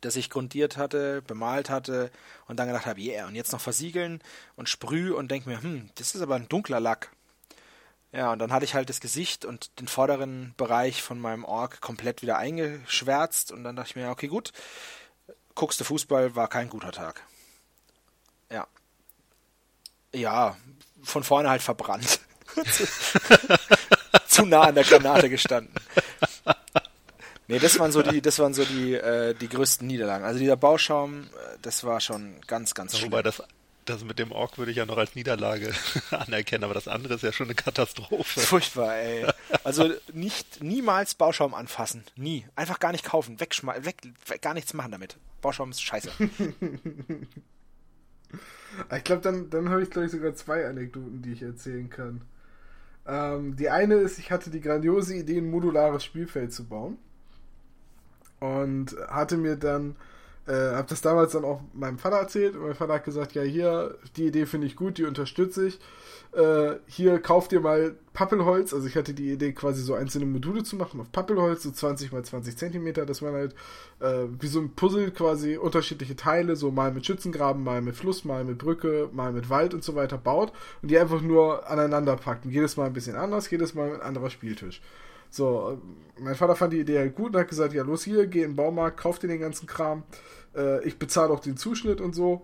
das 0.00 0.16
ich 0.16 0.30
grundiert 0.30 0.76
hatte, 0.76 1.22
bemalt 1.22 1.70
hatte 1.70 2.10
und 2.46 2.58
dann 2.58 2.68
gedacht 2.68 2.86
habe, 2.86 3.00
yeah, 3.00 3.26
und 3.26 3.34
jetzt 3.34 3.52
noch 3.52 3.60
versiegeln 3.60 4.20
und 4.56 4.68
sprüh 4.68 5.12
und 5.12 5.30
denke 5.30 5.48
mir, 5.48 5.62
hm, 5.62 5.90
das 5.94 6.14
ist 6.14 6.20
aber 6.22 6.36
ein 6.36 6.48
dunkler 6.48 6.80
Lack. 6.80 7.10
Ja, 8.12 8.32
und 8.32 8.38
dann 8.38 8.52
hatte 8.52 8.64
ich 8.64 8.74
halt 8.74 8.88
das 8.90 9.00
Gesicht 9.00 9.44
und 9.44 9.80
den 9.80 9.88
vorderen 9.88 10.54
Bereich 10.56 11.02
von 11.02 11.18
meinem 11.18 11.44
Org 11.44 11.80
komplett 11.80 12.22
wieder 12.22 12.38
eingeschwärzt 12.38 13.50
und 13.50 13.64
dann 13.64 13.74
dachte 13.74 13.90
ich 13.90 13.96
mir, 13.96 14.08
okay, 14.10 14.28
gut, 14.28 14.52
guckst 15.56 15.80
du 15.80 15.84
Fußball, 15.84 16.36
war 16.36 16.48
kein 16.48 16.68
guter 16.68 16.92
Tag. 16.92 17.22
Ja. 18.50 18.68
Ja, 20.14 20.56
von 21.04 21.22
vorne 21.22 21.50
halt 21.50 21.62
verbrannt. 21.62 22.20
Zu 24.28 24.46
nah 24.46 24.62
an 24.62 24.74
der 24.74 24.84
Granate 24.84 25.28
gestanden. 25.28 25.74
Nee, 27.46 27.58
das 27.58 27.78
waren 27.78 27.92
so 27.92 28.02
die, 28.02 28.22
das 28.22 28.38
waren 28.38 28.54
so 28.54 28.64
die, 28.64 28.94
äh, 28.94 29.34
die 29.34 29.48
größten 29.48 29.86
Niederlagen. 29.86 30.24
Also 30.24 30.38
dieser 30.38 30.56
Bauschaum, 30.56 31.24
äh, 31.24 31.58
das 31.62 31.84
war 31.84 32.00
schon 32.00 32.40
ganz, 32.46 32.74
ganz 32.74 32.96
schlimm. 32.96 33.12
Wobei 33.12 33.22
das 33.22 33.42
das 33.84 34.02
mit 34.04 34.18
dem 34.18 34.32
Ork 34.32 34.58
würde 34.58 34.70
ich 34.70 34.78
ja 34.78 34.86
noch 34.86 34.96
als 34.96 35.14
Niederlage 35.14 35.72
anerkennen, 36.10 36.64
aber 36.64 36.74
das 36.74 36.88
andere 36.88 37.14
ist 37.14 37.22
ja 37.22 37.32
schon 37.32 37.46
eine 37.46 37.54
Katastrophe. 37.54 38.40
Furchtbar, 38.40 38.96
ey. 38.96 39.26
Also 39.62 39.92
nicht 40.12 40.62
niemals 40.62 41.14
Bauschaum 41.14 41.54
anfassen. 41.54 42.04
Nie. 42.16 42.46
Einfach 42.56 42.78
gar 42.80 42.92
nicht 42.92 43.04
kaufen. 43.04 43.40
Wegschmeißen. 43.40 43.84
Weg, 43.84 43.96
weg, 44.26 44.42
gar 44.42 44.54
nichts 44.54 44.72
machen 44.72 44.92
damit. 44.92 45.16
Bauschaum 45.42 45.70
ist 45.70 45.82
scheiße. 45.82 46.10
ich 48.96 49.04
glaube, 49.04 49.22
dann, 49.22 49.50
dann 49.50 49.68
habe 49.68 49.82
ich, 49.82 49.90
glaube 49.90 50.06
ich, 50.06 50.12
sogar 50.12 50.34
zwei 50.34 50.66
Anekdoten, 50.66 51.22
die 51.22 51.32
ich 51.32 51.42
erzählen 51.42 51.88
kann. 51.88 52.22
Ähm, 53.06 53.56
die 53.56 53.70
eine 53.70 53.96
ist, 53.96 54.18
ich 54.18 54.30
hatte 54.30 54.50
die 54.50 54.60
grandiose 54.60 55.14
Idee, 55.14 55.38
ein 55.38 55.50
modulares 55.50 56.04
Spielfeld 56.04 56.52
zu 56.52 56.64
bauen. 56.64 56.98
Und 58.40 58.96
hatte 59.08 59.36
mir 59.36 59.56
dann 59.56 59.96
äh, 60.46 60.52
habe 60.52 60.88
das 60.88 61.00
damals 61.00 61.32
dann 61.32 61.44
auch 61.44 61.62
meinem 61.72 61.98
Vater 61.98 62.16
erzählt 62.16 62.54
und 62.54 62.62
mein 62.62 62.74
Vater 62.74 62.94
hat 62.94 63.04
gesagt, 63.04 63.32
ja 63.32 63.42
hier, 63.42 63.96
die 64.16 64.26
Idee 64.26 64.46
finde 64.46 64.66
ich 64.66 64.76
gut, 64.76 64.98
die 64.98 65.04
unterstütze 65.04 65.66
ich. 65.66 65.80
Äh, 66.34 66.80
hier 66.86 67.20
kauft 67.20 67.52
ihr 67.52 67.60
mal 67.60 67.94
Pappelholz, 68.12 68.74
also 68.74 68.88
ich 68.88 68.96
hatte 68.96 69.14
die 69.14 69.32
Idee 69.32 69.52
quasi 69.52 69.82
so 69.82 69.94
einzelne 69.94 70.26
Module 70.26 70.64
zu 70.64 70.74
machen 70.74 71.00
auf 71.00 71.12
Pappelholz, 71.12 71.62
so 71.62 71.70
20 71.70 72.10
mal 72.12 72.24
20 72.24 72.56
Zentimeter, 72.56 73.06
das 73.06 73.22
waren 73.22 73.34
halt 73.34 73.54
äh, 74.00 74.26
wie 74.40 74.48
so 74.48 74.58
ein 74.58 74.70
Puzzle 74.74 75.12
quasi 75.12 75.56
unterschiedliche 75.56 76.16
Teile, 76.16 76.56
so 76.56 76.72
mal 76.72 76.92
mit 76.92 77.06
Schützengraben, 77.06 77.62
mal 77.62 77.82
mit 77.82 77.94
Fluss, 77.94 78.24
mal 78.24 78.44
mit 78.44 78.58
Brücke, 78.58 79.08
mal 79.12 79.32
mit 79.32 79.48
Wald 79.48 79.74
und 79.74 79.84
so 79.84 79.94
weiter 79.94 80.18
baut 80.18 80.52
und 80.82 80.90
die 80.90 80.98
einfach 80.98 81.20
nur 81.20 81.68
aneinander 81.70 82.16
packt. 82.16 82.44
Und 82.46 82.50
jedes 82.50 82.76
Mal 82.76 82.86
ein 82.86 82.92
bisschen 82.92 83.14
anders, 83.14 83.48
jedes 83.50 83.74
Mal 83.74 83.94
ein 83.94 84.00
anderer 84.00 84.30
Spieltisch. 84.30 84.82
So, 85.30 85.80
mein 86.18 86.34
Vater 86.34 86.56
fand 86.56 86.72
die 86.72 86.80
Idee 86.80 86.98
halt 86.98 87.14
gut 87.14 87.34
und 87.34 87.40
hat 87.40 87.48
gesagt, 87.48 87.74
ja 87.74 87.84
los 87.84 88.04
hier, 88.04 88.26
geh 88.26 88.42
in 88.42 88.50
den 88.50 88.56
Baumarkt, 88.56 88.98
kauf 88.98 89.18
dir 89.20 89.28
den 89.28 89.40
ganzen 89.40 89.66
Kram. 89.66 90.02
Äh, 90.56 90.84
ich 90.84 90.98
bezahle 90.98 91.32
auch 91.32 91.40
den 91.40 91.56
Zuschnitt 91.56 92.00
und 92.00 92.14
so. 92.14 92.42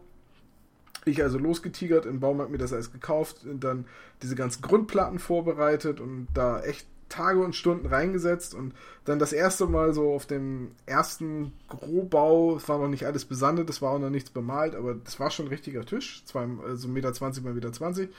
Ich 1.04 1.22
also 1.22 1.38
losgetigert, 1.38 2.06
im 2.06 2.20
Baumarkt 2.20 2.50
mir 2.50 2.58
das 2.58 2.72
alles 2.72 2.92
gekauft 2.92 3.44
und 3.44 3.64
dann 3.64 3.86
diese 4.22 4.34
ganzen 4.34 4.62
Grundplatten 4.62 5.18
vorbereitet 5.18 6.00
und 6.00 6.28
da 6.34 6.60
echt 6.62 6.86
Tage 7.08 7.40
und 7.40 7.56
Stunden 7.56 7.86
reingesetzt 7.86 8.54
und 8.54 8.72
dann 9.04 9.18
das 9.18 9.32
erste 9.32 9.66
Mal 9.66 9.92
so 9.92 10.12
auf 10.12 10.26
dem 10.26 10.70
ersten 10.86 11.52
Grobau, 11.68 12.56
es 12.56 12.68
war 12.68 12.78
noch 12.78 12.88
nicht 12.88 13.04
alles 13.06 13.24
besandet, 13.24 13.68
es 13.68 13.82
war 13.82 13.92
auch 13.92 13.98
noch 13.98 14.10
nichts 14.10 14.30
bemalt, 14.30 14.76
aber 14.76 14.94
das 14.94 15.18
war 15.18 15.30
schon 15.30 15.46
ein 15.46 15.50
richtiger 15.50 15.84
Tisch, 15.84 16.22
zwei, 16.24 16.46
also 16.64 16.86
1,20 16.86 16.90
Meter 16.92 17.10
mal 17.10 17.30
1,20 17.32 17.52
Meter 17.52 17.72
20 17.72 18.10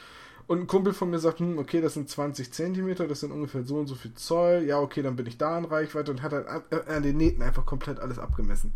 und 0.47 0.59
ein 0.59 0.67
Kumpel 0.67 0.91
von 0.91 1.09
mir 1.09 1.19
sagt, 1.19 1.39
hm, 1.39 1.57
okay, 1.57 1.79
das 1.79 1.93
sind 1.93 2.09
20 2.09 2.51
Zentimeter, 2.51 3.07
das 3.07 3.21
sind 3.21 3.31
ungefähr 3.31 3.63
so 3.63 3.77
und 3.77 3.87
so 3.87 3.95
viel 3.95 4.13
Zoll. 4.15 4.63
Ja, 4.65 4.79
okay, 4.79 5.01
dann 5.01 5.15
bin 5.15 5.25
ich 5.25 5.37
da 5.37 5.57
in 5.57 5.63
Reichweite 5.63 6.11
und 6.11 6.21
hat 6.21 6.33
halt 6.33 6.47
an 6.89 7.03
den 7.03 7.15
Nähten 7.15 7.41
einfach 7.41 7.65
komplett 7.65 7.99
alles 8.01 8.19
abgemessen. 8.19 8.73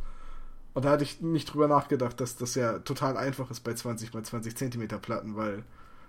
Und 0.76 0.84
da 0.84 0.92
hatte 0.92 1.04
ich 1.04 1.22
nicht 1.22 1.52
drüber 1.52 1.70
nachgedacht, 1.70 2.20
dass 2.20 2.36
das 2.36 2.54
ja 2.54 2.80
total 2.80 3.16
einfach 3.16 3.50
ist 3.50 3.62
bei 3.62 3.74
20 3.74 4.14
mal 4.14 4.24
20 4.24 4.56
Zentimeter 4.58 5.00
Platten, 5.00 5.36
weil 5.36 5.64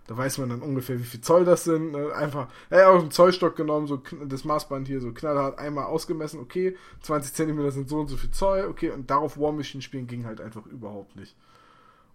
da 0.08 0.16
weiß 0.16 0.38
man 0.38 0.48
dann 0.48 0.60
ungefähr, 0.60 0.98
wie 0.98 1.04
viel 1.04 1.20
Zoll 1.20 1.44
das 1.44 1.64
sind. 1.64 1.92
Ne? 1.92 2.12
Einfach, 2.12 2.48
er 2.68 2.86
hat 2.86 2.86
auch 2.86 3.00
einen 3.00 3.12
Zollstock 3.12 3.54
genommen, 3.54 3.86
so 3.86 4.02
das 4.26 4.44
Maßband 4.44 4.88
hier 4.88 5.00
so 5.00 5.12
knallhart 5.12 5.58
einmal 5.60 5.84
ausgemessen, 5.84 6.40
okay, 6.40 6.76
20 7.02 7.32
Zentimeter 7.32 7.70
sind 7.70 7.88
so 7.88 8.00
und 8.00 8.08
so 8.08 8.16
viel 8.16 8.32
Zoll, 8.32 8.66
okay, 8.68 8.90
und 8.90 9.08
darauf 9.08 9.38
War 9.38 9.52
Machine 9.52 9.82
spielen 9.82 10.08
ging 10.08 10.26
halt 10.26 10.40
einfach 10.40 10.66
überhaupt 10.66 11.14
nicht. 11.14 11.36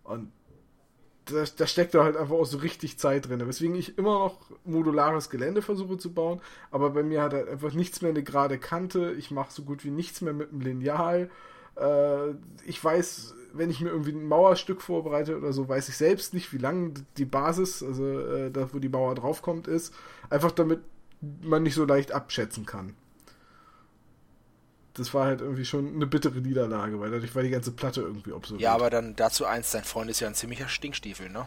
Und 0.04 0.32
da, 1.26 1.46
da 1.56 1.68
steckt 1.68 1.94
da 1.94 2.04
halt 2.04 2.18
einfach 2.18 2.36
auch 2.36 2.46
so 2.46 2.58
richtig 2.58 3.00
Zeit 3.00 3.30
drin. 3.30 3.48
Weswegen 3.48 3.76
ich 3.76 3.98
immer 3.98 4.20
noch 4.20 4.40
modulares 4.66 5.30
Gelände 5.30 5.62
versuche 5.62 5.98
zu 5.98 6.14
bauen, 6.14 6.42
aber 6.70 6.90
bei 6.90 7.04
mir 7.04 7.22
hat 7.22 7.34
halt 7.34 7.48
einfach 7.48 7.72
nichts 7.74 8.02
mehr 8.02 8.12
eine 8.12 8.24
gerade 8.24 8.58
Kante. 8.58 9.14
Ich 9.14 9.32
mache 9.32 9.54
so 9.54 9.64
gut 9.64 9.86
wie 9.86 9.92
nichts 9.92 10.20
mehr 10.20 10.34
mit 10.34 10.52
einem 10.52 10.60
Lineal. 10.60 11.30
Äh, 11.82 12.36
ich 12.66 12.84
weiß, 12.84 13.36
wenn 13.54 13.70
ich 13.70 13.82
mir 13.82 13.90
irgendwie 13.90 14.12
ein 14.12 14.28
Mauerstück 14.28 14.82
vorbereite 14.82 15.38
oder 15.38 15.52
so, 15.54 15.68
weiß 15.68 15.90
ich 15.90 15.98
selbst 15.98 16.34
nicht, 16.34 16.54
wie 16.54 16.58
lang 16.58 16.94
die 17.18 17.26
Basis, 17.26 17.84
also 17.84 18.20
äh, 18.20 18.52
da, 18.52 18.74
wo 18.74 18.80
die 18.80 18.90
Mauer 18.90 19.16
draufkommt, 19.16 19.68
ist. 19.68 19.94
Einfach 20.30 20.52
damit 20.52 20.80
man 21.42 21.64
nicht 21.64 21.76
so 21.76 21.86
leicht 21.86 22.12
abschätzen 22.12 22.66
kann 22.66 22.96
das 24.94 25.14
war 25.14 25.26
halt 25.26 25.42
irgendwie 25.42 25.66
schon 25.66 25.96
eine 25.96 26.06
bittere 26.06 26.40
Niederlage, 26.40 27.00
weil 27.00 27.12
dadurch 27.12 27.34
war 27.34 27.44
die 27.44 27.50
ganze 27.50 27.72
Platte 27.72 28.02
irgendwie 28.02 28.34
obsolet. 28.34 28.62
Ja, 28.62 28.74
aber 28.74 28.90
dann 28.90 29.16
dazu 29.16 29.46
eins, 29.46 29.72
dein 29.72 29.84
Freund 29.84 30.10
ist 30.10 30.20
ja 30.20 30.28
ein 30.28 30.36
ziemlicher 30.36 30.68
Stinkstiefel, 30.68 31.30
ne? 31.30 31.46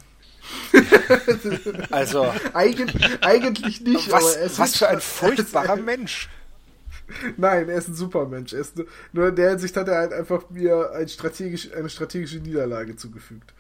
also. 1.90 2.32
Eig 2.52 2.76
eigentlich 3.22 3.80
nicht, 3.80 4.10
was, 4.10 4.36
aber 4.36 4.58
Was 4.58 4.76
für 4.76 4.88
ein 4.88 5.00
furchtbarer 5.00 5.76
Mensch. 5.76 6.28
Nein, 7.36 7.68
er 7.68 7.76
ist 7.76 7.88
ein 7.88 7.94
Supermensch. 7.94 8.52
Er 8.52 8.60
ist 8.60 8.82
nur 9.12 9.28
in 9.28 9.36
der 9.36 9.50
Hinsicht 9.50 9.76
hat 9.76 9.88
er 9.88 9.96
halt 9.96 10.12
einfach 10.12 10.48
mir 10.50 10.92
ein 10.92 11.08
strategisch, 11.08 11.72
eine 11.72 11.88
strategische 11.88 12.38
Niederlage 12.38 12.96
zugefügt. 12.96 13.52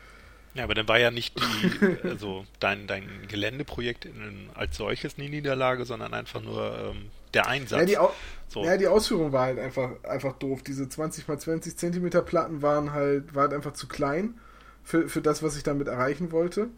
Ja, 0.54 0.64
aber 0.64 0.74
dann 0.74 0.86
war 0.86 0.98
ja 0.98 1.10
nicht 1.10 1.38
die, 1.38 1.96
also 2.08 2.46
dein, 2.60 2.86
dein 2.86 3.08
Geländeprojekt 3.28 4.04
in, 4.04 4.48
als 4.54 4.76
solches 4.76 5.18
eine 5.18 5.28
Niederlage, 5.28 5.84
sondern 5.84 6.14
einfach 6.14 6.42
nur 6.42 6.78
ähm, 6.78 7.10
der 7.34 7.48
Einsatz. 7.48 7.80
Ja 7.80 7.86
die, 7.86 8.12
so. 8.48 8.64
ja, 8.64 8.76
die 8.76 8.86
Ausführung 8.86 9.32
war 9.32 9.46
halt 9.46 9.58
einfach, 9.58 9.90
einfach 10.04 10.34
doof. 10.34 10.62
Diese 10.62 10.88
20 10.88 11.28
x 11.28 11.44
20 11.44 11.76
Zentimeter 11.76 12.22
Platten 12.22 12.62
waren 12.62 12.92
halt, 12.92 13.34
war 13.34 13.42
halt 13.42 13.54
einfach 13.54 13.72
zu 13.72 13.88
klein 13.88 14.38
für, 14.84 15.08
für 15.08 15.20
das, 15.20 15.42
was 15.42 15.56
ich 15.56 15.64
damit 15.64 15.88
erreichen 15.88 16.30
wollte. 16.30 16.68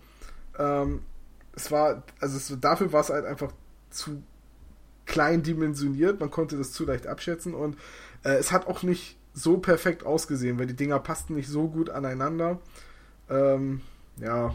Ähm, 0.58 1.02
es 1.54 1.70
war, 1.70 2.02
also 2.20 2.36
es, 2.36 2.60
dafür 2.60 2.92
war 2.92 3.02
es 3.02 3.10
halt 3.10 3.26
einfach 3.26 3.52
zu 3.90 4.22
klein 5.06 5.42
dimensioniert. 5.42 6.20
Man 6.20 6.30
konnte 6.30 6.58
das 6.58 6.72
zu 6.72 6.84
leicht 6.84 7.06
abschätzen 7.06 7.54
und 7.54 7.76
äh, 8.24 8.30
es 8.30 8.52
hat 8.52 8.66
auch 8.66 8.82
nicht 8.82 9.16
so 9.32 9.58
perfekt 9.58 10.04
ausgesehen, 10.04 10.58
weil 10.58 10.66
die 10.66 10.76
Dinger 10.76 10.98
passten 10.98 11.34
nicht 11.34 11.48
so 11.48 11.68
gut 11.68 11.90
aneinander. 11.90 12.58
Ähm, 13.28 13.82
ja, 14.20 14.54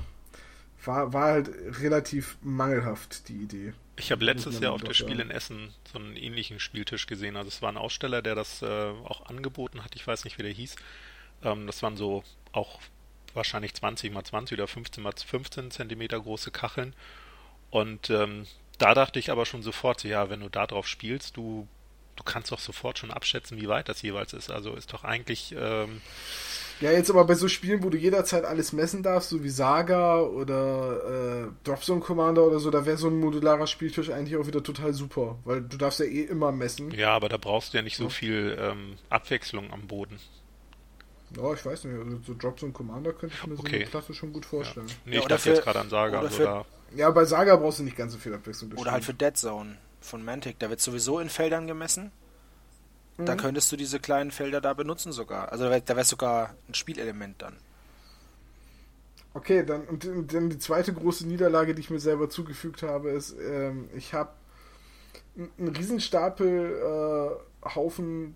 war, 0.84 1.14
war 1.14 1.26
halt 1.26 1.52
relativ 1.80 2.38
mangelhaft, 2.42 3.28
die 3.30 3.36
Idee. 3.36 3.74
Ich 3.98 4.12
habe 4.12 4.26
letztes 4.26 4.60
Jahr 4.60 4.74
auf 4.74 4.82
das 4.82 4.98
Spiel 4.98 5.20
in 5.20 5.30
Essen 5.30 5.70
so 5.92 6.00
einen 6.00 6.16
ähnlichen 6.16 6.60
Spieltisch 6.60 7.06
gesehen. 7.06 7.36
Also 7.36 7.50
es 7.50 7.62
war 7.62 7.72
ein 7.72 7.78
Aussteller, 7.78 8.24
der 8.24 8.34
das 8.34 8.64
äh, 8.64 8.66
auch 8.66 9.28
angeboten 9.28 9.84
hat. 9.84 9.96
Ich 9.96 10.08
weiß 10.08 10.24
nicht, 10.24 10.40
wie 10.40 10.44
der 10.44 10.52
hieß. 10.52 10.76
Ähm, 11.44 11.68
das 11.68 11.84
waren 11.84 11.98
so 11.98 12.24
auch 12.52 12.80
wahrscheinlich 13.34 13.76
20 13.76 14.12
mal 14.12 14.24
20 14.24 14.58
oder 14.58 14.68
15 14.68 15.04
mal 15.04 15.14
15 15.14 15.70
Zentimeter 15.70 16.20
große 16.20 16.50
Kacheln. 16.50 16.96
Und 17.70 18.10
ähm, 18.10 18.48
da 18.82 18.94
dachte 18.94 19.20
ich 19.20 19.32
aber 19.32 19.46
schon 19.46 19.62
sofort, 19.62 20.04
ja, 20.04 20.30
wenn 20.30 20.40
du 20.40 20.50
da 20.50 20.68
drauf 20.68 20.88
spielst, 20.88 21.38
du, 21.38 21.68
du 22.16 22.24
kannst 22.24 22.52
doch 22.52 22.60
sofort 22.60 22.98
schon 22.98 23.12
abschätzen, 23.12 23.60
wie 23.62 23.68
weit 23.68 23.90
das 23.90 24.02
jeweils 24.02 24.34
ist. 24.34 24.52
Also 24.52 24.74
ist 24.74 24.94
doch 24.94 25.04
eigentlich 25.04 25.56
ähm, 25.58 26.02
ja, 26.82 26.92
jetzt 26.92 27.12
aber 27.12 27.26
bei 27.26 27.36
so 27.36 27.48
Spielen, 27.48 27.84
wo 27.84 27.90
du 27.90 27.98
jederzeit 27.98 28.44
alles 28.44 28.74
messen 28.74 29.04
darfst, 29.04 29.30
so 29.30 29.44
wie 29.44 29.50
Saga 29.50 30.20
oder 30.20 31.44
äh, 31.44 31.48
Dropzone 31.64 32.02
Commander 32.02 32.44
oder 32.44 32.60
so, 32.60 32.72
da 32.72 32.88
wäre 32.88 32.98
so 32.98 33.08
ein 33.08 33.20
modularer 33.20 33.68
Spieltisch 33.68 34.10
eigentlich 34.10 34.36
auch 34.36 34.48
wieder 34.48 34.64
total 34.64 34.92
super, 34.94 35.38
weil 35.46 35.62
du 35.62 35.78
darfst 35.78 36.00
ja 36.00 36.08
eh 36.08 36.24
immer 36.24 36.52
messen. 36.52 36.92
Ja, 36.92 37.14
aber 37.14 37.30
da 37.30 37.38
brauchst 37.38 37.74
du 37.74 37.78
ja 37.78 37.84
nicht 37.84 37.98
so 37.98 38.10
viel 38.10 38.58
ähm, 38.60 38.98
Abwechslung 39.10 39.72
am 39.72 39.86
Boden. 39.86 40.18
Ja, 41.38 41.54
ich 41.54 41.64
weiß 41.64 41.84
nicht, 41.84 41.98
also 41.98 42.18
so 42.26 42.34
Dropzone 42.34 42.74
Commander 42.74 43.14
könnte 43.14 43.36
ich 43.40 43.48
mir 43.48 43.60
okay. 43.60 43.70
so 43.70 43.76
eine 43.76 43.86
Klasse 43.86 44.14
schon 44.16 44.34
gut 44.34 44.46
vorstellen. 44.48 44.88
Ja. 44.88 44.94
Nee, 45.06 45.16
ja, 45.18 45.22
ich 45.22 45.28
dachte 45.28 45.50
jetzt 45.52 45.62
gerade 45.62 45.80
an 45.80 45.90
Saga. 45.90 46.22
Oder 46.22 46.32
für, 46.32 46.66
ja, 46.96 47.10
bei 47.12 47.26
Saga 47.26 47.56
brauchst 47.56 47.80
du 47.80 47.84
nicht 47.84 47.98
ganz 47.98 48.14
so 48.14 48.20
viel 48.20 48.34
Abwechslung. 48.34 48.74
Oder 48.74 48.92
halt 48.92 49.04
für 49.04 49.14
Dead 49.14 49.36
Zone 49.36 49.78
von 50.02 50.24
Mantic, 50.24 50.60
da 50.60 50.70
wird 50.70 50.82
sowieso 50.82 51.20
in 51.20 51.30
Feldern 51.30 51.68
gemessen. 51.68 52.12
Mhm. 53.18 53.26
Da 53.26 53.36
könntest 53.36 53.72
du 53.72 53.78
diese 53.78 54.00
kleinen 54.00 54.32
Felder 54.32 54.62
da 54.62 54.74
benutzen 54.74 55.12
sogar. 55.12 55.52
Also 55.52 55.66
da 55.66 55.72
wäre 55.72 55.96
wär 55.96 56.04
sogar 56.04 56.56
ein 56.68 56.74
Spielelement 56.74 57.42
dann. 57.42 57.58
Okay, 59.34 59.64
dann 59.66 59.86
und, 59.86 60.34
dann 60.34 60.50
die 60.50 60.60
zweite 60.60 60.94
große 60.94 61.26
Niederlage, 61.26 61.74
die 61.74 61.82
ich 61.82 61.90
mir 61.90 62.02
selber 62.02 62.30
zugefügt 62.30 62.84
habe, 62.84 63.12
ist, 63.12 63.36
ähm, 63.40 63.88
ich 63.96 64.14
habe 64.14 64.32
einen 65.38 65.70
Riesenstapel 65.70 67.40
äh, 67.64 67.70
Haufen 67.70 68.36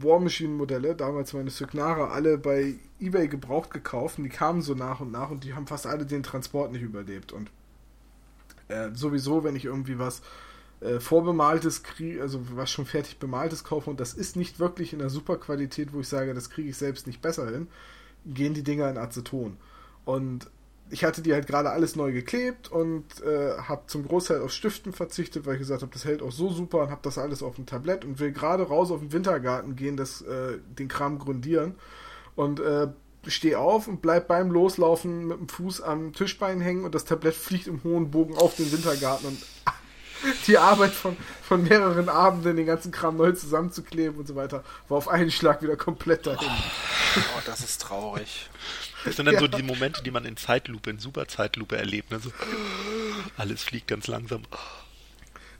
War 0.00 0.20
Machine 0.20 0.54
Modelle, 0.54 0.94
damals 0.94 1.32
meine 1.32 1.50
Signare, 1.50 2.10
alle 2.10 2.38
bei 2.38 2.74
eBay 3.00 3.28
gebraucht 3.28 3.70
gekauft 3.70 4.18
und 4.18 4.24
die 4.24 4.30
kamen 4.30 4.62
so 4.62 4.74
nach 4.74 5.00
und 5.00 5.12
nach 5.12 5.30
und 5.30 5.44
die 5.44 5.54
haben 5.54 5.66
fast 5.66 5.86
alle 5.86 6.06
den 6.06 6.22
Transport 6.22 6.72
nicht 6.72 6.82
überlebt 6.82 7.32
und 7.32 7.50
äh, 8.68 8.90
sowieso, 8.94 9.44
wenn 9.44 9.56
ich 9.56 9.66
irgendwie 9.66 9.98
was 9.98 10.22
äh, 10.80 10.98
vorbemaltes 10.98 11.82
kriege, 11.82 12.22
also 12.22 12.40
was 12.56 12.70
schon 12.70 12.86
fertig 12.86 13.18
bemaltes 13.18 13.64
kaufe 13.64 13.90
und 13.90 14.00
das 14.00 14.14
ist 14.14 14.36
nicht 14.36 14.58
wirklich 14.58 14.92
in 14.92 14.98
der 14.98 15.10
super 15.10 15.36
Qualität, 15.36 15.92
wo 15.92 16.00
ich 16.00 16.08
sage, 16.08 16.34
das 16.34 16.50
kriege 16.50 16.70
ich 16.70 16.76
selbst 16.76 17.06
nicht 17.06 17.22
besser 17.22 17.50
hin, 17.50 17.68
gehen 18.26 18.54
die 18.54 18.64
Dinger 18.64 18.90
in 18.90 18.98
Aceton. 18.98 19.56
Und 20.04 20.50
ich 20.90 21.04
hatte 21.04 21.22
die 21.22 21.32
halt 21.32 21.46
gerade 21.46 21.70
alles 21.70 21.96
neu 21.96 22.12
geklebt 22.12 22.70
und 22.70 23.04
äh, 23.22 23.56
habe 23.56 23.82
zum 23.86 24.06
Großteil 24.06 24.42
auf 24.42 24.52
Stiften 24.52 24.92
verzichtet, 24.92 25.46
weil 25.46 25.54
ich 25.54 25.60
gesagt 25.60 25.82
habe, 25.82 25.92
das 25.92 26.04
hält 26.04 26.22
auch 26.22 26.32
so 26.32 26.50
super 26.50 26.82
und 26.82 26.90
habe 26.90 27.00
das 27.02 27.16
alles 27.18 27.42
auf 27.42 27.56
dem 27.56 27.66
Tablett 27.66 28.04
und 28.04 28.18
will 28.18 28.32
gerade 28.32 28.64
raus 28.64 28.90
auf 28.90 29.00
den 29.00 29.12
Wintergarten 29.12 29.74
gehen, 29.74 29.96
das, 29.96 30.20
äh, 30.22 30.58
den 30.78 30.88
Kram 30.88 31.18
grundieren 31.18 31.76
und 32.36 32.60
äh, 32.60 32.88
stehe 33.26 33.58
auf 33.58 33.88
und 33.88 34.02
bleib 34.02 34.28
beim 34.28 34.50
Loslaufen 34.50 35.28
mit 35.28 35.38
dem 35.38 35.48
Fuß 35.48 35.80
am 35.82 36.12
Tischbein 36.12 36.60
hängen 36.60 36.84
und 36.84 36.94
das 36.94 37.04
Tablett 37.04 37.34
fliegt 37.34 37.68
im 37.68 37.82
hohen 37.84 38.10
Bogen 38.10 38.36
auf 38.36 38.56
den 38.56 38.70
Wintergarten 38.72 39.28
und 39.28 39.38
die 40.46 40.58
Arbeit 40.58 40.92
von, 40.92 41.16
von 41.42 41.62
mehreren 41.62 42.08
Abenden, 42.08 42.56
den 42.56 42.66
ganzen 42.66 42.92
Kram 42.92 43.16
neu 43.16 43.32
zusammenzukleben 43.32 44.18
und 44.18 44.26
so 44.26 44.34
weiter, 44.34 44.62
war 44.88 44.98
auf 44.98 45.08
einen 45.08 45.30
Schlag 45.30 45.62
wieder 45.62 45.76
komplett 45.76 46.26
dahin. 46.26 46.48
Oh, 47.16 47.40
das 47.46 47.60
ist 47.60 47.82
traurig. 47.82 48.50
Das 49.04 49.16
sind 49.16 49.26
dann 49.26 49.34
ja. 49.34 49.40
so 49.40 49.48
die 49.48 49.62
Momente, 49.62 50.02
die 50.02 50.10
man 50.10 50.24
in 50.24 50.36
Zeitlupe, 50.36 50.90
in 50.90 50.98
super 50.98 51.26
Zeitlupe 51.26 51.76
erlebt. 51.76 52.10
Ne? 52.10 52.20
So, 52.20 52.30
alles 53.36 53.62
fliegt 53.62 53.88
ganz 53.88 54.06
langsam. 54.06 54.42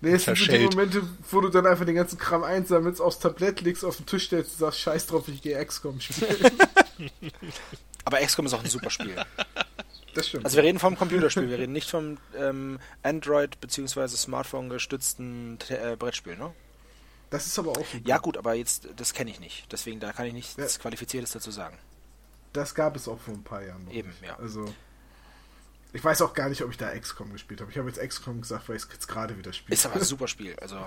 Nee, 0.01 0.13
es 0.13 0.25
sind 0.25 0.37
so 0.37 0.47
die 0.47 0.65
Momente, 0.65 1.03
wo 1.31 1.41
du 1.41 1.49
dann 1.49 1.67
einfach 1.67 1.85
den 1.85 1.95
ganzen 1.95 2.19
Kram 2.19 2.43
einsammelst, 2.43 3.01
aufs 3.01 3.21
Tablett 3.21 3.61
legst, 3.61 3.85
auf 3.85 3.97
den 3.97 4.07
Tisch 4.07 4.25
stellst 4.25 4.53
und 4.53 4.59
sagst, 4.59 4.81
scheiß 4.81 5.07
drauf, 5.07 5.29
ich 5.29 5.43
gehe 5.43 5.65
XCOM 5.65 6.01
spielen. 6.01 6.51
Aber 8.05 8.19
XCOM 8.19 8.47
ist 8.47 8.55
auch 8.55 8.65
ein 8.65 8.71
super 8.71 8.91
Spiel. 8.91 9.15
Das 10.15 10.29
stimmt. 10.29 10.45
Also 10.45 10.57
wir 10.57 10.65
reden 10.65 10.79
vom 10.79 10.99
Computerspiel, 10.99 11.49
wir 11.49 11.59
reden 11.59 11.73
nicht 11.73 11.89
vom 11.89 12.19
ähm, 12.37 12.81
Android- 13.03 13.61
bzw. 13.61 14.09
Smartphone-gestützten 14.09 15.59
äh, 15.69 15.97
Brettspiel, 15.97 16.37
ne? 16.37 16.53
Das 17.31 17.47
ist 17.47 17.59
aber 17.59 17.71
auch. 17.71 17.87
Ja 18.05 18.19
gut, 18.19 18.37
aber 18.37 18.55
jetzt, 18.55 18.89
das 18.97 19.15
kenne 19.15 19.31
ich 19.31 19.41
nicht. 19.41 19.73
Deswegen, 19.73 20.01
da 20.01 20.13
kann 20.13 20.27
ich 20.27 20.35
nichts 20.35 20.57
ja. 20.59 20.67
Qualifiziertes 20.67 21.33
dazu 21.33 21.51
sagen. 21.51 21.79
Das 22.53 22.75
gab 22.75 22.97
es 22.97 23.09
auch 23.09 23.19
vor 23.19 23.35
ein 23.35 23.45
paar 23.45 23.63
Jahren 23.65 23.85
noch. 23.85 23.93
Eben, 23.93 24.09
nicht. 24.09 24.23
ja. 24.23 24.39
Also, 24.39 24.73
ich 25.93 26.03
weiß 26.03 26.23
auch 26.23 26.35
gar 26.35 26.49
nicht, 26.49 26.63
ob 26.63 26.71
ich 26.71 26.77
da 26.77 26.97
XCOM 26.97 27.33
gespielt 27.33 27.61
habe. 27.61 27.71
Ich 27.71 27.79
habe 27.79 27.89
jetzt 27.89 28.01
XCOM 28.01 28.41
gesagt, 28.41 28.69
weil 28.69 28.77
ich 28.77 28.83
es 28.83 28.89
jetzt 28.93 29.09
gerade 29.09 29.37
wieder 29.39 29.53
spiele. 29.53 29.75
Ist 29.75 29.87
aber 29.87 29.97
ein 29.97 30.05
super 30.05 30.29
Spiel, 30.29 30.57
also 30.61 30.77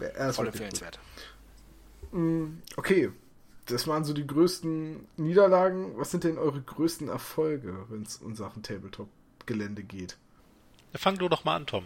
ja, 0.00 0.32
voll 0.32 0.48
empfehlenswert. 0.48 0.98
Mm, 2.12 2.58
okay, 2.76 3.10
das 3.66 3.86
waren 3.86 4.04
so 4.04 4.12
die 4.12 4.26
größten 4.26 5.06
Niederlagen. 5.16 5.96
Was 5.96 6.10
sind 6.10 6.24
denn 6.24 6.38
eure 6.38 6.60
größten 6.60 7.08
Erfolge, 7.08 7.86
wenn 7.88 8.02
es 8.02 8.16
in 8.16 8.34
Sachen 8.34 8.62
Tabletop-Gelände 8.62 9.82
geht? 9.82 10.16
Fang 10.94 11.18
du 11.18 11.28
doch 11.28 11.44
mal 11.44 11.56
an, 11.56 11.66
Tom. 11.66 11.84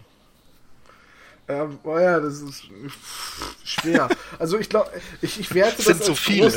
Ähm, 1.46 1.78
oh 1.84 1.98
ja, 1.98 2.20
das 2.20 2.40
ist 2.40 2.68
schwer. 3.64 4.08
Also 4.38 4.58
ich 4.58 4.68
glaube, 4.68 4.90
ich, 5.20 5.38
ich 5.38 5.54
werte 5.54 5.76
das. 5.76 5.84
Sind 5.84 6.02
so 6.02 6.14
viele. 6.14 6.52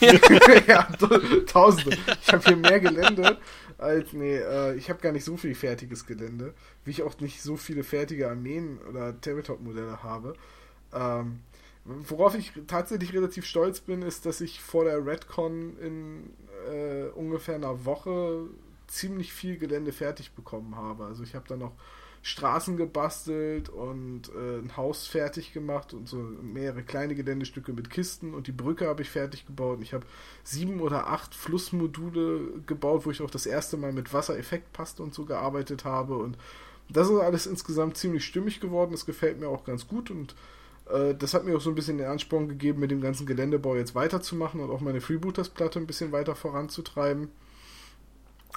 ja, 0.66 0.84
tausende. 1.46 1.98
Ich 2.22 2.32
habe 2.32 2.42
hier 2.44 2.56
mehr 2.56 2.80
Gelände 2.80 3.38
als, 3.78 4.12
nee, 4.12 4.36
äh, 4.36 4.74
ich 4.74 4.88
habe 4.88 5.00
gar 5.00 5.12
nicht 5.12 5.24
so 5.24 5.36
viel 5.36 5.54
fertiges 5.54 6.06
Gelände, 6.06 6.54
wie 6.84 6.90
ich 6.90 7.02
auch 7.02 7.18
nicht 7.20 7.42
so 7.42 7.56
viele 7.56 7.84
fertige 7.84 8.28
Armeen 8.28 8.78
oder 8.88 9.20
Tabletop-Modelle 9.20 10.02
habe. 10.02 10.34
Ähm, 10.94 11.40
worauf 11.84 12.34
ich 12.34 12.52
tatsächlich 12.66 13.12
relativ 13.12 13.44
stolz 13.44 13.80
bin, 13.80 14.02
ist, 14.02 14.24
dass 14.24 14.40
ich 14.40 14.60
vor 14.60 14.84
der 14.84 15.04
Redcon 15.04 15.76
in 15.78 16.30
äh, 16.72 17.08
ungefähr 17.14 17.56
einer 17.56 17.84
Woche 17.84 18.46
ziemlich 18.86 19.32
viel 19.32 19.58
Gelände 19.58 19.92
fertig 19.92 20.32
bekommen 20.32 20.76
habe. 20.76 21.04
Also 21.04 21.22
ich 21.22 21.34
habe 21.34 21.46
da 21.48 21.56
noch 21.56 21.72
Straßen 22.26 22.76
gebastelt 22.76 23.68
und 23.68 24.30
äh, 24.30 24.58
ein 24.58 24.76
Haus 24.76 25.06
fertig 25.06 25.52
gemacht 25.52 25.94
und 25.94 26.08
so 26.08 26.16
mehrere 26.16 26.82
kleine 26.82 27.14
Geländestücke 27.14 27.72
mit 27.72 27.88
Kisten 27.88 28.34
und 28.34 28.48
die 28.48 28.52
Brücke 28.52 28.88
habe 28.88 29.02
ich 29.02 29.10
fertig 29.10 29.46
gebaut. 29.46 29.78
Ich 29.80 29.94
habe 29.94 30.04
sieben 30.42 30.80
oder 30.80 31.06
acht 31.06 31.36
Flussmodule 31.36 32.62
gebaut, 32.66 33.06
wo 33.06 33.12
ich 33.12 33.22
auch 33.22 33.30
das 33.30 33.46
erste 33.46 33.76
Mal 33.76 33.92
mit 33.92 34.12
Wassereffektpaste 34.12 35.04
und 35.04 35.14
so 35.14 35.24
gearbeitet 35.24 35.84
habe 35.84 36.16
und 36.16 36.36
das 36.88 37.08
ist 37.08 37.20
alles 37.20 37.46
insgesamt 37.46 37.96
ziemlich 37.96 38.24
stimmig 38.24 38.58
geworden. 38.58 38.90
Das 38.90 39.06
gefällt 39.06 39.38
mir 39.38 39.48
auch 39.48 39.64
ganz 39.64 39.86
gut 39.86 40.10
und 40.10 40.34
äh, 40.90 41.14
das 41.14 41.32
hat 41.32 41.44
mir 41.44 41.56
auch 41.56 41.60
so 41.60 41.70
ein 41.70 41.76
bisschen 41.76 41.98
den 41.98 42.08
Ansporn 42.08 42.48
gegeben, 42.48 42.80
mit 42.80 42.90
dem 42.90 43.00
ganzen 43.00 43.24
Geländebau 43.24 43.76
jetzt 43.76 43.94
weiterzumachen 43.94 44.60
und 44.60 44.70
auch 44.70 44.80
meine 44.80 45.00
Freebooters-Platte 45.00 45.78
ein 45.78 45.86
bisschen 45.86 46.10
weiter 46.10 46.34
voranzutreiben. 46.34 47.28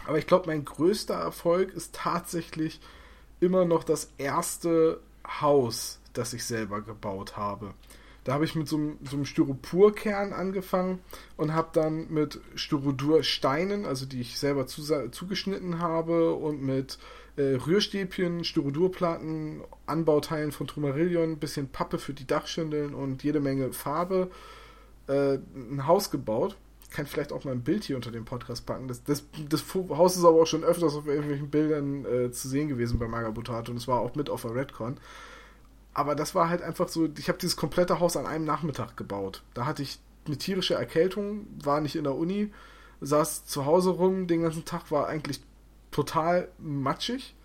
Aber 0.07 0.17
ich 0.17 0.25
glaube, 0.25 0.47
mein 0.47 0.65
größter 0.65 1.13
Erfolg 1.13 1.71
ist 1.71 1.93
tatsächlich 1.93 2.79
immer 3.39 3.65
noch 3.65 3.83
das 3.83 4.11
erste 4.17 4.99
Haus, 5.41 5.99
das 6.13 6.33
ich 6.33 6.45
selber 6.45 6.81
gebaut 6.81 7.37
habe. 7.37 7.73
Da 8.23 8.33
habe 8.33 8.45
ich 8.45 8.53
mit 8.55 8.67
so 8.67 8.75
einem, 8.75 8.97
so 9.03 9.15
einem 9.15 9.25
Styroporkern 9.25 10.33
angefangen 10.33 10.99
und 11.37 11.53
habe 11.53 11.69
dann 11.73 12.11
mit 12.11 12.39
Styrodursteinen, 12.55 13.85
also 13.85 14.05
die 14.05 14.21
ich 14.21 14.37
selber 14.37 14.67
zu, 14.67 14.83
zugeschnitten 15.09 15.79
habe, 15.79 16.33
und 16.33 16.61
mit 16.61 16.99
äh, 17.37 17.55
Rührstäbchen, 17.55 18.43
Styrodurplatten, 18.43 19.61
Anbauteilen 19.85 20.51
von 20.51 20.67
Trumarillion, 20.67 21.31
ein 21.31 21.39
bisschen 21.39 21.69
Pappe 21.69 21.97
für 21.97 22.13
die 22.13 22.27
Dachschindeln 22.27 22.93
und 22.93 23.23
jede 23.23 23.39
Menge 23.39 23.71
Farbe 23.71 24.29
äh, 25.07 25.39
ein 25.55 25.87
Haus 25.87 26.11
gebaut 26.11 26.57
kann 26.91 27.05
vielleicht 27.05 27.31
auch 27.31 27.43
mal 27.43 27.51
ein 27.51 27.63
Bild 27.63 27.83
hier 27.83 27.95
unter 27.95 28.11
dem 28.11 28.25
Podcast 28.25 28.65
packen. 28.65 28.87
Das, 28.87 29.03
das, 29.03 29.23
das 29.47 29.63
Haus 29.73 30.17
ist 30.17 30.23
aber 30.25 30.41
auch 30.41 30.47
schon 30.47 30.63
öfters 30.63 30.95
auf 30.95 31.07
irgendwelchen 31.07 31.49
Bildern 31.49 32.05
äh, 32.05 32.31
zu 32.31 32.47
sehen 32.47 32.67
gewesen 32.67 32.99
bei 32.99 33.07
Magabotato 33.07 33.71
und 33.71 33.77
es 33.77 33.87
war 33.87 33.99
auch 33.99 34.15
mit 34.15 34.29
auf 34.29 34.41
der 34.41 34.55
Redcon. 34.55 34.97
Aber 35.93 36.15
das 36.15 36.35
war 36.35 36.49
halt 36.49 36.61
einfach 36.61 36.87
so, 36.87 37.09
ich 37.17 37.27
habe 37.29 37.39
dieses 37.39 37.55
komplette 37.55 37.99
Haus 37.99 38.15
an 38.15 38.25
einem 38.25 38.45
Nachmittag 38.45 38.95
gebaut. 38.95 39.43
Da 39.53 39.65
hatte 39.65 39.83
ich 39.83 39.99
eine 40.25 40.37
tierische 40.37 40.75
Erkältung, 40.75 41.47
war 41.63 41.81
nicht 41.81 41.95
in 41.95 42.03
der 42.03 42.15
Uni, 42.15 42.51
saß 43.01 43.45
zu 43.45 43.65
Hause 43.65 43.91
rum, 43.91 44.27
den 44.27 44.43
ganzen 44.43 44.65
Tag 44.65 44.91
war 44.91 45.07
eigentlich 45.07 45.41
total 45.91 46.49
matschig 46.59 47.35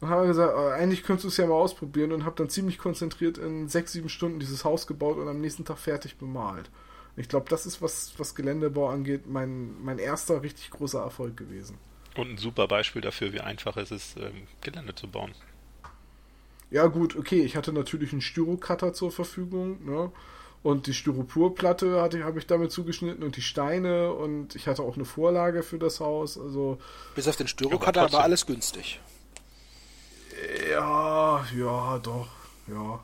und 0.00 0.08
habe 0.08 0.26
gesagt, 0.26 0.54
äh, 0.56 0.72
eigentlich 0.72 1.02
könntest 1.02 1.24
du 1.24 1.28
es 1.28 1.36
ja 1.36 1.46
mal 1.46 1.54
ausprobieren 1.54 2.12
und 2.12 2.24
habe 2.24 2.36
dann 2.36 2.48
ziemlich 2.48 2.78
konzentriert 2.78 3.38
in 3.38 3.68
sechs, 3.68 3.92
sieben 3.92 4.08
Stunden 4.08 4.40
dieses 4.40 4.64
Haus 4.64 4.86
gebaut 4.86 5.18
und 5.18 5.28
am 5.28 5.40
nächsten 5.40 5.64
Tag 5.64 5.78
fertig 5.78 6.18
bemalt. 6.18 6.70
Ich 7.18 7.28
glaube, 7.28 7.46
das 7.48 7.66
ist, 7.66 7.82
was, 7.82 8.12
was 8.16 8.34
Geländebau 8.34 8.88
angeht, 8.88 9.26
mein, 9.26 9.82
mein 9.82 9.98
erster 9.98 10.42
richtig 10.42 10.70
großer 10.70 11.00
Erfolg 11.00 11.36
gewesen. 11.36 11.78
Und 12.16 12.30
ein 12.30 12.38
super 12.38 12.66
Beispiel 12.68 13.02
dafür, 13.02 13.32
wie 13.32 13.40
einfach 13.40 13.76
es 13.76 13.90
ist, 13.90 14.16
ähm, 14.16 14.46
Gelände 14.60 14.94
zu 14.94 15.08
bauen. 15.08 15.34
Ja, 16.70 16.86
gut, 16.86 17.16
okay, 17.16 17.40
ich 17.40 17.56
hatte 17.56 17.72
natürlich 17.72 18.12
einen 18.12 18.20
Styrocutter 18.20 18.92
zur 18.92 19.10
Verfügung, 19.10 19.84
ne? 19.84 20.12
Und 20.62 20.86
die 20.88 20.94
Styroporplatte 20.94 22.02
hatte, 22.02 22.24
habe 22.24 22.40
ich 22.40 22.46
damit 22.46 22.72
zugeschnitten 22.72 23.22
und 23.22 23.36
die 23.36 23.42
Steine 23.42 24.12
und 24.12 24.56
ich 24.56 24.66
hatte 24.66 24.82
auch 24.82 24.96
eine 24.96 25.04
Vorlage 25.04 25.62
für 25.62 25.78
das 25.78 26.00
Haus. 26.00 26.36
Also 26.36 26.78
Bis 27.14 27.28
auf 27.28 27.36
den 27.36 27.46
Styrocutter 27.46 28.12
war 28.12 28.22
alles 28.22 28.44
günstig. 28.44 29.00
Ja, 30.68 31.46
ja, 31.56 31.98
doch, 31.98 32.28
ja. 32.66 33.00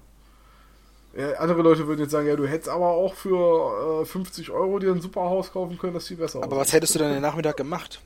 Ja, 1.16 1.34
andere 1.34 1.62
Leute 1.62 1.86
würden 1.86 2.00
jetzt 2.00 2.10
sagen, 2.10 2.26
ja, 2.26 2.34
du 2.34 2.46
hättest 2.46 2.68
aber 2.68 2.90
auch 2.90 3.14
für 3.14 4.02
äh, 4.02 4.04
50 4.04 4.50
Euro 4.50 4.78
dir 4.80 4.90
ein 4.90 5.00
super 5.00 5.22
Haus 5.22 5.52
kaufen 5.52 5.78
können, 5.78 5.94
das 5.94 6.08
viel 6.08 6.16
besser 6.16 6.42
Aber 6.42 6.56
was 6.56 6.72
hättest 6.72 6.94
du 6.94 6.98
dann 6.98 7.12
den 7.12 7.22
Nachmittag 7.22 7.56
gemacht? 7.56 8.00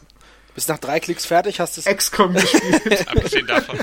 Bis 0.55 0.69
nach 0.69 0.79
drei 0.79 1.01
Klicks 1.01 1.25
fertig 1.25 1.61
hast 1.61 1.77
du 1.77 1.81
es. 1.81 1.87
XCOM 1.87 2.35
gespielt. 2.35 3.09
abgesehen 3.09 3.47
davon. 3.47 3.79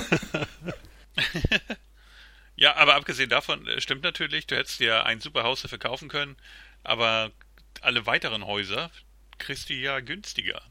ja, 2.56 2.76
aber 2.76 2.94
abgesehen 2.94 3.30
davon 3.30 3.66
äh, 3.66 3.80
stimmt 3.80 4.04
natürlich, 4.04 4.46
du 4.46 4.56
hättest 4.56 4.78
dir 4.78 5.04
ein 5.06 5.20
super 5.20 5.42
Haus 5.42 5.62
dafür 5.62 5.78
kaufen 5.78 6.08
können, 6.08 6.36
aber 6.84 7.32
alle 7.80 8.06
weiteren 8.06 8.46
Häuser 8.46 8.90
kriegst 9.38 9.70
du 9.70 9.74
ja 9.74 10.00
günstiger. 10.00 10.62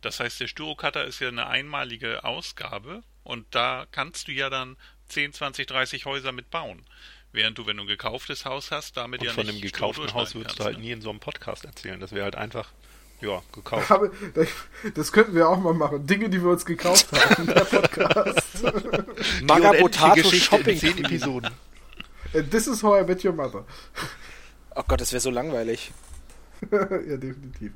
Das 0.00 0.18
heißt, 0.18 0.40
der 0.40 0.48
Sturocutter 0.48 1.04
ist 1.04 1.20
ja 1.20 1.28
eine 1.28 1.46
einmalige 1.46 2.24
Ausgabe 2.24 3.02
und 3.22 3.46
da 3.54 3.86
kannst 3.92 4.28
du 4.28 4.32
ja 4.32 4.50
dann 4.50 4.76
10, 5.08 5.32
20, 5.32 5.66
30 5.66 6.06
Häuser 6.06 6.32
mitbauen. 6.32 6.84
Während 7.32 7.58
du, 7.58 7.66
wenn 7.66 7.76
du 7.76 7.84
ein 7.84 7.86
gekauftes 7.86 8.44
Haus 8.44 8.70
hast, 8.72 8.96
damit 8.96 9.20
und 9.20 9.26
ja 9.26 9.32
von 9.32 9.46
nicht 9.46 9.54
einem 9.54 9.62
gekauften 9.62 10.12
Haus 10.14 10.34
würdest 10.34 10.58
du 10.58 10.64
halt 10.64 10.78
ne? 10.78 10.84
nie 10.84 10.90
in 10.90 11.00
so 11.00 11.10
einem 11.10 11.20
Podcast 11.20 11.64
erzählen. 11.64 12.00
Das 12.00 12.12
wäre 12.12 12.24
halt 12.24 12.34
einfach, 12.34 12.72
ja, 13.20 13.40
gekauft. 13.52 13.90
Aber, 13.90 14.10
das 14.94 15.12
könnten 15.12 15.34
wir 15.34 15.48
auch 15.48 15.58
mal 15.58 15.74
machen. 15.74 16.06
Dinge, 16.06 16.28
die 16.28 16.42
wir 16.42 16.50
uns 16.50 16.64
gekauft 16.64 17.06
haben. 17.12 17.46
Der 17.46 17.60
Podcast. 17.60 18.64
Magabotato 19.42 20.30
Shopping. 20.30 20.74
In 20.74 20.80
zehn 20.80 21.04
Episoden. 21.04 21.50
Äh, 22.32 22.42
this 22.42 22.66
is 22.66 22.82
how 22.82 23.00
I 23.00 23.04
met 23.04 23.24
your 23.24 23.32
mother. 23.32 23.64
Oh 24.74 24.82
Gott, 24.86 25.00
das 25.00 25.12
wäre 25.12 25.20
so 25.20 25.30
langweilig. 25.30 25.92
ja, 26.70 26.86
definitiv. 27.16 27.72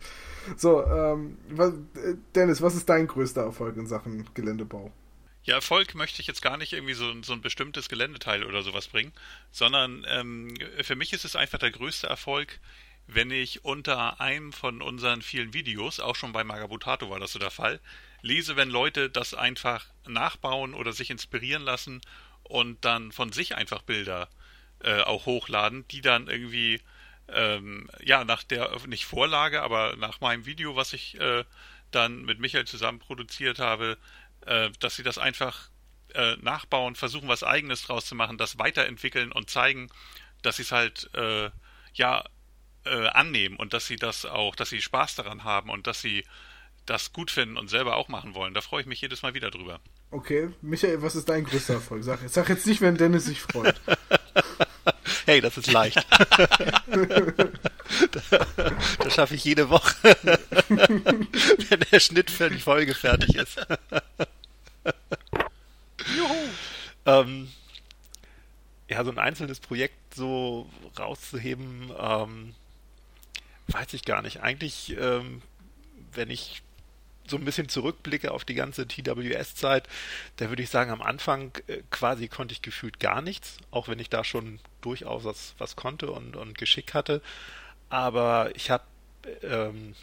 So, 0.56 0.84
ähm, 0.84 1.38
was, 1.50 1.70
äh, 1.70 2.16
Dennis, 2.34 2.60
was 2.60 2.74
ist 2.74 2.88
dein 2.88 3.06
größter 3.06 3.42
Erfolg 3.42 3.76
in 3.76 3.86
Sachen 3.86 4.28
Geländebau? 4.34 4.92
Ja, 5.44 5.56
Erfolg 5.56 5.94
möchte 5.94 6.22
ich 6.22 6.26
jetzt 6.26 6.40
gar 6.40 6.56
nicht 6.56 6.72
irgendwie 6.72 6.94
so, 6.94 7.22
so 7.22 7.34
ein 7.34 7.42
bestimmtes 7.42 7.90
Geländeteil 7.90 8.44
oder 8.44 8.62
sowas 8.62 8.88
bringen, 8.88 9.12
sondern 9.50 10.06
ähm, 10.08 10.54
für 10.82 10.96
mich 10.96 11.12
ist 11.12 11.26
es 11.26 11.36
einfach 11.36 11.58
der 11.58 11.70
größte 11.70 12.06
Erfolg, 12.06 12.60
wenn 13.06 13.30
ich 13.30 13.62
unter 13.62 14.22
einem 14.22 14.54
von 14.54 14.80
unseren 14.80 15.20
vielen 15.20 15.52
Videos, 15.52 16.00
auch 16.00 16.16
schon 16.16 16.32
bei 16.32 16.44
Magabutato 16.44 17.10
war 17.10 17.20
das 17.20 17.32
so 17.32 17.38
der 17.38 17.50
Fall, 17.50 17.78
lese, 18.22 18.56
wenn 18.56 18.70
Leute 18.70 19.10
das 19.10 19.34
einfach 19.34 19.84
nachbauen 20.06 20.72
oder 20.72 20.94
sich 20.94 21.10
inspirieren 21.10 21.62
lassen 21.62 22.00
und 22.44 22.82
dann 22.86 23.12
von 23.12 23.30
sich 23.30 23.54
einfach 23.54 23.82
Bilder 23.82 24.30
äh, 24.80 25.02
auch 25.02 25.26
hochladen, 25.26 25.86
die 25.88 26.00
dann 26.00 26.28
irgendwie 26.28 26.80
ähm, 27.28 27.90
ja 28.02 28.24
nach 28.24 28.44
der 28.44 28.70
nicht 28.86 29.04
Vorlage, 29.04 29.62
aber 29.62 29.96
nach 29.96 30.22
meinem 30.22 30.46
Video, 30.46 30.74
was 30.74 30.94
ich 30.94 31.20
äh, 31.20 31.44
dann 31.90 32.22
mit 32.22 32.40
Michael 32.40 32.66
zusammen 32.66 32.98
produziert 32.98 33.58
habe, 33.58 33.98
äh, 34.46 34.70
dass 34.80 34.96
sie 34.96 35.02
das 35.02 35.18
einfach 35.18 35.70
äh, 36.14 36.36
nachbauen, 36.36 36.94
versuchen 36.94 37.28
was 37.28 37.42
eigenes 37.42 37.82
draus 37.82 38.06
zu 38.06 38.14
machen, 38.14 38.38
das 38.38 38.58
weiterentwickeln 38.58 39.32
und 39.32 39.50
zeigen, 39.50 39.88
dass 40.42 40.56
sie 40.56 40.62
es 40.62 40.72
halt 40.72 41.10
äh, 41.14 41.50
ja 41.94 42.24
äh, 42.84 43.06
annehmen 43.08 43.56
und 43.56 43.72
dass 43.72 43.86
sie 43.86 43.96
das 43.96 44.24
auch, 44.24 44.54
dass 44.56 44.70
sie 44.70 44.80
Spaß 44.80 45.14
daran 45.16 45.44
haben 45.44 45.70
und 45.70 45.86
dass 45.86 46.00
sie 46.00 46.24
das 46.86 47.12
gut 47.12 47.30
finden 47.30 47.56
und 47.56 47.68
selber 47.68 47.96
auch 47.96 48.08
machen 48.08 48.34
wollen. 48.34 48.54
Da 48.54 48.60
freue 48.60 48.82
ich 48.82 48.86
mich 48.86 49.00
jedes 49.00 49.22
Mal 49.22 49.34
wieder 49.34 49.50
drüber. 49.50 49.80
Okay, 50.10 50.50
Michael, 50.60 51.02
was 51.02 51.16
ist 51.16 51.28
dein 51.28 51.44
größter 51.44 51.74
Erfolg? 51.74 52.04
Sag, 52.04 52.20
sag 52.28 52.48
jetzt 52.48 52.66
nicht, 52.66 52.80
wenn 52.80 52.96
Dennis 52.96 53.24
sich 53.24 53.40
freut. 53.40 53.80
hey, 55.26 55.40
das 55.40 55.56
ist 55.56 55.72
leicht. 55.72 56.06
das 58.98 59.14
schaffe 59.14 59.34
ich 59.34 59.44
jede 59.44 59.70
Woche, 59.70 59.94
wenn 60.68 61.80
der 61.90 62.00
Schnitt 62.00 62.30
für 62.30 62.50
die 62.50 62.58
Folge 62.58 62.94
fertig 62.94 63.34
ist. 63.34 63.66
Juhu. 66.16 66.34
Ähm, 67.06 67.48
ja, 68.88 69.04
so 69.04 69.10
ein 69.10 69.18
einzelnes 69.18 69.60
Projekt 69.60 70.14
so 70.14 70.68
rauszuheben, 70.98 71.92
ähm, 71.98 72.54
weiß 73.68 73.94
ich 73.94 74.04
gar 74.04 74.22
nicht. 74.22 74.42
Eigentlich, 74.42 74.96
ähm, 74.98 75.42
wenn 76.12 76.30
ich 76.30 76.62
so 77.26 77.36
ein 77.36 77.44
bisschen 77.44 77.68
zurückblicke 77.68 78.30
auf 78.30 78.44
die 78.44 78.54
ganze 78.54 78.86
TWS-Zeit, 78.86 79.88
da 80.36 80.50
würde 80.50 80.62
ich 80.62 80.68
sagen, 80.68 80.90
am 80.90 81.00
Anfang 81.00 81.52
äh, 81.66 81.78
quasi 81.90 82.28
konnte 82.28 82.52
ich 82.52 82.60
gefühlt 82.60 83.00
gar 83.00 83.22
nichts, 83.22 83.56
auch 83.70 83.88
wenn 83.88 83.98
ich 83.98 84.10
da 84.10 84.24
schon 84.24 84.60
durchaus 84.82 85.24
was, 85.24 85.54
was 85.58 85.76
konnte 85.76 86.10
und, 86.10 86.36
und 86.36 86.58
Geschick 86.58 86.92
hatte. 86.92 87.22
Aber 87.88 88.50
ich 88.54 88.70
habe 88.70 88.84
ähm, 89.42 89.94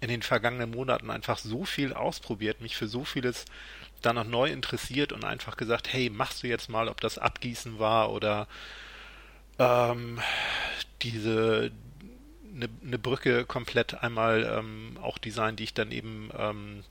in 0.00 0.08
den 0.08 0.22
vergangenen 0.22 0.70
Monaten 0.70 1.10
einfach 1.10 1.38
so 1.38 1.64
viel 1.64 1.92
ausprobiert, 1.92 2.60
mich 2.60 2.76
für 2.76 2.88
so 2.88 3.04
vieles 3.04 3.44
dann 4.02 4.16
noch 4.16 4.24
neu 4.24 4.50
interessiert 4.50 5.12
und 5.12 5.24
einfach 5.24 5.56
gesagt, 5.56 5.92
hey, 5.92 6.10
machst 6.10 6.42
du 6.42 6.46
jetzt 6.46 6.68
mal, 6.68 6.88
ob 6.88 7.00
das 7.00 7.18
Abgießen 7.18 7.78
war 7.78 8.12
oder 8.12 8.46
ähm, 9.58 10.20
diese 11.02 11.70
eine, 12.54 12.68
eine 12.84 12.98
Brücke 12.98 13.44
komplett 13.44 14.02
einmal 14.02 14.44
ähm, 14.44 14.98
auch 15.02 15.18
designen, 15.18 15.56
die 15.56 15.64
ich 15.64 15.74
dann 15.74 15.90
eben 15.90 16.30
ähm, 16.36 16.84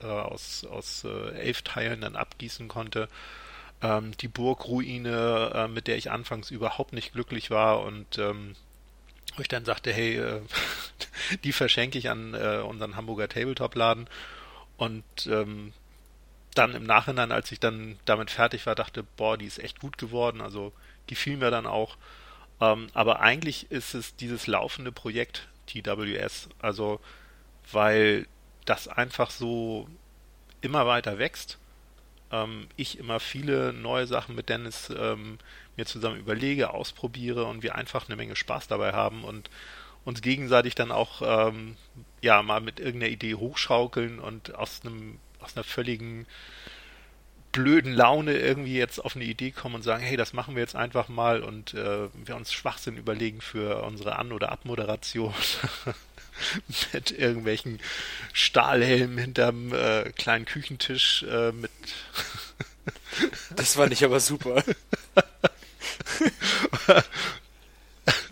äh, 0.00 0.06
aus, 0.06 0.64
aus 0.64 1.04
äh, 1.04 1.30
elf 1.34 1.62
Teilen 1.62 2.00
dann 2.02 2.16
abgießen 2.16 2.68
konnte. 2.68 3.08
Ähm, 3.82 4.16
die 4.18 4.28
Burgruine, 4.28 5.52
äh, 5.54 5.68
mit 5.68 5.86
der 5.86 5.96
ich 5.96 6.10
anfangs 6.10 6.50
überhaupt 6.50 6.92
nicht 6.92 7.12
glücklich 7.12 7.50
war 7.50 7.80
und 7.80 8.18
ähm, 8.18 8.54
wo 9.36 9.42
ich 9.42 9.48
dann 9.48 9.64
sagte, 9.64 9.92
hey, 9.92 10.16
äh, 10.16 10.40
die 11.44 11.52
verschenke 11.52 11.98
ich 11.98 12.10
an 12.10 12.34
äh, 12.34 12.58
unseren 12.58 12.96
Hamburger 12.96 13.28
Tabletop-Laden 13.28 14.08
und 14.76 15.04
ähm, 15.26 15.72
dann 16.54 16.74
im 16.74 16.84
Nachhinein, 16.84 17.32
als 17.32 17.50
ich 17.52 17.60
dann 17.60 17.98
damit 18.04 18.30
fertig 18.30 18.66
war, 18.66 18.74
dachte, 18.74 19.02
boah, 19.16 19.38
die 19.38 19.46
ist 19.46 19.58
echt 19.58 19.80
gut 19.80 19.96
geworden, 19.96 20.40
also 20.40 20.72
gefiel 21.06 21.36
mir 21.36 21.50
dann 21.50 21.66
auch. 21.66 21.96
Ähm, 22.60 22.88
aber 22.92 23.20
eigentlich 23.20 23.70
ist 23.70 23.94
es 23.94 24.16
dieses 24.16 24.46
laufende 24.46 24.92
Projekt 24.92 25.48
TWS, 25.66 26.48
also 26.60 27.00
weil 27.70 28.26
das 28.64 28.88
einfach 28.88 29.30
so 29.30 29.88
immer 30.60 30.86
weiter 30.86 31.18
wächst. 31.18 31.58
Ähm, 32.30 32.68
ich 32.76 32.98
immer 32.98 33.20
viele 33.20 33.72
neue 33.72 34.06
Sachen 34.06 34.34
mit 34.34 34.48
Dennis 34.48 34.92
ähm, 34.96 35.38
mir 35.76 35.86
zusammen 35.86 36.18
überlege, 36.18 36.70
ausprobiere 36.70 37.44
und 37.44 37.62
wir 37.62 37.74
einfach 37.74 38.06
eine 38.08 38.16
Menge 38.16 38.36
Spaß 38.36 38.68
dabei 38.68 38.92
haben 38.92 39.24
und 39.24 39.50
uns 40.04 40.20
gegenseitig 40.20 40.74
dann 40.74 40.90
auch 40.90 41.22
ähm, 41.24 41.76
ja 42.20 42.42
mal 42.42 42.60
mit 42.60 42.80
irgendeiner 42.80 43.12
Idee 43.12 43.34
hochschaukeln 43.34 44.18
und 44.18 44.54
aus 44.54 44.80
einem 44.84 45.18
aus 45.40 45.56
einer 45.56 45.64
völligen 45.64 46.26
blöden 47.52 47.92
Laune 47.92 48.38
irgendwie 48.38 48.76
jetzt 48.76 48.98
auf 48.98 49.14
eine 49.14 49.24
Idee 49.24 49.50
kommen 49.50 49.76
und 49.76 49.82
sagen, 49.82 50.02
hey, 50.02 50.16
das 50.16 50.32
machen 50.32 50.54
wir 50.54 50.62
jetzt 50.62 50.74
einfach 50.74 51.08
mal 51.08 51.42
und 51.42 51.74
äh, 51.74 52.08
wir 52.14 52.34
uns 52.34 52.52
Schwachsinn 52.52 52.96
überlegen 52.96 53.40
für 53.40 53.82
unsere 53.82 54.16
An- 54.16 54.32
oder 54.32 54.50
Abmoderation 54.50 55.34
mit 56.92 57.10
irgendwelchen 57.10 57.78
Stahlhelmen 58.32 59.18
hinterm 59.18 59.72
äh, 59.74 60.10
kleinen 60.12 60.46
Küchentisch 60.46 61.24
äh, 61.24 61.52
mit 61.52 61.70
Das 63.54 63.76
war 63.76 63.86
nicht 63.88 64.02
aber 64.02 64.18
super. 64.18 64.64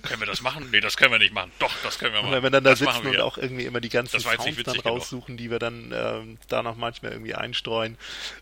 Können 0.03 0.21
wir 0.21 0.27
das 0.27 0.41
machen? 0.41 0.69
Nee, 0.73 0.81
das 0.81 0.97
können 0.97 1.13
wir 1.13 1.21
nicht 1.21 1.33
machen. 1.33 1.53
Doch, 1.61 1.73
das 1.85 1.99
können 1.99 2.13
wir 2.13 2.23
machen. 2.23 2.31
Und 2.31 2.35
wenn 2.35 2.43
wir 2.43 2.51
dann 2.51 2.65
da 2.65 2.71
das 2.71 2.81
sitzen 2.81 3.07
und 3.07 3.21
auch 3.21 3.39
irgendwie 3.39 3.67
immer 3.67 3.81
die 3.81 3.89
ganzen 3.89 4.21
Das 4.21 4.25
Sounds 4.25 4.63
dann 4.65 4.81
raussuchen, 4.81 5.37
die 5.37 5.51
wir 5.51 5.61
dann 5.61 5.93
ähm, 5.95 6.39
da 6.49 6.65
noch 6.65 6.77
manchmal 6.77 7.13
irgendwie 7.13 7.37
einstreuen. 7.37 7.97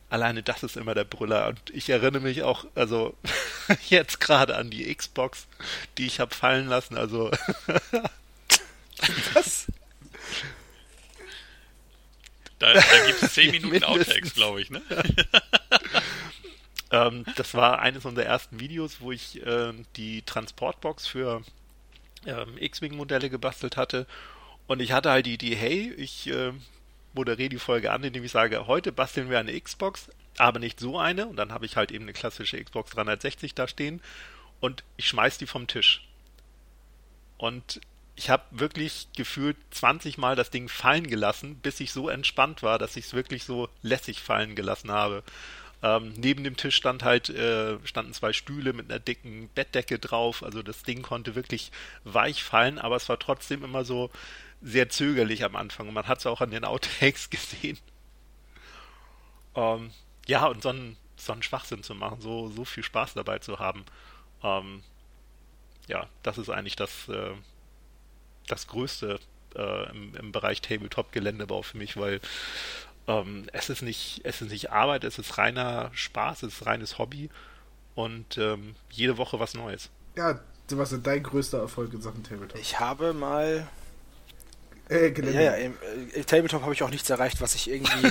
Alleine 0.09 0.43
das 0.43 0.63
ist 0.63 0.79
immer 0.79 0.95
der 0.95 1.05
Brüller. 1.05 1.49
Und 1.49 1.61
ich 1.71 1.91
erinnere 1.91 2.23
mich 2.23 2.43
auch, 2.43 2.65
also 2.75 3.15
jetzt 3.91 4.21
gerade 4.21 4.57
an 4.57 4.71
die 4.71 4.95
Xbox, 4.95 5.47
die 5.99 6.07
ich 6.07 6.21
habe 6.21 6.35
fallen 6.35 6.69
lassen. 6.69 6.97
Also 6.97 7.31
Was? 9.35 9.67
Da, 12.59 12.73
da 12.73 12.83
gibt 13.07 13.23
es 13.23 13.35
10 13.35 13.51
Minuten. 13.51 13.85
Outtakes, 13.85 14.35
glaube 14.35 14.63
ich, 14.63 14.71
ne? 14.71 14.83
Ähm, 16.91 17.25
das 17.37 17.55
war 17.55 17.81
eines 17.81 18.05
unserer 18.05 18.27
ersten 18.27 18.61
Videos, 18.61 19.01
wo 19.01 19.13
ich 19.13 19.41
ähm, 19.45 19.85
die 19.97 20.23
Transportbox 20.23 21.07
für 21.07 21.43
ähm, 22.27 22.57
X-Wing-Modelle 22.59 23.31
gebastelt 23.31 23.77
hatte. 23.77 24.07
Und 24.67 24.81
ich 24.81 24.93
hatte 24.93 25.11
halt 25.11 25.27
die 25.27 25.35
Idee, 25.35 25.55
hey, 25.55 25.93
ich 25.95 26.29
äh, 26.29 26.53
moderiere 27.15 27.49
die 27.49 27.59
Folge 27.59 27.93
an, 27.93 28.05
indem 28.05 28.25
ich 28.25 28.33
sage, 28.33 28.67
heute 28.67 28.93
basteln 28.93 29.31
wir 29.31 29.39
eine 29.39 29.59
Xbox, 29.59 30.09
aber 30.37 30.59
nicht 30.59 30.81
so 30.81 30.99
eine. 30.99 31.27
Und 31.27 31.37
dann 31.37 31.53
habe 31.53 31.67
ich 31.67 31.77
halt 31.77 31.91
eben 31.91 32.05
eine 32.05 32.13
klassische 32.13 32.63
Xbox 32.63 32.91
360 32.93 33.55
da 33.55 33.69
stehen 33.69 34.01
und 34.61 34.85
ich 34.97 35.09
schmeiß 35.09 35.39
die 35.39 35.47
vom 35.47 35.67
Tisch. 35.67 36.07
Und 37.37 37.81
ich 38.17 38.31
habe 38.31 38.43
wirklich 38.51 39.09
gefühlt 39.17 39.57
20 39.71 40.19
Mal 40.19 40.35
das 40.35 40.51
Ding 40.51 40.69
fallen 40.69 41.07
gelassen, 41.07 41.57
bis 41.57 41.79
ich 41.81 41.93
so 41.93 42.09
entspannt 42.09 42.63
war, 42.63 42.79
dass 42.79 42.97
ich 42.97 43.07
es 43.07 43.15
wirklich 43.15 43.45
so 43.45 43.69
lässig 43.83 44.21
fallen 44.21 44.57
gelassen 44.57 44.91
habe. 44.91 45.23
Ähm, 45.83 46.13
neben 46.17 46.43
dem 46.43 46.57
Tisch 46.57 46.75
stand 46.77 47.05
halt, 47.05 47.29
äh, 47.29 47.79
standen 47.85 48.13
zwei 48.13 48.33
Stühle 48.33 48.73
mit 48.73 48.91
einer 48.91 48.99
dicken 48.99 49.49
Bettdecke 49.55 49.99
drauf. 49.99 50.43
Also 50.43 50.63
das 50.63 50.83
Ding 50.83 51.03
konnte 51.03 51.35
wirklich 51.35 51.71
weich 52.05 52.43
fallen, 52.43 52.79
aber 52.79 52.97
es 52.97 53.09
war 53.09 53.19
trotzdem 53.19 53.63
immer 53.63 53.85
so 53.85 54.11
sehr 54.61 54.89
zögerlich 54.89 55.45
am 55.45 55.57
Anfang. 55.57 55.89
Und 55.89 55.95
man 55.95 56.09
hat 56.09 56.19
es 56.19 56.27
auch 56.27 56.41
an 56.41 56.51
den 56.51 56.65
Outtakes 56.65 57.31
gesehen. 57.31 57.79
Ähm, 59.55 59.93
ja, 60.27 60.47
und 60.47 60.63
so 60.63 60.71
einen, 60.71 60.97
so 61.17 61.33
einen 61.33 61.43
Schwachsinn 61.43 61.83
zu 61.83 61.95
machen, 61.95 62.21
so, 62.21 62.49
so 62.51 62.65
viel 62.65 62.83
Spaß 62.83 63.15
dabei 63.15 63.39
zu 63.39 63.59
haben. 63.59 63.85
Ähm, 64.43 64.83
ja, 65.87 66.09
das 66.23 66.39
ist 66.39 66.51
eigentlich 66.51 66.77
das, 66.77 67.09
äh, 67.09 67.35
das 68.47 68.67
Größte 68.67 69.21
äh, 69.55 69.91
im, 69.91 70.15
im 70.17 70.33
Bereich 70.33 70.61
Tabletop-Geländebau 70.61 71.63
für 71.63 71.79
mich, 71.79 71.97
weil 71.97 72.21
ähm, 73.09 73.47
es 73.53 73.71
ist 73.71 73.83
nicht, 73.83 74.21
es 74.23 74.43
ist 74.43 74.51
nicht 74.51 74.71
Arbeit, 74.71 75.03
es 75.03 75.19
ist 75.19 75.39
reiner 75.39 75.91
Spaß, 75.95 76.45
es 76.45 76.55
ist 76.55 76.67
reines 76.67 76.99
Hobby 76.99 77.31
und 77.95 78.37
ähm, 78.39 78.77
jede 78.91 79.17
Woche 79.17 79.41
was 79.41 79.55
Neues. 79.55 79.89
Ja, 80.15 80.39
Sebastian, 80.69 81.03
dein 81.03 81.23
größter 81.23 81.59
Erfolg 81.59 81.93
in 81.95 82.03
Sachen 82.03 82.23
Tabletop. 82.23 82.61
Ich 82.61 82.79
habe 82.79 83.15
mal. 83.15 83.67
Äh. 84.91 85.13
Ja, 85.33 85.41
ja, 85.41 85.55
im, 85.55 85.73
äh, 85.73 86.19
im 86.19 86.27
Tabletop 86.27 86.63
habe 86.63 86.75
ich 86.75 86.83
auch 86.83 86.91
nichts 86.91 87.09
erreicht, 87.09 87.41
was 87.41 87.55
ich 87.55 87.71
irgendwie. 87.71 88.09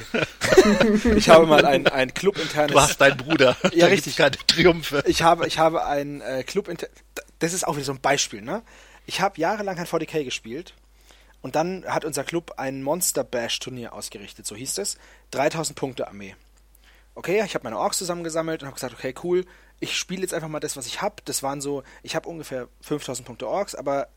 ich 1.15 1.29
habe 1.29 1.45
mal 1.45 1.65
ein, 1.65 1.87
ein 1.87 2.13
Club-internes. 2.13 2.71
Du 2.71 2.79
hast 2.79 2.99
deinen 2.99 3.17
Bruder. 3.17 3.55
Ja, 3.73 3.85
Da 3.85 3.87
richtig. 3.87 4.15
keine 4.15 4.37
Triumphe. 4.47 5.03
Ich 5.05 5.21
habe, 5.21 5.47
ich 5.47 5.59
habe 5.59 5.85
ein 5.85 6.21
äh, 6.21 6.43
Club. 6.43 6.69
Das 7.39 7.53
ist 7.53 7.67
auch 7.67 7.75
wieder 7.75 7.85
so 7.85 7.93
ein 7.93 8.01
Beispiel, 8.01 8.41
ne? 8.41 8.63
Ich 9.05 9.21
habe 9.21 9.39
jahrelang 9.39 9.77
ein 9.77 9.85
40k 9.85 10.23
gespielt 10.23 10.73
und 11.47 11.55
dann 11.55 11.85
hat 11.85 12.03
unser 12.03 12.25
Club 12.25 12.55
ein 12.57 12.83
Monster 12.83 13.23
Bash 13.23 13.59
Turnier 13.59 13.93
ausgerichtet, 13.93 14.45
so 14.45 14.53
hieß 14.53 14.79
es. 14.79 14.97
3000 15.31 15.79
Punkte 15.79 16.09
Armee. 16.09 16.35
Okay, 17.15 17.41
ich 17.41 17.55
habe 17.55 17.63
meine 17.63 17.79
Orks 17.79 17.99
zusammengesammelt 17.99 18.61
und 18.61 18.67
habe 18.67 18.75
gesagt, 18.75 18.93
okay, 18.93 19.15
cool, 19.23 19.45
ich 19.79 19.95
spiele 19.95 20.23
jetzt 20.23 20.33
einfach 20.33 20.49
mal 20.49 20.59
das, 20.59 20.75
was 20.75 20.87
ich 20.87 21.01
habe. 21.01 21.15
Das 21.23 21.43
waren 21.43 21.61
so, 21.61 21.83
ich 22.03 22.17
habe 22.17 22.27
ungefähr 22.27 22.67
5000 22.81 23.25
Punkte 23.25 23.47
Orks, 23.47 23.75
aber 23.75 24.09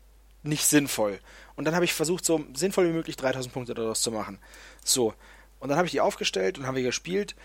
nicht 0.43 0.65
sinnvoll. 0.65 1.21
Und 1.55 1.63
dann 1.63 1.73
habe 1.73 1.85
ich 1.85 1.93
versucht, 1.93 2.25
so 2.25 2.43
sinnvoll 2.53 2.89
wie 2.89 2.93
möglich 2.93 3.15
3000 3.15 3.53
Punkte 3.53 3.75
daraus 3.75 4.01
zu 4.01 4.11
machen. 4.11 4.37
So. 4.83 5.13
Und 5.61 5.69
dann 5.69 5.77
habe 5.77 5.85
ich 5.85 5.93
die 5.93 6.01
aufgestellt 6.01 6.57
und 6.57 6.67
haben 6.67 6.75
wir 6.75 6.83
gespielt. 6.83 7.37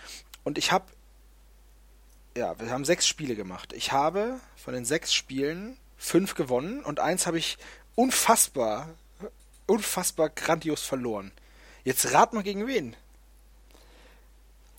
Und 0.43 0.59
ich 0.59 0.73
habe 0.73 0.87
ja, 2.37 2.59
wir 2.59 2.71
haben 2.71 2.85
sechs 2.85 3.07
Spiele 3.07 3.37
gemacht. 3.37 3.73
Ich 3.73 3.93
habe 3.93 4.41
von 4.57 4.75
den 4.75 4.85
sechs 4.85 5.15
Spielen 5.15 5.77
fünf 5.97 6.35
gewonnen 6.35 6.81
und 6.83 6.99
eins 6.99 7.29
habe 7.29 7.39
ich 7.39 7.57
unfassbar, 7.95 8.89
unfassbar 9.67 10.31
grandios 10.31 10.83
verloren. 10.83 11.33
Jetzt 11.85 12.13
rat 12.13 12.33
mal 12.33 12.43
gegen 12.43 12.67
wen. 12.67 12.97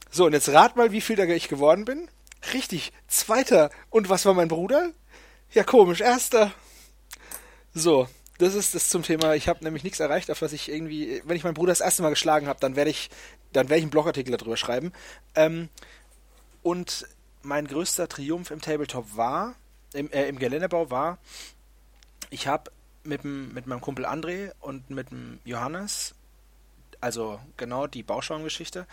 So, 0.10 0.26
und 0.26 0.34
jetzt 0.34 0.50
rat 0.50 0.76
mal, 0.76 0.92
wie 0.92 1.02
viel 1.02 1.16
da 1.16 1.24
ich 1.24 1.50
geworden 1.50 1.86
bin. 1.86 2.10
Richtig, 2.54 2.94
zweiter. 3.08 3.70
Und 3.90 4.10
was 4.10 4.26
war 4.26 4.34
mein 4.34 4.48
Bruder? 4.48 4.92
Ja, 5.54 5.64
komisch, 5.64 6.02
erster. 6.02 6.52
So, 7.74 8.08
Das 8.38 8.54
ist 8.54 8.76
das 8.76 8.90
zum 8.90 9.04
Thema. 9.04 9.34
Ich 9.36 9.48
habe 9.48 9.64
nämlich 9.64 9.84
nichts 9.84 10.00
erreicht, 10.00 10.30
auf 10.30 10.42
was 10.42 10.54
ich 10.54 10.70
irgendwie, 10.70 11.22
wenn 11.26 11.36
ich 11.36 11.44
meinen 11.44 11.56
Bruder 11.56 11.72
das 11.72 11.82
erste 11.82 12.04
Mal 12.04 12.12
geschlagen 12.12 12.48
habe, 12.48 12.60
dann 12.60 12.76
werde 12.76 12.92
ich, 12.92 13.10
dann 13.52 13.66
ich 13.66 13.82
einen 13.82 13.90
Blogartikel 13.90 14.36
darüber 14.36 14.58
schreiben. 14.58 14.94
Ähm, 15.36 15.70
und 16.62 17.08
mein 17.42 17.68
größter 17.68 18.08
Triumph 18.08 18.52
im 18.52 18.62
Tabletop 18.62 19.16
war, 19.16 19.56
im, 19.94 20.12
äh, 20.12 20.28
im 20.28 20.38
Geländebau 20.38 20.92
war, 20.92 21.18
ich 22.30 22.48
habe 22.48 22.72
mit, 23.08 23.24
mit 23.26 23.66
meinem 23.68 23.82
Kumpel 23.82 24.06
André 24.06 24.52
und 24.60 24.90
mit 24.90 25.12
dem 25.12 25.40
Johannes, 25.46 26.14
also 27.02 27.40
genau 27.58 27.88
die 27.88 28.04
Bauschaumgeschichte, 28.04 28.86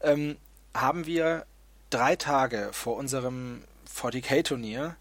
ähm, 0.00 0.36
haben 0.74 1.06
wir 1.06 1.46
drei 1.90 2.16
Tage 2.16 2.70
vor 2.72 2.96
unserem 2.96 3.64
40k-Turnier 3.94 4.96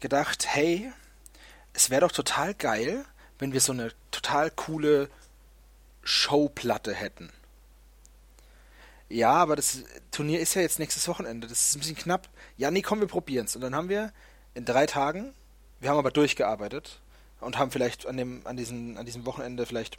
gedacht, 0.00 0.46
hey, 0.46 0.92
es 1.72 1.90
wäre 1.90 2.02
doch 2.02 2.12
total 2.12 2.54
geil, 2.54 3.04
wenn 3.38 3.52
wir 3.52 3.60
so 3.60 3.72
eine 3.72 3.92
total 4.10 4.50
coole 4.50 5.08
Showplatte 6.02 6.94
hätten. 6.94 7.30
Ja, 9.08 9.32
aber 9.32 9.56
das 9.56 9.84
Turnier 10.10 10.40
ist 10.40 10.54
ja 10.54 10.62
jetzt 10.62 10.78
nächstes 10.78 11.08
Wochenende. 11.08 11.48
Das 11.48 11.60
ist 11.60 11.76
ein 11.76 11.80
bisschen 11.80 11.96
knapp. 11.96 12.28
Ja, 12.56 12.70
nee, 12.70 12.82
komm, 12.82 13.00
wir 13.00 13.08
probieren's. 13.08 13.56
Und 13.56 13.62
dann 13.62 13.74
haben 13.74 13.88
wir 13.88 14.12
in 14.54 14.64
drei 14.64 14.86
Tagen, 14.86 15.32
wir 15.80 15.90
haben 15.90 15.98
aber 15.98 16.12
durchgearbeitet 16.12 17.00
und 17.40 17.58
haben 17.58 17.70
vielleicht 17.70 18.06
an 18.06 18.16
dem, 18.16 18.42
an 18.44 18.56
diesen, 18.56 18.96
an 18.98 19.06
diesem 19.06 19.26
Wochenende 19.26 19.66
vielleicht, 19.66 19.96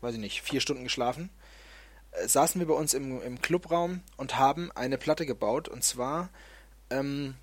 weiß 0.00 0.14
ich 0.14 0.20
nicht, 0.20 0.42
vier 0.42 0.60
Stunden 0.60 0.84
geschlafen. 0.84 1.30
Äh, 2.12 2.28
saßen 2.28 2.60
wir 2.60 2.68
bei 2.68 2.74
uns 2.74 2.94
im, 2.94 3.20
im 3.22 3.40
Clubraum 3.40 4.00
und 4.16 4.38
haben 4.38 4.70
eine 4.72 4.98
Platte 4.98 5.26
gebaut 5.26 5.68
und 5.68 5.84
zwar 5.84 6.28
ähm, 6.90 7.34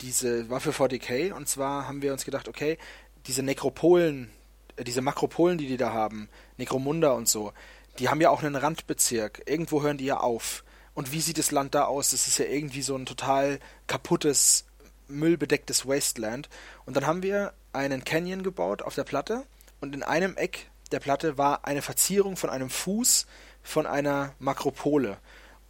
diese 0.00 0.50
war 0.50 0.60
für 0.60 0.72
40k 0.72 1.32
und 1.32 1.48
zwar 1.48 1.86
haben 1.86 2.02
wir 2.02 2.12
uns 2.12 2.24
gedacht, 2.24 2.48
okay, 2.48 2.78
diese 3.26 3.42
Nekropolen, 3.42 4.30
äh, 4.76 4.84
diese 4.84 5.00
Makropolen, 5.00 5.58
die 5.58 5.66
die 5.66 5.76
da 5.76 5.92
haben, 5.92 6.28
Nekromunda 6.56 7.12
und 7.12 7.28
so, 7.28 7.52
die 7.98 8.08
haben 8.08 8.20
ja 8.20 8.30
auch 8.30 8.42
einen 8.42 8.56
Randbezirk. 8.56 9.42
Irgendwo 9.46 9.82
hören 9.82 9.98
die 9.98 10.06
ja 10.06 10.18
auf. 10.18 10.64
Und 10.94 11.12
wie 11.12 11.20
sieht 11.20 11.38
das 11.38 11.50
Land 11.50 11.74
da 11.74 11.84
aus? 11.84 12.10
Das 12.10 12.26
ist 12.26 12.38
ja 12.38 12.46
irgendwie 12.46 12.82
so 12.82 12.96
ein 12.96 13.06
total 13.06 13.60
kaputtes, 13.86 14.64
müllbedecktes 15.12 15.86
Wasteland. 15.86 16.48
Und 16.86 16.96
dann 16.96 17.06
haben 17.06 17.22
wir 17.22 17.52
einen 17.72 18.04
Canyon 18.04 18.42
gebaut 18.42 18.82
auf 18.82 18.94
der 18.94 19.04
Platte 19.04 19.44
und 19.80 19.94
in 19.94 20.02
einem 20.02 20.36
Eck 20.36 20.70
der 20.90 21.00
Platte 21.00 21.38
war 21.38 21.64
eine 21.66 21.82
Verzierung 21.82 22.36
von 22.36 22.50
einem 22.50 22.70
Fuß 22.70 23.26
von 23.62 23.86
einer 23.86 24.34
Makropole. 24.38 25.18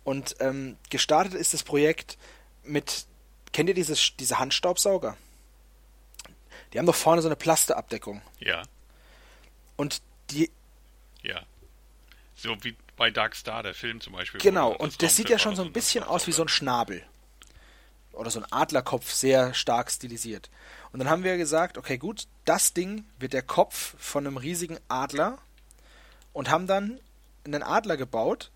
Und 0.05 0.36
ähm, 0.40 0.77
gestartet 0.90 1.35
ist 1.35 1.55
das 1.55 1.62
Projekt 1.62 2.19
mit, 2.64 3.06
kennt 3.52 3.69
ihr 3.69 3.74
dieses, 3.74 4.16
diese 4.16 4.39
Handstaubsauger? 4.39 5.16
Die 6.73 6.78
haben 6.78 6.86
doch 6.86 6.94
vorne 6.94 7.23
so 7.23 7.28
eine 7.28 7.36
Plasteabdeckung. 7.36 8.23
Ja. 8.40 8.62
Und 9.77 10.02
die. 10.31 10.51
Ja. 11.23 11.43
So 12.35 12.56
wie 12.62 12.74
bei 12.97 13.10
Dark 13.10 13.36
Star, 13.36 13.62
der 13.62 13.74
Film 13.74 14.01
zum 14.01 14.14
Beispiel. 14.14 14.40
Genau, 14.40 14.73
und 14.73 15.02
das 15.02 15.16
sieht 15.16 15.28
ja 15.28 15.39
schon 15.39 15.55
so 15.55 15.62
ein 15.62 15.73
bisschen 15.73 16.02
aus 16.02 16.27
wie 16.27 16.32
so 16.32 16.43
ein 16.43 16.48
Schnabel. 16.48 17.05
Oder 18.12 18.30
so 18.30 18.40
ein 18.40 18.52
Adlerkopf, 18.52 19.10
sehr 19.10 19.55
stark 19.55 19.90
stilisiert. 19.90 20.51
Und 20.93 20.98
dann 20.98 21.09
haben 21.09 21.24
wir 21.24 21.36
gesagt, 21.36 21.78
okay, 21.78 21.97
gut, 21.97 22.26
das 22.44 22.74
Ding 22.74 23.05
wird 23.18 23.32
der 23.32 23.43
Kopf 23.43 23.94
von 23.98 24.26
einem 24.26 24.36
riesigen 24.36 24.78
Adler 24.89 25.39
und 26.32 26.51
haben 26.51 26.66
dann 26.66 27.01
einen 27.44 27.62
Adler 27.62 27.97
gebaut, 27.97 28.51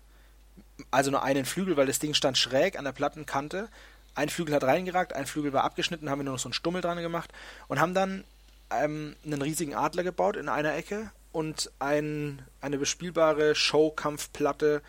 also 0.91 1.11
nur 1.11 1.23
einen 1.23 1.45
Flügel, 1.45 1.77
weil 1.77 1.87
das 1.87 1.99
Ding 1.99 2.13
stand 2.13 2.37
schräg 2.37 2.77
an 2.77 2.85
der 2.85 2.91
Plattenkante. 2.91 3.69
Ein 4.15 4.29
Flügel 4.29 4.55
hat 4.55 4.63
reingeragt, 4.63 5.13
ein 5.13 5.25
Flügel 5.25 5.53
war 5.53 5.63
abgeschnitten, 5.63 6.09
haben 6.09 6.19
wir 6.19 6.23
nur 6.23 6.33
noch 6.33 6.39
so 6.39 6.47
einen 6.47 6.53
Stummel 6.53 6.81
dran 6.81 6.97
gemacht 6.97 7.31
und 7.67 7.79
haben 7.79 7.93
dann 7.93 8.23
ähm, 8.69 9.15
einen 9.25 9.41
riesigen 9.41 9.75
Adler 9.75 10.03
gebaut 10.03 10.35
in 10.35 10.49
einer 10.49 10.75
Ecke 10.75 11.11
und 11.31 11.71
ein, 11.79 12.43
eine 12.61 12.77
bespielbare 12.77 13.55
Showkampfplatte 13.55 14.81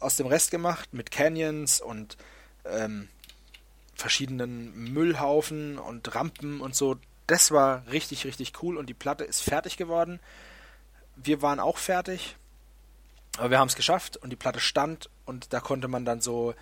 aus 0.00 0.16
dem 0.16 0.26
Rest 0.26 0.50
gemacht 0.50 0.92
mit 0.92 1.10
Canyons 1.10 1.80
und 1.80 2.16
ähm, 2.64 3.08
verschiedenen 3.98 4.92
Müllhaufen 4.92 5.78
und 5.78 6.14
Rampen 6.14 6.60
und 6.60 6.74
so. 6.74 6.96
Das 7.26 7.50
war 7.50 7.86
richtig, 7.90 8.24
richtig 8.24 8.62
cool 8.62 8.78
und 8.78 8.86
die 8.86 8.94
Platte 8.94 9.24
ist 9.24 9.42
fertig 9.42 9.76
geworden. 9.76 10.20
Wir 11.16 11.42
waren 11.42 11.60
auch 11.60 11.76
fertig, 11.76 12.36
aber 13.36 13.50
wir 13.50 13.58
haben 13.58 13.68
es 13.68 13.76
geschafft 13.76 14.16
und 14.16 14.30
die 14.30 14.36
Platte 14.36 14.60
stand 14.60 15.10
und 15.26 15.52
da 15.52 15.60
konnte 15.60 15.88
man 15.88 16.04
dann 16.04 16.20
so, 16.20 16.54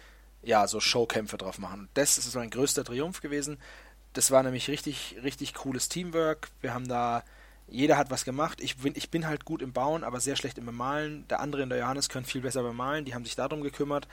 ja, 0.43 0.67
so 0.67 0.81
Showkämpfe 0.81 1.37
drauf 1.37 1.59
machen. 1.59 1.89
Das 1.95 2.19
ist 2.19 2.35
mein 2.35 2.51
größter 2.51 2.85
Triumph 2.85 3.21
gewesen. 3.21 3.59
Das 4.15 4.31
war 4.31 4.43
nämlich 4.43 4.69
richtig, 4.69 5.17
richtig 5.23 5.55
cooles 5.55 5.89
Teamwork. 5.89 6.49
Wir 6.63 6.73
haben 6.73 6.89
da 6.89 7.23
jeder 7.69 7.97
hat 7.97 8.11
was 8.11 8.25
gemacht. 8.25 8.61
Ich 8.61 8.79
bin, 8.79 8.93
ich 8.97 9.11
bin 9.11 9.27
halt 9.27 9.45
gut 9.45 9.61
im 9.61 9.73
Bauen, 9.73 10.05
aber 10.05 10.21
sehr 10.21 10.37
schlecht 10.37 10.59
im 10.59 10.67
Bemalen. 10.67 11.27
Der 11.29 11.41
andere 11.41 11.65
und 11.65 11.71
der 11.71 11.79
Johannes 11.79 12.09
können 12.09 12.25
viel 12.25 12.41
besser 12.41 12.63
bemalen. 12.63 13.05
Die 13.05 13.15
haben 13.15 13.25
sich 13.25 13.35
darum 13.35 13.61
gekümmert. 13.61 14.07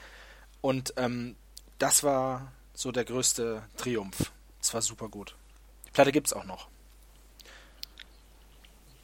Und 0.62 0.94
ähm, 0.98 1.36
das 1.78 2.04
war 2.04 2.52
so 2.74 2.92
der 2.92 3.06
größte 3.06 3.64
Triumph. 3.78 4.32
Es 4.62 4.74
war 4.74 4.82
super 4.82 5.10
gut. 5.10 5.36
Die 5.88 5.92
Platte 5.92 6.12
gibt 6.12 6.28
es 6.28 6.34
auch 6.34 6.46
noch. 6.46 6.68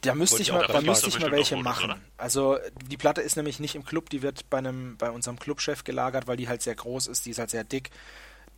Da 0.02 0.14
müsste 0.14 0.40
ich 0.40 0.50
mal, 0.50 0.66
da 0.66 0.80
müsste 0.80 1.08
ich 1.08 1.20
mal 1.20 1.30
welche 1.30 1.56
machen. 1.56 1.90
Oder? 1.90 2.00
Also 2.16 2.58
die 2.86 2.96
Platte 2.96 3.20
ist 3.20 3.36
nämlich 3.36 3.60
nicht 3.60 3.74
im 3.74 3.84
Club, 3.84 4.08
die 4.08 4.22
wird 4.22 4.48
bei 4.48 4.58
einem, 4.58 4.96
bei 4.96 5.10
unserem 5.10 5.38
Clubchef 5.38 5.84
gelagert, 5.84 6.26
weil 6.26 6.38
die 6.38 6.48
halt 6.48 6.62
sehr 6.62 6.74
groß 6.74 7.06
ist, 7.06 7.26
die 7.26 7.30
ist 7.30 7.38
halt 7.38 7.50
sehr 7.50 7.64
dick 7.64 7.90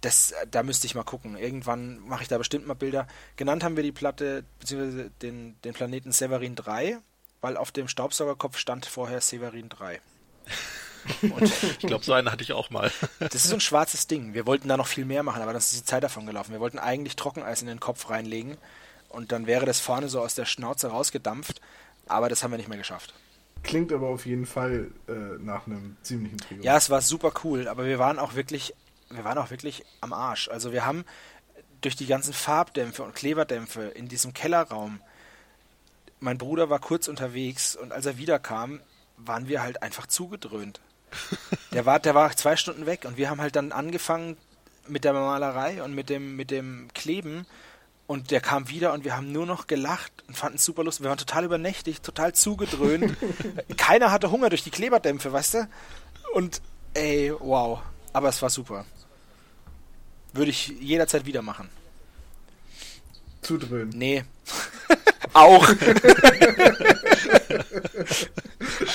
das, 0.03 0.35
da 0.51 0.63
müsste 0.63 0.87
ich 0.87 0.95
mal 0.95 1.05
gucken. 1.05 1.37
Irgendwann 1.37 2.01
mache 2.01 2.23
ich 2.23 2.29
da 2.29 2.37
bestimmt 2.37 2.67
mal 2.67 2.75
Bilder. 2.75 3.07
Genannt 3.37 3.65
haben 3.65 3.77
wir 3.77 3.85
die 3.85 3.93
Platte, 3.93 4.45
beziehungsweise 4.59 5.11
den, 5.23 5.57
den 5.63 5.73
Planeten 5.73 6.13
Severin 6.13 6.57
3, 6.57 6.99
weil 7.41 7.57
auf 7.57 7.71
dem 7.71 7.89
Staubsaugerkopf 7.89 8.59
stand 8.59 8.85
vorher 8.85 9.21
Severin 9.21 9.69
3. 9.69 10.01
ich 11.23 11.79
glaube, 11.87 12.05
so 12.05 12.13
einen 12.13 12.31
hatte 12.31 12.43
ich 12.43 12.53
auch 12.53 12.71
mal. 12.71 12.91
das 13.19 13.35
ist 13.35 13.49
so 13.49 13.55
ein 13.55 13.61
schwarzes 13.61 14.07
Ding. 14.07 14.35
Wir 14.35 14.47
wollten 14.47 14.69
da 14.69 14.77
noch 14.77 14.87
viel 14.87 15.05
mehr 15.05 15.23
machen, 15.23 15.43
aber 15.43 15.53
dann 15.53 15.59
ist 15.61 15.77
die 15.77 15.85
Zeit 15.85 16.03
davon 16.03 16.27
gelaufen. 16.27 16.53
Wir 16.53 16.61
wollten 16.61 16.79
eigentlich 16.79 17.17
Trockeneis 17.17 17.63
in 17.63 17.69
den 17.69 17.81
Kopf 17.81 18.11
reinlegen 18.11 18.57
und 19.09 19.33
dann 19.33 19.47
wäre 19.47 19.67
das 19.67 19.81
vorne 19.81 20.09
so 20.09 20.21
aus 20.21 20.35
der 20.35 20.45
Schnauze 20.45 20.89
rausgedampft, 20.89 21.61
aber 22.07 22.29
das 22.29 22.43
haben 22.43 22.51
wir 22.51 22.59
nicht 22.59 22.69
mehr 22.69 22.79
geschafft. 22.79 23.15
Klingt 23.63 23.93
aber 23.93 24.09
auf 24.09 24.27
jeden 24.27 24.47
Fall 24.47 24.91
äh, 25.09 25.13
nach 25.39 25.67
einem 25.67 25.97
ziemlichen 26.03 26.39
Trio. 26.39 26.63
Ja, 26.63 26.77
es 26.77 26.91
war 26.91 27.01
super 27.01 27.33
cool, 27.45 27.69
aber 27.69 27.85
wir 27.85 27.99
waren 27.99 28.19
auch 28.19 28.35
wirklich 28.35 28.75
wir 29.17 29.25
waren 29.25 29.39
auch 29.39 29.51
wirklich 29.51 29.85
am 30.01 30.13
Arsch. 30.13 30.49
Also 30.49 30.73
wir 30.73 30.85
haben 30.85 31.05
durch 31.81 31.97
die 31.97 32.07
ganzen 32.07 32.33
Farbdämpfe 32.33 33.03
und 33.03 33.15
Kleberdämpfe 33.15 33.83
in 33.83 34.09
diesem 34.09 34.33
Kellerraum, 34.33 35.01
mein 36.21 36.39
Bruder 36.39 36.71
war 36.71 36.79
kurz 36.79 37.09
unterwegs 37.09 37.75
und 37.75 37.93
als 37.93 38.07
er 38.07 38.17
wiederkam, 38.19 38.81
waren 39.17 39.49
wir 39.49 39.63
halt 39.63 39.83
einfach 39.83 40.07
zugedröhnt. 40.07 40.81
Der 41.73 41.87
war, 41.87 42.01
der 42.01 42.15
war 42.15 42.35
zwei 42.37 42.57
Stunden 42.57 42.87
weg 42.87 43.05
und 43.05 43.17
wir 43.17 43.31
haben 43.31 43.41
halt 43.41 43.57
dann 43.57 43.73
angefangen 43.73 44.37
mit 44.89 45.05
der 45.05 45.13
Malerei 45.13 45.83
und 45.83 45.95
mit 45.95 46.11
dem, 46.11 46.37
mit 46.37 46.51
dem 46.51 46.89
Kleben 46.95 47.47
und 48.07 48.31
der 48.31 48.41
kam 48.41 48.69
wieder 48.69 48.93
und 48.93 49.05
wir 49.05 49.17
haben 49.17 49.33
nur 49.33 49.47
noch 49.47 49.67
gelacht 49.67 50.13
und 50.29 50.37
fanden 50.37 50.57
es 50.57 50.65
super 50.65 50.85
lustig. 50.85 51.05
Wir 51.05 51.09
waren 51.11 51.19
total 51.19 51.45
übernächtig, 51.45 52.03
total 52.03 52.35
zugedröhnt. 52.35 53.17
Keiner 53.77 54.11
hatte 54.11 54.31
Hunger 54.31 54.51
durch 54.51 54.65
die 54.65 54.71
Kleberdämpfe, 54.71 55.33
weißt 55.33 55.55
du? 55.55 55.69
Und 56.35 56.61
ey, 56.95 57.33
wow. 57.39 57.81
Aber 58.13 58.29
es 58.29 58.43
war 58.43 58.51
super. 58.51 58.85
Würde 60.33 60.51
ich 60.51 60.69
jederzeit 60.69 61.25
wieder 61.27 61.43
machen. 61.43 61.71
Zudröhnen. 63.41 63.91
Nee. 63.97 64.25
Auch. 65.33 65.67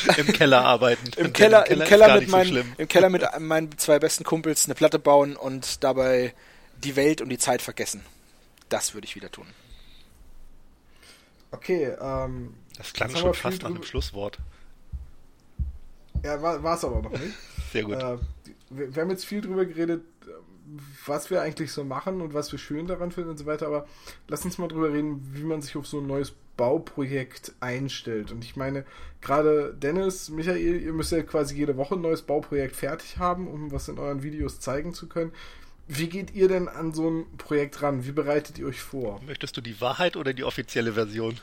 Im 0.17 0.27
Keller 0.27 0.63
arbeiten. 0.63 1.11
Im 1.17 1.33
Keller, 1.33 1.69
im 1.69 1.79
Keller, 1.79 1.83
im 1.83 1.87
Keller 1.87 2.19
mit 2.19 2.29
meinen, 2.29 2.53
so 2.53 2.63
im 2.77 2.87
Keller 2.87 3.09
mit 3.09 3.23
meinen 3.39 3.77
zwei 3.77 3.99
besten 3.99 4.23
Kumpels 4.23 4.65
eine 4.65 4.75
Platte 4.75 4.99
bauen 4.99 5.35
und 5.35 5.83
dabei 5.83 6.33
die 6.83 6.95
Welt 6.95 7.21
und 7.21 7.29
die 7.29 7.37
Zeit 7.37 7.61
vergessen. 7.61 8.03
Das 8.69 8.93
würde 8.93 9.05
ich 9.05 9.15
wieder 9.15 9.31
tun. 9.31 9.47
Okay, 11.51 11.93
ähm. 11.99 12.55
Das 12.77 12.93
klang 12.93 13.15
schon 13.15 13.33
fast 13.33 13.63
nach 13.63 13.69
einem 13.71 13.83
Schlusswort. 13.83 14.37
Ja, 16.23 16.41
war 16.41 16.75
es 16.75 16.83
aber 16.83 17.01
noch 17.01 17.11
nicht. 17.11 17.33
Sehr 17.71 17.83
gut. 17.83 17.95
Äh, 17.95 18.17
wir, 18.69 18.95
wir, 18.95 19.01
haben 19.01 19.09
jetzt 19.09 19.25
viel 19.25 19.41
drüber 19.41 19.65
geredet, 19.65 20.03
was 21.05 21.29
wir 21.29 21.41
eigentlich 21.41 21.71
so 21.71 21.83
machen 21.83 22.21
und 22.21 22.33
was 22.33 22.51
wir 22.51 22.59
schön 22.59 22.87
daran 22.87 23.11
finden 23.11 23.31
und 23.31 23.37
so 23.37 23.45
weiter, 23.45 23.67
aber 23.67 23.87
lass 24.27 24.43
uns 24.45 24.57
mal 24.57 24.67
drüber 24.67 24.91
reden, 24.91 25.31
wie 25.33 25.43
man 25.43 25.61
sich 25.61 25.75
auf 25.75 25.87
so 25.87 25.99
ein 25.99 26.07
neues 26.07 26.33
Bauprojekt 26.57 27.53
einstellt. 27.59 28.31
Und 28.31 28.43
ich 28.43 28.55
meine, 28.55 28.83
gerade 29.21 29.73
Dennis, 29.73 30.29
Michael, 30.29 30.81
ihr 30.81 30.93
müsst 30.93 31.11
ja 31.11 31.21
quasi 31.21 31.55
jede 31.55 31.77
Woche 31.77 31.95
ein 31.95 32.01
neues 32.01 32.23
Bauprojekt 32.23 32.75
fertig 32.75 33.17
haben, 33.17 33.47
um 33.47 33.71
was 33.71 33.87
in 33.87 33.99
euren 33.99 34.23
Videos 34.23 34.59
zeigen 34.59 34.93
zu 34.93 35.07
können. 35.07 35.31
Wie 35.87 36.09
geht 36.09 36.35
ihr 36.35 36.49
denn 36.49 36.67
an 36.67 36.93
so 36.93 37.09
ein 37.09 37.25
Projekt 37.37 37.81
ran? 37.81 38.05
Wie 38.05 38.11
bereitet 38.11 38.59
ihr 38.59 38.67
euch 38.67 38.81
vor? 38.81 39.21
Möchtest 39.25 39.55
du 39.55 39.61
die 39.61 39.79
Wahrheit 39.79 40.17
oder 40.17 40.33
die 40.33 40.43
offizielle 40.43 40.93
Version? 40.93 41.39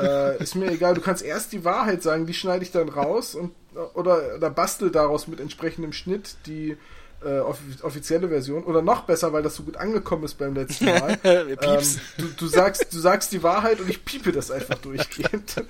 Äh, 0.00 0.42
ist 0.42 0.56
mir 0.56 0.72
egal, 0.72 0.94
du 0.94 1.00
kannst 1.00 1.22
erst 1.22 1.52
die 1.52 1.64
Wahrheit 1.64 2.02
sagen, 2.02 2.26
die 2.26 2.34
schneide 2.34 2.64
ich 2.64 2.72
dann 2.72 2.88
raus 2.88 3.36
und 3.36 3.52
oder, 3.94 4.34
oder 4.36 4.50
bastel 4.50 4.90
daraus 4.90 5.28
mit 5.28 5.38
entsprechendem 5.38 5.92
Schnitt 5.92 6.36
die 6.46 6.76
äh, 7.24 7.40
offizielle 7.40 8.28
Version 8.28 8.64
oder 8.64 8.82
noch 8.82 9.02
besser, 9.02 9.32
weil 9.32 9.42
das 9.42 9.56
so 9.56 9.64
gut 9.64 9.76
angekommen 9.76 10.24
ist 10.24 10.34
beim 10.34 10.54
letzten 10.54 10.84
Mal. 10.86 11.18
ähm, 11.24 11.56
du, 12.16 12.26
du, 12.36 12.46
sagst, 12.46 12.92
du 12.92 12.98
sagst 12.98 13.32
die 13.32 13.42
Wahrheit 13.42 13.80
und 13.80 13.90
ich 13.90 14.04
piepe 14.04 14.32
das 14.32 14.50
einfach 14.50 14.78
durchgehend. 14.78 15.56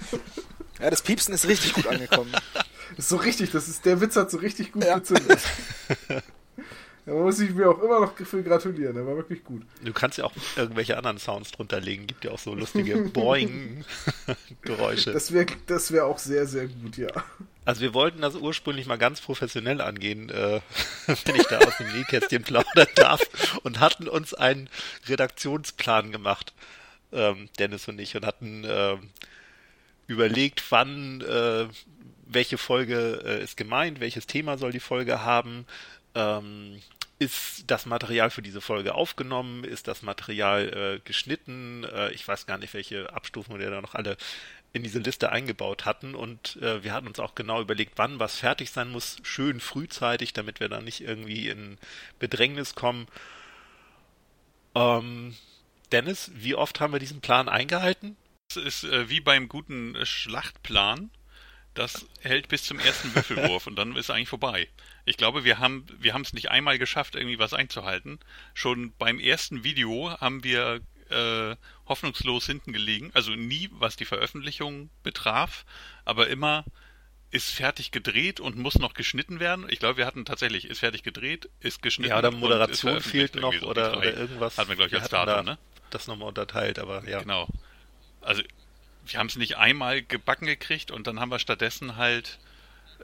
ja, 0.80 0.90
das 0.90 1.02
Piepsen 1.02 1.34
ist 1.34 1.48
richtig 1.48 1.72
gut 1.72 1.86
angekommen. 1.86 2.32
ist 2.96 3.08
so 3.08 3.16
richtig, 3.16 3.50
das 3.50 3.68
ist, 3.68 3.84
der 3.84 4.00
Witz 4.00 4.16
hat 4.16 4.30
so 4.30 4.38
richtig 4.38 4.72
gut 4.72 4.84
ja. 4.84 4.98
gezündet. 4.98 5.40
Da 7.06 7.14
muss 7.14 7.40
ich 7.40 7.54
mir 7.54 7.70
auch 7.70 7.82
immer 7.82 8.00
noch 8.00 8.14
für 8.14 8.42
gratulieren, 8.42 8.94
der 8.94 9.06
war 9.06 9.16
wirklich 9.16 9.42
gut. 9.42 9.62
Du 9.82 9.94
kannst 9.94 10.18
ja 10.18 10.24
auch 10.24 10.32
irgendwelche 10.56 10.98
anderen 10.98 11.16
Sounds 11.16 11.52
drunter 11.52 11.80
legen, 11.80 12.06
gibt 12.06 12.26
ja 12.26 12.32
auch 12.32 12.38
so 12.38 12.54
lustige 12.54 12.98
Boing-Geräusche. 12.98 15.14
Das 15.14 15.32
wäre 15.32 15.46
das 15.66 15.90
wär 15.90 16.04
auch 16.04 16.18
sehr, 16.18 16.46
sehr 16.46 16.66
gut, 16.66 16.98
ja. 16.98 17.08
Also 17.68 17.82
wir 17.82 17.92
wollten 17.92 18.22
das 18.22 18.34
ursprünglich 18.34 18.86
mal 18.86 18.96
ganz 18.96 19.20
professionell 19.20 19.82
angehen, 19.82 20.30
äh, 20.30 20.62
wenn 21.06 21.36
ich 21.36 21.46
da 21.48 21.58
aus 21.58 21.76
dem 21.76 21.92
Nähkästchen 21.92 22.42
plaudern 22.42 22.88
darf, 22.94 23.20
und 23.62 23.78
hatten 23.78 24.08
uns 24.08 24.32
einen 24.32 24.70
Redaktionsplan 25.06 26.10
gemacht, 26.10 26.54
ähm, 27.12 27.50
Dennis 27.58 27.86
und 27.86 27.98
ich, 27.98 28.16
und 28.16 28.24
hatten 28.24 28.64
äh, 28.64 28.96
überlegt, 30.06 30.64
wann 30.70 31.20
äh, 31.20 31.66
welche 32.24 32.56
Folge 32.56 33.22
äh, 33.22 33.42
ist 33.44 33.58
gemeint, 33.58 34.00
welches 34.00 34.26
Thema 34.26 34.56
soll 34.56 34.72
die 34.72 34.80
Folge 34.80 35.22
haben, 35.22 35.66
ähm, 36.14 36.80
ist 37.18 37.64
das 37.66 37.84
Material 37.84 38.30
für 38.30 38.42
diese 38.42 38.60
Folge 38.60 38.94
aufgenommen, 38.94 39.64
ist 39.64 39.88
das 39.88 40.02
Material 40.02 40.68
äh, 40.68 41.00
geschnitten, 41.04 41.84
äh, 41.84 42.12
ich 42.12 42.26
weiß 42.26 42.46
gar 42.46 42.58
nicht, 42.58 42.74
welche 42.74 43.12
Abstufungen 43.12 43.60
wir 43.60 43.70
da 43.70 43.80
noch 43.80 43.94
alle 43.94 44.16
in 44.72 44.82
diese 44.82 44.98
Liste 44.98 45.32
eingebaut 45.32 45.84
hatten 45.84 46.14
und 46.14 46.56
äh, 46.56 46.84
wir 46.84 46.92
hatten 46.92 47.06
uns 47.06 47.18
auch 47.18 47.34
genau 47.34 47.60
überlegt, 47.60 47.94
wann 47.96 48.18
was 48.18 48.36
fertig 48.36 48.70
sein 48.70 48.90
muss, 48.90 49.16
schön 49.22 49.60
frühzeitig, 49.60 50.32
damit 50.34 50.60
wir 50.60 50.68
da 50.68 50.80
nicht 50.80 51.00
irgendwie 51.00 51.48
in 51.48 51.78
Bedrängnis 52.18 52.74
kommen. 52.74 53.08
Ähm, 54.74 55.36
Dennis, 55.90 56.30
wie 56.34 56.54
oft 56.54 56.80
haben 56.80 56.92
wir 56.92 57.00
diesen 57.00 57.20
Plan 57.20 57.48
eingehalten? 57.48 58.16
Es 58.50 58.56
ist 58.56 58.84
äh, 58.84 59.08
wie 59.08 59.20
beim 59.20 59.48
guten 59.48 59.96
Schlachtplan. 60.04 61.10
Das 61.74 62.06
hält 62.20 62.48
bis 62.48 62.64
zum 62.64 62.78
ersten 62.78 63.14
Würfelwurf 63.14 63.66
und 63.66 63.76
dann 63.76 63.94
ist 63.96 64.10
eigentlich 64.10 64.28
vorbei. 64.28 64.68
Ich 65.04 65.16
glaube, 65.16 65.44
wir 65.44 65.58
haben 65.58 65.86
wir 65.98 66.12
haben 66.12 66.22
es 66.22 66.32
nicht 66.32 66.50
einmal 66.50 66.78
geschafft, 66.78 67.14
irgendwie 67.14 67.38
was 67.38 67.54
einzuhalten. 67.54 68.18
Schon 68.52 68.92
beim 68.98 69.18
ersten 69.20 69.64
Video 69.64 70.10
haben 70.20 70.44
wir 70.44 70.80
äh, 71.10 71.56
hoffnungslos 71.86 72.46
hinten 72.46 72.72
gelegen. 72.72 73.10
Also 73.14 73.32
nie, 73.32 73.68
was 73.72 73.96
die 73.96 74.04
Veröffentlichung 74.04 74.90
betraf, 75.02 75.64
aber 76.04 76.28
immer 76.28 76.64
ist 77.30 77.50
fertig 77.50 77.90
gedreht 77.90 78.40
und 78.40 78.56
muss 78.56 78.78
noch 78.78 78.94
geschnitten 78.94 79.38
werden. 79.38 79.66
Ich 79.68 79.78
glaube, 79.78 79.98
wir 79.98 80.06
hatten 80.06 80.24
tatsächlich, 80.24 80.64
ist 80.64 80.78
fertig 80.78 81.02
gedreht, 81.02 81.50
ist 81.60 81.82
geschnitten. 81.82 82.10
Ja, 82.10 82.18
oder 82.18 82.30
Moderation 82.30 83.00
fehlt 83.00 83.34
noch 83.34 83.52
so 83.52 83.66
oder, 83.66 83.98
oder 83.98 84.16
irgendwas. 84.16 84.56
Hatten 84.56 84.70
wir, 84.70 84.76
glaube 84.76 84.96
ich, 84.96 85.00
als 85.00 85.10
Datum, 85.10 85.26
da 85.26 85.42
ne? 85.42 85.58
Das 85.90 86.06
nochmal 86.06 86.28
unterteilt, 86.28 86.78
aber 86.78 87.06
ja. 87.06 87.20
Genau. 87.20 87.46
Also, 88.22 88.42
wir 89.06 89.18
haben 89.18 89.26
es 89.26 89.36
nicht 89.36 89.56
einmal 89.58 90.02
gebacken 90.02 90.46
gekriegt 90.46 90.90
und 90.90 91.06
dann 91.06 91.20
haben 91.20 91.30
wir 91.30 91.38
stattdessen 91.38 91.96
halt 91.96 92.38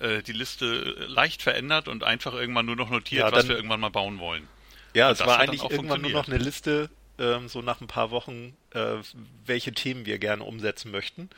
äh, 0.00 0.22
die 0.22 0.32
Liste 0.32 1.06
leicht 1.08 1.42
verändert 1.42 1.88
und 1.88 2.02
einfach 2.02 2.32
irgendwann 2.34 2.66
nur 2.66 2.76
noch 2.76 2.90
notiert, 2.90 3.20
ja, 3.20 3.30
dann, 3.30 3.40
was 3.40 3.48
wir 3.48 3.56
irgendwann 3.56 3.80
mal 3.80 3.90
bauen 3.90 4.18
wollen. 4.18 4.48
Ja, 4.94 5.08
und 5.08 5.14
es 5.14 5.26
war 5.26 5.38
eigentlich 5.38 5.62
irgendwann 5.62 6.00
nur 6.00 6.10
noch 6.10 6.28
eine 6.28 6.38
Liste, 6.38 6.88
ähm, 7.18 7.48
so 7.48 7.62
nach 7.62 7.80
ein 7.80 7.86
paar 7.86 8.10
Wochen, 8.10 8.56
äh, 8.70 8.96
welche 9.44 9.72
Themen 9.72 10.06
wir 10.06 10.18
gerne 10.18 10.44
umsetzen 10.44 10.90
möchten. 10.90 11.30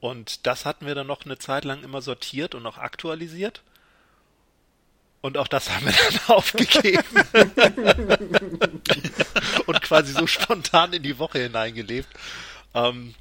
Und 0.00 0.46
das 0.46 0.64
hatten 0.64 0.86
wir 0.86 0.94
dann 0.94 1.06
noch 1.06 1.24
eine 1.24 1.38
Zeit 1.38 1.64
lang 1.64 1.82
immer 1.82 2.02
sortiert 2.02 2.54
und 2.54 2.66
auch 2.66 2.78
aktualisiert. 2.78 3.62
Und 5.20 5.36
auch 5.36 5.48
das 5.48 5.68
haben 5.68 5.86
wir 5.86 5.92
dann 5.92 6.20
aufgegeben. 6.36 7.04
und 9.66 9.82
quasi 9.82 10.14
so 10.14 10.26
spontan 10.26 10.94
in 10.94 11.02
die 11.02 11.18
Woche 11.18 11.40
hineingelebt. 11.40 12.08
Ähm, 12.74 13.14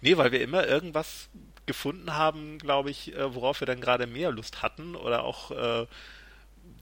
nee, 0.00 0.16
weil 0.16 0.32
wir 0.32 0.42
immer 0.42 0.66
irgendwas 0.66 1.28
gefunden 1.66 2.14
haben, 2.14 2.58
glaube 2.58 2.90
ich, 2.90 3.14
äh, 3.14 3.34
worauf 3.34 3.60
wir 3.60 3.66
dann 3.66 3.80
gerade 3.80 4.06
mehr 4.06 4.32
Lust 4.32 4.62
hatten 4.62 4.96
oder 4.96 5.22
auch 5.22 5.50
äh, 5.52 5.86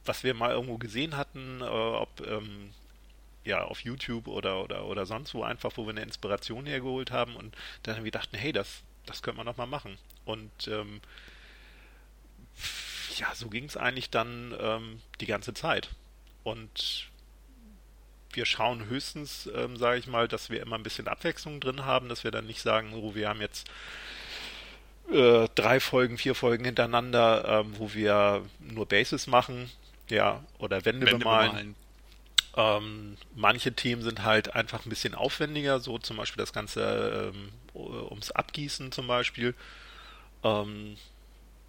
was 0.05 0.25
wir 0.25 0.35
mal 0.35 0.53
irgendwo 0.53 0.79
gesehen 0.79 1.17
hatten, 1.17 1.61
äh, 1.61 1.65
ob 1.65 2.27
ähm, 2.27 2.71
ja, 3.47 3.63
auf 3.63 3.81
YouTube 3.81 4.29
oder, 4.29 4.63
oder, 4.63 4.85
oder 4.87 5.07
sonst 5.07 5.33
wo 5.35 5.43
einfach, 5.43 5.73
wo 5.77 5.85
wir 5.85 5.91
eine 5.91 6.03
Inspiration 6.03 6.67
hergeholt 6.67 7.11
haben 7.13 7.37
und 7.37 7.57
dann 7.85 7.97
haben 7.97 8.05
wir 8.05 8.11
dachten, 8.11 8.37
hey, 8.37 8.53
das, 8.53 8.83
das 9.07 9.23
könnte 9.23 9.39
man 9.39 9.47
noch 9.47 9.57
mal 9.57 9.67
machen. 9.67 9.97
Und 10.25 10.69
ähm, 10.69 11.01
ja, 13.17 13.35
so 13.35 13.49
ging 13.49 13.65
es 13.65 13.77
eigentlich 13.77 14.11
dann 14.11 14.55
ähm, 14.61 15.01
die 15.21 15.27
ganze 15.27 15.55
Zeit. 15.55 15.91
Und 16.43 17.09
wir 18.33 18.47
schauen 18.47 18.87
höchstens, 18.87 19.49
ähm, 19.55 19.77
sage 19.77 19.99
ich 19.99 20.07
mal, 20.07 20.29
dass 20.29 20.51
wir 20.51 20.61
immer 20.61 20.77
ein 20.77 20.83
bisschen 20.83 21.09
Abwechslung 21.09 21.61
drin 21.61 21.85
haben, 21.85 22.09
dass 22.09 22.25
wir 22.25 22.31
dann 22.31 22.47
nicht 22.47 22.61
sagen, 22.61 22.93
oh, 22.95 23.15
wir 23.15 23.29
haben 23.29 23.41
jetzt 23.41 23.71
äh, 25.11 25.49
drei 25.55 25.81
Folgen, 25.81 26.19
vier 26.19 26.35
Folgen 26.35 26.65
hintereinander, 26.65 27.63
ähm, 27.65 27.79
wo 27.79 27.95
wir 27.95 28.45
nur 28.59 28.87
Bases 28.87 29.29
machen, 29.29 29.71
ja, 30.11 30.45
oder 30.59 30.85
Wände, 30.85 31.07
Wände 31.07 31.19
bemalen. 31.19 31.51
bemalen. 31.51 31.86
Ähm, 32.57 33.19
manche 33.35 33.75
Themen 33.75 34.03
sind 34.03 34.25
halt 34.25 34.55
einfach 34.55 34.87
ein 34.87 34.89
bisschen 34.89 35.15
aufwendiger, 35.15 35.79
so 35.81 35.99
zum 35.99 36.17
Beispiel 36.17 36.41
das 36.41 36.53
Ganze 36.53 37.33
ähm, 37.35 37.53
ums 37.75 38.31
Abgießen 38.31 38.93
zum 38.93 39.07
Beispiel. 39.07 39.55
Ähm, 40.43 40.97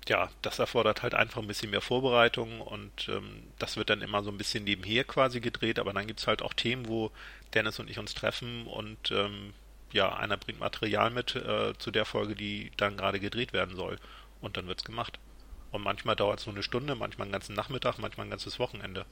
ja, 0.08 0.30
das 0.42 0.60
erfordert 0.60 1.04
halt 1.04 1.14
einfach 1.14 1.42
ein 1.42 1.48
bisschen 1.48 1.72
mehr 1.72 1.82
Vorbereitung 1.82 2.62
und 2.62 3.10
ähm, 3.10 3.44
das 3.60 3.78
wird 3.78 3.90
dann 3.90 4.02
immer 4.02 4.24
so 4.24 4.32
ein 4.32 4.38
bisschen 4.38 4.64
nebenher 4.64 5.04
quasi 5.04 5.42
gedreht, 5.42 5.80
aber 5.80 5.94
dann 5.94 6.08
gibt 6.08 6.20
es 6.22 6.28
halt 6.28 6.42
auch 6.42 6.54
Themen, 6.54 6.88
wo 6.88 7.12
Dennis 7.54 7.80
und 7.80 7.90
ich 7.90 8.00
uns 8.00 8.14
treffen 8.14 8.68
und 8.68 9.12
ähm, 9.12 9.54
ja, 9.92 10.16
einer 10.16 10.38
bringt 10.38 10.60
Material 10.60 11.10
mit 11.10 11.36
äh, 11.36 11.74
zu 11.78 11.92
der 11.92 12.06
Folge, 12.06 12.36
die 12.36 12.72
dann 12.78 12.98
gerade 12.98 13.20
gedreht 13.20 13.54
werden 13.54 13.76
soll 13.76 13.98
und 14.42 14.58
dann 14.58 14.68
wird's 14.68 14.84
gemacht. 14.84 15.20
Und 15.72 15.84
manchmal 15.84 16.16
dauert 16.16 16.40
es 16.40 16.46
nur 16.46 16.56
eine 16.56 16.64
Stunde, 16.64 16.96
manchmal 16.96 17.26
einen 17.26 17.34
ganzen 17.34 17.56
Nachmittag, 17.56 17.98
manchmal 18.00 18.28
ein 18.28 18.30
ganzes 18.30 18.60
Wochenende. 18.60 19.06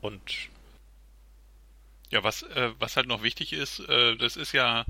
Und 0.00 0.48
ja, 2.10 2.24
was, 2.24 2.42
äh, 2.42 2.72
was 2.78 2.96
halt 2.96 3.06
noch 3.06 3.22
wichtig 3.22 3.52
ist, 3.52 3.80
äh, 3.80 4.16
das 4.16 4.36
ist 4.36 4.52
ja 4.52 4.84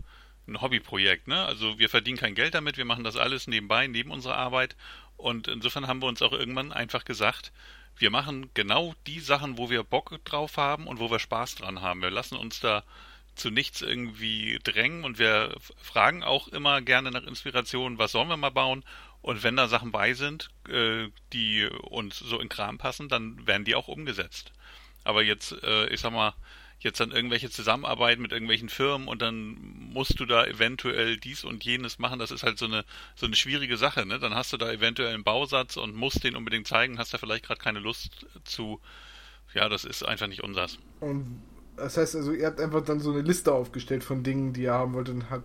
ein 0.47 0.61
Hobbyprojekt, 0.61 1.29
ne? 1.29 1.45
Also 1.45 1.79
wir 1.79 1.89
verdienen 1.89 2.19
kein 2.19 2.35
Geld 2.35 2.55
damit, 2.55 2.77
wir 2.77 2.85
machen 2.85 3.05
das 3.05 3.17
alles 3.17 3.47
nebenbei, 3.47 3.87
neben 3.87 4.11
unserer 4.11 4.37
Arbeit. 4.37 4.77
Und 5.17 5.49
insofern 5.49 5.87
haben 5.87 6.01
wir 6.03 6.09
uns 6.09 6.23
auch 6.23 6.33
irgendwann 6.33 6.73
einfach 6.73 7.05
gesagt, 7.05 7.53
wir 7.97 8.11
machen 8.11 8.51
genau 8.55 8.95
die 9.07 9.21
Sachen, 9.21 9.59
wo 9.59 9.69
wir 9.69 9.83
Bock 9.83 10.19
drauf 10.25 10.57
haben 10.57 10.87
und 10.87 10.99
wo 10.99 11.11
wir 11.11 11.19
Spaß 11.19 11.57
dran 11.57 11.83
haben. 11.83 12.01
Wir 12.03 12.11
lassen 12.11 12.37
uns 12.37 12.61
da 12.61 12.85
zu 13.35 13.51
nichts 13.51 13.83
irgendwie 13.83 14.59
drängen 14.63 15.05
und 15.05 15.19
wir 15.19 15.55
fragen 15.77 16.23
auch 16.23 16.49
immer 16.49 16.81
gerne 16.81 17.11
nach 17.11 17.23
Inspiration, 17.23 17.99
was 17.99 18.13
sollen 18.13 18.29
wir 18.29 18.37
mal 18.37 18.51
bauen? 18.51 18.85
Und 19.23 19.43
wenn 19.43 19.57
da 19.57 19.69
Sachen 19.69 19.93
bei 19.93 20.15
sind, 20.15 20.51
äh, 20.69 21.09
die 21.33 21.67
uns 21.67 22.19
so 22.19 22.41
in 22.41 22.49
Kram 22.49 22.79
passen, 22.79 23.09
dann 23.09 23.47
werden 23.47 23.65
die 23.65 23.75
auch 23.75 23.89
umgesetzt. 23.89 24.53
Aber 25.05 25.23
jetzt, 25.23 25.53
äh, 25.63 25.89
ich 25.89 26.01
sag 26.01 26.13
mal, 26.13 26.35
jetzt 26.79 27.01
dann 27.01 27.11
irgendwelche 27.11 27.51
Zusammenarbeit 27.51 28.19
mit 28.19 28.33
irgendwelchen 28.33 28.69
Firmen 28.69 29.07
und 29.07 29.21
dann 29.21 29.57
musst 29.93 30.19
du 30.19 30.25
da 30.25 30.47
eventuell 30.47 31.19
dies 31.19 31.45
und 31.45 31.63
jenes 31.65 31.99
machen, 31.99 32.19
das 32.19 32.31
ist 32.31 32.43
halt 32.43 32.59
so 32.59 32.65
eine 32.65 32.85
so 33.17 33.27
eine 33.27 33.37
schwierige 33.37 33.77
Sache, 33.77 34.07
ne? 34.07 34.19
Dann 34.19 34.35
hast 34.35 34.53
du 34.53 34.57
da 34.57 34.73
eventuell 34.73 35.13
einen 35.13 35.25
Bausatz 35.25 35.77
und 35.77 35.95
musst 35.95 36.25
den 36.25 36.37
unbedingt 36.37 36.67
zeigen, 36.67 36.99
hast 36.99 37.13
da 37.13 37.19
vielleicht 37.19 37.45
gerade 37.45 37.61
keine 37.61 37.81
Lust 37.81 38.27
zu. 38.45 38.81
Ja, 39.53 39.69
das 39.69 39.85
ist 39.85 40.05
einfach 40.05 40.29
nicht 40.29 40.43
unsers. 40.43 40.79
Und 41.01 41.43
das 41.77 41.97
heißt 41.97 42.17
also, 42.17 42.33
ihr 42.33 42.47
habt 42.47 42.61
einfach 42.61 42.85
dann 42.85 43.01
so 43.01 43.11
eine 43.11 43.23
Liste 43.23 43.53
aufgestellt 43.53 44.05
von 44.05 44.23
Dingen, 44.23 44.53
die 44.53 44.63
ihr 44.63 44.73
haben 44.73 44.95
wollt 44.95 45.09
und 45.09 45.29
hat 45.29 45.43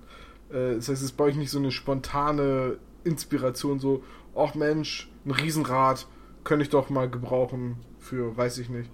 äh, 0.49 0.75
das 0.75 0.89
heißt, 0.89 1.01
es 1.01 1.01
ist 1.01 1.17
bei 1.17 1.25
euch 1.25 1.35
nicht 1.35 1.51
so 1.51 1.59
eine 1.59 1.71
spontane 1.71 2.77
Inspiration, 3.03 3.79
so, 3.79 4.03
ach 4.35 4.55
Mensch, 4.55 5.09
ein 5.25 5.31
Riesenrad 5.31 6.07
könnte 6.43 6.63
ich 6.63 6.69
doch 6.69 6.89
mal 6.89 7.09
gebrauchen 7.09 7.77
für, 7.99 8.35
weiß 8.35 8.57
ich 8.59 8.69
nicht. 8.69 8.89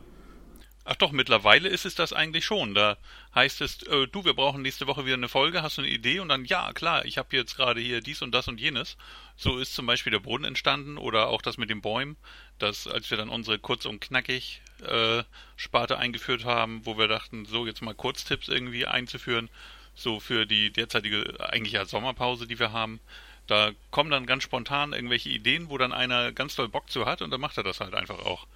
Ach 0.84 0.96
doch, 0.96 1.12
mittlerweile 1.12 1.70
ist 1.70 1.86
es 1.86 1.94
das 1.94 2.12
eigentlich 2.12 2.44
schon. 2.44 2.74
Da 2.74 2.98
heißt 3.36 3.62
es, 3.62 3.84
äh, 3.84 4.08
du, 4.08 4.26
wir 4.26 4.34
brauchen 4.34 4.64
nächste 4.64 4.88
Woche 4.88 5.06
wieder 5.06 5.14
eine 5.14 5.30
Folge, 5.30 5.62
hast 5.62 5.78
du 5.78 5.84
eine 5.84 5.92
Idee? 5.92 6.20
Und 6.20 6.30
dann, 6.30 6.44
ja, 6.46 6.74
klar, 6.74 7.06
ich 7.06 7.20
habe 7.20 7.36
jetzt 7.36 7.56
gerade 7.56 7.80
hier 7.80 8.02
dies 8.02 8.24
und 8.24 8.32
das 8.32 8.48
und 8.48 8.60
jenes. 8.60 8.98
So 9.38 9.60
ist 9.60 9.76
zum 9.76 9.86
Beispiel 9.86 10.12
der 10.12 10.20
Brunnen 10.20 10.46
entstanden 10.46 10.98
oder 10.98 11.28
auch 11.28 11.44
das 11.44 11.58
mit 11.58 11.70
den 11.70 11.82
Bäumen, 11.82 12.18
dass 12.58 12.88
als 12.88 13.12
wir 13.12 13.18
dann 13.18 13.30
unsere 13.30 13.60
kurz 13.60 13.86
und 13.86 14.02
knackig 14.02 14.62
äh, 14.84 15.24
Sparte 15.56 16.00
eingeführt 16.00 16.46
haben, 16.46 16.84
wo 16.84 16.98
wir 16.98 17.08
dachten, 17.08 17.46
so 17.46 17.68
jetzt 17.68 17.82
mal 17.84 17.94
Kurztipps 17.94 18.48
irgendwie 18.48 18.88
einzuführen, 18.88 19.50
so 19.94 20.20
für 20.20 20.48
die 20.48 20.72
derzeitige 20.72 21.36
eigentlich 21.40 21.74
ja 21.74 21.86
Sommerpause, 21.86 22.48
die 22.48 22.58
wir 22.58 22.72
haben. 22.72 23.00
Da 23.46 23.72
kommen 23.92 24.10
dann 24.10 24.26
ganz 24.26 24.44
spontan 24.44 24.94
irgendwelche 24.94 25.30
Ideen, 25.30 25.70
wo 25.70 25.78
dann 25.78 25.94
einer 25.94 26.32
ganz 26.32 26.56
doll 26.56 26.70
Bock 26.70 26.90
zu 26.90 27.06
hat 27.06 27.22
und 27.22 27.30
dann 27.30 27.42
macht 27.42 27.58
er 27.58 27.64
das 27.64 27.82
halt 27.82 27.94
einfach 27.94 28.20
auch. 28.20 28.48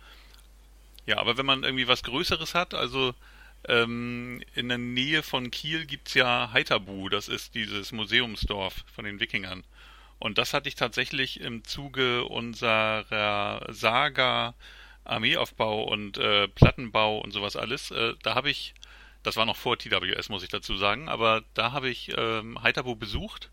Ja, 1.06 1.18
aber 1.18 1.38
wenn 1.38 1.45
man 1.45 1.64
irgendwie 1.64 1.88
was 1.88 2.03
Größeres 2.03 2.56
hat, 2.56 2.73
also 2.73 3.14
ähm, 3.68 4.41
in 4.56 4.69
der 4.69 4.77
Nähe 4.77 5.23
von 5.23 5.52
Kiel 5.52 5.86
gibt's 5.86 6.14
ja 6.14 6.52
Heiterbu, 6.53 7.10
das 7.10 7.27
ist 7.27 7.56
dieses 7.56 7.91
Museumsdorf 7.91 8.84
von 8.94 9.06
den 9.06 9.19
Wikingern. 9.19 9.64
Und 10.19 10.38
das 10.38 10.53
hatte 10.53 10.69
ich 10.69 10.76
tatsächlich 10.76 11.41
im 11.41 11.64
Zuge 11.64 12.26
unserer 12.26 13.65
Saga 13.72 14.56
Armeeaufbau 15.03 15.84
und 15.84 16.18
äh, 16.18 16.48
Plattenbau 16.48 17.19
und 17.19 17.32
sowas 17.32 17.56
alles. 17.56 17.91
Äh, 17.91 18.15
da 18.23 18.36
habe 18.36 18.49
ich, 18.49 18.73
das 19.23 19.36
war 19.38 19.45
noch 19.45 19.57
vor 19.57 19.77
TWS, 19.77 20.30
muss 20.30 20.44
ich 20.44 20.49
dazu 20.49 20.77
sagen, 20.77 21.10
aber 21.10 21.44
da 21.53 21.72
habe 21.72 21.90
ich 21.90 22.11
ähm, 22.18 22.61
Heiterbu 22.64 22.95
besucht 22.95 23.52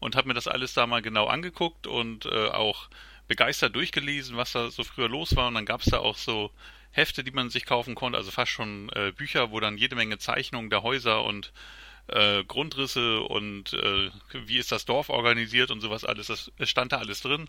und 0.00 0.16
habe 0.16 0.28
mir 0.28 0.34
das 0.34 0.48
alles 0.48 0.72
da 0.74 0.86
mal 0.86 1.02
genau 1.02 1.26
angeguckt 1.26 1.86
und 1.86 2.26
äh, 2.26 2.48
auch 2.48 2.88
begeistert 3.28 3.74
durchgelesen, 3.76 4.36
was 4.36 4.52
da 4.52 4.70
so 4.70 4.84
früher 4.84 5.08
los 5.08 5.36
war. 5.36 5.48
Und 5.48 5.54
dann 5.54 5.66
gab's 5.66 5.86
da 5.86 5.98
auch 5.98 6.16
so 6.16 6.50
Hefte, 6.94 7.24
die 7.24 7.32
man 7.32 7.50
sich 7.50 7.66
kaufen 7.66 7.94
konnte, 7.94 8.16
also 8.16 8.30
fast 8.30 8.52
schon 8.52 8.88
äh, 8.90 9.12
Bücher, 9.12 9.50
wo 9.50 9.58
dann 9.58 9.76
jede 9.76 9.96
Menge 9.96 10.18
Zeichnungen 10.18 10.70
der 10.70 10.82
Häuser 10.82 11.24
und 11.24 11.52
äh, 12.06 12.44
Grundrisse 12.44 13.20
und 13.22 13.72
äh, 13.72 14.10
wie 14.32 14.58
ist 14.58 14.70
das 14.70 14.84
Dorf 14.84 15.08
organisiert 15.08 15.70
und 15.70 15.80
sowas 15.80 16.04
alles, 16.04 16.28
das 16.28 16.50
stand 16.68 16.92
da 16.92 16.98
alles 16.98 17.20
drin. 17.20 17.48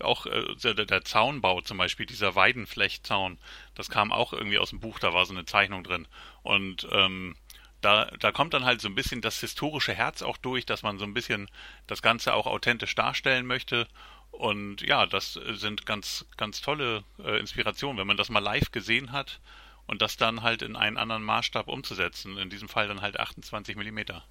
Auch 0.00 0.24
äh, 0.26 0.54
der, 0.62 0.74
der 0.74 1.04
Zaunbau 1.04 1.60
zum 1.60 1.76
Beispiel, 1.76 2.06
dieser 2.06 2.34
Weidenflechtzaun, 2.34 3.38
das 3.74 3.90
kam 3.90 4.12
auch 4.12 4.32
irgendwie 4.32 4.58
aus 4.58 4.70
dem 4.70 4.80
Buch, 4.80 4.98
da 4.98 5.12
war 5.12 5.26
so 5.26 5.34
eine 5.34 5.44
Zeichnung 5.44 5.84
drin. 5.84 6.08
Und 6.42 6.88
ähm, 6.90 7.36
da, 7.82 8.06
da 8.18 8.32
kommt 8.32 8.54
dann 8.54 8.64
halt 8.64 8.80
so 8.80 8.88
ein 8.88 8.94
bisschen 8.94 9.20
das 9.20 9.40
historische 9.40 9.92
Herz 9.92 10.22
auch 10.22 10.38
durch, 10.38 10.64
dass 10.64 10.82
man 10.82 10.98
so 10.98 11.04
ein 11.04 11.14
bisschen 11.14 11.50
das 11.86 12.00
Ganze 12.00 12.32
auch 12.32 12.46
authentisch 12.46 12.94
darstellen 12.94 13.44
möchte 13.44 13.86
und 14.30 14.82
ja, 14.82 15.06
das 15.06 15.32
sind 15.32 15.86
ganz, 15.86 16.26
ganz 16.36 16.60
tolle 16.60 17.04
äh, 17.18 17.38
Inspirationen, 17.38 17.98
wenn 17.98 18.06
man 18.06 18.16
das 18.16 18.28
mal 18.28 18.40
live 18.40 18.70
gesehen 18.70 19.12
hat 19.12 19.40
und 19.86 20.02
das 20.02 20.16
dann 20.16 20.42
halt 20.42 20.62
in 20.62 20.76
einen 20.76 20.98
anderen 20.98 21.22
Maßstab 21.22 21.68
umzusetzen. 21.68 22.36
In 22.36 22.50
diesem 22.50 22.68
Fall 22.68 22.88
dann 22.88 23.00
halt 23.00 23.18
28 23.18 23.76
Millimeter. 23.76 24.24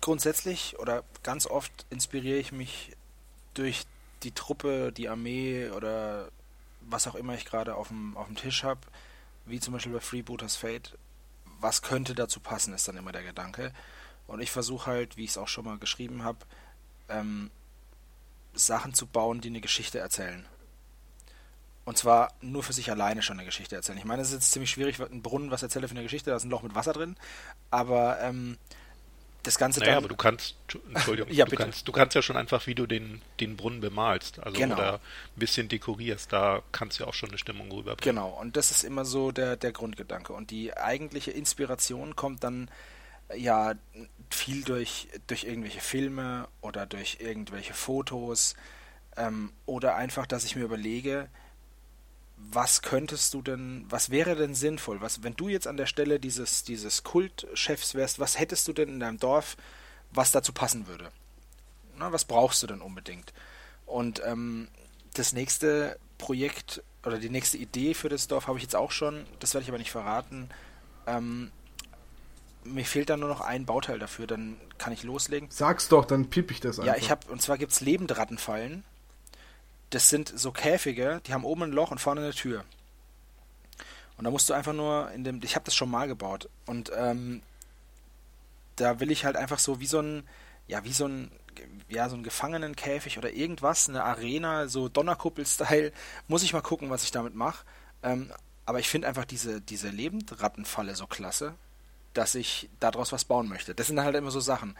Grundsätzlich 0.00 0.78
oder 0.78 1.04
ganz 1.22 1.46
oft 1.46 1.86
inspiriere 1.90 2.38
ich 2.38 2.52
mich 2.52 2.92
durch 3.54 3.84
die 4.22 4.32
Truppe, 4.32 4.92
die 4.92 5.08
Armee 5.08 5.70
oder 5.70 6.30
was 6.80 7.06
auch 7.06 7.14
immer 7.14 7.34
ich 7.34 7.44
gerade 7.44 7.74
auf 7.74 7.88
dem, 7.88 8.16
auf 8.16 8.26
dem 8.26 8.36
Tisch 8.36 8.64
habe, 8.64 8.80
wie 9.46 9.60
zum 9.60 9.74
Beispiel 9.74 9.92
bei 9.92 10.00
Freebooters 10.00 10.56
Fate. 10.56 10.96
Was 11.60 11.82
könnte 11.82 12.14
dazu 12.14 12.40
passen, 12.40 12.72
ist 12.72 12.86
dann 12.86 12.96
immer 12.96 13.12
der 13.12 13.24
Gedanke. 13.24 13.72
Und 14.26 14.40
ich 14.40 14.50
versuche 14.50 14.86
halt, 14.86 15.16
wie 15.16 15.24
ich 15.24 15.30
es 15.30 15.38
auch 15.38 15.48
schon 15.48 15.64
mal 15.64 15.78
geschrieben 15.78 16.22
habe, 16.22 16.38
ähm, 17.08 17.50
Sachen 18.58 18.94
zu 18.94 19.06
bauen, 19.06 19.40
die 19.40 19.48
eine 19.48 19.60
Geschichte 19.60 19.98
erzählen. 19.98 20.46
Und 21.84 21.96
zwar 21.96 22.34
nur 22.42 22.62
für 22.62 22.74
sich 22.74 22.90
alleine 22.90 23.22
schon 23.22 23.38
eine 23.38 23.46
Geschichte 23.46 23.74
erzählen. 23.74 23.96
Ich 23.96 24.04
meine, 24.04 24.20
es 24.20 24.28
ist 24.28 24.34
jetzt 24.34 24.52
ziemlich 24.52 24.70
schwierig, 24.70 25.00
ein 25.00 25.22
Brunnen, 25.22 25.50
was 25.50 25.62
erzähle 25.62 25.88
für 25.88 25.94
eine 25.94 26.02
Geschichte, 26.02 26.28
da 26.30 26.36
ist 26.36 26.44
ein 26.44 26.50
Loch 26.50 26.62
mit 26.62 26.74
Wasser 26.74 26.92
drin, 26.92 27.16
aber 27.70 28.20
ähm, 28.20 28.58
das 29.42 29.56
Ganze 29.56 29.80
naja, 29.80 29.92
dann... 29.92 29.98
aber 30.04 30.08
du 30.08 30.16
kannst, 30.16 30.56
Entschuldigung, 30.92 31.30
ja, 31.32 31.46
du, 31.46 31.56
kannst, 31.56 31.88
du 31.88 31.92
kannst 31.92 32.14
ja 32.14 32.20
schon 32.20 32.36
einfach, 32.36 32.66
wie 32.66 32.74
du 32.74 32.86
den, 32.86 33.22
den 33.40 33.56
Brunnen 33.56 33.80
bemalst, 33.80 34.38
also 34.40 34.58
Genau. 34.58 34.74
oder 34.74 34.94
ein 34.94 35.00
bisschen 35.36 35.68
dekorierst, 35.68 36.30
da 36.30 36.62
kannst 36.72 36.98
du 36.98 37.04
ja 37.04 37.08
auch 37.08 37.14
schon 37.14 37.30
eine 37.30 37.38
Stimmung 37.38 37.70
rüberbringen. 37.72 38.16
Genau, 38.16 38.28
und 38.38 38.58
das 38.58 38.70
ist 38.70 38.84
immer 38.84 39.06
so 39.06 39.32
der, 39.32 39.56
der 39.56 39.72
Grundgedanke. 39.72 40.34
Und 40.34 40.50
die 40.50 40.76
eigentliche 40.76 41.30
Inspiration 41.30 42.16
kommt 42.16 42.44
dann 42.44 42.70
ja 43.34 43.74
viel 44.30 44.62
durch, 44.64 45.08
durch 45.26 45.44
irgendwelche 45.44 45.80
Filme 45.80 46.48
oder 46.60 46.86
durch 46.86 47.18
irgendwelche 47.20 47.74
Fotos 47.74 48.54
ähm, 49.16 49.52
oder 49.66 49.96
einfach, 49.96 50.26
dass 50.26 50.44
ich 50.44 50.56
mir 50.56 50.64
überlege, 50.64 51.28
was 52.36 52.82
könntest 52.82 53.34
du 53.34 53.42
denn, 53.42 53.84
was 53.88 54.10
wäre 54.10 54.36
denn 54.36 54.54
sinnvoll? 54.54 55.00
Was, 55.00 55.22
wenn 55.22 55.34
du 55.34 55.48
jetzt 55.48 55.66
an 55.66 55.76
der 55.76 55.86
Stelle 55.86 56.20
dieses, 56.20 56.62
dieses 56.62 57.02
Kultchefs 57.02 57.94
wärst, 57.94 58.20
was 58.20 58.38
hättest 58.38 58.68
du 58.68 58.72
denn 58.72 58.88
in 58.88 59.00
deinem 59.00 59.18
Dorf, 59.18 59.56
was 60.12 60.30
dazu 60.30 60.52
passen 60.52 60.86
würde? 60.86 61.10
Na, 61.96 62.12
was 62.12 62.24
brauchst 62.24 62.62
du 62.62 62.68
denn 62.68 62.80
unbedingt? 62.80 63.32
Und 63.86 64.22
ähm, 64.24 64.68
das 65.14 65.32
nächste 65.32 65.98
Projekt 66.16 66.82
oder 67.04 67.18
die 67.18 67.30
nächste 67.30 67.58
Idee 67.58 67.94
für 67.94 68.08
das 68.08 68.28
Dorf 68.28 68.46
habe 68.46 68.58
ich 68.58 68.62
jetzt 68.62 68.76
auch 68.76 68.92
schon, 68.92 69.26
das 69.40 69.54
werde 69.54 69.64
ich 69.64 69.68
aber 69.68 69.78
nicht 69.78 69.90
verraten. 69.90 70.48
Ähm, 71.06 71.50
mir 72.64 72.84
fehlt 72.84 73.10
dann 73.10 73.20
nur 73.20 73.28
noch 73.28 73.40
ein 73.40 73.66
Bauteil 73.66 73.98
dafür, 73.98 74.26
dann 74.26 74.56
kann 74.78 74.92
ich 74.92 75.02
loslegen. 75.02 75.48
Sag's 75.50 75.88
doch, 75.88 76.04
dann 76.04 76.30
piep 76.30 76.50
ich 76.50 76.60
das 76.60 76.78
einfach. 76.78 76.94
Ja, 76.94 77.00
ich 77.00 77.10
habe, 77.10 77.30
und 77.30 77.40
zwar 77.40 77.58
gibt 77.58 77.72
es 77.72 77.80
Lebendrattenfallen. 77.80 78.84
Das 79.90 80.10
sind 80.10 80.32
so 80.34 80.52
Käfige, 80.52 81.20
die 81.26 81.32
haben 81.32 81.44
oben 81.44 81.64
ein 81.64 81.72
Loch 81.72 81.90
und 81.90 81.98
vorne 81.98 82.20
eine 82.20 82.32
Tür. 82.32 82.64
Und 84.18 84.24
da 84.24 84.30
musst 84.30 84.50
du 84.50 84.54
einfach 84.54 84.72
nur 84.72 85.10
in 85.12 85.24
dem, 85.24 85.40
ich 85.42 85.54
habe 85.54 85.64
das 85.64 85.74
schon 85.74 85.90
mal 85.90 86.08
gebaut 86.08 86.48
und 86.66 86.90
ähm, 86.94 87.40
da 88.76 89.00
will 89.00 89.10
ich 89.10 89.24
halt 89.24 89.36
einfach 89.36 89.58
so 89.58 89.80
wie 89.80 89.86
so 89.86 90.00
ein, 90.00 90.28
ja 90.66 90.84
wie 90.84 90.92
so 90.92 91.06
ein, 91.06 91.30
ja 91.88 92.08
so 92.08 92.16
ein 92.16 92.22
Gefangenenkäfig 92.22 93.18
oder 93.18 93.32
irgendwas, 93.32 93.88
eine 93.88 94.04
Arena, 94.04 94.68
so 94.68 94.88
Donnerkuppel-Style. 94.88 95.92
Muss 96.26 96.42
ich 96.42 96.52
mal 96.52 96.60
gucken, 96.62 96.90
was 96.90 97.04
ich 97.04 97.10
damit 97.10 97.34
mache. 97.34 97.64
Ähm, 98.02 98.30
aber 98.66 98.80
ich 98.80 98.88
finde 98.88 99.08
einfach 99.08 99.24
diese 99.24 99.60
diese 99.60 99.88
Lebendrattenfalle 99.88 100.94
so 100.94 101.06
klasse, 101.06 101.54
dass 102.14 102.34
ich 102.34 102.68
daraus 102.80 103.12
was 103.12 103.24
bauen 103.24 103.48
möchte. 103.48 103.74
Das 103.74 103.86
sind 103.86 104.00
halt 104.00 104.16
immer 104.16 104.30
so 104.30 104.40
Sachen. 104.40 104.76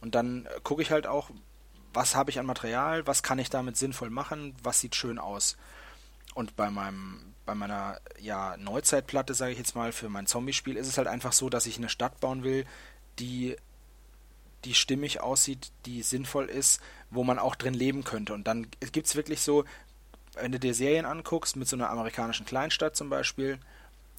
Und 0.00 0.14
dann 0.14 0.46
äh, 0.46 0.60
gucke 0.62 0.82
ich 0.82 0.90
halt 0.90 1.06
auch, 1.06 1.30
was 1.92 2.14
habe 2.14 2.30
ich 2.30 2.38
an 2.38 2.46
Material, 2.46 3.06
was 3.06 3.22
kann 3.22 3.38
ich 3.38 3.48
damit 3.50 3.76
sinnvoll 3.76 4.10
machen, 4.10 4.54
was 4.62 4.80
sieht 4.80 4.94
schön 4.94 5.18
aus. 5.18 5.56
Und 6.34 6.54
bei 6.54 6.70
meinem, 6.70 7.34
bei 7.46 7.54
meiner 7.54 7.98
ja, 8.20 8.56
Neuzeitplatte, 8.58 9.32
sage 9.32 9.52
ich 9.52 9.58
jetzt 9.58 9.74
mal, 9.74 9.92
für 9.92 10.10
mein 10.10 10.26
Zombie-Spiel 10.26 10.76
ist 10.76 10.88
es 10.88 10.98
halt 10.98 11.08
einfach 11.08 11.32
so, 11.32 11.48
dass 11.48 11.64
ich 11.64 11.78
eine 11.78 11.88
Stadt 11.88 12.20
bauen 12.20 12.44
will, 12.44 12.66
die, 13.18 13.56
die 14.64 14.74
stimmig 14.74 15.20
aussieht, 15.20 15.72
die 15.86 16.02
sinnvoll 16.02 16.46
ist, 16.50 16.80
wo 17.10 17.24
man 17.24 17.38
auch 17.38 17.54
drin 17.54 17.72
leben 17.72 18.04
könnte. 18.04 18.34
Und 18.34 18.46
dann 18.46 18.66
gibt 18.92 19.06
es 19.06 19.16
wirklich 19.16 19.40
so, 19.40 19.64
wenn 20.34 20.52
du 20.52 20.60
dir 20.60 20.74
Serien 20.74 21.06
anguckst, 21.06 21.56
mit 21.56 21.66
so 21.66 21.76
einer 21.76 21.88
amerikanischen 21.88 22.44
Kleinstadt 22.44 22.94
zum 22.94 23.08
Beispiel, 23.08 23.58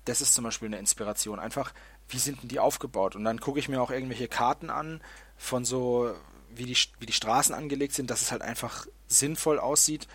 das 0.05 0.21
ist 0.21 0.33
zum 0.33 0.43
Beispiel 0.43 0.67
eine 0.67 0.79
Inspiration. 0.79 1.39
Einfach, 1.39 1.73
wie 2.09 2.19
sind 2.19 2.41
denn 2.41 2.49
die 2.49 2.59
aufgebaut? 2.59 3.15
Und 3.15 3.23
dann 3.23 3.39
gucke 3.39 3.59
ich 3.59 3.69
mir 3.69 3.81
auch 3.81 3.91
irgendwelche 3.91 4.27
Karten 4.27 4.69
an 4.69 5.01
von 5.37 5.65
so, 5.65 6.13
wie 6.49 6.65
die, 6.65 6.77
wie 6.99 7.05
die 7.05 7.13
Straßen 7.13 7.53
angelegt 7.53 7.93
sind, 7.93 8.09
dass 8.09 8.21
es 8.21 8.31
halt 8.31 8.41
einfach 8.41 8.87
sinnvoll 9.07 9.59
aussieht 9.59 10.07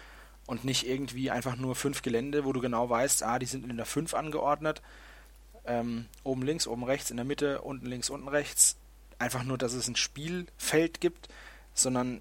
und 0.46 0.64
nicht 0.64 0.86
irgendwie 0.86 1.30
einfach 1.30 1.56
nur 1.56 1.74
fünf 1.74 2.02
Gelände, 2.02 2.44
wo 2.44 2.52
du 2.52 2.60
genau 2.60 2.88
weißt, 2.88 3.22
ah, 3.22 3.38
die 3.38 3.46
sind 3.46 3.68
in 3.68 3.76
der 3.76 3.86
5 3.86 4.14
angeordnet. 4.14 4.82
Ähm, 5.64 6.06
oben 6.24 6.42
links, 6.42 6.66
oben 6.66 6.82
rechts, 6.82 7.10
in 7.10 7.16
der 7.16 7.24
Mitte, 7.24 7.62
unten 7.62 7.86
links, 7.86 8.10
unten 8.10 8.28
rechts. 8.28 8.76
Einfach 9.18 9.44
nur, 9.44 9.56
dass 9.56 9.72
es 9.74 9.86
ein 9.86 9.94
Spielfeld 9.94 11.00
gibt, 11.00 11.28
sondern 11.74 12.20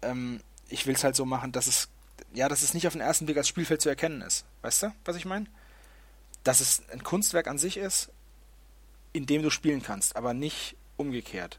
ähm, 0.00 0.40
ich 0.68 0.86
will 0.86 0.94
es 0.94 1.04
halt 1.04 1.14
so 1.14 1.26
machen, 1.26 1.52
dass 1.52 1.66
es, 1.66 1.88
ja, 2.32 2.48
dass 2.48 2.62
es 2.62 2.72
nicht 2.72 2.86
auf 2.86 2.94
den 2.94 3.02
ersten 3.02 3.26
Blick 3.26 3.36
als 3.36 3.48
Spielfeld 3.48 3.82
zu 3.82 3.90
erkennen 3.90 4.22
ist. 4.22 4.46
Weißt 4.62 4.84
du, 4.84 4.92
was 5.04 5.16
ich 5.16 5.26
meine? 5.26 5.46
Dass 6.44 6.60
es 6.60 6.82
ein 6.90 7.02
Kunstwerk 7.02 7.48
an 7.48 7.58
sich 7.58 7.76
ist, 7.76 8.10
in 9.12 9.26
dem 9.26 9.42
du 9.42 9.50
spielen 9.50 9.82
kannst, 9.82 10.16
aber 10.16 10.34
nicht 10.34 10.76
umgekehrt. 10.96 11.58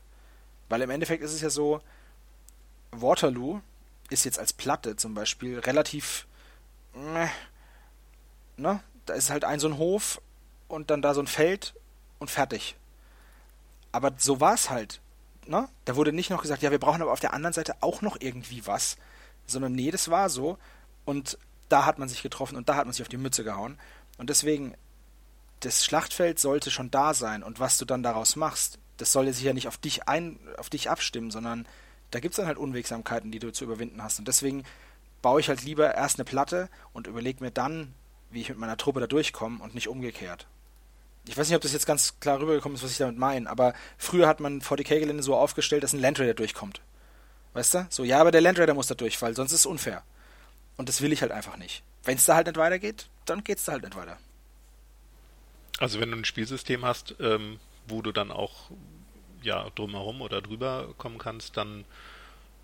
Weil 0.69 0.81
im 0.81 0.89
Endeffekt 0.89 1.23
ist 1.23 1.33
es 1.33 1.41
ja 1.41 1.49
so, 1.49 1.81
Waterloo 2.91 3.61
ist 4.09 4.25
jetzt 4.25 4.39
als 4.39 4.53
Platte 4.53 4.95
zum 4.95 5.13
Beispiel 5.13 5.59
relativ, 5.59 6.27
ne? 6.95 8.83
Da 9.05 9.13
ist 9.13 9.29
halt 9.29 9.43
ein 9.43 9.59
so 9.59 9.67
ein 9.67 9.77
Hof 9.77 10.21
und 10.67 10.91
dann 10.91 11.01
da 11.01 11.13
so 11.13 11.21
ein 11.21 11.27
Feld 11.27 11.73
und 12.19 12.29
fertig. 12.29 12.75
Aber 13.91 14.13
so 14.17 14.39
war 14.39 14.53
es 14.53 14.69
halt, 14.69 15.01
ne? 15.47 15.67
Da 15.85 15.95
wurde 15.95 16.13
nicht 16.13 16.29
noch 16.29 16.41
gesagt, 16.41 16.61
ja, 16.61 16.71
wir 16.71 16.79
brauchen 16.79 17.01
aber 17.01 17.11
auf 17.11 17.19
der 17.19 17.33
anderen 17.33 17.53
Seite 17.53 17.75
auch 17.81 18.01
noch 18.01 18.17
irgendwie 18.19 18.65
was, 18.67 18.97
sondern 19.47 19.73
nee, 19.73 19.91
das 19.91 20.09
war 20.09 20.29
so 20.29 20.57
und 21.05 21.37
da 21.69 21.85
hat 21.85 21.99
man 21.99 22.09
sich 22.09 22.21
getroffen 22.21 22.55
und 22.55 22.69
da 22.69 22.75
hat 22.75 22.85
man 22.85 22.93
sich 22.93 23.01
auf 23.01 23.09
die 23.09 23.17
Mütze 23.17 23.43
gehauen 23.43 23.79
und 24.17 24.29
deswegen 24.29 24.75
das 25.61 25.83
Schlachtfeld 25.83 26.39
sollte 26.39 26.71
schon 26.71 26.91
da 26.91 27.13
sein 27.13 27.43
und 27.43 27.59
was 27.59 27.77
du 27.77 27.85
dann 27.85 28.03
daraus 28.03 28.35
machst, 28.35 28.79
das 28.97 29.11
soll 29.11 29.31
sich 29.31 29.43
ja 29.43 29.53
nicht 29.53 29.67
auf 29.67 29.77
dich 29.77 30.07
ein, 30.07 30.39
auf 30.57 30.69
dich 30.69 30.89
abstimmen, 30.89 31.31
sondern 31.31 31.67
da 32.11 32.19
gibt 32.19 32.33
es 32.33 32.37
dann 32.37 32.47
halt 32.47 32.57
Unwegsamkeiten, 32.57 33.31
die 33.31 33.39
du 33.39 33.51
zu 33.51 33.63
überwinden 33.63 34.03
hast. 34.03 34.19
Und 34.19 34.27
deswegen 34.27 34.63
baue 35.21 35.39
ich 35.39 35.49
halt 35.49 35.63
lieber 35.63 35.93
erst 35.93 36.17
eine 36.17 36.25
Platte 36.25 36.69
und 36.93 37.07
überlege 37.07 37.43
mir 37.43 37.51
dann, 37.51 37.93
wie 38.31 38.41
ich 38.41 38.49
mit 38.49 38.57
meiner 38.57 38.77
Truppe 38.77 38.99
da 38.99 39.07
durchkomme 39.07 39.61
und 39.61 39.75
nicht 39.75 39.87
umgekehrt. 39.87 40.47
Ich 41.27 41.37
weiß 41.37 41.47
nicht, 41.47 41.55
ob 41.55 41.61
das 41.61 41.73
jetzt 41.73 41.85
ganz 41.85 42.19
klar 42.19 42.39
rübergekommen 42.39 42.75
ist, 42.75 42.83
was 42.83 42.91
ich 42.91 42.97
damit 42.97 43.17
meine, 43.17 43.49
aber 43.49 43.73
früher 43.97 44.27
hat 44.27 44.39
man 44.39 44.61
40k-Gelände 44.61 45.23
so 45.23 45.35
aufgestellt, 45.35 45.83
dass 45.83 45.93
ein 45.93 45.99
Landraider 45.99 46.33
durchkommt. 46.33 46.81
Weißt 47.53 47.73
du? 47.73 47.87
So, 47.89 48.03
ja, 48.03 48.19
aber 48.19 48.31
der 48.31 48.41
Landraider 48.41 48.73
muss 48.73 48.87
da 48.87 48.95
durch, 48.95 49.21
weil 49.21 49.35
sonst 49.35 49.51
ist 49.51 49.61
es 49.61 49.65
unfair. 49.65 50.03
Und 50.77 50.89
das 50.89 51.01
will 51.01 51.11
ich 51.11 51.21
halt 51.21 51.31
einfach 51.31 51.57
nicht. 51.57 51.83
Wenn 52.03 52.17
es 52.17 52.25
da 52.25 52.35
halt 52.35 52.47
nicht 52.47 52.57
weitergeht, 52.57 53.09
dann 53.25 53.43
geht 53.43 53.57
es 53.57 53.65
da 53.65 53.73
halt 53.73 53.83
nicht 53.83 53.95
weiter. 53.95 54.17
Also 55.79 55.99
wenn 55.99 56.11
du 56.11 56.17
ein 56.17 56.25
Spielsystem 56.25 56.85
hast, 56.85 57.15
ähm, 57.19 57.59
wo 57.87 58.01
du 58.01 58.11
dann 58.11 58.31
auch 58.31 58.69
ja 59.41 59.69
drumherum 59.75 60.21
oder 60.21 60.41
drüber 60.41 60.93
kommen 60.97 61.17
kannst, 61.17 61.57
dann 61.57 61.85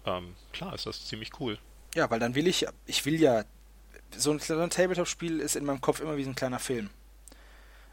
ähm, 0.06 0.36
klar 0.52 0.76
ist 0.76 0.86
das 0.86 1.06
ziemlich 1.08 1.40
cool. 1.40 1.58
Ja, 1.96 2.10
weil 2.12 2.20
dann 2.20 2.36
will 2.36 2.48
ich, 2.48 2.68
ich 2.86 3.06
will 3.06 3.20
ja, 3.20 3.46
so 4.16 4.32
ein, 4.32 4.40
so 4.40 4.60
ein 4.60 4.70
Tabletop-Spiel 4.70 5.40
ist 5.40 5.56
in 5.56 5.66
meinem 5.66 5.82
Kopf 5.82 6.02
immer 6.02 6.18
wie 6.18 6.24
so 6.24 6.30
ein 6.30 6.36
kleiner 6.36 6.60
Film. 6.60 6.90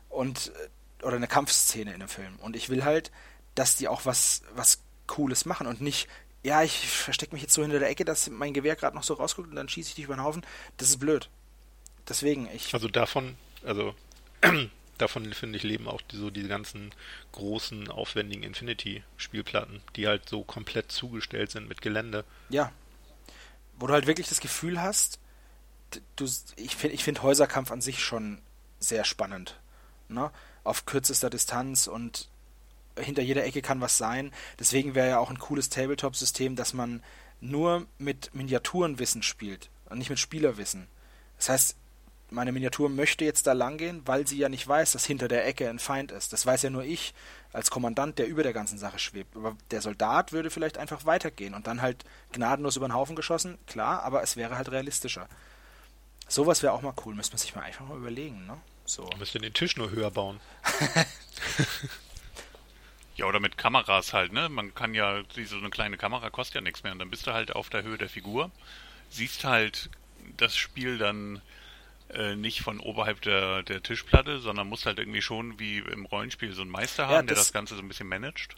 Und 0.08 0.52
äh, 1.00 1.06
oder 1.06 1.16
eine 1.16 1.28
Kampfszene 1.28 1.90
in 1.90 1.96
einem 1.96 2.08
Film. 2.08 2.36
Und 2.40 2.56
ich 2.56 2.68
will 2.68 2.84
halt, 2.84 3.10
dass 3.54 3.76
die 3.76 3.88
auch 3.88 4.06
was, 4.06 4.42
was 4.54 4.82
Cooles 5.06 5.44
machen 5.44 5.66
und 5.66 5.80
nicht, 5.80 6.08
ja, 6.42 6.62
ich 6.62 6.88
verstecke 6.88 7.34
mich 7.34 7.42
jetzt 7.42 7.54
so 7.54 7.62
hinter 7.62 7.78
der 7.78 7.90
Ecke, 7.90 8.04
dass 8.04 8.30
mein 8.30 8.54
Gewehr 8.54 8.76
gerade 8.76 8.96
noch 8.96 9.02
so 9.02 9.14
rausguckt 9.14 9.48
und 9.48 9.56
dann 9.56 9.68
schieße 9.68 9.90
ich 9.90 9.94
dich 9.94 10.04
über 10.04 10.14
den 10.14 10.22
Haufen. 10.24 10.44
Das 10.76 10.88
ist 10.88 10.98
blöd. 10.98 11.28
Deswegen, 12.08 12.48
ich. 12.52 12.72
Also 12.74 12.88
davon, 12.88 13.36
also 13.64 13.94
davon 14.98 15.32
finde 15.32 15.59
ich 15.59 15.62
leben 15.62 15.89
auch 15.89 16.01
die, 16.02 16.16
so 16.16 16.31
diese 16.31 16.48
ganzen 16.48 16.94
großen, 17.32 17.89
aufwendigen 17.89 18.43
Infinity-Spielplatten, 18.43 19.82
die 19.97 20.06
halt 20.06 20.28
so 20.28 20.43
komplett 20.44 20.93
zugestellt 20.93 21.51
sind 21.51 21.69
mit 21.69 21.82
Gelände. 21.82 22.24
Ja. 22.48 22.73
Wo 23.78 23.86
du 23.86 23.94
halt 23.94 24.06
wirklich 24.06 24.28
das 24.28 24.40
Gefühl 24.40 24.81
hast, 24.81 25.19
du, 26.16 26.27
ich 26.56 26.77
finde 26.77 26.94
ich 26.94 27.05
find 27.05 27.23
Häuserkampf 27.23 27.70
an 27.70 27.81
sich 27.81 28.02
schon 28.02 28.40
sehr 28.78 29.05
spannend. 29.05 29.60
Ne? 30.09 30.31
Auf 30.64 30.86
kürzester 30.86 31.31
Distanz 31.31 31.86
und 31.86 32.28
hinter 32.98 33.23
jeder 33.23 33.44
Ecke 33.44 33.62
kann 33.62 33.81
was 33.81 33.97
sein. 33.98 34.32
Deswegen 34.59 34.94
wäre 34.94 35.09
ja 35.09 35.19
auch 35.19 35.31
ein 35.31 35.39
cooles 35.39 35.70
Tabletop-System, 35.70 36.56
dass 36.56 36.74
man 36.74 37.02
nur 37.40 37.86
mit 37.98 38.35
Miniaturenwissen 38.35 39.23
spielt 39.23 39.70
und 39.86 39.98
nicht 39.98 40.10
mit 40.10 40.19
Spielerwissen. 40.19 40.86
Das 41.39 41.48
heißt, 41.48 41.77
meine 42.32 42.52
Miniatur 42.52 42.88
möchte 42.88 43.24
jetzt 43.24 43.46
da 43.46 43.52
langgehen, 43.52 44.02
weil 44.04 44.26
sie 44.26 44.38
ja 44.38 44.48
nicht 44.48 44.66
weiß, 44.66 44.92
dass 44.92 45.04
hinter 45.04 45.28
der 45.28 45.46
Ecke 45.46 45.68
ein 45.68 45.78
Feind 45.78 46.10
ist. 46.12 46.32
Das 46.32 46.44
weiß 46.44 46.62
ja 46.62 46.70
nur 46.70 46.84
ich 46.84 47.14
als 47.52 47.70
Kommandant, 47.70 48.18
der 48.18 48.26
über 48.26 48.42
der 48.42 48.52
ganzen 48.52 48.78
Sache 48.78 48.98
schwebt. 48.98 49.36
Aber 49.36 49.56
der 49.70 49.82
Soldat 49.82 50.32
würde 50.32 50.50
vielleicht 50.50 50.78
einfach 50.78 51.04
weitergehen 51.04 51.54
und 51.54 51.66
dann 51.66 51.82
halt 51.82 52.04
gnadenlos 52.32 52.76
über 52.76 52.88
den 52.88 52.94
Haufen 52.94 53.16
geschossen, 53.16 53.59
klar, 53.66 54.02
aber 54.02 54.22
es 54.22 54.36
wäre 54.36 54.56
halt 54.56 54.70
realistischer. 54.70 55.28
Sowas 56.28 56.62
wäre 56.62 56.72
auch 56.72 56.82
mal 56.82 56.94
cool, 57.04 57.14
müsste 57.14 57.34
man 57.34 57.38
sich 57.38 57.54
mal 57.54 57.62
einfach 57.62 57.86
mal 57.86 57.98
überlegen, 57.98 58.46
ne? 58.46 58.56
So. 58.84 59.04
Man 59.04 59.18
müsste 59.18 59.38
den 59.38 59.52
Tisch 59.52 59.76
nur 59.76 59.90
höher 59.90 60.10
bauen. 60.10 60.40
ja, 63.16 63.26
oder 63.26 63.38
mit 63.38 63.59
Kameras 63.59 64.12
halt, 64.12 64.32
ne? 64.32 64.48
Man 64.48 64.74
kann 64.74 64.94
ja, 64.94 65.22
so 65.46 65.56
eine 65.56 65.70
kleine 65.70 65.98
Kamera 65.98 66.30
kostet 66.30 66.56
ja 66.56 66.60
nichts 66.62 66.82
mehr 66.82 66.92
und 66.92 66.98
dann 66.98 67.10
bist 67.10 67.26
du 67.26 67.32
halt 67.32 67.54
auf 67.54 67.68
der 67.68 67.82
Höhe 67.82 67.98
der 67.98 68.09
Figur, 68.09 68.50
siehst 69.10 69.44
halt 69.44 69.90
das 70.36 70.56
Spiel 70.56 70.98
dann 70.98 71.42
äh, 72.12 72.36
nicht 72.36 72.60
von 72.62 72.80
oberhalb 72.80 73.20
der, 73.22 73.62
der 73.62 73.82
Tischplatte, 73.82 74.39
sondern 74.40 74.68
musst 74.68 74.86
halt 74.86 74.98
irgendwie 74.98 75.22
schon 75.22 75.59
wie 75.59 75.78
im 75.78 76.06
Rollenspiel 76.06 76.52
so 76.52 76.62
einen 76.62 76.70
Meister 76.70 77.06
haben, 77.06 77.14
ja, 77.14 77.22
das, 77.22 77.26
der 77.26 77.36
das 77.36 77.52
Ganze 77.52 77.74
so 77.76 77.82
ein 77.82 77.89
bisschen 77.89 78.09
managt. 78.09 78.56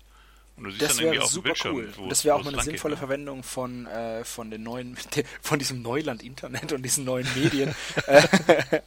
Und 0.56 0.64
du 0.64 0.70
siehst 0.70 0.82
das 0.82 0.97
dann 0.97 1.06
irgendwie 1.06 1.20
auf 1.20 1.32
dem 1.32 1.43
Bildschirm, 1.43 1.74
cool. 1.74 1.93
Wo, 1.97 2.09
das 2.09 2.24
wäre 2.24 2.36
auch 2.36 2.44
mal 2.44 2.52
eine 2.52 2.62
sinnvolle 2.62 2.94
geht, 2.94 3.02
ne? 3.02 3.06
Verwendung 3.06 3.43
von, 3.43 3.86
äh, 3.86 4.24
von 4.24 4.51
den 4.51 4.62
neuen, 4.62 4.97
von 5.40 5.59
diesem 5.59 5.82
Neuland-Internet 5.82 6.72
und 6.72 6.82
diesen 6.82 7.05
neuen 7.05 7.26
Medien, 7.35 7.74
äh, 8.06 8.22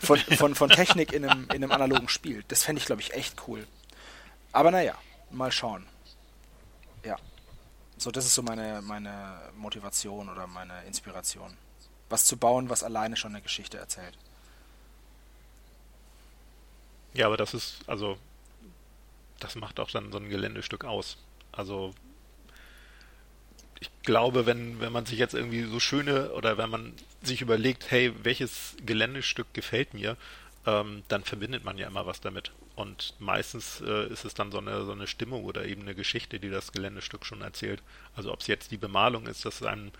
von, 0.00 0.18
von, 0.18 0.54
von 0.54 0.70
Technik 0.70 1.12
in 1.12 1.24
einem, 1.24 1.44
in 1.44 1.62
einem 1.62 1.70
analogen 1.70 2.08
Spiel. 2.08 2.44
Das 2.48 2.64
fände 2.64 2.80
ich, 2.80 2.86
glaube 2.86 3.00
ich, 3.00 3.14
echt 3.14 3.36
cool. 3.46 3.66
Aber 4.50 4.70
naja, 4.70 4.96
mal 5.30 5.52
schauen. 5.52 5.86
Ja. 7.04 7.16
So, 7.96 8.10
das 8.10 8.26
ist 8.26 8.34
so 8.34 8.42
meine, 8.42 8.82
meine 8.82 9.52
Motivation 9.56 10.28
oder 10.28 10.48
meine 10.48 10.84
Inspiration. 10.84 11.56
Was 12.14 12.26
zu 12.26 12.36
bauen, 12.36 12.68
was 12.70 12.84
alleine 12.84 13.16
schon 13.16 13.32
eine 13.32 13.42
Geschichte 13.42 13.76
erzählt. 13.76 14.16
Ja, 17.12 17.26
aber 17.26 17.36
das 17.36 17.54
ist, 17.54 17.78
also 17.88 18.18
das 19.40 19.56
macht 19.56 19.80
auch 19.80 19.90
dann 19.90 20.12
so 20.12 20.18
ein 20.18 20.28
Geländestück 20.28 20.84
aus. 20.84 21.18
Also 21.50 21.92
ich 23.80 23.90
glaube, 24.04 24.46
wenn, 24.46 24.78
wenn 24.78 24.92
man 24.92 25.06
sich 25.06 25.18
jetzt 25.18 25.34
irgendwie 25.34 25.64
so 25.64 25.80
schöne 25.80 26.30
oder 26.34 26.56
wenn 26.56 26.70
man 26.70 26.92
sich 27.20 27.40
überlegt, 27.40 27.90
hey, 27.90 28.12
welches 28.22 28.76
Geländestück 28.86 29.52
gefällt 29.52 29.92
mir, 29.92 30.16
ähm, 30.66 31.02
dann 31.08 31.24
verbindet 31.24 31.64
man 31.64 31.78
ja 31.78 31.88
immer 31.88 32.06
was 32.06 32.20
damit. 32.20 32.52
Und 32.76 33.14
meistens 33.18 33.80
äh, 33.80 34.06
ist 34.06 34.24
es 34.24 34.34
dann 34.34 34.52
so 34.52 34.58
eine, 34.58 34.84
so 34.84 34.92
eine 34.92 35.08
Stimmung 35.08 35.42
oder 35.46 35.64
eben 35.64 35.82
eine 35.82 35.96
Geschichte, 35.96 36.38
die 36.38 36.48
das 36.48 36.70
Geländestück 36.70 37.26
schon 37.26 37.40
erzählt. 37.40 37.82
Also 38.14 38.32
ob 38.32 38.38
es 38.38 38.46
jetzt 38.46 38.70
die 38.70 38.76
Bemalung 38.76 39.26
ist, 39.26 39.44
dass 39.44 39.64
einem 39.64 39.90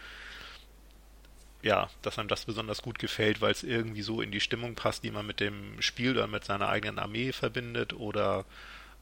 ja, 1.65 1.89
dass 2.03 2.19
einem 2.19 2.29
das 2.29 2.45
besonders 2.45 2.83
gut 2.83 2.99
gefällt, 2.99 3.41
weil 3.41 3.51
es 3.51 3.63
irgendwie 3.63 4.03
so 4.03 4.21
in 4.21 4.31
die 4.31 4.41
Stimmung 4.41 4.75
passt, 4.75 5.03
die 5.03 5.11
man 5.11 5.27
mit 5.27 5.41
dem 5.41 5.81
Spiel 5.81 6.13
oder 6.13 6.27
mit 6.27 6.45
seiner 6.45 6.69
eigenen 6.69 6.99
Armee 6.99 7.33
verbindet 7.33 7.95
oder 7.95 8.45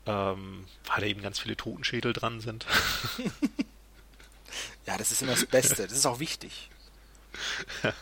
ähm, 0.06 0.64
weil 0.86 1.00
da 1.00 1.06
eben 1.06 1.22
ganz 1.22 1.40
viele 1.40 1.56
Totenschädel 1.56 2.12
dran 2.12 2.40
sind. 2.40 2.64
ja, 4.86 4.96
das 4.96 5.10
ist 5.10 5.22
immer 5.22 5.32
das 5.32 5.44
Beste. 5.44 5.82
Das 5.82 5.92
ist 5.92 6.06
auch 6.06 6.20
wichtig. 6.20 6.70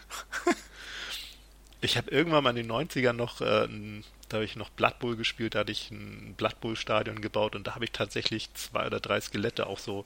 ich 1.81 1.97
habe 1.97 2.11
irgendwann 2.11 2.45
mal 2.45 2.51
in 2.51 2.57
den 2.57 2.71
90ern 2.71 3.15
noch, 3.15 3.41
äh, 3.41 3.65
ein, 3.65 4.05
da 4.29 4.37
habe 4.37 4.45
ich 4.45 4.57
noch 4.57 4.69
Blood 4.69 4.99
Bowl 4.99 5.17
gespielt, 5.17 5.55
da 5.55 5.61
hatte 5.61 5.73
ich 5.73 5.91
ein 5.91 6.35
Blood 6.37 6.61
Bowl 6.61 6.77
Stadion 6.77 7.23
gebaut 7.23 7.57
und 7.57 7.67
da 7.67 7.75
habe 7.77 7.87
ich 7.87 7.93
tatsächlich 7.93 8.53
zwei 8.53 8.87
oder 8.87 9.01
drei 9.01 9.23
Skelette 9.23 9.67
auch 9.67 9.79
so 9.79 10.05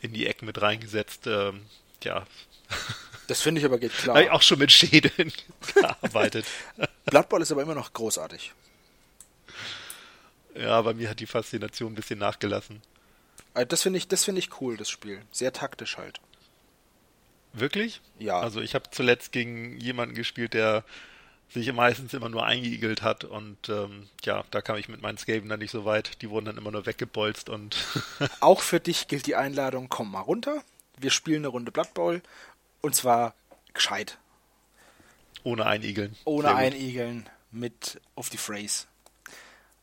in 0.00 0.12
die 0.12 0.26
Ecken 0.26 0.46
mit 0.46 0.60
reingesetzt. 0.60 1.28
Ähm, 1.28 1.62
ja. 2.02 2.26
Das 3.26 3.42
finde 3.42 3.60
ich 3.60 3.64
aber 3.64 3.78
geht 3.78 3.92
klar. 3.92 4.16
habe 4.16 4.24
ich 4.26 4.30
auch 4.30 4.42
schon 4.42 4.58
mit 4.58 4.70
Schädeln 4.70 5.32
gearbeitet. 5.74 6.46
Blood 7.06 7.28
Bowl 7.28 7.42
ist 7.42 7.50
aber 7.50 7.62
immer 7.62 7.74
noch 7.74 7.92
großartig. 7.92 8.52
Ja, 10.54 10.80
bei 10.82 10.94
mir 10.94 11.10
hat 11.10 11.20
die 11.20 11.26
Faszination 11.26 11.92
ein 11.92 11.96
bisschen 11.96 12.18
nachgelassen. 12.18 12.82
Äh, 13.54 13.66
das 13.66 13.82
finde 13.82 13.98
ich, 13.98 14.08
das 14.08 14.26
ich 14.28 14.60
cool, 14.60 14.76
das 14.76 14.88
Spiel. 14.88 15.22
Sehr 15.32 15.52
taktisch 15.52 15.96
halt. 15.96 16.20
Wirklich? 17.52 18.00
Ja. 18.18 18.40
Also 18.40 18.60
ich 18.60 18.74
habe 18.74 18.90
zuletzt 18.90 19.32
gegen 19.32 19.78
jemanden 19.78 20.14
gespielt, 20.14 20.54
der 20.54 20.84
sich 21.48 21.72
meistens 21.72 22.12
immer 22.12 22.28
nur 22.28 22.44
eingeigelt 22.44 23.02
hat 23.02 23.24
und 23.24 23.68
ähm, 23.68 24.08
ja, 24.24 24.44
da 24.50 24.60
kam 24.60 24.76
ich 24.76 24.88
mit 24.88 25.00
meinen 25.00 25.16
Skaven 25.16 25.48
dann 25.48 25.60
nicht 25.60 25.70
so 25.70 25.84
weit. 25.84 26.20
Die 26.22 26.28
wurden 26.28 26.46
dann 26.46 26.58
immer 26.58 26.72
nur 26.72 26.86
weggebolzt 26.86 27.48
und. 27.48 27.76
Auch 28.40 28.60
für 28.60 28.80
dich 28.80 29.08
gilt 29.08 29.26
die 29.26 29.36
Einladung, 29.36 29.88
komm 29.88 30.10
mal 30.10 30.20
runter. 30.20 30.62
Wir 30.98 31.10
spielen 31.10 31.42
eine 31.42 31.48
Runde 31.48 31.70
Blood 31.70 31.94
Bowl 31.94 32.22
und 32.80 32.94
zwar 32.94 33.34
gescheit. 33.74 34.18
Ohne 35.42 35.66
Einigeln. 35.66 36.16
Ohne 36.24 36.54
Einigeln 36.54 37.28
mit 37.52 38.00
auf 38.14 38.30
die 38.30 38.36
Phrase. 38.36 38.86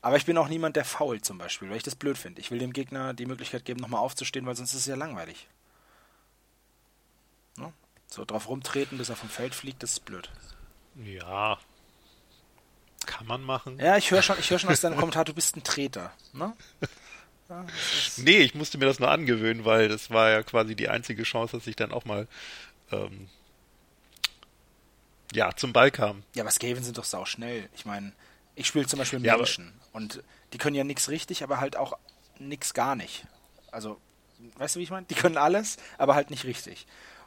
Aber 0.01 0.17
ich 0.17 0.25
bin 0.25 0.37
auch 0.37 0.49
niemand, 0.49 0.75
der 0.75 0.83
fault 0.83 1.23
zum 1.23 1.37
Beispiel, 1.37 1.69
weil 1.69 1.77
ich 1.77 1.83
das 1.83 1.95
blöd 1.95 2.17
finde. 2.17 2.41
Ich 2.41 2.51
will 2.51 2.59
dem 2.59 2.73
Gegner 2.73 3.13
die 3.13 3.25
Möglichkeit 3.25 3.63
geben, 3.63 3.79
nochmal 3.79 4.01
aufzustehen, 4.01 4.45
weil 4.45 4.55
sonst 4.55 4.73
ist 4.73 4.81
es 4.81 4.85
ja 4.85 4.95
langweilig. 4.95 5.47
Ne? 7.57 7.71
So 8.07 8.25
drauf 8.25 8.49
rumtreten, 8.49 8.97
bis 8.97 9.07
er 9.07 9.15
vom 9.15 9.29
Feld 9.29 9.55
fliegt, 9.55 9.81
das 9.81 9.91
ist 9.93 10.05
blöd. 10.05 10.29
Ja. 11.05 11.57
Kann 13.05 13.27
man 13.27 13.41
machen. 13.41 13.79
Ja, 13.79 13.95
ich 13.95 14.11
höre 14.11 14.21
schon, 14.21 14.35
hör 14.37 14.59
schon 14.59 14.69
aus 14.69 14.81
deinem 14.81 14.97
Kommentar, 14.97 15.23
du 15.23 15.33
bist 15.33 15.55
ein 15.55 15.63
Treter. 15.63 16.11
Ne? 16.33 16.53
Ja, 17.49 17.65
nee, 18.17 18.39
ich 18.39 18.55
musste 18.55 18.77
mir 18.77 18.85
das 18.85 18.99
nur 18.99 19.09
angewöhnen, 19.09 19.63
weil 19.63 19.87
das 19.87 20.09
war 20.09 20.29
ja 20.29 20.43
quasi 20.43 20.75
die 20.75 20.89
einzige 20.89 21.23
Chance, 21.23 21.57
dass 21.57 21.67
ich 21.67 21.75
dann 21.75 21.93
auch 21.93 22.03
mal 22.03 22.27
ähm, 22.93 23.29
ja, 25.33 25.55
zum 25.55 25.73
Ball 25.73 25.91
kam. 25.91 26.23
Ja, 26.35 26.43
aber 26.43 26.51
Skaven 26.51 26.83
sind 26.83 26.97
doch 26.97 27.03
sau 27.05 27.25
schnell. 27.25 27.69
Ich 27.75 27.85
meine, 27.85 28.13
ich 28.55 28.67
spiele 28.67 28.85
zum 28.85 28.99
Beispiel 28.99 29.19
Menschen 29.19 29.65
ja, 29.65 29.89
und 29.93 30.23
die 30.53 30.57
können 30.57 30.75
ja 30.75 30.83
nichts 30.83 31.09
richtig, 31.09 31.43
aber 31.43 31.59
halt 31.59 31.75
auch 31.75 31.97
nichts 32.39 32.73
gar 32.73 32.95
nicht. 32.95 33.25
Also, 33.71 33.99
weißt 34.57 34.75
du, 34.75 34.79
wie 34.79 34.83
ich 34.83 34.91
meine? 34.91 35.07
Die 35.07 35.15
können 35.15 35.37
alles, 35.37 35.77
aber 35.97 36.15
halt 36.15 36.29
nicht 36.29 36.43
richtig. 36.45 36.85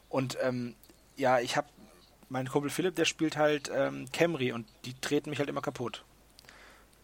Und 0.09 0.38
ähm, 0.40 0.76
ja, 1.16 1.40
ich 1.40 1.56
habe 1.56 1.68
mein 2.28 2.48
Kumpel 2.48 2.70
Philipp, 2.70 2.94
der 2.97 3.05
spielt 3.05 3.36
halt 3.36 3.70
ähm, 3.74 4.06
Camry 4.12 4.52
und 4.52 4.66
die 4.84 4.94
treten 4.94 5.30
mich 5.30 5.38
halt 5.38 5.48
immer 5.48 5.62
kaputt. 5.62 6.05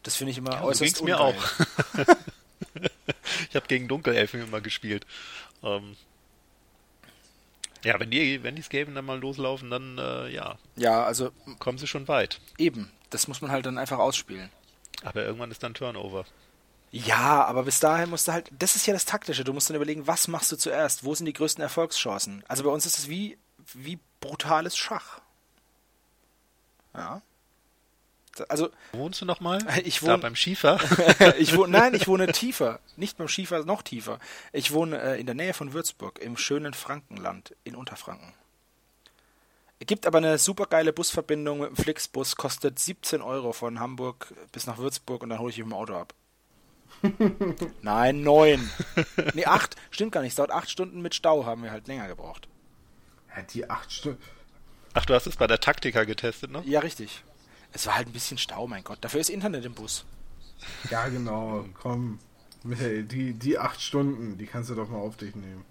Das 0.02 0.16
finde 0.16 0.32
ich 0.32 0.38
immer 0.38 0.52
ja, 0.52 0.62
äußerst 0.62 0.96
so 0.96 1.04
mir 1.04 1.20
auch. 1.20 1.34
ich 3.48 3.56
habe 3.56 3.66
gegen 3.68 3.88
Dunkelelfen 3.88 4.42
immer 4.42 4.60
gespielt. 4.60 5.06
Ähm, 5.62 5.96
ja, 7.84 7.98
wenn 7.98 8.10
die, 8.10 8.42
wenn 8.42 8.56
die 8.56 8.62
Skaven 8.62 8.94
dann 8.94 9.04
mal 9.04 9.18
loslaufen, 9.18 9.70
dann 9.70 9.98
äh, 9.98 10.28
ja. 10.28 10.56
Ja, 10.76 11.04
also 11.04 11.30
kommen 11.58 11.78
sie 11.78 11.86
schon 11.86 12.08
weit. 12.08 12.40
Eben 12.58 12.90
das 13.12 13.28
muss 13.28 13.40
man 13.40 13.50
halt 13.50 13.66
dann 13.66 13.78
einfach 13.78 13.98
ausspielen. 13.98 14.50
Aber 15.02 15.22
irgendwann 15.22 15.50
ist 15.50 15.62
dann 15.62 15.74
Turnover. 15.74 16.24
Ja, 16.90 17.44
aber 17.44 17.62
bis 17.62 17.80
dahin 17.80 18.10
musst 18.10 18.28
du 18.28 18.32
halt, 18.32 18.50
das 18.58 18.76
ist 18.76 18.86
ja 18.86 18.92
das 18.92 19.04
Taktische, 19.04 19.44
du 19.44 19.52
musst 19.52 19.70
dann 19.70 19.76
überlegen, 19.76 20.06
was 20.06 20.28
machst 20.28 20.52
du 20.52 20.56
zuerst? 20.56 21.04
Wo 21.04 21.14
sind 21.14 21.26
die 21.26 21.32
größten 21.32 21.62
Erfolgschancen? 21.62 22.44
Also 22.48 22.64
bei 22.64 22.70
uns 22.70 22.84
ist 22.84 22.98
es 22.98 23.08
wie, 23.08 23.38
wie 23.74 23.98
brutales 24.20 24.76
Schach. 24.76 25.20
Ja. 26.94 27.22
Also, 28.48 28.70
Wo 28.92 29.00
wohnst 29.00 29.20
du 29.20 29.24
nochmal? 29.24 29.58
Ich 29.84 30.02
wohne 30.02 30.18
beim 30.18 30.36
Schiefer. 30.36 30.78
ich 31.38 31.56
wohne, 31.56 31.72
nein, 31.72 31.94
ich 31.94 32.08
wohne 32.08 32.32
tiefer, 32.32 32.80
nicht 32.96 33.18
beim 33.18 33.28
Schiefer, 33.28 33.64
noch 33.64 33.82
tiefer. 33.82 34.18
Ich 34.52 34.72
wohne 34.72 35.00
äh, 35.00 35.20
in 35.20 35.26
der 35.26 35.34
Nähe 35.34 35.54
von 35.54 35.72
Würzburg 35.72 36.18
im 36.20 36.36
schönen 36.36 36.74
Frankenland 36.74 37.54
in 37.64 37.74
Unterfranken. 37.74 38.32
Gibt 39.80 40.06
aber 40.06 40.18
eine 40.18 40.38
super 40.38 40.66
geile 40.66 40.92
Busverbindung 40.92 41.60
mit 41.60 41.70
dem 41.70 41.76
Flixbus, 41.76 42.36
kostet 42.36 42.78
17 42.78 43.20
Euro 43.20 43.52
von 43.52 43.80
Hamburg 43.80 44.32
bis 44.52 44.66
nach 44.66 44.78
Würzburg 44.78 45.22
und 45.22 45.30
dann 45.30 45.40
hole 45.40 45.50
ich 45.50 45.58
mich 45.58 45.66
im 45.66 45.72
Auto 45.72 45.94
ab. 45.94 46.14
Nein, 47.82 48.22
neun. 48.22 48.70
Nee, 49.34 49.46
acht. 49.46 49.74
Stimmt 49.90 50.12
gar 50.12 50.20
nicht. 50.20 50.30
Es 50.30 50.36
dauert 50.36 50.52
acht 50.52 50.70
Stunden 50.70 51.02
mit 51.02 51.14
Stau, 51.14 51.46
haben 51.46 51.64
wir 51.64 51.72
halt 51.72 51.88
länger 51.88 52.06
gebraucht. 52.06 52.48
Ja, 53.34 53.42
die 53.42 53.68
acht 53.68 53.90
Stunden. 53.90 54.22
Ach, 54.94 55.04
du 55.04 55.14
hast 55.14 55.26
es 55.26 55.36
bei 55.36 55.46
der 55.46 55.58
Taktika 55.58 56.04
getestet, 56.04 56.50
ne? 56.50 56.62
Ja, 56.64 56.80
richtig. 56.80 57.24
Es 57.72 57.86
war 57.86 57.96
halt 57.96 58.08
ein 58.08 58.12
bisschen 58.12 58.38
Stau, 58.38 58.66
mein 58.66 58.84
Gott. 58.84 58.98
Dafür 59.00 59.20
ist 59.20 59.30
Internet 59.30 59.64
im 59.64 59.74
Bus. 59.74 60.04
Ja, 60.90 61.08
genau, 61.08 61.64
komm. 61.74 62.18
Michael, 62.64 63.04
die, 63.04 63.32
die 63.34 63.58
acht 63.58 63.80
Stunden, 63.80 64.38
die 64.38 64.46
kannst 64.46 64.70
du 64.70 64.74
doch 64.74 64.88
mal 64.88 64.98
auf 64.98 65.16
dich 65.16 65.34
nehmen. 65.34 65.64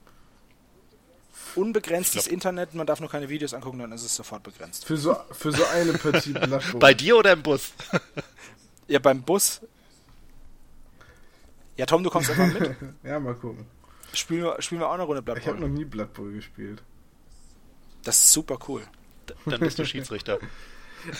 Unbegrenztes 1.55 2.27
Internet, 2.27 2.73
man 2.73 2.85
darf 2.85 2.99
nur 2.99 3.09
keine 3.09 3.29
Videos 3.29 3.53
angucken, 3.53 3.79
dann 3.79 3.91
ist 3.91 4.03
es 4.03 4.15
sofort 4.15 4.43
begrenzt. 4.43 4.85
Für 4.85 4.97
so, 4.97 5.15
für 5.31 5.51
so 5.51 5.65
eine 5.65 5.93
Partie 5.93 6.33
Bowl. 6.33 6.59
Bei 6.79 6.93
dir 6.93 7.17
oder 7.17 7.33
im 7.33 7.43
Bus? 7.43 7.71
Ja, 8.87 8.99
beim 8.99 9.21
Bus. 9.21 9.61
Ja, 11.77 11.85
Tom, 11.85 12.03
du 12.03 12.09
kommst 12.09 12.29
einfach 12.29 12.59
mit. 12.59 12.75
ja, 13.03 13.19
mal 13.19 13.35
gucken. 13.35 13.65
Spielen 14.13 14.43
wir, 14.43 14.61
spielen 14.61 14.81
wir 14.81 14.87
auch 14.87 14.93
eine 14.93 15.03
Runde 15.03 15.21
Blood 15.21 15.37
Ich 15.37 15.47
habe 15.47 15.59
noch 15.59 15.69
nie 15.69 15.85
Blood 15.85 16.13
Bowl 16.13 16.31
gespielt. 16.33 16.83
Das 18.03 18.17
ist 18.17 18.33
super 18.33 18.57
cool. 18.67 18.81
Dann 19.45 19.59
bist 19.59 19.79
du 19.79 19.85
Schiedsrichter. 19.85 20.39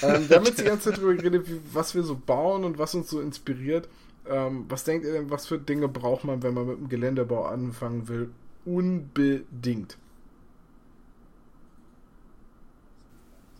Ähm, 0.01 0.29
wir 0.29 0.37
haben 0.37 0.45
jetzt 0.45 0.59
die 0.59 0.63
ganze 0.65 0.89
Zeit 0.89 0.97
darüber 0.97 1.15
geredet, 1.15 1.47
wie, 1.47 1.59
was 1.73 1.95
wir 1.95 2.03
so 2.03 2.15
bauen 2.15 2.63
und 2.63 2.77
was 2.77 2.95
uns 2.95 3.09
so 3.09 3.21
inspiriert. 3.21 3.87
Ähm, 4.27 4.65
was 4.69 4.83
denkt 4.83 5.05
ihr 5.05 5.13
denn, 5.13 5.29
was 5.29 5.47
für 5.47 5.57
Dinge 5.57 5.87
braucht 5.87 6.23
man, 6.23 6.43
wenn 6.43 6.53
man 6.53 6.67
mit 6.67 6.77
dem 6.77 6.89
Geländebau 6.89 7.45
anfangen 7.45 8.07
will? 8.07 8.29
Unbedingt. 8.65 9.97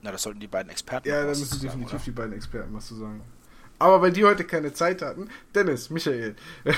Na, 0.04 0.12
das 0.12 0.24
sollten 0.24 0.40
die 0.40 0.48
beiden 0.48 0.72
Experten 0.72 1.08
Ja, 1.08 1.22
da 1.22 1.28
müssen 1.28 1.60
definitiv 1.60 1.94
oder? 1.94 2.04
die 2.06 2.12
beiden 2.12 2.34
Experten 2.34 2.74
was 2.74 2.88
zu 2.88 2.96
sagen. 2.96 3.22
Aber 3.80 4.02
weil 4.02 4.12
die 4.12 4.24
heute 4.24 4.44
keine 4.44 4.74
Zeit 4.74 5.02
hatten, 5.02 5.30
Dennis, 5.56 5.90
Michael. 5.90 6.36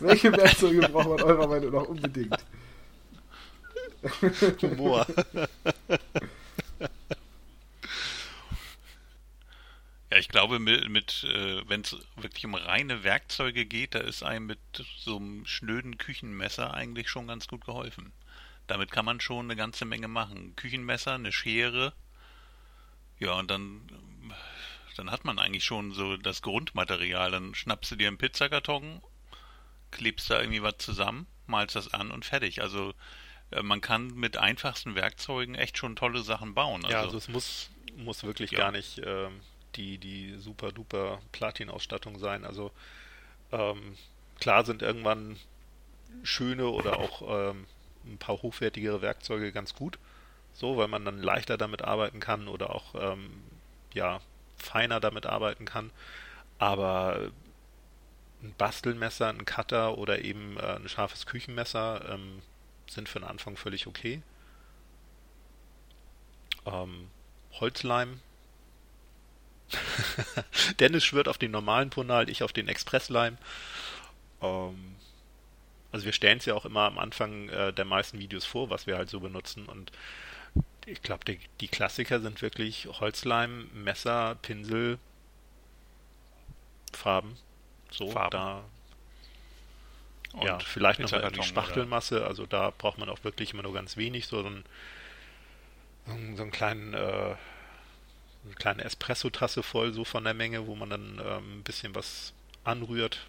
Welche 0.00 0.32
Werkzeuge 0.32 0.88
braucht 0.88 1.08
man 1.08 1.22
eurer 1.22 1.46
Meinung 1.46 1.72
nach 1.72 1.84
unbedingt? 1.84 2.36
Humor. 4.62 5.06
Ja, 10.10 10.16
ich 10.16 10.28
glaube, 10.28 10.58
mit, 10.58 10.88
mit 10.88 11.24
äh, 11.24 11.68
wenn 11.68 11.82
es 11.82 11.96
wirklich 12.16 12.44
um 12.46 12.54
reine 12.54 13.04
Werkzeuge 13.04 13.66
geht, 13.66 13.94
da 13.94 13.98
ist 13.98 14.22
einem 14.22 14.46
mit 14.46 14.58
so 14.96 15.16
einem 15.16 15.44
schnöden 15.44 15.98
Küchenmesser 15.98 16.72
eigentlich 16.72 17.10
schon 17.10 17.26
ganz 17.26 17.46
gut 17.46 17.66
geholfen. 17.66 18.12
Damit 18.68 18.90
kann 18.90 19.04
man 19.04 19.20
schon 19.20 19.46
eine 19.46 19.56
ganze 19.56 19.84
Menge 19.84 20.08
machen. 20.08 20.56
Küchenmesser, 20.56 21.14
eine 21.14 21.32
Schere. 21.32 21.92
Ja, 23.18 23.32
und 23.32 23.50
dann, 23.50 23.82
dann 24.96 25.10
hat 25.10 25.24
man 25.24 25.38
eigentlich 25.38 25.64
schon 25.64 25.92
so 25.92 26.16
das 26.16 26.40
Grundmaterial. 26.40 27.30
Dann 27.30 27.54
schnappst 27.54 27.90
du 27.90 27.96
dir 27.96 28.08
einen 28.08 28.18
Pizzakarton, 28.18 29.02
klebst 29.90 30.30
da 30.30 30.40
irgendwie 30.40 30.62
was 30.62 30.78
zusammen, 30.78 31.26
malst 31.46 31.76
das 31.76 31.92
an 31.92 32.10
und 32.10 32.24
fertig. 32.24 32.62
Also 32.62 32.94
man 33.62 33.80
kann 33.80 34.14
mit 34.14 34.36
einfachsten 34.36 34.94
Werkzeugen 34.94 35.54
echt 35.54 35.78
schon 35.78 35.96
tolle 35.96 36.22
Sachen 36.22 36.54
bauen. 36.54 36.84
Also, 36.84 36.92
Ja, 36.96 37.02
also 37.02 37.16
es 37.16 37.28
muss, 37.28 37.70
muss 37.96 38.24
wirklich 38.24 38.50
Ja. 38.50 38.58
gar 38.58 38.72
nicht 38.72 39.00
ähm, 39.04 39.40
die, 39.76 39.98
die 39.98 40.36
super 40.38 40.72
duper 40.72 41.20
Platin-Ausstattung 41.32 42.18
sein. 42.18 42.44
Also 42.44 42.72
ähm, 43.52 43.96
klar 44.38 44.64
sind 44.64 44.82
irgendwann 44.82 45.38
schöne 46.22 46.68
oder 46.68 46.98
auch 46.98 47.50
ähm, 47.50 47.66
ein 48.04 48.18
paar 48.18 48.42
hochwertigere 48.42 49.02
Werkzeuge 49.02 49.52
ganz 49.52 49.74
gut. 49.74 49.98
So, 50.52 50.76
weil 50.76 50.88
man 50.88 51.04
dann 51.04 51.22
leichter 51.22 51.56
damit 51.56 51.82
arbeiten 51.82 52.20
kann 52.20 52.48
oder 52.48 52.74
auch 52.74 52.94
ähm, 52.94 53.30
ja, 53.94 54.20
feiner 54.56 55.00
damit 55.00 55.24
arbeiten 55.26 55.64
kann. 55.64 55.90
Aber 56.58 57.30
ein 58.42 58.54
Bastelmesser, 58.58 59.28
ein 59.28 59.44
Cutter 59.44 59.96
oder 59.98 60.24
eben 60.24 60.56
äh, 60.56 60.76
ein 60.76 60.88
scharfes 60.88 61.26
Küchenmesser 61.26 62.08
ähm, 62.10 62.42
sind 62.90 63.08
für 63.08 63.20
den 63.20 63.28
Anfang 63.28 63.56
völlig 63.56 63.86
okay. 63.86 64.22
Ähm, 66.66 67.10
Holzleim. 67.52 68.20
Dennis 70.80 71.04
schwört 71.04 71.28
auf 71.28 71.38
den 71.38 71.50
normalen 71.50 71.90
Ponal, 71.90 72.28
ich 72.28 72.42
auf 72.42 72.52
den 72.52 72.68
Expressleim. 72.68 73.38
Ähm, 74.42 74.96
also 75.92 76.04
wir 76.04 76.12
stellen 76.12 76.38
es 76.38 76.46
ja 76.46 76.54
auch 76.54 76.64
immer 76.64 76.82
am 76.82 76.98
Anfang 76.98 77.48
äh, 77.48 77.72
der 77.72 77.84
meisten 77.84 78.18
Videos 78.18 78.44
vor, 78.44 78.70
was 78.70 78.86
wir 78.86 78.96
halt 78.96 79.10
so 79.10 79.20
benutzen 79.20 79.66
und 79.66 79.92
ich 80.86 81.02
glaube, 81.02 81.24
die, 81.24 81.38
die 81.60 81.68
Klassiker 81.68 82.20
sind 82.20 82.40
wirklich 82.40 82.86
Holzleim, 82.86 83.68
Messer, 83.74 84.36
Pinsel, 84.40 84.98
Farben. 86.92 87.36
So, 87.90 88.10
Farben. 88.10 88.30
da 88.30 88.64
und 90.32 90.44
ja, 90.44 90.58
vielleicht 90.58 91.00
noch 91.00 91.12
irgendwie 91.12 91.42
Spachtelmasse, 91.42 92.26
also 92.26 92.46
da 92.46 92.72
braucht 92.76 92.98
man 92.98 93.08
auch 93.08 93.24
wirklich 93.24 93.52
immer 93.52 93.62
nur 93.62 93.72
ganz 93.72 93.96
wenig, 93.96 94.26
so 94.26 94.38
einen, 94.38 94.64
so 96.36 96.42
einen, 96.42 96.50
kleinen, 96.50 96.94
äh, 96.94 96.96
eine 96.96 98.54
kleine 98.56 98.84
Espresso-Tasse 98.84 99.62
voll, 99.62 99.92
so 99.92 100.04
von 100.04 100.24
der 100.24 100.34
Menge, 100.34 100.66
wo 100.66 100.74
man 100.74 100.90
dann 100.90 101.20
ähm, 101.24 101.58
ein 101.58 101.62
bisschen 101.62 101.94
was 101.94 102.34
anrührt. 102.64 103.26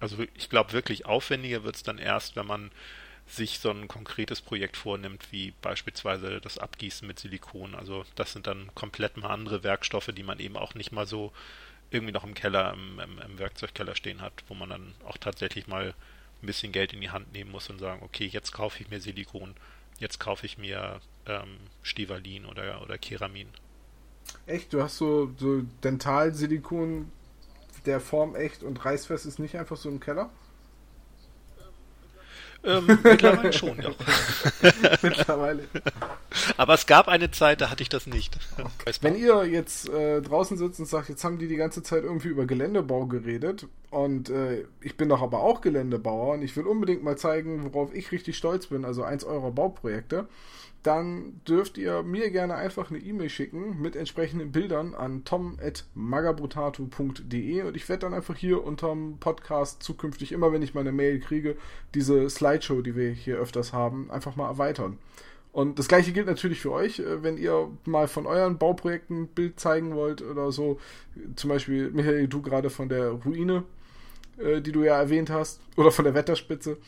Also 0.00 0.16
ich 0.34 0.48
glaube 0.48 0.72
wirklich 0.72 1.06
aufwendiger 1.06 1.62
wird 1.62 1.76
es 1.76 1.82
dann 1.82 1.98
erst, 1.98 2.34
wenn 2.36 2.46
man 2.46 2.70
sich 3.26 3.60
so 3.60 3.70
ein 3.70 3.86
konkretes 3.86 4.40
Projekt 4.40 4.76
vornimmt, 4.76 5.30
wie 5.30 5.52
beispielsweise 5.62 6.40
das 6.40 6.58
Abgießen 6.58 7.06
mit 7.06 7.20
Silikon. 7.20 7.74
Also 7.76 8.04
das 8.16 8.32
sind 8.32 8.46
dann 8.46 8.74
komplett 8.74 9.16
mal 9.16 9.28
andere 9.30 9.62
Werkstoffe, 9.62 10.10
die 10.12 10.24
man 10.24 10.40
eben 10.40 10.56
auch 10.56 10.74
nicht 10.74 10.90
mal 10.90 11.06
so 11.06 11.32
irgendwie 11.90 12.12
noch 12.12 12.24
im 12.24 12.34
Keller, 12.34 12.72
im, 12.72 13.00
im, 13.00 13.18
im 13.18 13.38
Werkzeugkeller 13.38 13.94
stehen 13.94 14.20
hat, 14.20 14.32
wo 14.48 14.54
man 14.54 14.70
dann 14.70 14.94
auch 15.04 15.18
tatsächlich 15.18 15.66
mal 15.66 15.94
ein 16.42 16.46
bisschen 16.46 16.72
Geld 16.72 16.92
in 16.92 17.00
die 17.00 17.10
Hand 17.10 17.32
nehmen 17.32 17.50
muss 17.50 17.68
und 17.68 17.78
sagen, 17.78 18.02
okay, 18.02 18.26
jetzt 18.26 18.52
kaufe 18.52 18.82
ich 18.82 18.90
mir 18.90 19.00
Silikon, 19.00 19.54
jetzt 19.98 20.18
kaufe 20.18 20.46
ich 20.46 20.58
mir 20.58 21.00
ähm, 21.26 21.56
Stivalin 21.82 22.46
oder, 22.46 22.82
oder 22.82 22.98
Keramin. 22.98 23.48
Echt? 24.46 24.72
Du 24.72 24.82
hast 24.82 24.96
so, 24.96 25.32
so 25.38 25.62
Dentalsilikon, 25.82 27.10
der 27.86 28.00
Form 28.00 28.36
echt 28.36 28.62
und 28.62 28.84
reißfest 28.84 29.26
ist 29.26 29.38
nicht 29.38 29.56
einfach 29.56 29.76
so 29.76 29.88
im 29.88 30.00
Keller? 30.00 30.30
Ähm, 32.62 32.98
mittlerweile 33.02 33.52
schon, 33.52 33.80
ja. 33.80 33.90
Mittlerweile. 35.02 35.64
Aber 36.56 36.74
es 36.74 36.86
gab 36.86 37.08
eine 37.08 37.30
Zeit, 37.30 37.60
da 37.60 37.70
hatte 37.70 37.82
ich 37.82 37.88
das 37.88 38.06
nicht. 38.06 38.38
Wenn 39.00 39.16
ihr 39.16 39.46
jetzt 39.46 39.88
äh, 39.88 40.20
draußen 40.20 40.58
sitzt 40.58 40.78
und 40.78 40.86
sagt, 40.86 41.08
jetzt 41.08 41.24
haben 41.24 41.38
die 41.38 41.48
die 41.48 41.56
ganze 41.56 41.82
Zeit 41.82 42.04
irgendwie 42.04 42.28
über 42.28 42.44
Geländebau 42.46 43.06
geredet 43.06 43.66
und 43.90 44.28
äh, 44.28 44.64
ich 44.82 44.96
bin 44.96 45.08
doch 45.08 45.22
aber 45.22 45.40
auch 45.40 45.62
Geländebauer 45.62 46.34
und 46.34 46.42
ich 46.42 46.54
will 46.56 46.66
unbedingt 46.66 47.02
mal 47.02 47.16
zeigen, 47.16 47.72
worauf 47.72 47.94
ich 47.94 48.12
richtig 48.12 48.36
stolz 48.36 48.66
bin, 48.66 48.84
also 48.84 49.02
eins 49.04 49.24
eurer 49.24 49.50
Bauprojekte, 49.50 50.28
dann 50.82 51.42
dürft 51.46 51.76
ihr 51.76 52.02
mir 52.02 52.30
gerne 52.30 52.54
einfach 52.54 52.90
eine 52.90 52.98
E-Mail 52.98 53.28
schicken 53.28 53.82
mit 53.82 53.96
entsprechenden 53.96 54.50
Bildern 54.50 54.94
an 54.94 55.24
tom.magabrutato.de 55.24 57.62
und 57.62 57.76
ich 57.76 57.86
werde 57.88 58.06
dann 58.06 58.14
einfach 58.14 58.36
hier 58.36 58.64
unterm 58.64 59.18
Podcast 59.20 59.82
zukünftig, 59.82 60.32
immer 60.32 60.52
wenn 60.52 60.62
ich 60.62 60.72
mal 60.72 60.80
eine 60.80 60.92
Mail 60.92 61.20
kriege, 61.20 61.56
diese 61.94 62.30
Slideshow, 62.30 62.80
die 62.80 62.96
wir 62.96 63.10
hier 63.10 63.36
öfters 63.36 63.74
haben, 63.74 64.10
einfach 64.10 64.36
mal 64.36 64.48
erweitern. 64.48 64.96
Und 65.52 65.78
das 65.78 65.88
gleiche 65.88 66.12
gilt 66.12 66.26
natürlich 66.26 66.60
für 66.60 66.72
euch, 66.72 67.00
äh, 67.00 67.22
wenn 67.22 67.36
ihr 67.36 67.70
mal 67.84 68.08
von 68.08 68.26
euren 68.26 68.58
Bauprojekten 68.58 69.22
ein 69.22 69.28
Bild 69.28 69.58
zeigen 69.58 69.94
wollt 69.94 70.22
oder 70.22 70.52
so. 70.52 70.78
Zum 71.34 71.50
Beispiel, 71.50 71.90
Michael, 71.90 72.28
du 72.28 72.40
gerade 72.40 72.70
von 72.70 72.88
der 72.88 73.10
Ruine, 73.10 73.64
äh, 74.38 74.60
die 74.60 74.72
du 74.72 74.84
ja 74.84 74.96
erwähnt 74.96 75.30
hast, 75.30 75.60
oder 75.76 75.90
von 75.90 76.04
der 76.04 76.14
Wetterspitze. 76.14 76.78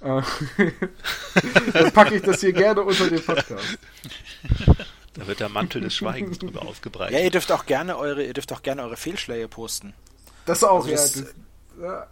Äh, 0.00 0.22
Dann 1.72 1.92
packe 1.92 2.16
ich 2.16 2.22
das 2.22 2.40
hier 2.40 2.52
gerne 2.52 2.82
unter 2.82 3.08
den 3.08 3.22
Podcast. 3.24 3.78
Da 5.14 5.26
wird 5.26 5.40
der 5.40 5.48
Mantel 5.48 5.80
des 5.82 5.94
Schweigens 5.96 6.38
drüber 6.38 6.62
ausgebreitet. 6.62 7.16
Ja, 7.16 7.24
ihr 7.24 7.30
dürft 7.30 7.50
auch 7.50 7.66
gerne 7.66 7.98
eure, 7.98 8.24
ihr 8.24 8.32
dürft 8.34 8.52
auch 8.52 8.62
gerne 8.62 8.82
eure 8.82 8.96
Fehlschläge 8.96 9.48
posten. 9.48 9.94
Das 10.46 10.62
auch, 10.62 10.86
Also 10.86 10.88
ja. 10.90 10.96
das- 10.96 11.24
ja. 11.80 12.06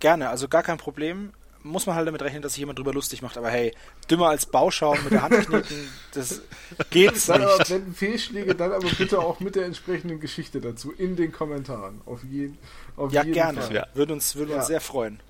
Gerne, 0.00 0.28
also 0.30 0.48
gar 0.48 0.62
kein 0.62 0.78
Problem. 0.78 1.32
Muss 1.62 1.84
man 1.84 1.94
halt 1.94 2.08
damit 2.08 2.22
rechnen, 2.22 2.40
dass 2.40 2.52
sich 2.54 2.60
jemand 2.60 2.78
drüber 2.78 2.94
lustig 2.94 3.20
macht, 3.20 3.36
aber 3.36 3.50
hey, 3.50 3.74
dümmer 4.10 4.28
als 4.30 4.46
Bauschaum 4.46 4.96
mit 5.04 5.12
der 5.12 5.20
Hand 5.20 5.46
kneten, 5.46 5.88
das 6.14 6.40
geht's 6.88 7.26
Dann 7.26 7.42
aber, 7.42 7.58
nicht. 7.58 7.68
wenn 7.70 7.92
Fehlschläge, 7.94 8.54
dann 8.54 8.72
aber 8.72 8.88
bitte 8.96 9.18
auch 9.18 9.40
mit 9.40 9.56
der 9.56 9.66
entsprechenden 9.66 10.20
Geschichte 10.20 10.62
dazu 10.62 10.90
in 10.90 11.16
den 11.16 11.32
Kommentaren. 11.32 12.00
Auf 12.06 12.24
jeden, 12.24 12.56
auf 12.96 13.12
Ja, 13.12 13.22
jeden 13.24 13.34
gerne. 13.34 13.60
Fall. 13.60 13.74
Ja. 13.74 13.86
Würde 13.92 14.14
uns, 14.14 14.36
würde 14.36 14.52
uns 14.54 14.62
Ja. 14.62 14.66
sehr 14.68 14.80
freuen. 14.80 15.20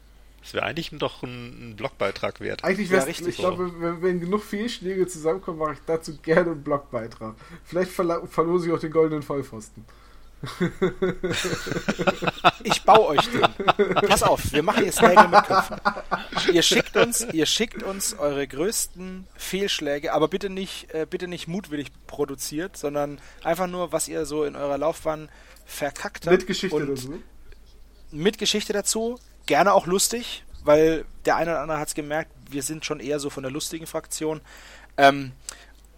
Das 0.42 0.54
wäre 0.54 0.64
eigentlich 0.64 0.90
doch 0.92 1.22
ein, 1.22 1.70
ein 1.70 1.76
Blogbeitrag 1.76 2.40
wert. 2.40 2.64
Eigentlich 2.64 2.88
Ja, 2.88 2.96
wäre 2.98 3.06
richtig 3.08 3.28
ich 3.28 3.36
so. 3.36 3.42
glaube, 3.42 3.72
wenn, 3.80 4.02
wenn 4.02 4.20
genug 4.20 4.42
Fehlschläge 4.42 5.06
zusammenkommen, 5.06 5.58
mache 5.58 5.74
ich 5.74 5.78
dazu 5.86 6.16
gerne 6.18 6.52
einen 6.52 6.62
Blogbeitrag. 6.62 7.34
Vielleicht 7.64 7.90
verlose 7.90 8.66
ich 8.68 8.72
auch 8.72 8.78
den 8.78 8.90
goldenen 8.90 9.22
Vollpfosten. 9.22 9.84
Ich 12.62 12.82
baue 12.82 13.08
euch 13.08 13.28
den. 13.30 13.42
Pass 14.08 14.22
auf, 14.22 14.52
wir 14.52 14.62
machen 14.62 14.84
jetzt 14.84 15.00
Nägel 15.02 15.28
mit 15.28 15.44
Köpfen. 15.44 15.76
Ihr 16.52 16.62
schickt 16.62 16.96
uns, 16.96 17.26
ihr 17.32 17.46
schickt 17.46 17.82
uns 17.82 18.18
eure 18.18 18.46
größten 18.46 19.26
Fehlschläge, 19.34 20.12
aber 20.12 20.28
bitte 20.28 20.50
nicht, 20.50 20.92
äh, 20.94 21.06
bitte 21.08 21.28
nicht 21.28 21.48
mutwillig 21.48 21.90
produziert, 22.06 22.76
sondern 22.76 23.20
einfach 23.42 23.66
nur, 23.66 23.92
was 23.92 24.08
ihr 24.08 24.26
so 24.26 24.44
in 24.44 24.56
eurer 24.56 24.78
Laufbahn 24.78 25.28
verkackt 25.64 26.26
habt. 26.26 26.36
Mit 26.36 26.46
Geschichte 26.46 26.76
und 26.76 26.88
dazu. 26.88 27.22
Mit 28.10 28.38
Geschichte 28.38 28.72
dazu, 28.72 29.18
gerne 29.46 29.72
auch 29.72 29.86
lustig, 29.86 30.44
weil 30.64 31.04
der 31.24 31.36
eine 31.36 31.52
oder 31.52 31.60
andere 31.60 31.78
hat 31.78 31.88
es 31.88 31.94
gemerkt, 31.94 32.30
wir 32.50 32.62
sind 32.62 32.84
schon 32.84 33.00
eher 33.00 33.18
so 33.20 33.30
von 33.30 33.42
der 33.42 33.52
lustigen 33.52 33.86
Fraktion. 33.86 34.40
Ähm, 34.96 35.32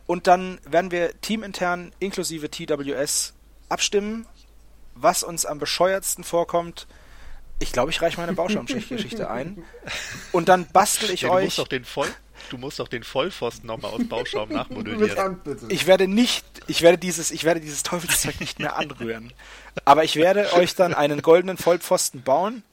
und 0.06 0.27
dann 0.27 0.60
werden 0.64 0.90
wir 0.90 1.19
teamintern 1.20 1.93
inklusive 1.98 2.51
TWS 2.51 3.35
abstimmen, 3.69 4.27
was 4.94 5.23
uns 5.23 5.47
am 5.47 5.59
bescheuertsten 5.59 6.24
vorkommt. 6.24 6.86
Ich 7.59 7.73
glaube, 7.73 7.90
ich 7.90 8.02
reiche 8.02 8.20
meine 8.20 8.32
Bauschaumgeschichte 8.32 9.31
ein. 9.31 9.64
Und 10.32 10.48
dann 10.48 10.66
bastel 10.66 11.10
ich 11.10 11.23
Ja, 11.23 11.28
du 11.28 11.35
euch. 11.36 11.44
musst 11.44 11.59
doch 11.59 11.69
den 11.69 11.85
Voll, 11.85 12.09
du 12.51 12.59
musst 12.59 12.81
doch 12.81 12.89
den 12.89 13.05
Vollpfosten 13.05 13.66
nochmal 13.66 13.93
aus 13.93 14.06
Bauschaum 14.09 14.48
nachmodellieren. 14.52 15.40
Ich 15.69 15.86
werde 15.86 16.09
nicht, 16.09 16.44
ich 16.66 16.82
werde 16.82 16.98
dieses, 16.98 17.31
ich 17.31 17.44
werde 17.44 17.60
dieses 17.60 17.82
Teufelszeug 17.85 18.40
nicht 18.40 18.59
mehr 18.59 18.77
anrühren. 18.77 19.32
Aber 19.85 20.05
ich 20.05 20.16
werde 20.16 20.52
euch 20.55 20.74
dann 20.74 20.93
einen 20.93 21.23
goldenen 21.23 21.56
Vollpfosten 21.56 22.23
bauen 22.23 22.64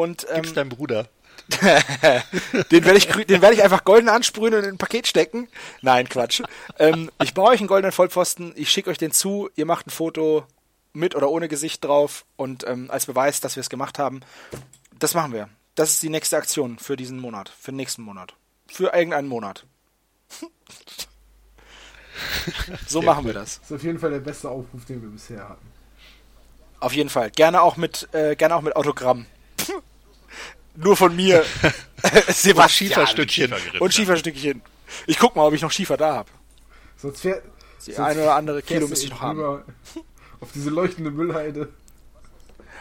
und 0.00 0.26
ähm, 0.30 0.42
Gib's 0.42 0.54
deinem 0.54 0.70
Bruder. 0.70 1.08
den 2.70 2.84
werde 2.84 2.98
ich, 2.98 3.06
den 3.06 3.42
werde 3.42 3.54
ich 3.54 3.62
einfach 3.62 3.84
golden 3.84 4.08
ansprühen 4.08 4.54
und 4.54 4.64
in 4.64 4.70
ein 4.70 4.78
Paket 4.78 5.06
stecken. 5.06 5.48
Nein, 5.82 6.08
Quatsch. 6.08 6.42
Ähm, 6.78 7.10
ich 7.22 7.34
baue 7.34 7.50
euch 7.50 7.60
einen 7.60 7.68
goldenen 7.68 7.92
Vollpfosten, 7.92 8.52
ich 8.56 8.70
schicke 8.70 8.90
euch 8.90 8.98
den 8.98 9.10
zu, 9.12 9.50
ihr 9.56 9.66
macht 9.66 9.86
ein 9.86 9.90
Foto 9.90 10.44
mit 10.92 11.14
oder 11.14 11.28
ohne 11.28 11.48
Gesicht 11.48 11.84
drauf 11.84 12.24
und 12.36 12.66
ähm, 12.66 12.90
als 12.90 13.06
Beweis, 13.06 13.40
dass 13.40 13.56
wir 13.56 13.60
es 13.60 13.70
gemacht 13.70 13.98
haben. 13.98 14.20
Das 14.98 15.14
machen 15.14 15.32
wir. 15.32 15.48
Das 15.74 15.90
ist 15.90 16.02
die 16.02 16.08
nächste 16.08 16.36
Aktion 16.36 16.78
für 16.78 16.96
diesen 16.96 17.18
Monat, 17.18 17.48
für 17.48 17.72
den 17.72 17.76
nächsten 17.76 18.02
Monat. 18.02 18.34
Für 18.66 18.94
irgendeinen 18.94 19.28
Monat. 19.28 19.66
so 22.86 23.02
machen 23.02 23.24
wir 23.24 23.32
das. 23.32 23.60
Das 23.60 23.70
ist 23.70 23.76
auf 23.76 23.82
jeden 23.82 23.98
Fall 23.98 24.10
der 24.10 24.20
beste 24.20 24.48
Aufruf, 24.48 24.84
den 24.84 25.02
wir 25.02 25.08
bisher 25.08 25.48
hatten. 25.48 25.66
Auf 26.80 26.92
jeden 26.92 27.10
Fall. 27.10 27.30
Gerne 27.30 27.62
auch 27.62 27.76
mit, 27.76 28.08
äh, 28.12 28.36
gerne 28.36 28.56
auch 28.56 28.62
mit 28.62 28.76
Autogramm. 28.76 29.26
Nur 30.76 30.96
von 30.96 31.14
mir. 31.14 31.44
Sebastian. 32.28 32.68
Schieferstückchen. 32.68 33.48
Schiefergriff, 33.48 33.80
Und. 33.80 33.94
Schieferstückchen. 33.94 34.62
Ich 35.06 35.18
guck 35.18 35.36
mal, 35.36 35.46
ob 35.46 35.54
ich 35.54 35.62
noch 35.62 35.70
Schiefer 35.70 35.96
da 35.96 36.14
habe. 36.14 36.30
Sonst 36.96 37.20
fährt. 37.20 37.44
Die 37.86 37.92
sonst 37.92 38.00
eine 38.00 38.22
oder 38.22 38.34
andere 38.34 38.62
Kilo 38.62 38.88
müsste 38.88 39.06
ich 39.06 39.10
noch 39.10 39.20
haben. 39.20 39.40
Auf 40.40 40.52
diese 40.54 40.70
leuchtende 40.70 41.10
Müllheide. 41.10 41.68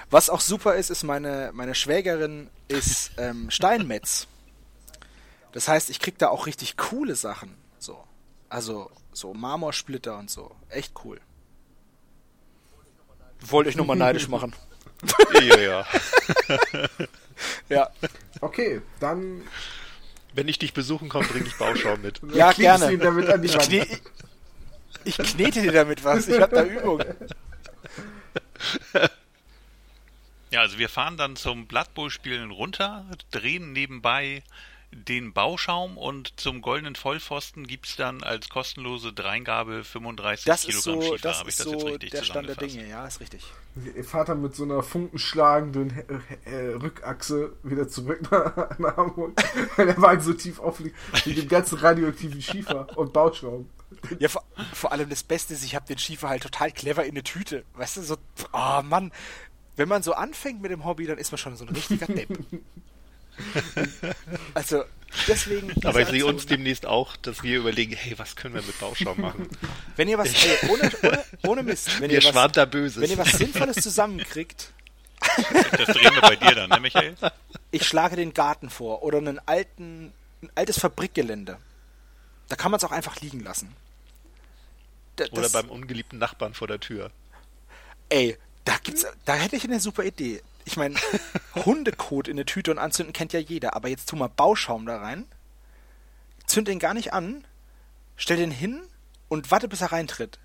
Was 0.10 0.30
auch 0.30 0.42
super 0.42 0.76
ist, 0.76 0.90
ist 0.90 1.04
meine, 1.04 1.52
meine 1.54 1.76
Schwägerin 1.76 2.50
ist 2.68 3.12
ähm, 3.18 3.52
Steinmetz. 3.52 4.28
Das 5.52 5.68
heißt, 5.68 5.90
ich 5.90 6.00
krieg 6.00 6.18
da 6.18 6.30
auch 6.30 6.48
richtig 6.48 6.78
coole 6.78 7.16
Sachen. 7.16 7.56
So. 7.78 8.04
Also 8.50 8.90
so 9.12 9.34
Marmorsplitter 9.34 10.18
und 10.18 10.32
so. 10.32 10.56
Echt 10.70 10.94
cool. 11.04 11.20
Wollte 13.42 13.70
ich 13.70 13.76
nochmal 13.76 13.98
neidisch 13.98 14.28
machen. 14.28 14.56
Ja, 15.34 15.60
ja. 15.60 15.86
Ja, 17.70 17.90
Okay, 18.42 18.82
dann. 19.00 19.42
Wenn 20.34 20.48
ich 20.48 20.60
dich 20.60 20.74
besuchen 20.74 21.10
komme, 21.10 21.28
bringe 21.28 21.48
ich 21.48 21.58
Bauschaum 21.58 22.02
mit. 22.02 22.22
Ja, 22.34 22.52
gerne. 22.52 22.92
ihn 22.92 23.00
damit 23.00 23.30
an 23.30 23.42
die 23.42 23.48
ich, 23.48 23.58
kne 23.58 23.88
ich 25.04 25.18
knete 25.18 25.62
dir 25.62 25.72
damit 25.72 26.04
was. 26.04 26.28
Ich 26.28 26.40
hab 26.40 26.52
da 26.52 26.64
Übung. 26.64 27.04
Ja, 30.52 30.62
also 30.62 30.80
wir 30.80 30.90
fahren 30.90 31.16
dann 31.16 31.36
zum 31.36 31.68
Blood 31.68 31.94
Bowl 31.94 32.10
spielen 32.10 32.50
runter, 32.50 33.06
drehen 33.30 33.72
nebenbei 33.72 34.42
den 34.92 35.34
Bauschaum 35.34 35.98
und 35.98 36.40
zum 36.40 36.62
goldenen 36.62 36.96
Vollpfosten 36.96 37.68
gibt's 37.68 37.96
dann 37.96 38.24
als 38.24 38.50
kostenlose 38.50 39.14
Dreingabe 39.14 39.84
35 39.84 40.46
Das 40.46 40.66
ist 40.66 40.84
Kilogramm 40.84 41.02
so, 41.02 41.14
Schiefer. 41.14 41.22
das 41.28 41.40
Habe 41.40 41.50
ich 41.50 41.56
ist 41.56 41.66
das 41.66 41.72
jetzt 41.72 41.82
so 41.82 41.88
richtig 41.88 42.12
der 42.12 42.24
Stand 42.24 42.48
der? 42.50 42.56
Dinge. 42.56 42.88
Ja, 42.88 43.06
ist 43.06 43.20
richtig. 43.20 43.44
Dann 44.26 44.42
mit 44.42 44.56
so 44.56 44.64
einer 44.64 44.82
funkenschlagenden 44.82 45.94
äh, 46.46 46.50
äh, 46.52 46.74
Rückachse 46.76 47.54
wieder 47.64 47.88
zurück 47.88 48.32
nach, 48.32 48.80
nach 48.80 48.98
Hamburg, 48.98 49.42
weil 49.76 49.86
der 49.86 50.02
Wagen 50.02 50.22
so 50.22 50.34
tief 50.34 50.60
aufliegt, 50.60 50.96
mit 51.26 51.38
dem 51.38 51.48
ganzen 51.48 51.78
radioaktiven 51.78 52.42
Schiefer 52.42 52.98
und 52.98 53.14
Bauschaum. 53.14 53.70
Ja, 54.20 54.28
vor, 54.28 54.44
vor 54.74 54.92
allem 54.92 55.10
das 55.10 55.24
Beste 55.24 55.54
ist, 55.54 55.64
ich 55.64 55.76
habe 55.76 55.86
den 55.86 55.98
Schiefer 55.98 56.30
halt 56.30 56.44
total 56.44 56.72
clever 56.72 57.04
in 57.06 57.12
eine 57.12 57.24
Tüte. 57.24 57.64
Weißt 57.76 57.98
du, 57.98 58.02
so, 58.02 58.18
oh 58.54 58.82
Mann, 58.84 59.12
wenn 59.76 59.88
man 59.88 60.04
so 60.04 60.14
anfängt 60.14 60.62
mit 60.62 60.72
dem 60.72 60.84
Hobby, 60.84 61.06
dann 61.06 61.18
ist 61.18 61.32
man 61.32 61.38
schon 61.38 61.56
so 61.56 61.66
ein 61.66 61.70
richtiger 61.70 62.08
Depp. 62.08 62.38
also, 64.54 64.84
deswegen. 65.28 65.72
Aber 65.86 66.02
ich 66.02 66.08
sehe 66.10 66.26
uns 66.26 66.46
demnächst 66.46 66.86
auch, 66.86 67.16
dass 67.18 67.44
wir 67.44 67.58
überlegen, 67.60 67.94
hey, 67.96 68.18
was 68.18 68.36
können 68.36 68.56
wir 68.56 68.62
mit 68.62 68.80
Bauschaum 68.80 69.20
machen? 69.22 69.48
Wenn 69.96 70.08
ihr 70.08 70.18
was, 70.18 70.30
ey, 70.30 70.70
ohne, 70.70 70.92
ohne, 71.04 71.26
ohne 71.48 71.64
Mist, 71.64 72.00
wenn 72.00 72.10
Ihr 72.12 72.22
ihr, 72.24 72.34
was, 72.34 72.52
da 72.52 72.66
Böses. 72.66 73.02
wenn 73.02 73.10
ihr 73.10 73.18
was 73.18 73.32
Sinnvolles 73.32 73.78
zusammenkriegt, 73.78 74.72
Das 75.20 75.88
drehen 75.96 76.14
wir 76.14 76.22
bei 76.22 76.36
dir 76.36 76.56
dann, 76.56 76.70
ne, 76.70 76.80
Michael? 76.80 77.16
ich 77.72 77.86
schlage 77.86 78.16
den 78.16 78.34
Garten 78.34 78.70
vor 78.70 79.04
oder 79.04 79.18
einen 79.18 79.40
alten, 79.48 80.14
ein 80.42 80.50
altes 80.56 80.80
Fabrikgelände. 80.80 81.58
Da 82.48 82.56
kann 82.56 82.72
man 82.72 82.78
es 82.80 82.84
auch 82.84 82.92
einfach 82.92 83.20
liegen 83.22 83.42
lassen. 83.42 83.76
Da- 85.18 85.26
Oder 85.32 85.42
das- 85.44 85.52
beim 85.52 85.70
ungeliebten 85.70 86.18
Nachbarn 86.20 86.54
vor 86.54 86.68
der 86.68 86.80
Tür. 86.80 87.12
Ey, 88.10 88.38
da 88.66 88.78
gibt's, 88.82 89.06
da 89.26 89.36
hätte 89.36 89.56
ich 89.56 89.64
eine 89.66 89.80
super 89.80 90.04
Idee. 90.04 90.42
Ich 90.70 90.78
meine, 90.78 90.94
Hundekot 91.56 92.28
in 92.28 92.38
eine 92.38 92.46
Tüte 92.46 92.70
und 92.70 92.78
anzünden 92.78 93.12
kennt 93.12 93.34
ja 93.34 93.40
jeder, 93.40 93.76
aber 93.76 93.90
jetzt 93.90 94.08
tu 94.08 94.16
mal 94.16 94.28
Bauschaum 94.28 94.86
da 94.86 95.00
rein, 95.00 95.26
zünd 96.46 96.68
den 96.68 96.78
gar 96.78 96.94
nicht 96.94 97.12
an, 97.12 97.44
stell 98.18 98.38
den 98.38 98.52
hin 98.52 98.80
und 99.30 99.50
warte, 99.50 99.68
bis 99.68 99.82
er 99.82 99.92
reintritt. 99.92 100.38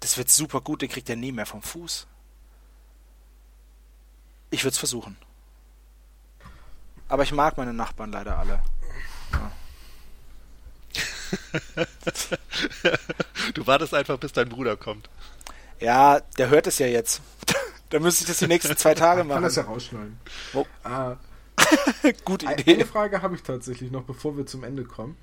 Das 0.00 0.18
wird 0.18 0.28
super 0.28 0.60
gut, 0.60 0.82
den 0.82 0.90
kriegt 0.90 1.08
er 1.08 1.16
nie 1.16 1.32
mehr 1.32 1.46
vom 1.46 1.62
Fuß. 1.62 2.06
Ich 4.50 4.64
würde 4.64 4.72
es 4.72 4.78
versuchen. 4.78 5.16
Aber 7.08 7.22
ich 7.22 7.32
mag 7.32 7.56
meine 7.56 7.72
Nachbarn 7.72 8.12
leider 8.12 8.38
alle. 8.38 8.62
Du 13.54 13.66
wartest 13.66 13.94
einfach, 13.94 14.18
bis 14.18 14.32
dein 14.32 14.50
Bruder 14.50 14.76
kommt. 14.76 15.08
Ja, 15.80 16.20
der 16.36 16.50
hört 16.50 16.66
es 16.66 16.78
ja 16.78 16.86
jetzt. 16.86 17.22
Da 17.90 18.00
müsste 18.00 18.22
ich 18.22 18.28
das 18.28 18.38
die 18.38 18.46
nächsten 18.46 18.76
zwei 18.76 18.94
Tage 18.94 19.24
Kann 19.26 19.42
das 19.42 19.56
ja 19.56 19.62
machen. 19.62 19.72
rausschneiden. 19.74 20.18
Oh. 20.54 20.64
Ah, 20.84 21.16
Gute 22.24 22.46
Eine 22.46 22.60
Idee. 22.60 22.84
Frage 22.84 23.22
habe 23.22 23.34
ich 23.34 23.42
tatsächlich 23.42 23.90
noch, 23.90 24.04
bevor 24.04 24.36
wir 24.36 24.46
zum 24.46 24.64
Ende 24.64 24.84
kommen. 24.84 25.16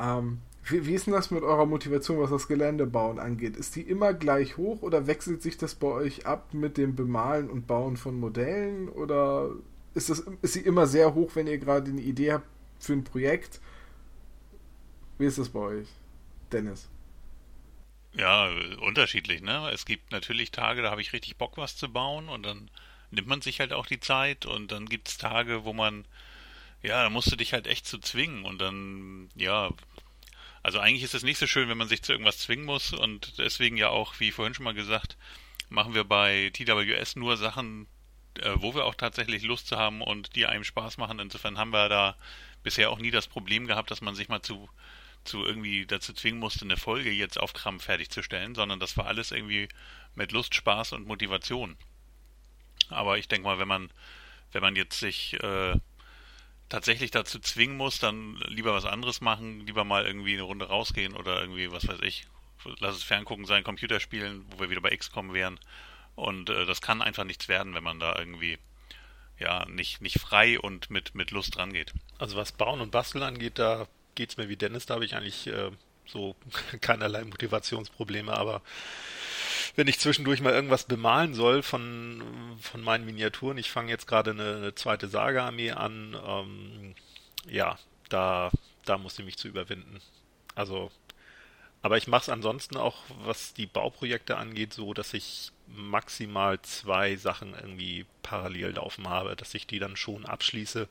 Ähm, 0.00 0.38
wie, 0.64 0.86
wie 0.86 0.94
ist 0.94 1.06
denn 1.06 1.14
das 1.14 1.30
mit 1.30 1.42
eurer 1.42 1.66
Motivation, 1.66 2.20
was 2.20 2.30
das 2.30 2.46
Geländebauen 2.48 3.18
angeht? 3.18 3.56
Ist 3.56 3.76
die 3.76 3.82
immer 3.82 4.14
gleich 4.14 4.56
hoch 4.56 4.82
oder 4.82 5.06
wechselt 5.06 5.42
sich 5.42 5.56
das 5.56 5.74
bei 5.74 5.88
euch 5.88 6.26
ab 6.26 6.52
mit 6.52 6.76
dem 6.76 6.94
Bemalen 6.94 7.50
und 7.50 7.66
Bauen 7.66 7.96
von 7.96 8.18
Modellen? 8.18 8.88
Oder 8.88 9.50
ist, 9.94 10.10
das, 10.10 10.24
ist 10.42 10.52
sie 10.54 10.60
immer 10.60 10.86
sehr 10.86 11.14
hoch, 11.14 11.32
wenn 11.34 11.46
ihr 11.46 11.58
gerade 11.58 11.90
eine 11.90 12.00
Idee 12.00 12.32
habt 12.34 12.46
für 12.78 12.92
ein 12.92 13.04
Projekt? 13.04 13.60
Wie 15.18 15.26
ist 15.26 15.38
das 15.38 15.48
bei 15.48 15.60
euch, 15.60 15.88
Dennis? 16.52 16.88
Ja, 18.14 18.48
unterschiedlich, 18.80 19.40
ne? 19.40 19.70
Es 19.72 19.84
gibt 19.84 20.10
natürlich 20.10 20.50
Tage, 20.50 20.82
da 20.82 20.90
habe 20.90 21.00
ich 21.00 21.12
richtig 21.12 21.36
Bock, 21.36 21.56
was 21.56 21.76
zu 21.76 21.88
bauen 21.88 22.28
und 22.28 22.42
dann 22.42 22.70
nimmt 23.10 23.28
man 23.28 23.40
sich 23.40 23.60
halt 23.60 23.72
auch 23.72 23.86
die 23.86 24.00
Zeit 24.00 24.46
und 24.46 24.72
dann 24.72 24.86
gibt's 24.86 25.16
Tage, 25.18 25.64
wo 25.64 25.72
man, 25.72 26.04
ja, 26.82 27.02
da 27.02 27.10
musst 27.10 27.30
du 27.30 27.36
dich 27.36 27.52
halt 27.52 27.66
echt 27.66 27.86
zu 27.86 27.98
zwingen 27.98 28.44
und 28.44 28.58
dann, 28.60 29.30
ja, 29.36 29.70
also 30.62 30.78
eigentlich 30.80 31.04
ist 31.04 31.14
es 31.14 31.22
nicht 31.22 31.38
so 31.38 31.46
schön, 31.46 31.68
wenn 31.68 31.78
man 31.78 31.88
sich 31.88 32.02
zu 32.02 32.12
irgendwas 32.12 32.38
zwingen 32.38 32.64
muss 32.66 32.92
und 32.92 33.38
deswegen 33.38 33.76
ja 33.76 33.88
auch, 33.88 34.18
wie 34.20 34.32
vorhin 34.32 34.54
schon 34.54 34.64
mal 34.64 34.74
gesagt, 34.74 35.16
machen 35.68 35.94
wir 35.94 36.04
bei 36.04 36.50
TWS 36.52 37.16
nur 37.16 37.36
Sachen, 37.36 37.86
äh, 38.40 38.52
wo 38.56 38.74
wir 38.74 38.84
auch 38.84 38.94
tatsächlich 38.94 39.42
Lust 39.44 39.68
zu 39.68 39.76
haben 39.78 40.02
und 40.02 40.36
die 40.36 40.46
einem 40.46 40.64
Spaß 40.64 40.98
machen. 40.98 41.18
Insofern 41.20 41.58
haben 41.58 41.72
wir 41.72 41.88
da 41.88 42.16
bisher 42.62 42.90
auch 42.90 42.98
nie 42.98 43.10
das 43.10 43.28
Problem 43.28 43.66
gehabt, 43.66 43.90
dass 43.90 44.00
man 44.02 44.14
sich 44.14 44.28
mal 44.28 44.42
zu 44.42 44.68
zu 45.24 45.44
irgendwie 45.44 45.86
dazu 45.86 46.12
zwingen 46.12 46.40
musste, 46.40 46.64
eine 46.64 46.76
Folge 46.76 47.10
jetzt 47.10 47.38
auf 47.38 47.52
Krampf 47.52 47.84
fertigzustellen, 47.84 48.54
sondern 48.54 48.80
das 48.80 48.96
war 48.96 49.06
alles 49.06 49.32
irgendwie 49.32 49.68
mit 50.14 50.32
Lust, 50.32 50.54
Spaß 50.54 50.92
und 50.92 51.06
Motivation. 51.06 51.76
Aber 52.88 53.18
ich 53.18 53.28
denke 53.28 53.46
mal, 53.46 53.58
wenn 53.58 53.68
man, 53.68 53.90
wenn 54.52 54.62
man 54.62 54.76
jetzt 54.76 54.98
sich 54.98 55.34
äh, 55.42 55.76
tatsächlich 56.68 57.10
dazu 57.10 57.38
zwingen 57.38 57.76
muss, 57.76 57.98
dann 57.98 58.36
lieber 58.48 58.72
was 58.72 58.84
anderes 58.84 59.20
machen, 59.20 59.66
lieber 59.66 59.84
mal 59.84 60.06
irgendwie 60.06 60.34
eine 60.34 60.42
Runde 60.42 60.68
rausgehen 60.68 61.14
oder 61.14 61.40
irgendwie, 61.40 61.70
was 61.70 61.86
weiß 61.86 62.00
ich, 62.02 62.26
lass 62.78 62.96
es 62.96 63.02
Ferngucken 63.02 63.44
sein, 63.44 63.64
Computer 63.64 64.00
spielen, 64.00 64.44
wo 64.50 64.60
wir 64.60 64.70
wieder 64.70 64.80
bei 64.80 64.96
XCOM 64.96 65.32
wären. 65.32 65.58
Und 66.14 66.50
äh, 66.50 66.66
das 66.66 66.80
kann 66.80 67.02
einfach 67.02 67.24
nichts 67.24 67.48
werden, 67.48 67.74
wenn 67.74 67.84
man 67.84 68.00
da 68.00 68.18
irgendwie 68.18 68.58
ja 69.38 69.64
nicht, 69.66 70.00
nicht 70.00 70.20
frei 70.20 70.60
und 70.60 70.90
mit, 70.90 71.14
mit 71.14 71.30
Lust 71.30 71.58
rangeht. 71.58 71.92
Also 72.18 72.36
was 72.36 72.52
Bauen 72.52 72.80
und 72.80 72.90
Basteln 72.90 73.24
angeht, 73.24 73.58
da 73.58 73.88
geht's 74.14 74.36
mir 74.36 74.48
wie 74.48 74.56
Dennis, 74.56 74.86
da 74.86 74.94
habe 74.94 75.04
ich 75.04 75.14
eigentlich 75.14 75.46
äh, 75.46 75.70
so 76.06 76.36
keinerlei 76.80 77.24
Motivationsprobleme, 77.24 78.32
aber 78.32 78.62
wenn 79.76 79.86
ich 79.86 80.00
zwischendurch 80.00 80.40
mal 80.40 80.52
irgendwas 80.52 80.84
bemalen 80.84 81.34
soll 81.34 81.62
von, 81.62 82.22
von 82.60 82.82
meinen 82.82 83.04
Miniaturen, 83.04 83.58
ich 83.58 83.70
fange 83.70 83.90
jetzt 83.90 84.06
gerade 84.06 84.30
eine, 84.32 84.56
eine 84.56 84.74
zweite 84.74 85.08
Saga-Armee 85.08 85.72
an, 85.72 86.16
ähm, 86.26 86.94
ja, 87.48 87.78
da, 88.08 88.50
da 88.84 88.98
musste 88.98 89.22
ich 89.22 89.26
mich 89.26 89.38
zu 89.38 89.48
überwinden. 89.48 90.00
Also, 90.54 90.90
aber 91.82 91.96
ich 91.96 92.08
mache 92.08 92.22
es 92.22 92.28
ansonsten 92.28 92.76
auch, 92.76 92.98
was 93.24 93.54
die 93.54 93.66
Bauprojekte 93.66 94.36
angeht, 94.36 94.74
so, 94.74 94.92
dass 94.92 95.14
ich 95.14 95.52
maximal 95.66 96.60
zwei 96.62 97.16
Sachen 97.16 97.54
irgendwie 97.54 98.06
parallel 98.22 98.72
laufen 98.72 99.08
habe, 99.08 99.36
dass 99.36 99.54
ich 99.54 99.66
die 99.66 99.78
dann 99.78 99.96
schon 99.96 100.26
abschließe, 100.26 100.88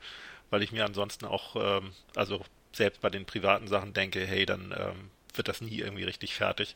weil 0.50 0.64
ich 0.64 0.72
mir 0.72 0.86
ansonsten 0.86 1.26
auch, 1.26 1.56
ähm, 1.56 1.92
also 2.16 2.44
selbst 2.72 3.02
bei 3.02 3.10
den 3.10 3.26
privaten 3.26 3.68
Sachen 3.68 3.94
denke, 3.94 4.26
hey, 4.26 4.46
dann 4.46 4.74
ähm, 4.78 5.12
wird 5.34 5.48
das 5.48 5.62
nie 5.62 5.80
irgendwie 5.80 6.04
richtig 6.04 6.36
fertig. 6.36 6.76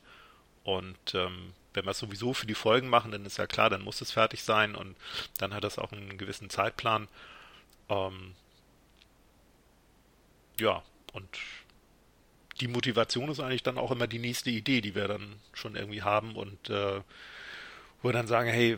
Und 0.63 1.13
ähm, 1.13 1.53
wenn 1.73 1.85
wir 1.85 1.91
es 1.91 1.99
sowieso 1.99 2.33
für 2.33 2.45
die 2.45 2.55
Folgen 2.55 2.87
machen, 2.87 3.11
dann 3.11 3.25
ist 3.25 3.37
ja 3.37 3.47
klar, 3.47 3.69
dann 3.69 3.81
muss 3.81 4.01
es 4.01 4.11
fertig 4.11 4.43
sein 4.43 4.75
und 4.75 4.95
dann 5.37 5.53
hat 5.53 5.63
das 5.63 5.79
auch 5.79 5.91
einen 5.91 6.17
gewissen 6.17 6.49
Zeitplan. 6.49 7.07
Ähm, 7.89 8.33
ja, 10.59 10.83
und 11.13 11.27
die 12.61 12.67
Motivation 12.67 13.29
ist 13.29 13.39
eigentlich 13.39 13.63
dann 13.63 13.77
auch 13.77 13.91
immer 13.91 14.07
die 14.07 14.19
nächste 14.19 14.49
Idee, 14.49 14.81
die 14.81 14.95
wir 14.95 15.07
dann 15.07 15.39
schon 15.53 15.75
irgendwie 15.75 16.03
haben 16.03 16.35
und 16.35 16.69
äh, 16.69 17.01
wo 18.01 18.09
wir 18.09 18.13
dann 18.13 18.27
sagen, 18.27 18.49
hey, 18.49 18.77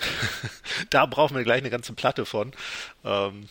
da 0.90 1.06
brauchen 1.06 1.36
wir 1.36 1.44
gleich 1.44 1.58
eine 1.58 1.70
ganze 1.70 1.92
Platte 1.92 2.24
von. 2.24 2.52
Ähm, 3.04 3.48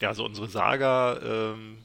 ja, 0.00 0.14
so 0.14 0.24
unsere 0.24 0.48
Saga, 0.48 1.20
ähm, 1.22 1.78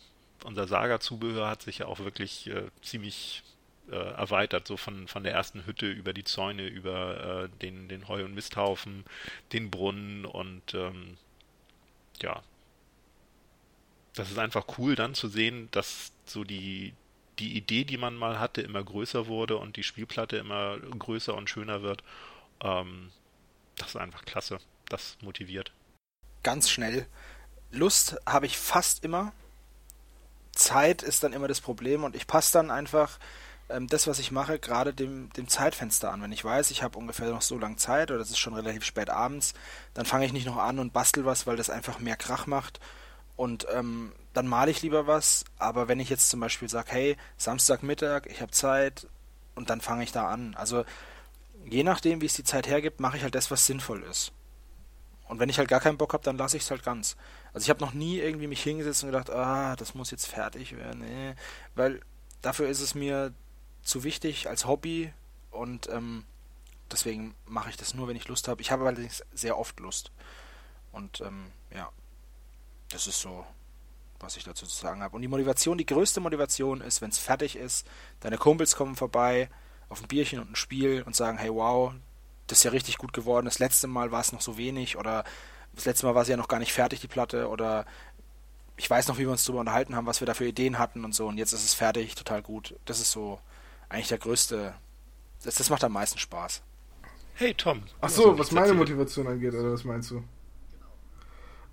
unser 0.43 0.67
Saga-Zubehör 0.67 1.49
hat 1.49 1.61
sich 1.61 1.79
ja 1.79 1.87
auch 1.87 1.99
wirklich 1.99 2.47
äh, 2.47 2.67
ziemlich 2.81 3.43
äh, 3.91 3.95
erweitert, 3.95 4.67
so 4.67 4.77
von, 4.77 5.07
von 5.07 5.23
der 5.23 5.33
ersten 5.33 5.65
Hütte 5.65 5.87
über 5.87 6.13
die 6.13 6.23
Zäune, 6.23 6.67
über 6.67 7.43
äh, 7.43 7.49
den, 7.61 7.87
den 7.87 8.07
Heu- 8.07 8.23
und 8.23 8.33
Misthaufen, 8.33 9.05
den 9.53 9.69
Brunnen 9.69 10.25
und 10.25 10.73
ähm, 10.73 11.17
ja, 12.21 12.41
das 14.15 14.31
ist 14.31 14.39
einfach 14.39 14.65
cool 14.77 14.95
dann 14.95 15.13
zu 15.13 15.27
sehen, 15.27 15.67
dass 15.71 16.13
so 16.25 16.43
die, 16.43 16.93
die 17.37 17.57
Idee, 17.57 17.83
die 17.83 17.97
man 17.97 18.15
mal 18.15 18.39
hatte, 18.39 18.61
immer 18.61 18.83
größer 18.83 19.27
wurde 19.27 19.57
und 19.57 19.75
die 19.75 19.83
Spielplatte 19.83 20.37
immer 20.37 20.77
größer 20.77 21.35
und 21.35 21.49
schöner 21.49 21.81
wird. 21.81 22.01
Ähm, 22.61 23.11
das 23.75 23.89
ist 23.89 23.97
einfach 23.97 24.23
klasse. 24.23 24.59
Das 24.87 25.17
motiviert. 25.21 25.73
Ganz 26.43 26.69
schnell. 26.69 27.07
Lust 27.75 28.17
habe 28.25 28.45
ich 28.45 28.57
fast 28.57 29.03
immer. 29.03 29.31
Zeit 30.53 31.03
ist 31.03 31.23
dann 31.23 31.33
immer 31.33 31.47
das 31.47 31.61
Problem 31.61 32.03
und 32.03 32.15
ich 32.15 32.27
passe 32.27 32.53
dann 32.53 32.71
einfach 32.71 33.19
ähm, 33.69 33.87
das, 33.87 34.07
was 34.07 34.19
ich 34.19 34.31
mache, 34.31 34.59
gerade 34.59 34.93
dem, 34.93 35.31
dem 35.33 35.47
Zeitfenster 35.47 36.11
an. 36.11 36.21
Wenn 36.21 36.31
ich 36.31 36.45
weiß, 36.45 36.71
ich 36.71 36.83
habe 36.83 36.97
ungefähr 36.97 37.29
noch 37.29 37.41
so 37.41 37.57
lange 37.57 37.75
Zeit 37.75 38.11
oder 38.11 38.21
es 38.21 38.29
ist 38.29 38.39
schon 38.39 38.53
relativ 38.53 38.85
spät 38.85 39.09
abends, 39.09 39.53
dann 39.93 40.05
fange 40.05 40.25
ich 40.25 40.33
nicht 40.33 40.45
noch 40.45 40.57
an 40.57 40.79
und 40.79 40.93
bastel 40.93 41.25
was, 41.25 41.45
weil 41.45 41.57
das 41.57 41.69
einfach 41.69 41.99
mehr 41.99 42.15
Krach 42.15 42.47
macht 42.47 42.79
und 43.35 43.67
ähm, 43.73 44.13
dann 44.33 44.47
male 44.47 44.71
ich 44.71 44.81
lieber 44.81 45.07
was, 45.07 45.45
aber 45.57 45.87
wenn 45.87 45.99
ich 45.99 46.09
jetzt 46.09 46.29
zum 46.29 46.39
Beispiel 46.39 46.69
sage, 46.69 46.91
hey, 46.91 47.17
Samstagmittag, 47.37 48.27
ich 48.27 48.41
habe 48.41 48.51
Zeit 48.51 49.07
und 49.55 49.69
dann 49.69 49.81
fange 49.81 50.03
ich 50.03 50.11
da 50.11 50.27
an. 50.29 50.55
Also 50.55 50.85
je 51.65 51.83
nachdem, 51.83 52.21
wie 52.21 52.25
es 52.25 52.35
die 52.35 52.43
Zeit 52.43 52.67
hergibt, 52.67 52.99
mache 52.99 53.17
ich 53.17 53.23
halt 53.23 53.35
das, 53.35 53.51
was 53.51 53.65
sinnvoll 53.65 54.03
ist. 54.03 54.31
Und 55.27 55.39
wenn 55.39 55.49
ich 55.49 55.57
halt 55.57 55.69
gar 55.69 55.79
keinen 55.79 55.97
Bock 55.97 56.13
habe, 56.13 56.23
dann 56.23 56.37
lasse 56.37 56.57
ich 56.57 56.63
es 56.63 56.71
halt 56.71 56.83
ganz. 56.83 57.15
Also 57.55 57.67
ich 57.67 57.69
habe 57.69 57.79
noch 57.79 57.93
nie 57.93 58.19
irgendwie 58.19 58.47
mich 58.47 58.61
hingesetzt 58.61 59.01
und 59.03 59.11
gedacht, 59.11 59.29
ah, 59.29 59.77
das 59.77 59.95
muss 59.95 60.11
jetzt 60.11 60.27
fertig 60.27 60.75
werden. 60.75 60.99
Nee. 60.99 61.35
Weil 61.73 62.01
dafür 62.41 62.67
ist 62.67 62.81
es 62.81 62.95
mir 62.95 63.33
zu 63.81 64.03
wichtig 64.03 64.49
als 64.49 64.67
Hobby 64.67 65.13
und 65.51 65.87
ähm, 65.89 66.25
deswegen 66.91 67.33
mache 67.45 67.69
ich 67.69 67.77
das 67.77 67.93
nur, 67.93 68.09
wenn 68.09 68.17
ich 68.17 68.27
Lust 68.27 68.49
habe. 68.49 68.61
Ich 68.61 68.71
habe 68.71 68.85
allerdings 68.85 69.23
sehr 69.33 69.57
oft 69.57 69.79
Lust. 69.79 70.11
Und 70.91 71.21
ähm, 71.21 71.53
ja, 71.73 71.89
das 72.89 73.07
ist 73.07 73.21
so, 73.21 73.45
was 74.19 74.35
ich 74.35 74.43
dazu 74.43 74.65
zu 74.65 74.75
sagen 74.75 75.01
habe. 75.01 75.15
Und 75.15 75.21
die 75.21 75.29
Motivation, 75.29 75.77
die 75.77 75.85
größte 75.85 76.19
Motivation 76.19 76.81
ist, 76.81 77.01
wenn 77.01 77.11
es 77.11 77.19
fertig 77.19 77.55
ist, 77.55 77.87
deine 78.19 78.37
Kumpels 78.37 78.75
kommen 78.75 78.97
vorbei 78.97 79.49
auf 79.87 80.01
ein 80.01 80.09
Bierchen 80.09 80.41
und 80.41 80.51
ein 80.51 80.55
Spiel 80.57 81.03
und 81.03 81.15
sagen, 81.15 81.37
hey 81.37 81.53
wow, 81.53 81.93
das 82.47 82.57
ist 82.57 82.63
ja 82.65 82.71
richtig 82.71 82.97
gut 82.97 83.13
geworden. 83.13 83.45
Das 83.45 83.59
letzte 83.59 83.87
Mal 83.87 84.11
war 84.11 84.19
es 84.19 84.33
noch 84.33 84.41
so 84.41 84.57
wenig 84.57 84.97
oder 84.97 85.23
das 85.75 85.85
letzte 85.85 86.05
Mal 86.05 86.15
war 86.15 86.25
sie 86.25 86.31
ja 86.31 86.37
noch 86.37 86.47
gar 86.47 86.59
nicht 86.59 86.73
fertig, 86.73 86.99
die 87.01 87.07
Platte, 87.07 87.49
oder 87.49 87.85
ich 88.77 88.89
weiß 88.89 89.07
noch, 89.07 89.17
wie 89.17 89.21
wir 89.21 89.31
uns 89.31 89.45
darüber 89.45 89.61
unterhalten 89.61 89.95
haben, 89.95 90.07
was 90.07 90.19
wir 90.19 90.27
da 90.27 90.33
für 90.33 90.47
Ideen 90.47 90.79
hatten 90.79 91.05
und 91.05 91.13
so, 91.13 91.27
und 91.27 91.37
jetzt 91.37 91.53
ist 91.53 91.63
es 91.63 91.73
fertig, 91.73 92.15
total 92.15 92.41
gut. 92.41 92.75
Das 92.85 92.99
ist 92.99 93.11
so 93.11 93.39
eigentlich 93.89 94.07
der 94.07 94.17
größte, 94.17 94.73
das, 95.43 95.55
das 95.55 95.69
macht 95.69 95.83
am 95.83 95.93
meisten 95.93 96.19
Spaß. 96.19 96.61
Hey 97.35 97.53
Tom. 97.53 97.83
Ach 98.01 98.09
so, 98.09 98.37
was 98.37 98.51
meine 98.51 98.73
Motivation 98.73 99.27
angeht, 99.27 99.53
oder 99.53 99.73
was 99.73 99.83
meinst 99.83 100.11
du? 100.11 100.23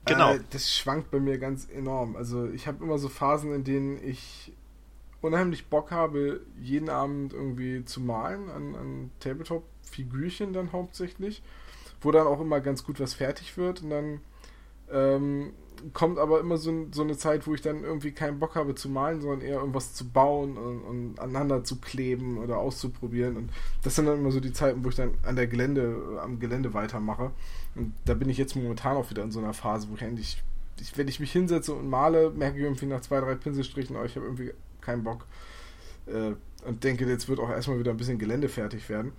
Genau. 0.04 0.34
Äh, 0.34 0.40
das 0.50 0.74
schwankt 0.74 1.10
bei 1.10 1.20
mir 1.20 1.38
ganz 1.38 1.68
enorm. 1.68 2.16
Also 2.16 2.48
ich 2.48 2.66
habe 2.66 2.82
immer 2.82 2.98
so 2.98 3.08
Phasen, 3.08 3.54
in 3.54 3.64
denen 3.64 4.04
ich 4.04 4.52
unheimlich 5.20 5.66
Bock 5.66 5.92
habe, 5.92 6.40
jeden 6.60 6.88
Abend 6.88 7.32
irgendwie 7.32 7.84
zu 7.84 8.00
malen 8.00 8.50
an, 8.50 8.74
an 8.74 9.10
Tabletop-Figürchen 9.20 10.52
dann 10.52 10.72
hauptsächlich, 10.72 11.42
wo 12.02 12.10
dann 12.10 12.26
auch 12.26 12.40
immer 12.40 12.60
ganz 12.60 12.84
gut 12.84 13.00
was 13.00 13.14
fertig 13.14 13.56
wird 13.56 13.82
und 13.82 13.90
dann 13.90 14.20
ähm, 14.92 15.52
kommt 15.92 16.18
aber 16.18 16.40
immer 16.40 16.58
so, 16.58 16.86
so, 16.92 17.02
eine 17.02 17.16
Zeit, 17.16 17.46
wo 17.46 17.54
ich 17.54 17.60
dann 17.60 17.82
irgendwie 17.82 18.12
keinen 18.12 18.38
Bock 18.38 18.54
habe 18.54 18.74
zu 18.74 18.88
malen, 18.88 19.20
sondern 19.20 19.40
eher 19.40 19.58
irgendwas 19.58 19.94
zu 19.94 20.08
bauen 20.08 20.56
und, 20.56 20.82
und, 20.82 21.20
aneinander 21.20 21.64
zu 21.64 21.80
kleben 21.80 22.38
oder 22.38 22.58
auszuprobieren. 22.58 23.36
Und 23.36 23.50
das 23.82 23.96
sind 23.96 24.06
dann 24.06 24.18
immer 24.18 24.30
so 24.30 24.40
die 24.40 24.52
Zeiten, 24.52 24.84
wo 24.84 24.90
ich 24.90 24.94
dann 24.94 25.14
an 25.22 25.36
der 25.36 25.46
Gelände, 25.46 26.20
am 26.22 26.38
Gelände 26.38 26.74
weitermache. 26.74 27.32
Und 27.74 27.94
da 28.04 28.14
bin 28.14 28.28
ich 28.28 28.38
jetzt 28.38 28.54
momentan 28.54 28.96
auch 28.96 29.10
wieder 29.10 29.22
in 29.22 29.32
so 29.32 29.40
einer 29.40 29.54
Phase, 29.54 29.88
wo 29.90 29.96
ich 29.96 30.02
endlich, 30.02 30.42
ich, 30.80 30.96
wenn 30.96 31.08
ich 31.08 31.20
mich 31.20 31.32
hinsetze 31.32 31.72
und 31.72 31.88
male, 31.88 32.30
merke 32.30 32.58
ich 32.58 32.64
irgendwie 32.64 32.86
nach 32.86 33.00
zwei, 33.00 33.20
drei 33.20 33.34
Pinselstrichen, 33.34 33.96
oh, 33.96 34.04
ich 34.04 34.14
habe 34.16 34.26
irgendwie 34.26 34.52
keinen 34.80 35.02
Bock. 35.02 35.26
Äh, 36.06 36.34
und 36.64 36.84
denke, 36.84 37.06
jetzt 37.06 37.28
wird 37.28 37.40
auch 37.40 37.50
erstmal 37.50 37.78
wieder 37.78 37.90
ein 37.90 37.96
bisschen 37.96 38.18
Gelände 38.18 38.48
fertig 38.48 38.88
werden. 38.88 39.12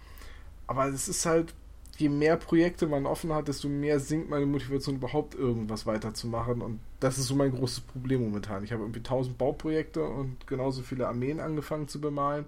Aber 0.66 0.88
es 0.88 1.10
ist 1.10 1.26
halt, 1.26 1.54
je 1.98 2.10
mehr 2.10 2.38
Projekte 2.38 2.88
man 2.88 3.06
offen 3.06 3.34
hat, 3.34 3.48
desto 3.48 3.70
mehr 3.70 4.00
sinkt 4.00 4.30
meine 4.30 4.46
Motivation, 4.46 4.96
überhaupt 4.96 5.36
irgendwas 5.36 5.86
weiterzumachen. 5.86 6.62
Und 6.62 6.80
das 7.00 7.18
ist 7.18 7.28
so 7.28 7.36
mein 7.36 7.52
großes 7.52 7.82
Problem 7.82 8.22
momentan. 8.22 8.64
Ich 8.64 8.72
habe 8.72 8.84
irgendwie 8.84 9.04
tausend 9.04 9.38
Bauprojekte 9.38 10.04
und 10.04 10.48
genauso 10.48 10.82
viele 10.82 11.08
Armeen 11.08 11.40
angefangen 11.40 11.88
zu 11.88 12.02
bemalen. 12.02 12.46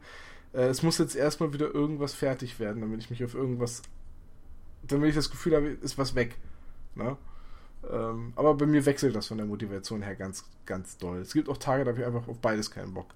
Äh, 0.53 0.63
es 0.67 0.81
muss 0.81 0.97
jetzt 0.97 1.15
erstmal 1.15 1.53
wieder 1.53 1.73
irgendwas 1.73 2.13
fertig 2.13 2.59
werden, 2.59 2.81
damit 2.81 3.01
ich 3.01 3.09
mich 3.09 3.23
auf 3.23 3.35
irgendwas 3.35 3.83
damit 4.87 5.09
ich 5.09 5.15
das 5.15 5.29
Gefühl 5.29 5.55
habe, 5.55 5.67
ist 5.67 5.97
was 5.97 6.15
weg. 6.15 6.35
Ne? 6.95 7.17
Ähm, 7.91 8.33
aber 8.35 8.55
bei 8.55 8.65
mir 8.65 8.85
wechselt 8.85 9.15
das 9.15 9.27
von 9.27 9.37
der 9.37 9.47
Motivation 9.47 10.01
her 10.01 10.15
ganz, 10.15 10.45
ganz 10.65 10.97
doll. 10.97 11.19
Es 11.19 11.33
gibt 11.33 11.49
auch 11.49 11.57
Tage, 11.57 11.83
da 11.83 11.91
habe 11.91 12.01
ich 12.01 12.05
einfach 12.05 12.27
auf 12.27 12.39
beides 12.39 12.71
keinen 12.71 12.93
Bock. 12.93 13.07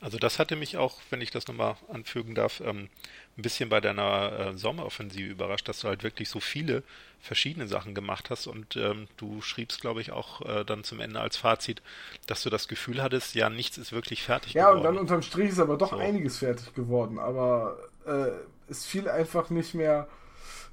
Also 0.00 0.16
das 0.18 0.38
hatte 0.38 0.54
mich 0.54 0.76
auch, 0.76 0.98
wenn 1.10 1.20
ich 1.20 1.32
das 1.32 1.48
nochmal 1.48 1.74
anfügen 1.92 2.36
darf, 2.36 2.60
ähm, 2.60 2.88
ein 3.36 3.42
bisschen 3.42 3.68
bei 3.68 3.80
deiner 3.80 4.32
äh, 4.32 4.56
Sommeroffensive 4.56 5.28
überrascht, 5.28 5.68
dass 5.68 5.80
du 5.80 5.88
halt 5.88 6.04
wirklich 6.04 6.28
so 6.28 6.38
viele 6.38 6.84
verschiedene 7.20 7.66
Sachen 7.66 7.94
gemacht 7.94 8.30
hast 8.30 8.46
und 8.46 8.76
ähm, 8.76 9.08
du 9.16 9.42
schriebst, 9.42 9.80
glaube 9.80 10.00
ich, 10.00 10.12
auch 10.12 10.40
äh, 10.42 10.64
dann 10.64 10.84
zum 10.84 11.00
Ende 11.00 11.20
als 11.20 11.36
Fazit, 11.36 11.82
dass 12.26 12.44
du 12.44 12.50
das 12.50 12.68
Gefühl 12.68 13.02
hattest, 13.02 13.34
ja, 13.34 13.50
nichts 13.50 13.76
ist 13.76 13.92
wirklich 13.92 14.22
fertig 14.22 14.52
ja, 14.54 14.70
geworden. 14.70 14.84
Ja, 14.84 14.88
und 14.88 14.94
dann 14.94 15.02
unterm 15.02 15.22
Strich 15.22 15.50
ist 15.50 15.58
aber 15.58 15.76
doch 15.76 15.90
so. 15.90 15.96
einiges 15.96 16.38
fertig 16.38 16.74
geworden, 16.74 17.18
aber 17.18 17.76
äh, 18.06 18.30
es 18.68 18.86
fiel 18.86 19.08
einfach 19.08 19.50
nicht 19.50 19.74
mehr 19.74 20.06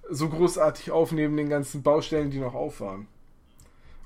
so 0.08 0.30
großartig 0.30 0.92
auf 0.92 1.12
neben 1.12 1.36
den 1.36 1.50
ganzen 1.50 1.82
Baustellen, 1.82 2.30
die 2.30 2.40
noch 2.40 2.54
auf 2.54 2.80
waren. 2.80 3.08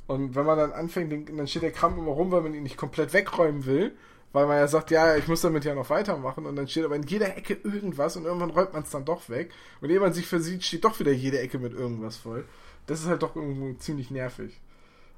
Und 0.07 0.33
wenn 0.33 0.45
man 0.45 0.57
dann 0.57 0.71
anfängt, 0.71 1.29
dann 1.29 1.47
steht 1.47 1.61
der 1.61 1.71
Kram 1.71 1.99
immer 1.99 2.11
rum, 2.11 2.31
weil 2.31 2.41
man 2.41 2.53
ihn 2.53 2.63
nicht 2.63 2.77
komplett 2.77 3.13
wegräumen 3.13 3.65
will, 3.65 3.95
weil 4.31 4.45
man 4.45 4.57
ja 4.57 4.67
sagt, 4.67 4.91
ja, 4.91 5.15
ich 5.15 5.27
muss 5.27 5.41
damit 5.41 5.65
ja 5.65 5.73
noch 5.73 5.89
weitermachen 5.89 6.45
und 6.45 6.55
dann 6.55 6.67
steht 6.67 6.85
aber 6.85 6.95
in 6.95 7.03
jeder 7.03 7.35
Ecke 7.35 7.57
irgendwas 7.63 8.15
und 8.15 8.25
irgendwann 8.25 8.51
räumt 8.51 8.73
man 8.73 8.83
es 8.83 8.91
dann 8.91 9.05
doch 9.05 9.29
weg 9.29 9.51
und 9.81 9.89
ehe 9.89 9.99
man 9.99 10.13
sich 10.13 10.27
versieht, 10.27 10.63
steht 10.63 10.85
doch 10.85 10.99
wieder 10.99 11.11
jede 11.11 11.39
Ecke 11.39 11.57
mit 11.57 11.73
irgendwas 11.73 12.17
voll. 12.17 12.45
Das 12.85 13.01
ist 13.01 13.07
halt 13.07 13.23
doch 13.23 13.35
irgendwo 13.35 13.73
ziemlich 13.73 14.11
nervig. 14.11 14.59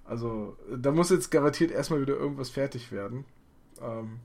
Also, 0.06 0.58
da 0.76 0.92
muss 0.92 1.10
jetzt 1.10 1.30
garantiert 1.30 1.72
erstmal 1.72 2.02
wieder 2.02 2.16
irgendwas 2.16 2.50
fertig 2.50 2.92
werden. 2.92 3.26
Ähm, 3.82 4.20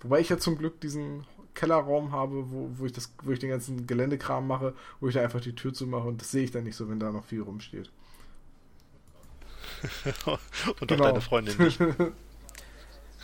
wobei 0.00 0.20
ich 0.20 0.28
ja 0.28 0.38
zum 0.38 0.58
Glück 0.58 0.80
diesen 0.80 1.24
Kellerraum 1.54 2.12
habe, 2.12 2.50
wo, 2.50 2.70
wo, 2.74 2.86
ich 2.86 2.92
das, 2.92 3.14
wo 3.22 3.30
ich 3.30 3.38
den 3.38 3.50
ganzen 3.50 3.86
Geländekram 3.86 4.46
mache, 4.46 4.74
wo 5.00 5.08
ich 5.08 5.14
da 5.14 5.22
einfach 5.22 5.40
die 5.40 5.54
Tür 5.54 5.72
zumache 5.72 6.08
und 6.08 6.20
das 6.20 6.30
sehe 6.30 6.44
ich 6.44 6.50
dann 6.50 6.64
nicht 6.64 6.76
so, 6.76 6.88
wenn 6.88 7.00
da 7.00 7.12
noch 7.12 7.24
viel 7.24 7.42
rumsteht. 7.42 7.90
und 10.26 10.88
genau. 10.88 11.04
auch 11.04 11.08
deine 11.08 11.20
Freundin 11.20 11.56
nicht. 11.58 11.80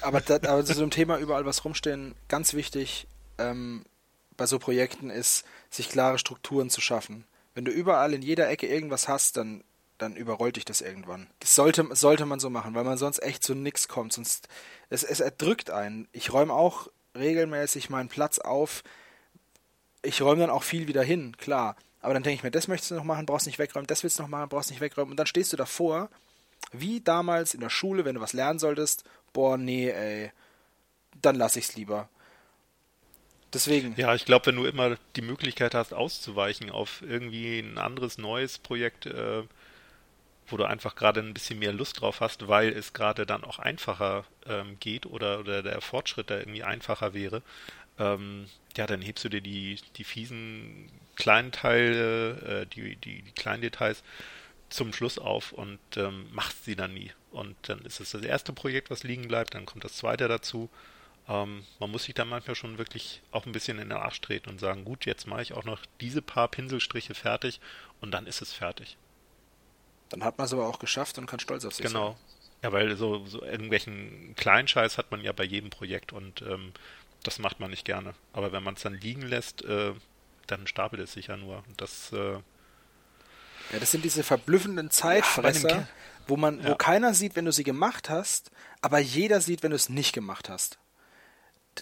aber, 0.01 0.20
das, 0.20 0.45
aber 0.45 0.65
zu 0.65 0.75
so 0.75 0.83
einem 0.83 0.91
Thema 0.91 1.19
überall 1.19 1.47
was 1.47 1.65
rumstehen, 1.65 2.15
ganz 2.29 2.55
wichtig 2.55 3.07
ähm, 3.39 3.85
bei 4.37 4.47
so 4.47 4.59
Projekten 4.59 5.11
ist, 5.11 5.45
sich 5.70 5.89
klare 5.89 6.19
Strukturen 6.19 6.70
zu 6.70 6.81
schaffen. 6.81 7.25
Wenn 7.55 7.65
du 7.65 7.70
überall 7.70 8.15
in 8.15 8.23
jeder 8.23 8.49
Ecke 8.49 8.66
irgendwas 8.66 9.09
hast, 9.09 9.37
dann, 9.37 9.65
dann 9.99 10.16
überrollt 10.16 10.57
dich 10.57 10.65
das 10.65 10.81
irgendwann. 10.81 11.29
Das 11.41 11.55
sollte, 11.55 11.87
sollte 11.93 12.25
man 12.25 12.41
so 12.41 12.51
machen, 12.51 12.75
weil 12.75 12.85
man 12.85 12.99
sonst 12.99 13.23
echt 13.23 13.43
zu 13.43 13.55
nichts 13.55 13.89
kommt. 13.89 14.12
Sonst 14.12 14.49
es, 14.91 15.03
es 15.03 15.20
erdrückt 15.20 15.70
einen. 15.70 16.09
Ich 16.12 16.33
räume 16.33 16.53
auch 16.53 16.89
regelmäßig 17.16 17.91
meinen 17.91 18.09
Platz 18.09 18.39
auf. 18.39 18.85
Ich 20.03 20.23
räume 20.23 20.43
dann 20.43 20.51
auch 20.51 20.62
viel 20.62 20.87
wieder 20.87 21.03
hin, 21.03 21.37
klar. 21.37 21.77
Aber 22.01 22.15
dann 22.15 22.23
denke 22.23 22.37
ich 22.37 22.43
mir, 22.45 22.53
das 22.53 22.69
möchtest 22.69 22.93
du 22.93 22.95
noch 22.95 23.05
machen, 23.05 23.27
brauchst 23.27 23.47
nicht 23.47 23.59
wegräumen, 23.59 23.89
das 23.89 24.05
willst 24.05 24.19
du 24.19 24.23
noch 24.23 24.31
machen, 24.31 24.49
brauchst 24.49 24.70
nicht 24.70 24.81
wegräumen. 24.81 25.11
Und 25.11 25.16
dann 25.16 25.27
stehst 25.27 25.53
du 25.53 25.57
davor, 25.57 26.11
wie 26.73 27.01
damals 27.01 27.55
in 27.55 27.61
der 27.61 27.70
Schule, 27.70 28.05
wenn 28.05 28.15
du 28.15 28.20
was 28.20 28.33
lernen 28.33 28.59
solltest, 28.59 29.05
boah, 29.33 29.57
nee, 29.57 29.91
ey, 29.91 30.33
dann 31.23 31.37
lass 31.37 31.57
ich's 31.57 31.77
lieber. 31.77 32.09
Deswegen. 33.53 33.95
Ja, 33.97 34.15
ich 34.15 34.25
glaube, 34.27 34.47
wenn 34.47 34.57
du 34.57 34.67
immer 34.67 34.97
die 35.17 35.23
Möglichkeit 35.23 35.75
hast, 35.75 35.95
auszuweichen 35.95 36.71
auf 36.71 37.03
irgendwie 37.03 37.61
ein 37.61 37.79
anderes 37.79 38.19
neues 38.19 38.59
Projekt, 38.59 39.07
äh, 39.07 39.43
wo 40.47 40.57
du 40.57 40.65
einfach 40.65 40.95
gerade 40.97 41.21
ein 41.21 41.35
bisschen 41.35 41.59
mehr 41.59 41.73
Lust 41.73 42.01
drauf 42.01 42.21
hast, 42.21 42.49
weil 42.49 42.69
es 42.69 42.93
gerade 42.93 43.27
dann 43.27 43.45
auch 43.45 43.59
einfacher 43.59 44.25
ähm, 44.47 44.77
geht 44.81 45.07
oder, 45.07 45.41
oder 45.41 45.63
der 45.63 45.81
Fortschritt 45.81 46.31
da 46.31 46.39
irgendwie 46.39 46.63
einfacher 46.63 47.15
wäre, 47.15 47.43
ähm, 47.99 48.47
ja, 48.77 48.87
dann 48.87 49.03
hebst 49.03 49.25
du 49.25 49.29
dir 49.29 49.41
die, 49.41 49.79
die 49.97 50.05
fiesen 50.05 50.91
kleinen 51.17 51.53
Teile, 51.53 52.63
äh, 52.63 52.67
die, 52.67 52.97
die, 52.97 53.23
die 53.23 53.33
kleinen 53.33 53.63
Details 53.63 54.03
zum 54.69 54.93
Schluss 54.93 55.19
auf 55.19 55.53
und 55.53 55.79
ähm, 55.97 56.27
machst 56.33 56.65
sie 56.65 56.77
dann 56.77 56.95
nie. 56.95 57.13
Und 57.31 57.57
dann 57.63 57.81
ist 57.81 58.01
es 58.01 58.13
das 58.13 58.23
erste 58.23 58.53
Projekt, 58.53 58.91
was 58.91 59.03
liegen 59.03 59.29
bleibt, 59.29 59.55
dann 59.55 59.67
kommt 59.67 59.85
das 59.85 59.97
zweite 59.97 60.29
dazu. 60.29 60.71
Ähm, 61.29 61.65
man 61.79 61.91
muss 61.91 62.05
sich 62.05 62.15
dann 62.15 62.29
manchmal 62.29 62.57
schon 62.57 62.79
wirklich 62.79 63.23
auch 63.31 63.45
ein 63.45 63.53
bisschen 63.53 63.79
in 63.79 63.91
den 63.91 63.99
Arsch 63.99 64.21
treten 64.21 64.49
und 64.49 64.59
sagen, 64.59 64.85
gut, 64.85 65.05
jetzt 65.05 65.27
mache 65.27 65.43
ich 65.43 65.53
auch 65.53 65.65
noch 65.65 65.81
diese 66.01 66.23
paar 66.23 66.49
Pinselstriche 66.49 67.15
fertig 67.15 67.61
und 68.01 68.13
dann 68.13 68.27
ist 68.27 68.41
es 68.41 68.53
fertig. 68.53 68.97
Dann 70.09 70.25
hat 70.25 70.39
man 70.39 70.47
es 70.47 70.53
aber 70.55 70.67
auch 70.67 70.79
geschafft 70.79 71.19
und 71.19 71.27
kann 71.27 71.39
stolz 71.39 71.67
auf 71.67 71.75
sich 71.75 71.87
genau. 71.87 72.13
sein. 72.13 72.17
Genau. 72.17 72.29
Ja, 72.63 72.73
weil 72.73 72.97
so, 72.97 73.25
so 73.27 73.45
irgendwelchen 73.45 74.35
Kleinscheiß 74.37 74.99
hat 74.99 75.11
man 75.11 75.23
ja 75.23 75.33
bei 75.33 75.45
jedem 75.45 75.71
Projekt 75.71 76.13
und 76.13 76.43
ähm, 76.43 76.73
das 77.23 77.39
macht 77.39 77.61
man 77.61 77.71
nicht 77.71 77.85
gerne. 77.85 78.15
Aber 78.33 78.51
wenn 78.53 78.63
man 78.63 78.75
es 78.75 78.83
dann 78.83 78.95
liegen 78.95 79.23
lässt, 79.23 79.63
äh, 79.65 79.93
dann 80.47 80.67
stapelt 80.67 81.03
es 81.03 81.13
sich 81.13 81.29
ja 81.29 81.37
nur. 81.37 81.59
Und 81.69 81.81
das, 81.81 82.13
äh, 82.13 82.33
ja, 83.73 83.79
das 83.79 83.91
sind 83.91 84.05
diese 84.05 84.23
verblüffenden 84.23 84.91
Zeitfresser, 84.91 85.69
ja, 85.69 85.89
wo 86.29 86.37
man, 86.37 86.63
ja. 86.63 86.71
wo 86.71 86.75
keiner 86.75 87.15
sieht, 87.15 87.37
wenn 87.37 87.45
du 87.45 87.53
sie 87.53 87.65
gemacht 87.65 88.09
hast, 88.09 88.51
aber 88.81 88.99
jeder 88.99 89.41
sieht, 89.41 89.63
wenn 89.63 89.71
du 89.71 89.77
es 89.77 89.89
nicht 89.89 90.13
gemacht 90.13 90.49
hast. 90.49 90.79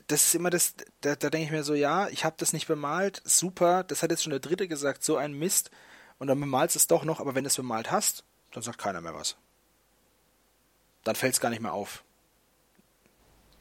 Das 0.08 0.26
ist 0.26 0.34
immer 0.34 0.50
das, 0.50 0.74
da, 1.00 1.16
da 1.16 1.30
denke 1.30 1.46
ich 1.46 1.50
mir 1.50 1.64
so, 1.64 1.74
ja, 1.74 2.08
ich 2.08 2.24
habe 2.24 2.36
das 2.38 2.52
nicht 2.52 2.66
bemalt, 2.66 3.22
super, 3.24 3.82
das 3.84 4.02
hat 4.02 4.10
jetzt 4.10 4.22
schon 4.22 4.30
der 4.30 4.40
Dritte 4.40 4.68
gesagt, 4.68 5.04
so 5.04 5.16
ein 5.16 5.32
Mist, 5.32 5.70
und 6.18 6.28
dann 6.28 6.40
bemalst 6.40 6.76
es 6.76 6.86
doch 6.86 7.04
noch, 7.04 7.20
aber 7.20 7.34
wenn 7.34 7.44
du 7.44 7.48
es 7.48 7.56
bemalt 7.56 7.90
hast, 7.90 8.24
dann 8.52 8.62
sagt 8.62 8.78
keiner 8.78 9.00
mehr 9.00 9.14
was. 9.14 9.36
Dann 11.04 11.14
fällt 11.14 11.34
es 11.34 11.40
gar 11.40 11.50
nicht 11.50 11.60
mehr 11.60 11.74
auf. 11.74 12.04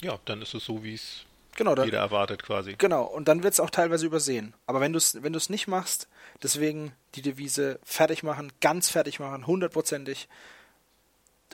Ja, 0.02 0.20
dann 0.26 0.42
ist 0.42 0.54
es 0.54 0.66
so, 0.66 0.84
wie 0.84 0.94
es 0.94 1.26
Genau, 1.56 1.74
dann, 1.74 1.86
jeder 1.86 2.00
erwartet 2.00 2.44
quasi. 2.44 2.76
Genau, 2.78 3.04
und 3.04 3.28
dann 3.28 3.44
wird 3.44 3.54
es 3.54 3.60
auch 3.60 3.70
teilweise 3.70 4.06
übersehen. 4.06 4.54
Aber 4.66 4.82
wenn 4.82 4.92
du 4.92 4.98
es 4.98 5.24
wenn 5.24 5.32
nicht 5.32 5.68
machst, 5.68 6.10
deswegen 6.44 6.92
die 7.16 7.22
Devise 7.22 7.80
fertig 7.84 8.24
machen, 8.24 8.52
ganz 8.60 8.90
fertig 8.90 9.20
machen, 9.20 9.48
hundertprozentig, 9.48 10.28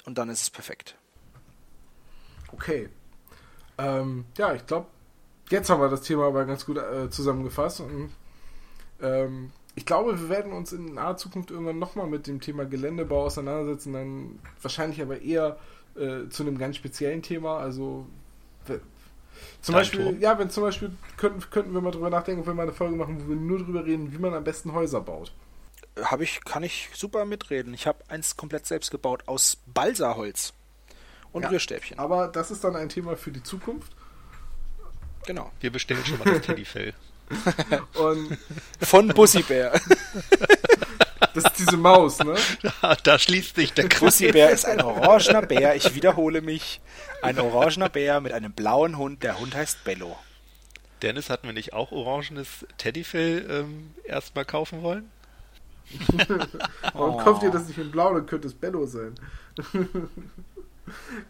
und 0.06 0.18
dann 0.18 0.30
ist 0.30 0.42
es 0.42 0.50
perfekt. 0.50 0.96
Okay. 2.52 2.90
Ähm, 3.78 4.26
ja, 4.38 4.54
ich 4.54 4.66
glaube, 4.66 4.88
jetzt 5.50 5.70
haben 5.70 5.82
wir 5.82 5.90
das 5.90 6.02
Thema 6.02 6.28
aber 6.28 6.46
ganz 6.46 6.66
gut 6.66 6.78
äh, 6.78 7.10
zusammengefasst. 7.10 7.82
Und, 7.82 8.12
ähm, 9.02 9.52
ich 9.76 9.86
glaube, 9.86 10.20
wir 10.20 10.30
werden 10.30 10.52
uns 10.52 10.74
in 10.74 10.96
naher 10.96 11.18
Zukunft 11.18 11.52
irgendwann 11.52 11.80
nochmal 11.80 12.08
mit 12.08 12.28
dem 12.28 12.42
Thema 12.42 12.66
Geländebau 12.66 13.26
auseinandersetzen, 13.26 13.94
dann 13.94 14.40
wahrscheinlich 14.62 15.02
aber 15.02 15.22
eher 15.22 15.58
äh, 15.96 16.28
zu 16.30 16.44
einem 16.44 16.58
ganz 16.58 16.76
speziellen 16.76 17.22
Thema. 17.22 17.58
Also 17.58 18.06
zum 19.62 19.74
Dein 19.74 19.82
Beispiel, 19.82 20.04
Turm? 20.04 20.20
ja, 20.20 20.38
wenn 20.38 20.50
zum 20.50 20.64
Beispiel, 20.64 20.92
könnten, 21.18 21.42
könnten 21.50 21.74
wir 21.74 21.82
mal 21.82 21.92
drüber 21.92 22.10
nachdenken, 22.10 22.42
ob 22.42 22.48
wir 22.48 22.54
mal 22.54 22.64
eine 22.64 22.74
Folge 22.74 22.96
machen, 22.96 23.24
wo 23.24 23.30
wir 23.30 23.36
nur 23.36 23.60
drüber 23.60 23.86
reden, 23.86 24.12
wie 24.12 24.18
man 24.18 24.34
am 24.34 24.44
besten 24.44 24.74
Häuser 24.74 25.02
baut. 25.02 25.32
Habe 26.00 26.24
ich, 26.24 26.44
kann 26.44 26.64
ich 26.64 26.90
super 26.94 27.26
mitreden. 27.26 27.74
Ich 27.74 27.88
habe 27.88 28.00
eins 28.08 28.38
komplett 28.38 28.66
selbst 28.66 28.92
gebaut 28.92 29.24
aus 29.28 29.58
Balsaholz 29.66 30.54
und 31.32 31.44
ja, 31.44 31.50
Rührstäbchen. 31.50 32.00
Aber 32.00 32.28
das 32.28 32.52
ist 32.52 32.64
dann 32.64 32.76
ein 32.76 32.90
Thema 32.90 33.18
für 33.18 33.32
die 33.32 33.44
Zukunft. 33.44 33.92
Genau. 35.26 35.52
Wir 35.60 35.72
bestellen 35.72 36.06
schon 36.06 36.20
mal 36.20 36.34
das 36.34 36.42
Teddyfell. 36.42 36.94
und 37.96 38.38
Von 38.82 39.10
Bussibär. 39.10 39.80
Das 41.34 41.46
ist 41.46 41.60
diese 41.60 41.78
Maus, 41.78 42.20
ne? 42.20 42.36
Da, 42.82 42.96
da 42.96 43.18
schließt 43.18 43.56
sich 43.56 43.74
der 43.74 43.88
Kreis. 43.88 44.20
ist 44.20 44.66
ein 44.66 44.82
orangener 44.82 45.42
Bär, 45.44 45.76
ich 45.76 45.96
wiederhole 45.96 46.42
mich. 46.42 46.82
Ein 47.22 47.40
orangener 47.40 47.90
Bär 47.90 48.20
mit 48.20 48.34
einem 48.34 48.52
blauen 48.52 48.98
Hund, 48.98 49.24
der 49.24 49.40
Hund 49.40 49.56
heißt 49.56 49.84
Bello. 49.84 50.18
Dennis, 51.02 51.30
hatten 51.30 51.48
wir 51.48 51.54
nicht 51.54 51.74
auch 51.74 51.92
orangenes 51.92 52.66
Teddyfell 52.78 53.48
ähm, 53.50 53.94
erstmal 54.04 54.46
kaufen 54.46 54.84
wollen? 54.84 55.10
Warum 56.94 57.16
oh. 57.16 57.18
kauft 57.18 57.44
ihr 57.44 57.52
das 57.52 57.68
nicht 57.68 57.78
in 57.78 57.92
blau? 57.92 58.14
Dann 58.14 58.26
könnte 58.26 58.48
es 58.48 58.54
Bello 58.54 58.86
sein. 58.86 59.16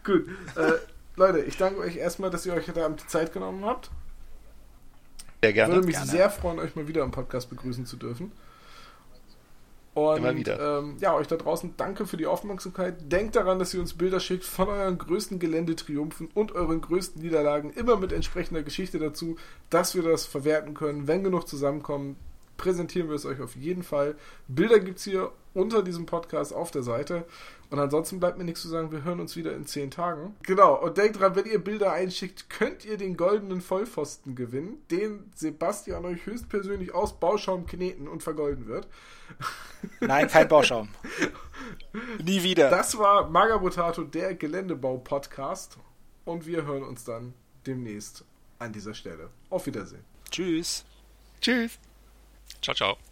Gut. 0.04 0.28
Äh, 0.56 0.72
Leute, 1.16 1.40
ich 1.40 1.56
danke 1.56 1.80
euch 1.80 1.96
erstmal, 1.96 2.30
dass 2.30 2.46
ihr 2.46 2.54
euch 2.54 2.66
da 2.72 2.88
die 2.88 3.06
Zeit 3.06 3.32
genommen 3.32 3.64
habt. 3.64 3.90
Sehr 5.42 5.52
gerne. 5.52 5.72
Ich 5.72 5.76
würde 5.76 5.86
mich 5.86 5.96
gerne. 5.96 6.10
sehr 6.10 6.30
freuen, 6.30 6.58
euch 6.58 6.76
mal 6.76 6.88
wieder 6.88 7.02
im 7.02 7.10
Podcast 7.10 7.50
begrüßen 7.50 7.84
zu 7.84 7.96
dürfen. 7.96 8.32
Und 9.94 10.18
Immer 10.18 10.34
wieder. 10.34 10.78
Ähm, 10.78 10.96
ja, 11.00 11.14
euch 11.14 11.26
da 11.26 11.36
draußen 11.36 11.74
danke 11.76 12.06
für 12.06 12.16
die 12.16 12.26
Aufmerksamkeit. 12.26 13.12
Denkt 13.12 13.36
daran, 13.36 13.58
dass 13.58 13.74
ihr 13.74 13.80
uns 13.80 13.92
Bilder 13.92 14.20
schickt 14.20 14.44
von 14.44 14.68
euren 14.68 14.96
größten 14.96 15.38
Geländetriumphen 15.38 16.30
und 16.32 16.52
euren 16.52 16.80
größten 16.80 17.20
Niederlagen, 17.20 17.70
immer 17.70 17.96
mit 17.96 18.10
entsprechender 18.12 18.62
Geschichte 18.62 18.98
dazu, 18.98 19.36
dass 19.68 19.94
wir 19.94 20.02
das 20.02 20.24
verwerten 20.24 20.72
können. 20.72 21.08
Wenn 21.08 21.22
genug 21.22 21.46
zusammenkommen, 21.46 22.16
präsentieren 22.62 23.08
wir 23.08 23.16
es 23.16 23.26
euch 23.26 23.40
auf 23.40 23.56
jeden 23.56 23.82
Fall. 23.82 24.14
Bilder 24.46 24.78
gibt 24.78 24.98
es 24.98 25.04
hier 25.04 25.32
unter 25.52 25.82
diesem 25.82 26.06
Podcast 26.06 26.54
auf 26.54 26.70
der 26.70 26.84
Seite. 26.84 27.24
Und 27.70 27.80
ansonsten 27.80 28.20
bleibt 28.20 28.38
mir 28.38 28.44
nichts 28.44 28.62
zu 28.62 28.68
sagen, 28.68 28.92
wir 28.92 29.02
hören 29.02 29.18
uns 29.18 29.34
wieder 29.34 29.52
in 29.56 29.66
zehn 29.66 29.90
Tagen. 29.90 30.36
Genau, 30.44 30.80
und 30.80 30.96
denkt 30.96 31.18
dran, 31.18 31.34
wenn 31.34 31.46
ihr 31.46 31.58
Bilder 31.58 31.92
einschickt, 31.92 32.48
könnt 32.50 32.84
ihr 32.84 32.96
den 32.96 33.16
goldenen 33.16 33.60
Vollpfosten 33.60 34.36
gewinnen, 34.36 34.80
den 34.92 35.32
Sebastian 35.34 36.04
euch 36.04 36.24
höchstpersönlich 36.24 36.94
aus 36.94 37.18
Bauschaum 37.18 37.66
kneten 37.66 38.06
und 38.06 38.22
vergolden 38.22 38.68
wird. 38.68 38.86
Nein, 40.00 40.28
kein 40.28 40.46
Bauschaum. 40.46 40.88
Nie 42.24 42.44
wieder. 42.44 42.70
Das 42.70 42.96
war 42.96 43.28
Magabotato, 43.28 44.04
der 44.04 44.36
Geländebau-Podcast. 44.36 45.78
Und 46.24 46.46
wir 46.46 46.64
hören 46.64 46.84
uns 46.84 47.02
dann 47.02 47.34
demnächst 47.66 48.24
an 48.60 48.72
dieser 48.72 48.94
Stelle. 48.94 49.30
Auf 49.50 49.66
Wiedersehen. 49.66 50.04
Tschüss. 50.30 50.84
Tschüss. 51.40 51.80
Ciao, 52.62 52.74
ciao. 52.74 53.11